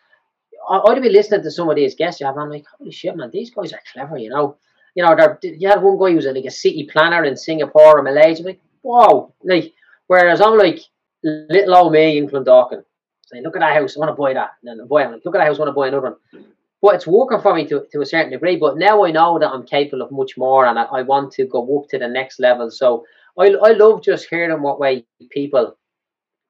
I, 0.68 0.80
I'd 0.88 1.00
be 1.00 1.08
listening 1.08 1.42
to 1.44 1.50
some 1.50 1.70
of 1.70 1.76
these 1.76 1.94
guests 1.94 2.20
you 2.20 2.26
have 2.26 2.36
on, 2.36 2.50
like, 2.50 2.64
holy 2.76 2.90
shit, 2.90 3.14
man, 3.14 3.30
these 3.32 3.50
guys 3.50 3.72
are 3.72 3.80
clever. 3.92 4.18
You 4.18 4.30
know, 4.30 4.56
you 4.98 5.04
know, 5.04 5.16
you 5.44 5.68
had 5.68 5.80
one 5.80 5.96
guy 5.96 6.10
who 6.10 6.16
was 6.16 6.26
like 6.26 6.44
a 6.44 6.50
city 6.50 6.88
planner 6.90 7.22
in 7.22 7.36
Singapore 7.36 8.00
or 8.00 8.02
Malaysia. 8.02 8.42
Like, 8.42 8.60
wow. 8.82 9.32
Like, 9.44 9.72
whereas 10.08 10.40
I'm 10.40 10.58
like, 10.58 10.80
little 11.22 11.76
old 11.76 11.92
me 11.92 12.18
in 12.18 12.28
Clondalkin. 12.28 12.82
Saying, 13.26 13.44
look 13.44 13.54
at 13.54 13.60
that 13.60 13.76
house, 13.76 13.96
I 13.96 14.00
want 14.00 14.10
to 14.10 14.20
buy 14.20 14.32
that. 14.32 14.54
And 14.60 14.80
then 14.80 14.88
boy, 14.88 15.04
I'm 15.04 15.12
like, 15.12 15.24
look 15.24 15.36
at 15.36 15.38
that 15.38 15.46
house, 15.46 15.58
I 15.58 15.60
want 15.60 15.68
to 15.68 15.72
buy 15.72 15.86
another 15.86 16.16
one. 16.32 16.44
But 16.82 16.96
it's 16.96 17.06
working 17.06 17.40
for 17.40 17.54
me 17.54 17.64
to, 17.68 17.86
to 17.92 18.00
a 18.00 18.06
certain 18.06 18.32
degree. 18.32 18.56
But 18.56 18.76
now 18.76 19.04
I 19.04 19.12
know 19.12 19.38
that 19.38 19.48
I'm 19.48 19.64
capable 19.64 20.02
of 20.02 20.10
much 20.10 20.36
more 20.36 20.66
and 20.66 20.76
I, 20.76 20.82
I 20.82 21.02
want 21.02 21.30
to 21.34 21.46
go 21.46 21.78
up 21.78 21.88
to 21.90 21.98
the 22.00 22.08
next 22.08 22.40
level. 22.40 22.68
So 22.68 23.04
I, 23.38 23.54
I 23.62 23.74
love 23.74 24.02
just 24.02 24.26
hearing 24.28 24.60
what 24.62 24.80
way 24.80 25.06
people 25.30 25.76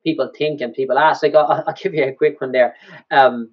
people 0.05 0.32
think 0.38 0.62
and 0.62 0.72
people 0.72 0.99
ask. 0.99 1.22
Like, 1.22 1.34
I'll, 1.34 1.64
I'll 1.66 1.74
give 1.74 1.92
you 1.92 2.05
a 2.05 2.12
quick 2.12 2.40
one 2.40 2.53
there. 2.53 2.76
Um, 3.11 3.51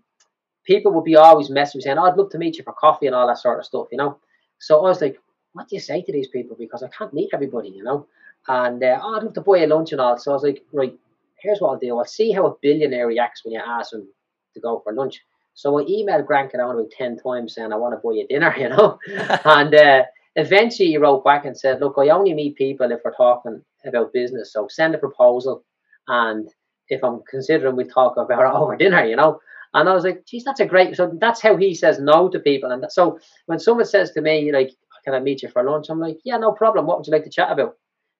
people 0.65 0.93
would 0.93 1.03
be 1.03 1.17
always 1.17 1.49
messaging 1.49 1.81
saying, 1.81 1.97
oh, 1.97 2.05
I'd 2.05 2.15
love 2.15 2.29
to 2.29 2.37
meet 2.37 2.57
you 2.57 2.63
for 2.63 2.71
coffee 2.71 3.07
and 3.07 3.15
all 3.15 3.27
that 3.27 3.39
sort 3.39 3.59
of 3.59 3.65
stuff, 3.65 3.87
you 3.91 3.97
know. 3.97 4.19
So 4.65 4.79
I 4.79 4.89
was 4.89 4.99
like, 4.99 5.19
what 5.53 5.69
do 5.69 5.75
you 5.75 5.79
say 5.79 6.01
to 6.01 6.11
these 6.11 6.27
people? 6.27 6.55
Because 6.59 6.81
I 6.81 6.87
can't 6.87 7.13
meet 7.13 7.29
everybody, 7.33 7.69
you 7.69 7.83
know. 7.83 8.07
And 8.47 8.83
uh, 8.83 8.99
oh, 8.99 9.15
I'd 9.15 9.23
love 9.23 9.35
to 9.35 9.41
buy 9.41 9.59
a 9.59 9.67
lunch 9.67 9.91
and 9.91 10.01
all. 10.01 10.17
So 10.17 10.31
I 10.31 10.33
was 10.33 10.41
like, 10.41 10.63
right, 10.73 10.97
here's 11.39 11.59
what 11.59 11.69
I'll 11.69 11.77
do. 11.79 11.95
I'll 11.95 12.03
see 12.05 12.31
how 12.31 12.47
a 12.47 12.55
billionaire 12.63 13.05
reacts 13.05 13.45
when 13.45 13.53
you 13.53 13.61
ask 13.63 13.93
him 13.93 14.07
to 14.55 14.59
go 14.59 14.81
for 14.83 14.91
lunch. 14.91 15.21
So 15.53 15.79
I 15.79 15.83
emailed 15.83 16.25
Grant 16.25 16.51
Cardone 16.51 16.73
about 16.79 16.89
10 16.97 17.19
times 17.19 17.53
saying, 17.53 17.73
I 17.73 17.75
want 17.75 17.93
to 17.93 18.01
buy 18.03 18.15
you 18.15 18.25
dinner, 18.27 18.55
you 18.59 18.69
know. 18.69 18.97
and 19.45 19.75
uh, 19.75 20.03
eventually 20.35 20.89
he 20.89 20.97
wrote 20.97 21.23
back 21.23 21.45
and 21.45 21.55
said, 21.55 21.79
look, 21.79 21.93
I 21.99 22.09
only 22.09 22.33
meet 22.33 22.55
people 22.55 22.91
if 22.91 23.01
we're 23.05 23.13
talking 23.13 23.61
about 23.85 24.13
business. 24.13 24.51
So 24.51 24.67
send 24.67 24.95
a 24.95 24.97
proposal. 24.97 25.63
And 26.07 26.49
if 26.89 27.03
I'm 27.03 27.21
considering 27.29 27.75
we 27.75 27.83
talk 27.83 28.17
about 28.17 28.41
it 28.51 28.57
over 28.57 28.75
dinner, 28.75 29.05
you 29.05 29.15
know. 29.15 29.39
And 29.75 29.89
I 29.89 29.93
was 29.93 30.05
like, 30.05 30.25
geez, 30.25 30.45
that's 30.45 30.61
a 30.61 30.65
great. 30.65 30.95
So 30.95 31.11
that's 31.19 31.41
how 31.41 31.57
he 31.57 31.75
says 31.75 31.99
no 31.99 32.29
to 32.29 32.39
people. 32.39 32.71
And 32.71 32.85
so 32.89 33.19
when 33.45 33.59
someone 33.59 33.85
says 33.85 34.11
to 34.11 34.21
me, 34.21 34.51
like, 34.51 34.71
can 35.03 35.13
I 35.13 35.19
meet 35.19 35.43
you 35.43 35.49
for 35.49 35.63
lunch? 35.63 35.87
I'm 35.89 35.99
like, 35.99 36.17
yeah, 36.23 36.37
no 36.37 36.53
problem. 36.53 36.85
What 36.85 36.97
would 36.97 37.07
you 37.07 37.13
like 37.13 37.25
to 37.25 37.29
chat 37.29 37.51
about? 37.51 37.75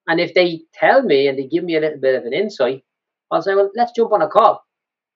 And 0.06 0.20
if 0.20 0.34
they 0.34 0.60
tell 0.74 1.02
me 1.02 1.26
and 1.26 1.38
they 1.38 1.46
give 1.46 1.64
me 1.64 1.76
a 1.76 1.80
little 1.80 1.98
bit 1.98 2.14
of 2.14 2.24
an 2.26 2.34
insight, 2.34 2.84
I'll 3.30 3.40
say, 3.40 3.54
well, 3.54 3.70
let's 3.74 3.92
jump 3.96 4.12
on 4.12 4.22
a 4.22 4.28
call. 4.28 4.62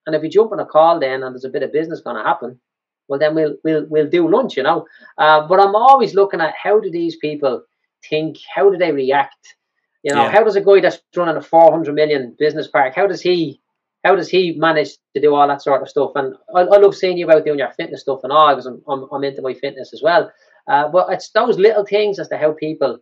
And 0.07 0.17
if 0.17 0.23
we 0.23 0.31
jump 0.31 0.51
on 0.53 0.61
a 0.61 0.67
call, 0.67 0.99
then 0.99 1.23
and 1.23 1.35
there's 1.35 1.45
a 1.45 1.51
bit 1.51 1.63
of 1.63 1.73
business 1.73 2.01
going 2.01 2.17
to 2.17 2.23
happen, 2.23 2.59
well, 3.07 3.19
then 3.19 3.35
we'll 3.35 3.57
we'll 3.63 3.87
we'll 3.91 4.09
do 4.09 4.31
lunch, 4.31 4.57
you 4.57 4.63
know. 4.63 4.87
Uh, 5.19 5.47
but 5.47 5.61
I'm 5.61 5.75
always 5.75 6.15
looking 6.15 6.41
at 6.41 6.55
how 6.61 6.81
do 6.81 6.91
these 6.91 7.17
people 7.17 7.65
think? 8.09 8.39
How 8.55 8.71
do 8.71 8.79
they 8.79 8.93
react? 8.93 9.57
You 10.03 10.15
know, 10.15 10.23
yeah. 10.23 10.31
how 10.31 10.43
does 10.43 10.57
a 10.57 10.63
guy 10.63 10.81
that's 10.81 11.01
running 11.15 11.37
a 11.37 11.43
400 11.43 11.95
million 11.95 12.35
business 12.39 12.69
park? 12.69 12.95
How 12.95 13.07
does 13.07 13.21
he 13.21 13.61
how 14.05 14.17
does 14.17 14.29
he 14.29 14.53
manage 14.53 14.91
to 15.15 15.21
do 15.21 15.35
all 15.35 15.47
that 15.49 15.63
sort 15.63 15.83
of 15.83 15.89
stuff? 15.89 16.13
And 16.15 16.35
I, 16.55 16.61
I 16.61 16.79
love 16.79 16.95
seeing 16.95 17.19
you 17.19 17.27
about 17.27 17.45
doing 17.45 17.59
your 17.59 17.73
fitness 17.73 18.03
stuff 18.03 18.21
and 18.23 18.33
all 18.33 18.55
because 18.55 18.67
I'm, 18.67 18.83
I'm, 18.89 19.07
I'm, 19.13 19.25
into 19.25 19.43
my 19.43 19.55
fitness 19.55 19.93
as 19.93 20.03
well. 20.03 20.31
Uh, 20.69 20.89
but 20.89 21.11
it's 21.11 21.31
those 21.31 21.59
little 21.59 21.85
things 21.85 22.19
as 22.19 22.29
to 22.29 22.39
how 22.39 22.53
people 22.53 22.99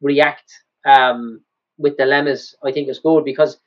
react 0.00 0.52
um, 0.84 1.40
with 1.78 1.96
dilemmas. 1.96 2.54
I 2.64 2.72
think 2.72 2.88
is 2.88 2.98
good 2.98 3.24
because 3.24 3.58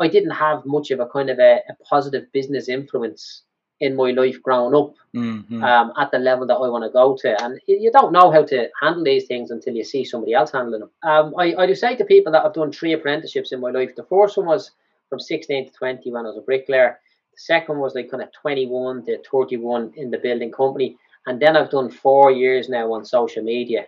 I 0.00 0.08
didn't 0.08 0.30
have 0.30 0.64
much 0.66 0.90
of 0.90 1.00
a 1.00 1.06
kind 1.06 1.30
of 1.30 1.38
a, 1.38 1.60
a 1.68 1.74
positive 1.88 2.30
business 2.32 2.68
influence 2.68 3.42
in 3.80 3.96
my 3.96 4.10
life 4.10 4.42
growing 4.42 4.74
up 4.74 4.94
Mm-hmm. 5.14 5.62
um, 5.62 5.92
at 5.98 6.10
the 6.10 6.18
level 6.18 6.46
that 6.46 6.54
I 6.54 6.68
want 6.70 6.84
to 6.84 6.90
go 6.90 7.14
to. 7.20 7.44
And 7.44 7.60
you 7.66 7.92
don't 7.92 8.14
know 8.14 8.30
how 8.30 8.44
to 8.44 8.68
handle 8.80 9.04
these 9.04 9.26
things 9.26 9.50
until 9.50 9.74
you 9.74 9.84
see 9.84 10.06
somebody 10.06 10.32
else 10.32 10.50
handling 10.50 10.80
them. 10.80 10.90
Um, 11.02 11.34
I, 11.38 11.54
I 11.54 11.66
do 11.66 11.74
say 11.74 11.96
to 11.96 12.04
people 12.06 12.32
that 12.32 12.42
I've 12.42 12.54
done 12.54 12.72
three 12.72 12.94
apprenticeships 12.94 13.52
in 13.52 13.60
my 13.60 13.70
life. 13.70 13.94
The 13.94 14.04
first 14.04 14.38
one 14.38 14.46
was 14.46 14.70
from 15.12 15.20
16 15.20 15.66
to 15.66 15.72
20 15.72 16.10
when 16.10 16.24
I 16.24 16.30
was 16.30 16.38
a 16.38 16.40
bricklayer. 16.40 16.98
The 17.34 17.38
second 17.38 17.80
was 17.80 17.94
like 17.94 18.10
kind 18.10 18.22
of 18.22 18.32
21 18.32 19.04
to 19.04 19.18
31 19.30 19.92
in 19.94 20.10
the 20.10 20.16
building 20.16 20.50
company. 20.50 20.96
And 21.26 21.38
then 21.38 21.54
I've 21.54 21.70
done 21.70 21.90
four 21.90 22.30
years 22.30 22.70
now 22.70 22.90
on 22.94 23.04
social 23.04 23.42
media 23.42 23.84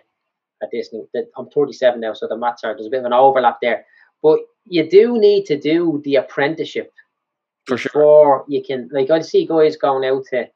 at 0.61 0.69
this. 0.71 0.93
I'm 1.35 1.49
37 1.49 1.99
now, 1.99 2.13
so 2.13 2.27
the 2.27 2.37
maths 2.37 2.63
are, 2.63 2.75
there's 2.75 2.85
a 2.85 2.91
bit 2.91 2.99
of 2.99 3.05
an 3.05 3.13
overlap 3.13 3.57
there. 3.59 3.87
But 4.21 4.37
you 4.65 4.87
do 4.87 5.17
need 5.17 5.45
to 5.47 5.59
do 5.59 5.99
the 6.05 6.17
apprenticeship 6.17 6.93
For 7.65 7.75
sure. 7.75 7.89
before 7.89 8.45
you 8.47 8.63
can 8.63 8.87
like 8.91 9.09
I 9.09 9.21
see 9.21 9.47
guys 9.47 9.77
going 9.77 10.07
out 10.07 10.25
to 10.29 10.47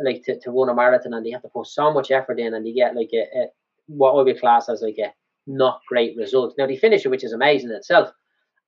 like 0.00 0.24
to, 0.24 0.40
to 0.40 0.50
run 0.50 0.68
a 0.68 0.74
marathon 0.74 1.14
and 1.14 1.24
they 1.24 1.30
have 1.30 1.42
to 1.42 1.48
put 1.48 1.68
so 1.68 1.92
much 1.92 2.10
effort 2.10 2.40
in 2.40 2.54
and 2.54 2.66
they 2.66 2.72
get 2.72 2.96
like 2.96 3.10
a, 3.12 3.22
a 3.38 3.46
what 3.86 4.16
would 4.16 4.40
class 4.40 4.68
as 4.68 4.82
like 4.82 4.98
a 4.98 5.12
not 5.46 5.80
great 5.88 6.16
result. 6.16 6.54
Now 6.58 6.66
they 6.66 6.76
finish 6.76 7.06
it, 7.06 7.08
which 7.08 7.24
is 7.24 7.32
amazing 7.32 7.70
in 7.70 7.76
itself. 7.76 8.10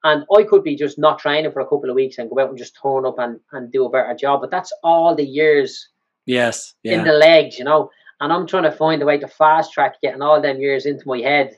And 0.02 0.24
I 0.36 0.44
could 0.44 0.64
be 0.64 0.76
just 0.76 0.98
not 0.98 1.18
training 1.18 1.52
for 1.52 1.60
a 1.60 1.64
couple 1.66 1.90
of 1.90 1.94
weeks 1.96 2.16
and 2.18 2.30
go 2.30 2.40
out 2.40 2.48
and 2.48 2.56
just 2.58 2.76
turn 2.82 3.04
up 3.04 3.18
and, 3.18 3.38
and 3.52 3.70
do 3.70 3.84
a 3.84 3.90
better 3.90 4.14
job. 4.14 4.40
But 4.40 4.50
that's 4.50 4.72
all 4.82 5.14
the 5.14 5.24
years 5.26 5.88
Yes. 6.26 6.74
yeah. 6.82 6.94
in 6.98 7.04
the 7.04 7.12
legs, 7.12 7.58
you 7.58 7.64
know. 7.64 7.90
And 8.20 8.32
I'm 8.32 8.46
trying 8.46 8.62
to 8.64 8.72
find 8.72 9.02
a 9.02 9.06
way 9.06 9.18
to 9.18 9.28
fast 9.28 9.72
track 9.72 10.00
getting 10.02 10.22
all 10.22 10.40
them 10.40 10.58
years 10.60 10.86
into 10.86 11.02
my 11.06 11.18
head. 11.18 11.56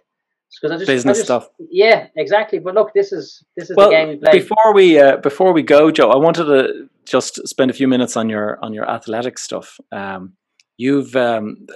Because 0.61 0.71
I 0.75 0.79
just 0.79 0.91
I 0.91 0.95
Business 0.95 1.19
just- 1.19 1.27
stuff. 1.27 1.49
Yeah, 1.59 2.09
exactly. 2.17 2.59
But 2.59 2.75
look, 2.75 2.93
this 2.95 3.11
is 3.13 3.43
this 3.57 3.71
is 3.71 3.77
Well, 3.77 3.89
the 3.91 3.97
game 3.97 4.09
we 4.09 4.17
play. 4.17 4.33
before 4.33 4.75
we 4.75 4.99
uh, 4.99 5.17
before 5.17 5.53
we 5.53 5.63
go, 5.63 5.91
Joe, 5.91 6.11
I 6.11 6.17
wanted 6.17 6.45
to 6.45 6.89
just 7.07 7.47
spend 7.49 7.71
a 7.71 7.75
few 7.75 7.89
minutes 7.89 8.17
on 8.17 8.29
your 8.29 8.59
on 8.63 8.75
your 8.75 8.89
athletic 8.89 9.39
stuff. 9.39 9.79
Um, 9.93 10.35
you've 10.77 11.17
um, 11.17 11.67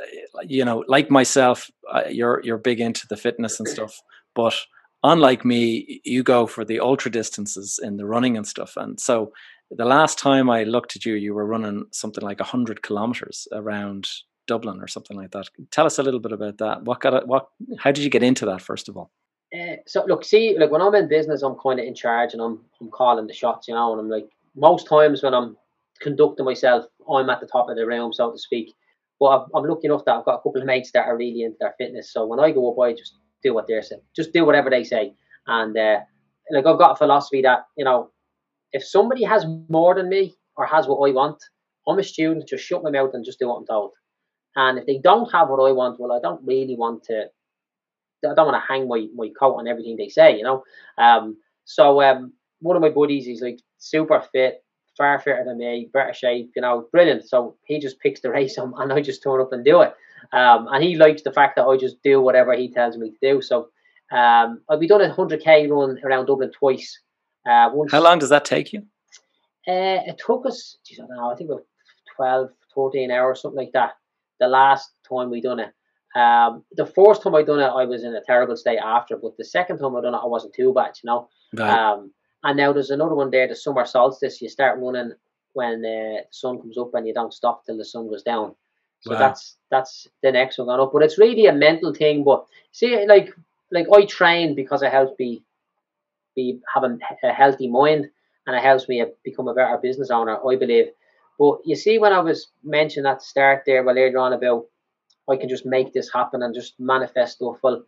you 0.45 0.64
know, 0.64 0.85
like 0.89 1.11
myself, 1.11 1.71
uh, 1.91 2.03
you're 2.11 2.41
you're 2.45 2.59
big 2.59 2.81
into 2.81 3.07
the 3.09 3.17
fitness 3.17 3.59
and 3.59 3.67
stuff, 3.69 3.99
but 4.35 4.55
unlike 5.03 5.44
me, 5.44 6.01
you 6.05 6.22
go 6.22 6.47
for 6.47 6.64
the 6.64 6.80
ultra 6.80 7.11
distances 7.11 7.78
in 7.82 7.97
the 7.97 8.07
running 8.07 8.36
and 8.36 8.47
stuff. 8.47 8.74
And 8.76 8.99
so, 9.01 9.32
the 9.70 9.84
last 9.84 10.18
time 10.18 10.49
I 10.49 10.62
looked 10.62 10.94
at 10.94 11.05
you, 11.05 11.14
you 11.14 11.34
were 11.34 11.47
running 11.47 11.86
something 11.92 12.22
like 12.22 12.40
hundred 12.40 12.82
kilometers 12.82 13.49
around 13.53 14.09
Dublin 14.47 14.80
or 14.80 14.86
something 14.86 15.16
like 15.16 15.32
that. 15.32 15.49
Tell 15.70 15.86
us 15.86 15.99
a 15.99 16.03
little 16.03 16.20
bit 16.20 16.32
about 16.32 16.59
that. 16.59 16.84
What 16.84 17.01
got? 17.01 17.26
What? 17.26 17.49
How 17.78 17.90
did 17.90 18.05
you 18.05 18.11
get 18.11 18.22
into 18.22 18.47
that? 18.47 18.62
First 18.62 18.88
of 18.88 18.97
all. 18.97 19.11
Uh, 19.55 19.76
so 19.86 20.05
look, 20.07 20.24
see, 20.24 20.57
like 20.59 20.70
when 20.70 20.82
I'm 20.82 20.94
in 20.94 21.09
business, 21.09 21.42
I'm 21.42 21.57
kind 21.57 21.78
of 21.80 21.86
in 21.86 21.94
charge 21.94 22.32
and 22.32 22.42
I'm 22.42 22.61
I'm 22.80 22.90
calling 22.90 23.26
the 23.26 23.34
shots, 23.34 23.68
you 23.68 23.74
know. 23.74 23.92
And 23.92 24.01
I'm 24.01 24.09
like 24.09 24.28
most 24.55 24.86
times 24.88 25.22
when 25.22 25.34
I'm 25.34 25.57
conducting 26.01 26.44
myself, 26.44 26.84
I'm 27.11 27.30
at 27.30 27.40
the 27.40 27.47
top 27.47 27.68
of 27.68 27.76
the 27.76 27.86
room, 27.86 28.12
so 28.12 28.30
to 28.30 28.38
speak. 28.38 28.74
But 29.18 29.47
I'm 29.55 29.64
lucky 29.64 29.86
enough 29.86 30.05
that 30.05 30.16
I've 30.16 30.24
got 30.24 30.34
a 30.34 30.42
couple 30.42 30.61
of 30.61 30.66
mates 30.66 30.90
that 30.92 31.07
are 31.07 31.16
really 31.16 31.42
into 31.42 31.57
their 31.59 31.74
fitness. 31.78 32.12
So 32.12 32.26
when 32.26 32.38
I 32.38 32.51
go 32.51 32.70
up, 32.70 32.78
I 32.78 32.92
just 32.92 33.14
do 33.47 33.55
what 33.55 33.66
they're 33.66 33.82
saying, 33.82 34.03
just 34.14 34.32
do 34.32 34.44
whatever 34.44 34.70
they 34.70 34.84
say. 34.84 35.14
And 35.47 35.76
uh, 35.76 36.01
like 36.51 36.66
I've 36.66 36.78
got 36.78 36.92
a 36.92 36.97
philosophy 36.97 37.42
that 37.42 37.66
you 37.76 37.84
know, 37.84 38.11
if 38.72 38.84
somebody 38.84 39.24
has 39.24 39.47
more 39.68 39.94
than 39.94 40.09
me 40.09 40.34
or 40.57 40.66
has 40.66 40.86
what 40.86 41.09
I 41.09 41.12
want, 41.12 41.42
I'm 41.86 41.99
a 41.99 42.03
student. 42.03 42.49
Just 42.49 42.64
shut 42.64 42.82
my 42.82 42.90
mouth 42.90 43.11
and 43.14 43.24
just 43.24 43.38
do 43.38 43.49
what 43.49 43.59
I'm 43.59 43.66
told. 43.66 43.92
And 44.57 44.78
if 44.78 44.86
they 44.86 44.99
don't 44.99 45.30
have 45.32 45.49
what 45.49 45.66
I 45.68 45.72
want, 45.72 46.01
well, 46.01 46.12
I 46.12 46.20
don't 46.20 46.40
really 46.44 46.76
want 46.76 47.05
to 47.05 47.26
I 48.24 48.34
don't 48.34 48.47
want 48.47 48.62
to 48.62 48.66
hang 48.66 48.88
my, 48.88 49.07
my 49.14 49.28
coat 49.38 49.57
on 49.57 49.68
everything 49.68 49.97
they 49.97 50.09
say, 50.09 50.36
you 50.36 50.42
know. 50.42 50.64
Um, 50.99 51.36
so 51.64 52.03
um, 52.03 52.32
one 52.61 52.76
of 52.76 52.82
my 52.82 52.88
buddies, 52.88 53.26
he's 53.26 53.42
like 53.42 53.61
super 53.78 54.20
fit, 54.32 54.64
far 54.97 55.18
fitter 55.20 55.44
than 55.44 55.59
me, 55.59 55.90
better 55.92 56.14
shape, 56.14 56.51
you 56.57 56.62
know, 56.62 56.88
brilliant. 56.92 57.28
So 57.28 57.57
he 57.66 57.78
just 57.78 58.01
picks 58.01 58.20
the 58.20 58.30
race 58.30 58.57
and 58.59 58.92
I 58.92 59.01
just 59.01 59.22
turn 59.22 59.40
up 59.40 59.53
and 59.53 59.64
do 59.64 59.82
it. 59.82 59.94
Um, 60.33 60.69
and 60.71 60.83
he 60.83 60.97
likes 60.97 61.23
the 61.23 61.33
fact 61.33 61.57
that 61.57 61.64
I 61.64 61.77
just 61.77 62.03
do 62.03 62.21
whatever 62.21 62.55
he 62.55 62.73
tells 62.73 62.97
me 62.97 63.11
to 63.11 63.17
do. 63.23 63.43
So 63.43 63.69
um, 64.12 64.61
I've 64.69 64.81
been 64.81 64.89
done 64.89 65.01
a 65.01 65.12
hundred 65.12 65.41
k 65.41 65.67
run 65.67 65.99
around 66.05 66.27
Dublin 66.27 66.51
twice. 66.53 67.01
Uh, 67.49 67.71
once, 67.73 67.93
How 67.93 68.03
long 68.03 68.19
does 68.19 68.31
that 68.31 68.45
take 68.45 68.73
you? 68.73 68.81
Uh, 69.69 70.03
it 70.07 70.21
took 70.25 70.47
us, 70.47 70.79
geez, 70.87 71.01
I 71.01 71.07
don't 71.07 71.17
know, 71.17 71.31
I 71.31 71.37
think 71.37 71.51
about 71.51 71.64
12, 72.17 72.51
14 72.75 73.11
hours, 73.11 73.43
something 73.43 73.59
like 73.59 73.73
that. 73.73 73.93
The 74.39 74.49
last 74.49 74.91
time 75.09 75.31
we 75.31 75.41
done 75.41 75.61
it. 75.61 75.73
Um, 76.17 76.64
the 76.73 76.87
first 76.87 77.23
time 77.23 77.35
I 77.35 77.43
done 77.43 77.61
it, 77.61 77.64
I 77.67 77.85
was 77.85 78.03
in 78.03 78.14
a 78.14 78.23
terrible 78.23 78.57
state 78.57 78.79
after, 78.79 79.17
but 79.17 79.37
the 79.37 79.45
second 79.45 79.79
time 79.79 79.97
I 79.97 80.01
done 80.01 80.14
it, 80.14 80.21
I 80.23 80.27
wasn't 80.27 80.55
too 80.55 80.73
bad, 80.73 80.95
you 81.03 81.09
know. 81.09 81.29
Right. 81.55 81.69
Um, 81.69 82.12
and 82.43 82.57
now 82.57 82.73
there's 82.73 82.91
another 82.91 83.14
one 83.14 83.31
there, 83.31 83.49
the 83.49 83.57
summer 83.57 83.85
solstice. 83.85 84.41
You 84.41 84.49
start 84.49 84.79
running 84.81 85.12
when 85.53 85.81
uh, 85.81 85.83
the 85.83 86.19
sun 86.31 86.59
comes 86.59 86.79
up, 86.79 86.95
and 86.95 87.07
you 87.07 87.12
don't 87.12 87.35
stop 87.35 87.64
till 87.67 87.77
the 87.77 87.85
sun 87.85 88.09
goes 88.09 88.23
down. 88.23 88.55
So 89.01 89.12
Wow. 89.12 89.18
that's 89.18 89.57
that's 89.70 90.09
the 90.22 90.32
next 90.32 90.59
one 90.59 90.66
going 90.68 90.80
up. 90.80 90.92
But 90.92 91.03
it's 91.03 91.18
really 91.18 91.47
a 91.47 91.53
mental 91.53 91.94
thing. 91.94 92.24
But 92.24 92.47
see, 92.72 93.07
like 93.07 93.34
like 93.70 93.86
I 93.92 94.05
train 94.07 94.55
because 94.55 94.82
it 94.82 94.92
helps 94.92 95.18
me 95.18 95.42
be 96.34 96.61
have 96.74 96.84
a, 96.84 96.99
a 97.24 97.32
healthy 97.32 97.68
mind, 97.68 98.11
and 98.47 98.57
it 98.57 98.62
helps 98.62 98.88
me 98.88 99.05
become 99.24 99.49
a 99.49 99.55
better 99.55 99.78
business 99.78 100.11
owner. 100.11 100.38
I 100.47 100.57
believe. 100.57 100.86
But 101.38 101.59
you 101.64 101.76
see, 101.76 101.99
when 101.99 102.12
I 102.12 102.20
was 102.20 102.49
mentioning 102.64 103.11
at 103.11 103.18
the 103.18 103.24
start 103.24 103.62
there, 103.66 103.82
well, 103.84 103.99
earlier 103.99 104.18
on 104.18 104.32
about 104.32 104.66
I 105.28 105.36
can 105.36 105.49
just 105.49 105.66
make 105.66 105.92
this 105.92 106.12
happen 106.12 106.42
and 106.42 106.55
just 106.55 106.78
manifest 106.78 107.36
stuff. 107.36 107.59
Well, 107.62 107.84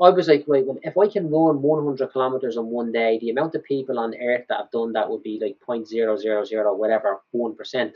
I 0.00 0.10
was 0.10 0.28
like, 0.28 0.44
right, 0.46 0.64
well, 0.66 0.78
if 0.82 0.96
I 0.98 1.08
can 1.08 1.30
run 1.30 1.62
100 1.62 2.12
kilometers 2.12 2.56
in 2.56 2.66
one 2.66 2.92
day, 2.92 3.18
the 3.18 3.30
amount 3.30 3.54
of 3.54 3.64
people 3.64 3.98
on 3.98 4.14
earth 4.20 4.44
that 4.48 4.58
have 4.58 4.70
done 4.70 4.92
that 4.92 5.10
would 5.10 5.22
be 5.22 5.38
like 5.40 5.56
0.000 5.66 6.76
whatever, 6.76 7.20
1%. 7.34 7.74
I'm 7.74 7.92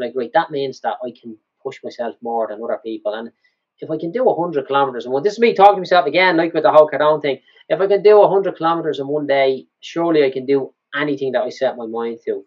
like, 0.00 0.12
right, 0.14 0.30
that 0.34 0.50
means 0.50 0.80
that 0.80 0.98
I 1.04 1.10
can 1.10 1.36
push 1.62 1.78
myself 1.82 2.14
more 2.22 2.48
than 2.48 2.62
other 2.62 2.80
people. 2.84 3.14
And 3.14 3.30
if 3.78 3.90
I 3.90 3.98
can 3.98 4.12
do 4.12 4.24
100 4.24 4.66
kilometers 4.66 5.06
in 5.06 5.12
one, 5.12 5.22
this 5.22 5.34
is 5.34 5.38
me 5.38 5.54
talking 5.54 5.76
to 5.76 5.80
myself 5.80 6.06
again, 6.06 6.36
like 6.36 6.54
with 6.54 6.62
the 6.62 6.72
whole 6.72 6.88
Cardone 6.88 7.22
thing. 7.22 7.40
If 7.68 7.80
I 7.80 7.86
can 7.86 8.02
do 8.02 8.20
100 8.20 8.56
kilometers 8.56 9.00
in 9.00 9.08
one 9.08 9.26
day, 9.26 9.66
surely 9.80 10.24
I 10.24 10.30
can 10.30 10.46
do 10.46 10.72
anything 10.94 11.32
that 11.32 11.42
I 11.42 11.48
set 11.48 11.76
my 11.76 11.86
mind 11.86 12.18
to. 12.26 12.44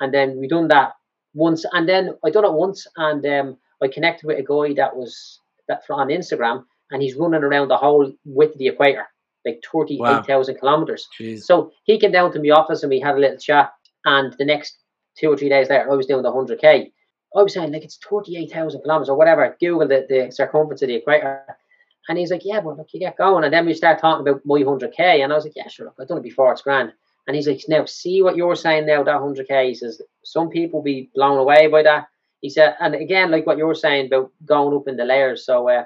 And 0.00 0.12
then 0.12 0.38
we 0.38 0.48
done 0.48 0.68
that 0.68 0.92
once, 1.34 1.64
and 1.72 1.88
then 1.88 2.14
I 2.24 2.30
done 2.30 2.44
it 2.44 2.52
once, 2.52 2.86
and 2.96 3.24
um, 3.26 3.56
I 3.82 3.88
connected 3.88 4.26
with 4.26 4.38
a 4.38 4.42
guy 4.42 4.74
that 4.74 4.96
was 4.96 5.40
that 5.68 5.82
on 5.90 6.08
Instagram, 6.08 6.64
and 6.90 7.02
he's 7.02 7.16
running 7.16 7.42
around 7.42 7.68
the 7.68 7.76
whole 7.76 8.12
width 8.24 8.52
of 8.52 8.58
the 8.58 8.68
equator, 8.68 9.06
like 9.44 9.62
thirty 9.72 9.94
eight 9.94 10.26
thousand 10.26 10.58
kilometers. 10.58 11.06
Jeez. 11.20 11.42
So 11.42 11.72
he 11.84 11.98
came 11.98 12.12
down 12.12 12.32
to 12.32 12.42
my 12.42 12.50
office 12.50 12.82
and 12.82 12.90
we 12.90 13.00
had 13.00 13.16
a 13.16 13.18
little 13.18 13.38
chat. 13.38 13.72
And 14.04 14.34
the 14.38 14.44
next 14.44 14.78
two 15.18 15.30
or 15.30 15.36
three 15.36 15.48
days 15.48 15.68
later, 15.68 15.90
I 15.90 15.94
was 15.94 16.06
doing 16.06 16.22
the 16.22 16.32
hundred 16.32 16.60
k. 16.60 16.92
I 17.36 17.42
was 17.42 17.52
saying 17.52 17.72
like 17.72 17.84
it's 17.84 17.98
thirty 17.98 18.36
eight 18.36 18.52
thousand 18.52 18.82
kilometers 18.82 19.08
or 19.08 19.16
whatever. 19.16 19.56
Google 19.60 19.88
the, 19.88 20.06
the 20.08 20.32
circumference 20.32 20.82
of 20.82 20.88
the 20.88 20.96
equator. 20.96 21.44
And 22.08 22.16
he's 22.16 22.30
like, 22.30 22.42
yeah, 22.44 22.60
but 22.60 22.78
look, 22.78 22.88
you 22.94 23.00
get 23.00 23.18
going. 23.18 23.44
And 23.44 23.52
then 23.52 23.66
we 23.66 23.74
start 23.74 24.00
talking 24.00 24.26
about 24.26 24.40
my 24.46 24.60
100k. 24.60 25.22
And 25.22 25.30
I 25.30 25.36
was 25.36 25.44
like, 25.44 25.52
yeah, 25.54 25.68
sure, 25.68 25.86
look, 25.86 25.96
I've 26.00 26.08
done 26.08 26.16
it 26.16 26.22
before, 26.22 26.50
it's 26.50 26.62
grand. 26.62 26.92
And 27.26 27.36
he's 27.36 27.46
like, 27.46 27.60
now 27.68 27.84
see 27.84 28.22
what 28.22 28.34
you're 28.36 28.56
saying 28.56 28.86
now, 28.86 29.02
that 29.02 29.20
100k. 29.20 29.68
He 29.68 29.74
says, 29.74 30.00
some 30.24 30.48
people 30.48 30.80
be 30.82 31.10
blown 31.14 31.36
away 31.36 31.66
by 31.66 31.82
that. 31.82 32.08
He 32.40 32.48
said, 32.48 32.76
and 32.80 32.94
again, 32.94 33.30
like 33.30 33.46
what 33.46 33.58
you 33.58 33.66
were 33.66 33.74
saying 33.74 34.06
about 34.06 34.32
going 34.46 34.74
up 34.74 34.88
in 34.88 34.96
the 34.96 35.04
layers. 35.04 35.44
So, 35.44 35.68
uh, 35.68 35.84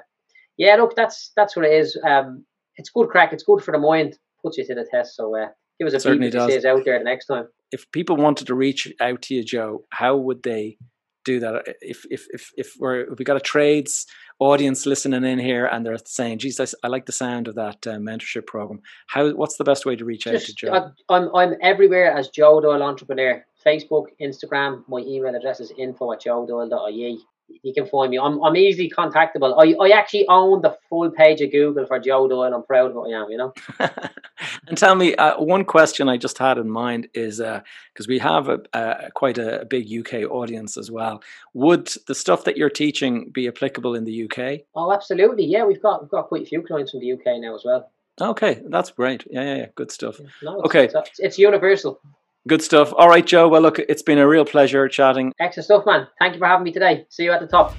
yeah, 0.55 0.75
look, 0.75 0.95
that's 0.95 1.31
that's 1.35 1.55
what 1.57 1.65
it 1.65 1.73
is. 1.73 1.99
Um, 2.05 2.45
it's 2.77 2.89
good 2.89 3.09
crack. 3.09 3.33
It's 3.33 3.43
good 3.43 3.61
for 3.61 3.71
the 3.71 3.79
mind. 3.79 4.17
Puts 4.41 4.57
you 4.57 4.65
to 4.65 4.75
the 4.75 4.87
test. 4.89 5.15
So, 5.17 5.35
uh, 5.35 5.47
give 5.79 5.87
us 5.87 5.93
a 5.93 5.99
Certainly 5.99 6.27
beat 6.27 6.35
if 6.35 6.47
does. 6.47 6.65
out 6.65 6.85
there 6.85 6.99
the 6.99 7.03
next 7.03 7.25
time. 7.25 7.47
if 7.71 7.91
people 7.91 8.15
wanted 8.15 8.47
to 8.47 8.55
reach 8.55 8.93
out 9.01 9.23
to 9.23 9.33
you, 9.33 9.43
Joe, 9.43 9.83
how 9.89 10.15
would 10.15 10.43
they 10.43 10.77
do 11.23 11.39
that? 11.39 11.75
If 11.81 12.05
if 12.09 12.27
if 12.31 12.51
if 12.57 12.73
we're 12.79 13.11
if 13.11 13.19
we 13.19 13.25
got 13.25 13.37
a 13.37 13.41
trades 13.41 14.05
audience 14.39 14.85
listening 14.85 15.23
in 15.23 15.39
here 15.39 15.65
and 15.65 15.85
they're 15.85 15.97
saying, 16.05 16.39
"Geez, 16.39 16.59
I 16.59 16.87
like 16.87 17.05
the 17.05 17.11
sound 17.11 17.47
of 17.47 17.55
that 17.55 17.85
uh, 17.87 17.97
mentorship 17.97 18.45
program." 18.47 18.81
How 19.07 19.29
what's 19.31 19.57
the 19.57 19.63
best 19.63 19.85
way 19.85 19.95
to 19.95 20.05
reach 20.05 20.27
out 20.27 20.31
to 20.31 20.39
Just, 20.39 20.57
Joe? 20.57 20.91
I, 21.09 21.15
I'm 21.15 21.35
I'm 21.35 21.55
everywhere 21.61 22.11
as 22.11 22.29
Joe 22.29 22.61
Doyle 22.61 22.83
Entrepreneur. 22.83 23.45
Facebook, 23.65 24.07
Instagram. 24.21 24.83
My 24.87 24.99
email 24.99 25.35
address 25.35 25.59
is 25.59 25.71
info 25.77 26.11
at 26.11 26.21
joe 26.21 26.45
joedoyle.ie. 26.45 27.19
You 27.61 27.73
can 27.73 27.85
find 27.85 28.11
me. 28.11 28.19
I'm, 28.19 28.41
I'm 28.43 28.55
easily 28.55 28.89
contactable. 28.89 29.53
I, 29.57 29.73
I 29.83 29.97
actually 29.97 30.27
own 30.27 30.61
the 30.61 30.77
full 30.89 31.09
page 31.11 31.41
of 31.41 31.51
Google 31.51 31.85
for 31.85 31.99
Joe 31.99 32.27
Doyle. 32.27 32.53
I'm 32.53 32.63
proud 32.63 32.91
of 32.91 32.95
what 32.95 33.11
I 33.11 33.21
am, 33.21 33.29
you 33.29 33.37
know. 33.37 33.53
and 34.67 34.77
tell 34.77 34.95
me, 34.95 35.15
uh, 35.15 35.39
one 35.41 35.65
question 35.65 36.09
I 36.09 36.17
just 36.17 36.37
had 36.37 36.57
in 36.57 36.69
mind 36.69 37.07
is 37.13 37.37
because 37.37 38.07
we 38.07 38.19
have 38.19 38.49
a, 38.49 38.59
a 38.73 39.11
quite 39.13 39.37
a, 39.37 39.61
a 39.61 39.65
big 39.65 39.87
UK 39.91 40.29
audience 40.29 40.77
as 40.77 40.89
well. 40.91 41.21
Would 41.53 41.93
the 42.07 42.15
stuff 42.15 42.43
that 42.45 42.57
you're 42.57 42.69
teaching 42.69 43.29
be 43.29 43.47
applicable 43.47 43.95
in 43.95 44.03
the 44.03 44.23
UK? 44.25 44.61
Oh, 44.75 44.91
absolutely. 44.91 45.45
Yeah, 45.45 45.65
we've 45.65 45.81
got 45.81 46.01
we've 46.01 46.11
got 46.11 46.27
quite 46.27 46.43
a 46.43 46.45
few 46.45 46.61
clients 46.61 46.91
from 46.91 47.01
the 47.01 47.11
UK 47.13 47.39
now 47.39 47.55
as 47.55 47.63
well. 47.63 47.91
Okay, 48.21 48.61
that's 48.67 48.91
great. 48.91 49.25
Yeah, 49.29 49.41
yeah, 49.43 49.55
yeah. 49.55 49.65
Good 49.75 49.91
stuff. 49.91 50.19
No, 50.43 50.59
it's, 50.59 50.65
Okay. 50.65 50.85
it's, 50.85 51.19
it's 51.19 51.37
universal. 51.39 51.99
Good 52.45 52.61
stuff. 52.61 52.91
All 52.97 53.07
right, 53.07 53.25
Joe. 53.25 53.47
Well, 53.47 53.61
look, 53.61 53.79
it's 53.79 54.01
been 54.01 54.17
a 54.17 54.27
real 54.27 54.43
pleasure 54.43 54.89
chatting. 54.89 55.33
Excellent 55.39 55.63
stuff, 55.63 55.85
man. 55.85 56.07
Thank 56.19 56.33
you 56.33 56.39
for 56.39 56.45
having 56.45 56.65
me 56.65 56.73
today. 56.73 57.05
See 57.07 57.23
you 57.23 57.31
at 57.31 57.39
the 57.39 57.47
top. 57.47 57.73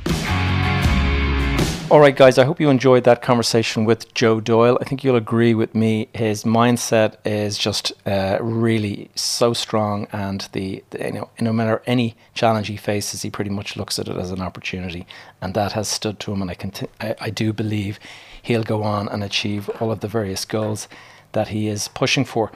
All 1.91 2.01
right, 2.01 2.17
guys, 2.17 2.39
I 2.39 2.47
hope 2.47 2.59
you 2.59 2.71
enjoyed 2.71 3.05
that 3.05 3.21
conversation 3.21 3.85
with 3.85 4.15
Joe 4.15 4.41
Doyle. 4.41 4.79
I 4.81 4.85
think 4.85 5.05
you'll 5.05 5.17
agree 5.17 5.53
with 5.53 5.75
me. 5.75 6.09
His 6.15 6.45
mindset 6.45 7.17
is 7.27 7.59
just 7.59 7.93
uh, 8.07 8.39
really 8.41 9.11
so 9.15 9.53
strong, 9.53 10.07
and 10.11 10.49
the, 10.53 10.83
the, 10.91 11.05
you 11.05 11.13
know 11.13 11.29
no 11.39 11.53
matter 11.53 11.83
any 11.87 12.17
challenge 12.33 12.69
he 12.69 12.79
faces, 12.79 13.21
he 13.21 13.29
pretty 13.29 13.51
much 13.51 13.77
looks 13.77 13.99
at 13.99 14.09
it 14.09 14.17
as 14.17 14.31
an 14.31 14.41
opportunity, 14.41 15.07
and 15.43 15.53
that 15.53 15.73
has 15.73 15.89
stood 15.89 16.19
to 16.21 16.33
him. 16.33 16.41
And 16.41 16.51
I, 16.51 16.55
conti- 16.55 16.89
I, 17.03 17.15
I 17.21 17.29
do 17.29 17.53
believe 17.53 18.01
he'll 18.41 18.65
go 18.65 18.83
on 18.83 19.09
and 19.11 19.23
achieve 19.23 19.69
all 19.79 19.93
of 19.93 20.01
the 20.01 20.09
various 20.09 20.47
goals 20.47 20.89
that 21.33 21.49
he 21.49 21.69
is 21.69 21.89
pushing 21.89 22.25
for. 22.25 22.51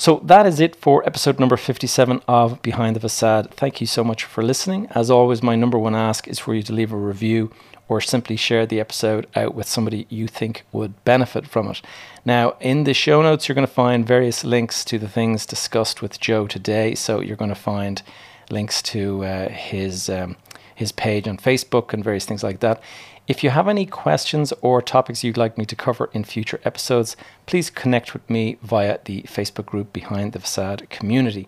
So 0.00 0.18
that 0.24 0.46
is 0.46 0.60
it 0.60 0.76
for 0.76 1.06
episode 1.06 1.38
number 1.38 1.58
57 1.58 2.22
of 2.26 2.62
Behind 2.62 2.96
the 2.96 3.00
Facade. 3.00 3.50
Thank 3.50 3.82
you 3.82 3.86
so 3.86 4.02
much 4.02 4.24
for 4.24 4.42
listening. 4.42 4.86
As 4.92 5.10
always, 5.10 5.42
my 5.42 5.56
number 5.56 5.78
one 5.78 5.94
ask 5.94 6.26
is 6.26 6.38
for 6.38 6.54
you 6.54 6.62
to 6.62 6.72
leave 6.72 6.90
a 6.90 6.96
review 6.96 7.52
or 7.86 8.00
simply 8.00 8.34
share 8.34 8.64
the 8.64 8.80
episode 8.80 9.26
out 9.36 9.54
with 9.54 9.68
somebody 9.68 10.06
you 10.08 10.26
think 10.26 10.64
would 10.72 11.04
benefit 11.04 11.46
from 11.46 11.68
it. 11.68 11.82
Now, 12.24 12.56
in 12.60 12.84
the 12.84 12.94
show 12.94 13.20
notes, 13.20 13.46
you're 13.46 13.54
going 13.54 13.66
to 13.66 13.70
find 13.70 14.06
various 14.06 14.42
links 14.42 14.86
to 14.86 14.98
the 14.98 15.06
things 15.06 15.44
discussed 15.44 16.00
with 16.00 16.18
Joe 16.18 16.46
today. 16.46 16.94
So 16.94 17.20
you're 17.20 17.36
going 17.36 17.50
to 17.50 17.54
find 17.54 18.00
links 18.48 18.80
to 18.80 19.22
uh, 19.26 19.48
his 19.50 20.08
um, 20.08 20.38
his 20.74 20.92
page 20.92 21.28
on 21.28 21.36
Facebook 21.36 21.92
and 21.92 22.02
various 22.02 22.24
things 22.24 22.42
like 22.42 22.60
that. 22.60 22.82
If 23.30 23.44
you 23.44 23.50
have 23.50 23.68
any 23.68 23.86
questions 23.86 24.52
or 24.60 24.82
topics 24.82 25.22
you'd 25.22 25.36
like 25.36 25.56
me 25.56 25.64
to 25.66 25.76
cover 25.76 26.10
in 26.12 26.24
future 26.24 26.58
episodes, 26.64 27.16
please 27.46 27.70
connect 27.70 28.12
with 28.12 28.28
me 28.28 28.58
via 28.60 28.98
the 29.04 29.22
Facebook 29.22 29.66
group 29.66 29.92
Behind 29.92 30.32
the 30.32 30.40
Facade 30.40 30.90
Community. 30.90 31.46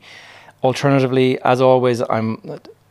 Alternatively, 0.63 1.41
as 1.41 1.61
always, 1.61 2.01
I'm 2.09 2.41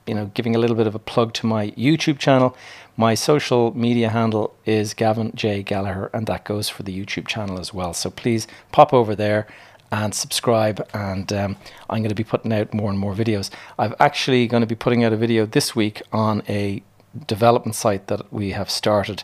you 0.06 0.14
know 0.14 0.30
giving 0.34 0.58
a 0.58 0.60
little 0.60 0.76
bit 0.76 0.88
of 0.88 0.96
a 0.96 1.00
plug 1.00 1.32
to 1.36 1.46
my 1.46 1.72
YouTube 1.72 2.20
channel. 2.20 2.54
My 2.98 3.14
social 3.16 3.74
media 3.78 4.10
handle 4.10 4.54
is 4.66 4.94
Gavin 4.94 5.32
J 5.36 5.64
Gallagher, 5.64 6.10
and 6.14 6.28
that 6.28 6.44
goes 6.44 6.68
for 6.68 6.84
the 6.84 6.94
YouTube 6.94 7.28
channel 7.28 7.62
as 7.62 7.74
well. 7.74 7.94
So 7.94 8.10
please 8.10 8.46
pop 8.74 8.94
over 8.94 9.16
there 9.16 9.48
and 9.92 10.16
subscribe. 10.16 10.86
And 10.94 11.32
um, 11.34 11.58
I'm 11.90 12.00
going 12.00 12.10
to 12.10 12.16
be 12.16 12.24
putting 12.24 12.54
out 12.54 12.74
more 12.74 12.90
and 12.90 12.98
more 13.00 13.14
videos. 13.14 13.50
I'm 13.78 13.94
actually 14.00 14.48
going 14.48 14.62
to 14.62 14.68
be 14.68 14.76
putting 14.76 15.04
out 15.04 15.14
a 15.14 15.18
video 15.18 15.46
this 15.46 15.76
week 15.76 16.02
on 16.12 16.44
a 16.48 16.82
development 17.28 17.76
site 17.76 18.08
that 18.08 18.32
we 18.32 18.52
have 18.52 18.70
started 18.70 19.24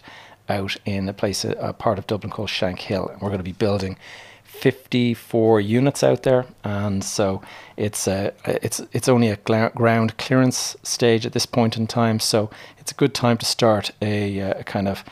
out 0.49 0.77
in 0.85 1.09
a 1.09 1.13
place, 1.13 1.43
a, 1.43 1.73
part 1.73 1.99
of 1.99 2.07
Dublin 2.07 2.31
called 2.31 2.49
Shankill, 2.49 3.11
and 3.11 3.21
we're 3.21 3.29
going 3.29 3.39
to 3.39 3.43
be 3.43 3.51
building 3.51 3.97
54 4.43 5.61
units 5.61 6.03
out 6.03 6.23
there, 6.23 6.45
and 6.63 7.03
so 7.03 7.41
it's 7.75 8.07
a 8.07 8.33
it's 8.45 8.81
it's 8.91 9.07
only 9.07 9.29
a 9.29 9.35
ground 9.35 10.17
clearance 10.17 10.75
stage 10.83 11.25
at 11.25 11.33
this 11.33 11.45
point 11.45 11.77
in 11.77 11.85
time. 11.85 12.19
So 12.19 12.49
it's 12.79 12.91
a 12.91 12.95
good 12.95 13.13
time 13.13 13.37
to 13.37 13.45
start 13.45 13.91
a, 14.01 14.39
a 14.39 14.63
kind 14.63 14.87
of 14.87 15.03